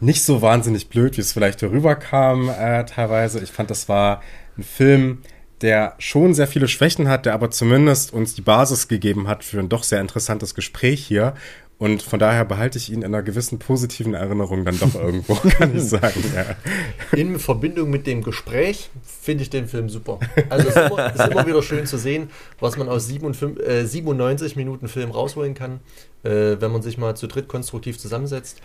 nicht 0.00 0.22
so 0.22 0.42
wahnsinnig 0.42 0.88
blöd, 0.88 1.16
wie 1.16 1.20
es 1.20 1.32
vielleicht 1.32 1.62
rüberkam 1.62 2.48
äh, 2.48 2.84
teilweise. 2.84 3.40
Ich 3.40 3.50
fand, 3.50 3.70
das 3.70 3.88
war 3.88 4.22
ein 4.56 4.62
Film, 4.62 5.22
der 5.62 5.94
schon 5.98 6.34
sehr 6.34 6.46
viele 6.46 6.68
Schwächen 6.68 7.08
hat, 7.08 7.26
der 7.26 7.34
aber 7.34 7.50
zumindest 7.50 8.12
uns 8.12 8.34
die 8.34 8.42
Basis 8.42 8.88
gegeben 8.88 9.26
hat 9.28 9.42
für 9.42 9.58
ein 9.58 9.68
doch 9.68 9.82
sehr 9.82 10.00
interessantes 10.00 10.54
Gespräch 10.54 11.04
hier. 11.04 11.34
Und 11.78 12.02
von 12.02 12.18
daher 12.18 12.46
behalte 12.46 12.78
ich 12.78 12.90
ihn 12.90 13.02
in 13.02 13.14
einer 13.14 13.22
gewissen 13.22 13.58
positiven 13.58 14.14
Erinnerung 14.14 14.64
dann 14.64 14.78
doch 14.78 14.94
irgendwo, 14.94 15.34
kann 15.50 15.76
ich 15.76 15.82
sagen. 15.82 16.24
Ja. 16.34 16.56
In 17.16 17.38
Verbindung 17.38 17.90
mit 17.90 18.06
dem 18.06 18.22
Gespräch 18.22 18.88
finde 19.04 19.42
ich 19.42 19.50
den 19.50 19.68
Film 19.68 19.90
super. 19.90 20.18
Also 20.48 20.68
es 20.68 20.76
ist 20.76 20.90
immer, 20.90 21.14
ist 21.14 21.28
immer 21.28 21.46
wieder 21.46 21.62
schön 21.62 21.84
zu 21.84 21.98
sehen, 21.98 22.30
was 22.60 22.78
man 22.78 22.88
aus 22.88 23.06
97, 23.08 23.66
äh, 23.66 23.84
97 23.84 24.56
Minuten 24.56 24.88
Film 24.88 25.10
rausholen 25.10 25.52
kann, 25.52 25.80
äh, 26.22 26.56
wenn 26.58 26.72
man 26.72 26.80
sich 26.80 26.96
mal 26.96 27.14
zu 27.14 27.26
dritt 27.26 27.46
konstruktiv 27.46 27.98
zusammensetzt. 27.98 28.62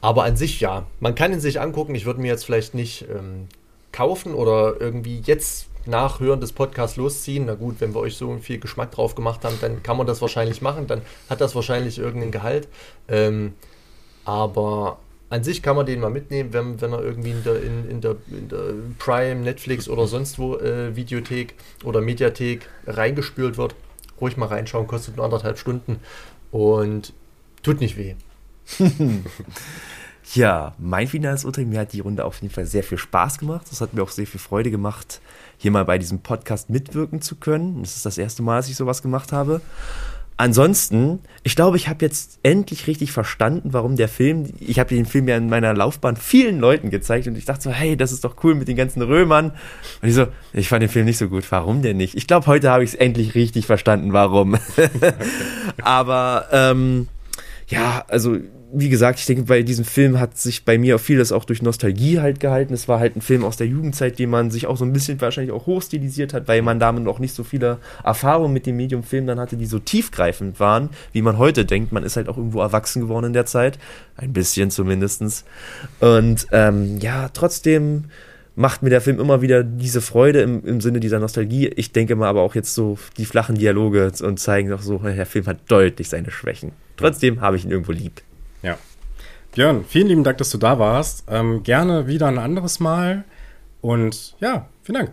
Aber 0.00 0.24
an 0.24 0.36
sich 0.36 0.58
ja, 0.58 0.86
man 0.98 1.14
kann 1.14 1.32
ihn 1.32 1.40
sich 1.40 1.60
angucken. 1.60 1.94
Ich 1.94 2.04
würde 2.04 2.20
mir 2.20 2.26
jetzt 2.26 2.44
vielleicht 2.44 2.74
nicht 2.74 3.06
ähm, 3.08 3.46
kaufen 3.92 4.34
oder 4.34 4.80
irgendwie 4.80 5.22
jetzt 5.24 5.66
nach 5.86 6.20
Hören 6.20 6.40
des 6.40 6.52
Podcasts 6.52 6.96
losziehen. 6.96 7.46
Na 7.46 7.54
gut, 7.54 7.80
wenn 7.80 7.94
wir 7.94 8.00
euch 8.00 8.16
so 8.16 8.36
viel 8.38 8.58
Geschmack 8.58 8.92
drauf 8.92 9.14
gemacht 9.14 9.44
haben, 9.44 9.56
dann 9.60 9.82
kann 9.82 9.96
man 9.96 10.06
das 10.06 10.20
wahrscheinlich 10.20 10.62
machen. 10.62 10.86
Dann 10.86 11.02
hat 11.28 11.40
das 11.40 11.54
wahrscheinlich 11.54 11.98
irgendeinen 11.98 12.32
Gehalt. 12.32 12.68
Ähm, 13.08 13.54
aber 14.24 14.98
an 15.30 15.42
sich 15.44 15.62
kann 15.62 15.76
man 15.76 15.86
den 15.86 16.00
mal 16.00 16.10
mitnehmen, 16.10 16.52
wenn, 16.52 16.80
wenn 16.80 16.92
er 16.92 17.02
irgendwie 17.02 17.30
in 17.30 17.42
der, 17.42 17.62
in, 17.62 17.90
in 17.90 18.00
der, 18.00 18.16
in 18.30 18.48
der 18.48 18.74
Prime, 18.98 19.40
Netflix 19.40 19.88
oder 19.88 20.06
sonst 20.06 20.38
wo 20.38 20.56
äh, 20.56 20.94
Videothek 20.94 21.54
oder 21.84 22.00
Mediathek 22.00 22.68
reingespült 22.86 23.56
wird. 23.56 23.74
Ruhig 24.20 24.36
mal 24.36 24.46
reinschauen, 24.46 24.86
kostet 24.86 25.16
nur 25.16 25.24
anderthalb 25.24 25.58
Stunden 25.58 25.98
und 26.50 27.12
tut 27.62 27.80
nicht 27.80 27.96
weh. 27.96 28.14
Ja, 30.34 30.74
mein 30.78 31.08
finales 31.08 31.44
Urteil, 31.44 31.66
mir 31.66 31.80
hat 31.80 31.92
die 31.92 32.00
Runde 32.00 32.24
auf 32.24 32.40
jeden 32.40 32.54
Fall 32.54 32.64
sehr 32.64 32.82
viel 32.82 32.96
Spaß 32.96 33.38
gemacht. 33.38 33.66
Das 33.70 33.80
hat 33.80 33.92
mir 33.92 34.02
auch 34.02 34.10
sehr 34.10 34.26
viel 34.26 34.40
Freude 34.40 34.70
gemacht, 34.70 35.20
hier 35.62 35.70
mal 35.70 35.84
bei 35.84 35.96
diesem 35.96 36.18
Podcast 36.18 36.70
mitwirken 36.70 37.22
zu 37.22 37.36
können. 37.36 37.82
Das 37.82 37.96
ist 37.96 38.04
das 38.04 38.18
erste 38.18 38.42
Mal, 38.42 38.56
dass 38.56 38.68
ich 38.68 38.76
sowas 38.76 39.00
gemacht 39.00 39.30
habe. 39.32 39.60
Ansonsten, 40.36 41.20
ich 41.44 41.54
glaube, 41.54 41.76
ich 41.76 41.88
habe 41.88 42.04
jetzt 42.04 42.40
endlich 42.42 42.88
richtig 42.88 43.12
verstanden, 43.12 43.72
warum 43.72 43.94
der 43.94 44.08
Film, 44.08 44.52
ich 44.58 44.80
habe 44.80 44.92
den 44.92 45.06
Film 45.06 45.28
ja 45.28 45.36
in 45.36 45.48
meiner 45.48 45.72
Laufbahn 45.72 46.16
vielen 46.16 46.58
Leuten 46.58 46.90
gezeigt 46.90 47.28
und 47.28 47.38
ich 47.38 47.44
dachte 47.44 47.62
so, 47.62 47.70
hey, 47.70 47.96
das 47.96 48.10
ist 48.10 48.24
doch 48.24 48.34
cool 48.42 48.56
mit 48.56 48.66
den 48.66 48.76
ganzen 48.76 49.02
Römern. 49.02 49.52
Und 50.00 50.08
ich 50.08 50.14
so, 50.14 50.26
ich 50.52 50.68
fand 50.68 50.82
den 50.82 50.88
Film 50.88 51.04
nicht 51.04 51.18
so 51.18 51.28
gut, 51.28 51.44
warum 51.50 51.82
denn 51.82 51.96
nicht? 51.96 52.16
Ich 52.16 52.26
glaube, 52.26 52.46
heute 52.46 52.70
habe 52.70 52.82
ich 52.82 52.90
es 52.90 52.96
endlich 52.96 53.36
richtig 53.36 53.66
verstanden, 53.66 54.12
warum. 54.12 54.56
Aber 55.82 56.48
ähm, 56.50 57.06
ja, 57.68 58.04
also 58.08 58.36
wie 58.74 58.88
gesagt, 58.88 59.18
ich 59.18 59.26
denke, 59.26 59.42
bei 59.42 59.62
diesem 59.62 59.84
Film 59.84 60.18
hat 60.18 60.38
sich 60.38 60.64
bei 60.64 60.78
mir 60.78 60.96
auch 60.96 61.00
vieles 61.00 61.30
auch 61.30 61.44
durch 61.44 61.60
Nostalgie 61.60 62.20
halt 62.20 62.40
gehalten. 62.40 62.72
Es 62.72 62.88
war 62.88 62.98
halt 62.98 63.16
ein 63.16 63.20
Film 63.20 63.44
aus 63.44 63.58
der 63.58 63.66
Jugendzeit, 63.66 64.18
den 64.18 64.30
man 64.30 64.50
sich 64.50 64.66
auch 64.66 64.78
so 64.78 64.84
ein 64.84 64.94
bisschen 64.94 65.20
wahrscheinlich 65.20 65.52
auch 65.52 65.66
hochstilisiert 65.66 66.32
hat, 66.32 66.48
weil 66.48 66.62
man 66.62 66.80
damit 66.80 67.04
noch 67.04 67.18
nicht 67.18 67.34
so 67.34 67.44
viele 67.44 67.78
Erfahrungen 68.02 68.52
mit 68.52 68.64
dem 68.64 68.76
Medium 68.76 69.02
Film 69.02 69.26
dann 69.26 69.38
hatte, 69.38 69.56
die 69.56 69.66
so 69.66 69.78
tiefgreifend 69.78 70.58
waren, 70.58 70.88
wie 71.12 71.20
man 71.20 71.36
heute 71.36 71.66
denkt. 71.66 71.92
Man 71.92 72.02
ist 72.02 72.16
halt 72.16 72.28
auch 72.30 72.38
irgendwo 72.38 72.60
erwachsen 72.60 73.02
geworden 73.02 73.26
in 73.26 73.32
der 73.34 73.44
Zeit. 73.44 73.78
Ein 74.16 74.32
bisschen 74.32 74.70
zumindestens. 74.70 75.44
Und 76.00 76.46
ähm, 76.50 76.98
ja, 76.98 77.28
trotzdem 77.28 78.04
macht 78.54 78.82
mir 78.82 78.90
der 78.90 79.02
Film 79.02 79.20
immer 79.20 79.42
wieder 79.42 79.64
diese 79.64 80.00
Freude 80.00 80.40
im, 80.40 80.64
im 80.64 80.80
Sinne 80.80 81.00
dieser 81.00 81.18
Nostalgie. 81.18 81.68
Ich 81.68 81.92
denke 81.92 82.16
mal 82.16 82.28
aber 82.28 82.40
auch 82.40 82.54
jetzt 82.54 82.74
so 82.74 82.98
die 83.18 83.26
flachen 83.26 83.56
Dialoge 83.56 84.10
und 84.22 84.40
zeigen 84.40 84.70
doch 84.70 84.82
so, 84.82 84.98
der 84.98 85.26
Film 85.26 85.46
hat 85.46 85.58
deutlich 85.68 86.08
seine 86.08 86.30
Schwächen. 86.30 86.72
Trotzdem 86.96 87.42
habe 87.42 87.56
ich 87.56 87.64
ihn 87.64 87.70
irgendwo 87.70 87.92
lieb. 87.92 88.22
Björn, 89.54 89.84
vielen 89.86 90.08
lieben 90.08 90.24
Dank, 90.24 90.38
dass 90.38 90.48
du 90.48 90.56
da 90.56 90.78
warst. 90.78 91.24
Ähm, 91.28 91.62
gerne 91.62 92.06
wieder 92.06 92.26
ein 92.26 92.38
anderes 92.38 92.80
Mal. 92.80 93.24
Und 93.82 94.34
ja, 94.40 94.66
vielen 94.82 94.94
Dank. 94.94 95.10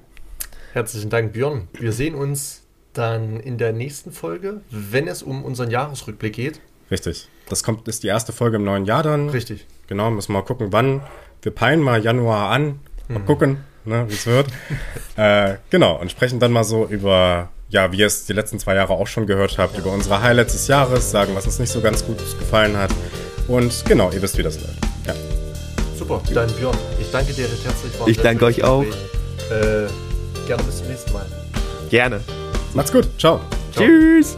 Herzlichen 0.72 1.10
Dank, 1.10 1.34
Björn. 1.34 1.68
Wir 1.74 1.92
sehen 1.92 2.16
uns 2.16 2.64
dann 2.94 3.42
in 3.42 3.58
der 3.58 3.74
nächsten 3.74 4.14
Folge, 4.14 4.62
wenn 4.72 5.10
es 5.10 5.24
um 5.24 5.44
unseren 5.44 5.70
Jahresrückblick 5.70 6.34
geht. 6.34 6.62
Richtig. 6.90 7.28
Das 7.50 7.64
kommt, 7.64 7.86
ist 7.90 8.04
die 8.04 8.08
erste 8.08 8.32
Folge 8.32 8.56
im 8.56 8.64
neuen 8.64 8.86
Jahr 8.86 9.04
dann. 9.04 9.28
Richtig. 9.28 9.68
Genau, 9.88 10.10
müssen 10.10 10.30
wir 10.32 10.40
mal 10.40 10.46
gucken, 10.46 10.72
wann. 10.72 11.02
Wir 11.42 11.52
peilen 11.52 11.82
mal 11.82 12.02
Januar 12.02 12.50
an. 12.50 12.80
Mal 13.10 13.20
gucken, 13.24 13.58
ne, 13.84 14.06
wie 14.08 14.14
es 14.14 14.26
wird. 14.26 14.48
äh, 15.18 15.56
genau, 15.70 16.00
und 16.00 16.12
sprechen 16.12 16.40
dann 16.40 16.54
mal 16.54 16.64
so 16.64 16.86
über, 16.86 17.50
ja, 17.68 17.92
wie 17.92 17.98
ihr 17.98 18.08
es 18.08 18.26
die 18.26 18.34
letzten 18.34 18.58
zwei 18.58 18.76
Jahre 18.76 18.94
auch 18.94 19.08
schon 19.08 19.26
gehört 19.28 19.58
habt, 19.58 19.78
über 19.78 19.92
unsere 19.92 20.22
Highlights 20.22 20.54
des 20.54 20.68
Jahres, 20.68 21.12
sagen, 21.12 21.36
was 21.36 21.46
uns 21.46 21.60
nicht 21.60 21.72
so 21.72 21.82
ganz 21.82 22.06
gut 22.06 22.20
gefallen 22.40 22.78
hat. 22.78 22.92
Und 23.50 23.84
genau, 23.86 24.12
ihr 24.12 24.22
wisst, 24.22 24.38
wie 24.38 24.44
das 24.44 24.56
läuft. 24.56 24.78
Ja. 25.08 25.14
Super, 25.98 26.22
dann 26.34 26.50
Björn, 26.54 26.78
ich 27.00 27.12
danke 27.12 27.34
dir 27.34 27.46
recht 27.46 27.66
herzlich. 27.66 27.92
Ich 28.06 28.20
danke 28.20 28.46
euch 28.46 28.64
auch. 28.64 28.84
Äh, 28.84 29.88
gerne 30.48 30.64
bis 30.64 30.78
zum 30.78 30.88
nächsten 30.88 31.12
Mal. 31.12 31.26
Gerne. 31.90 32.22
Macht's 32.74 32.92
gut, 32.92 33.08
ciao. 33.18 33.42
Ciao. 33.74 33.86
Tschüss. 33.86 34.38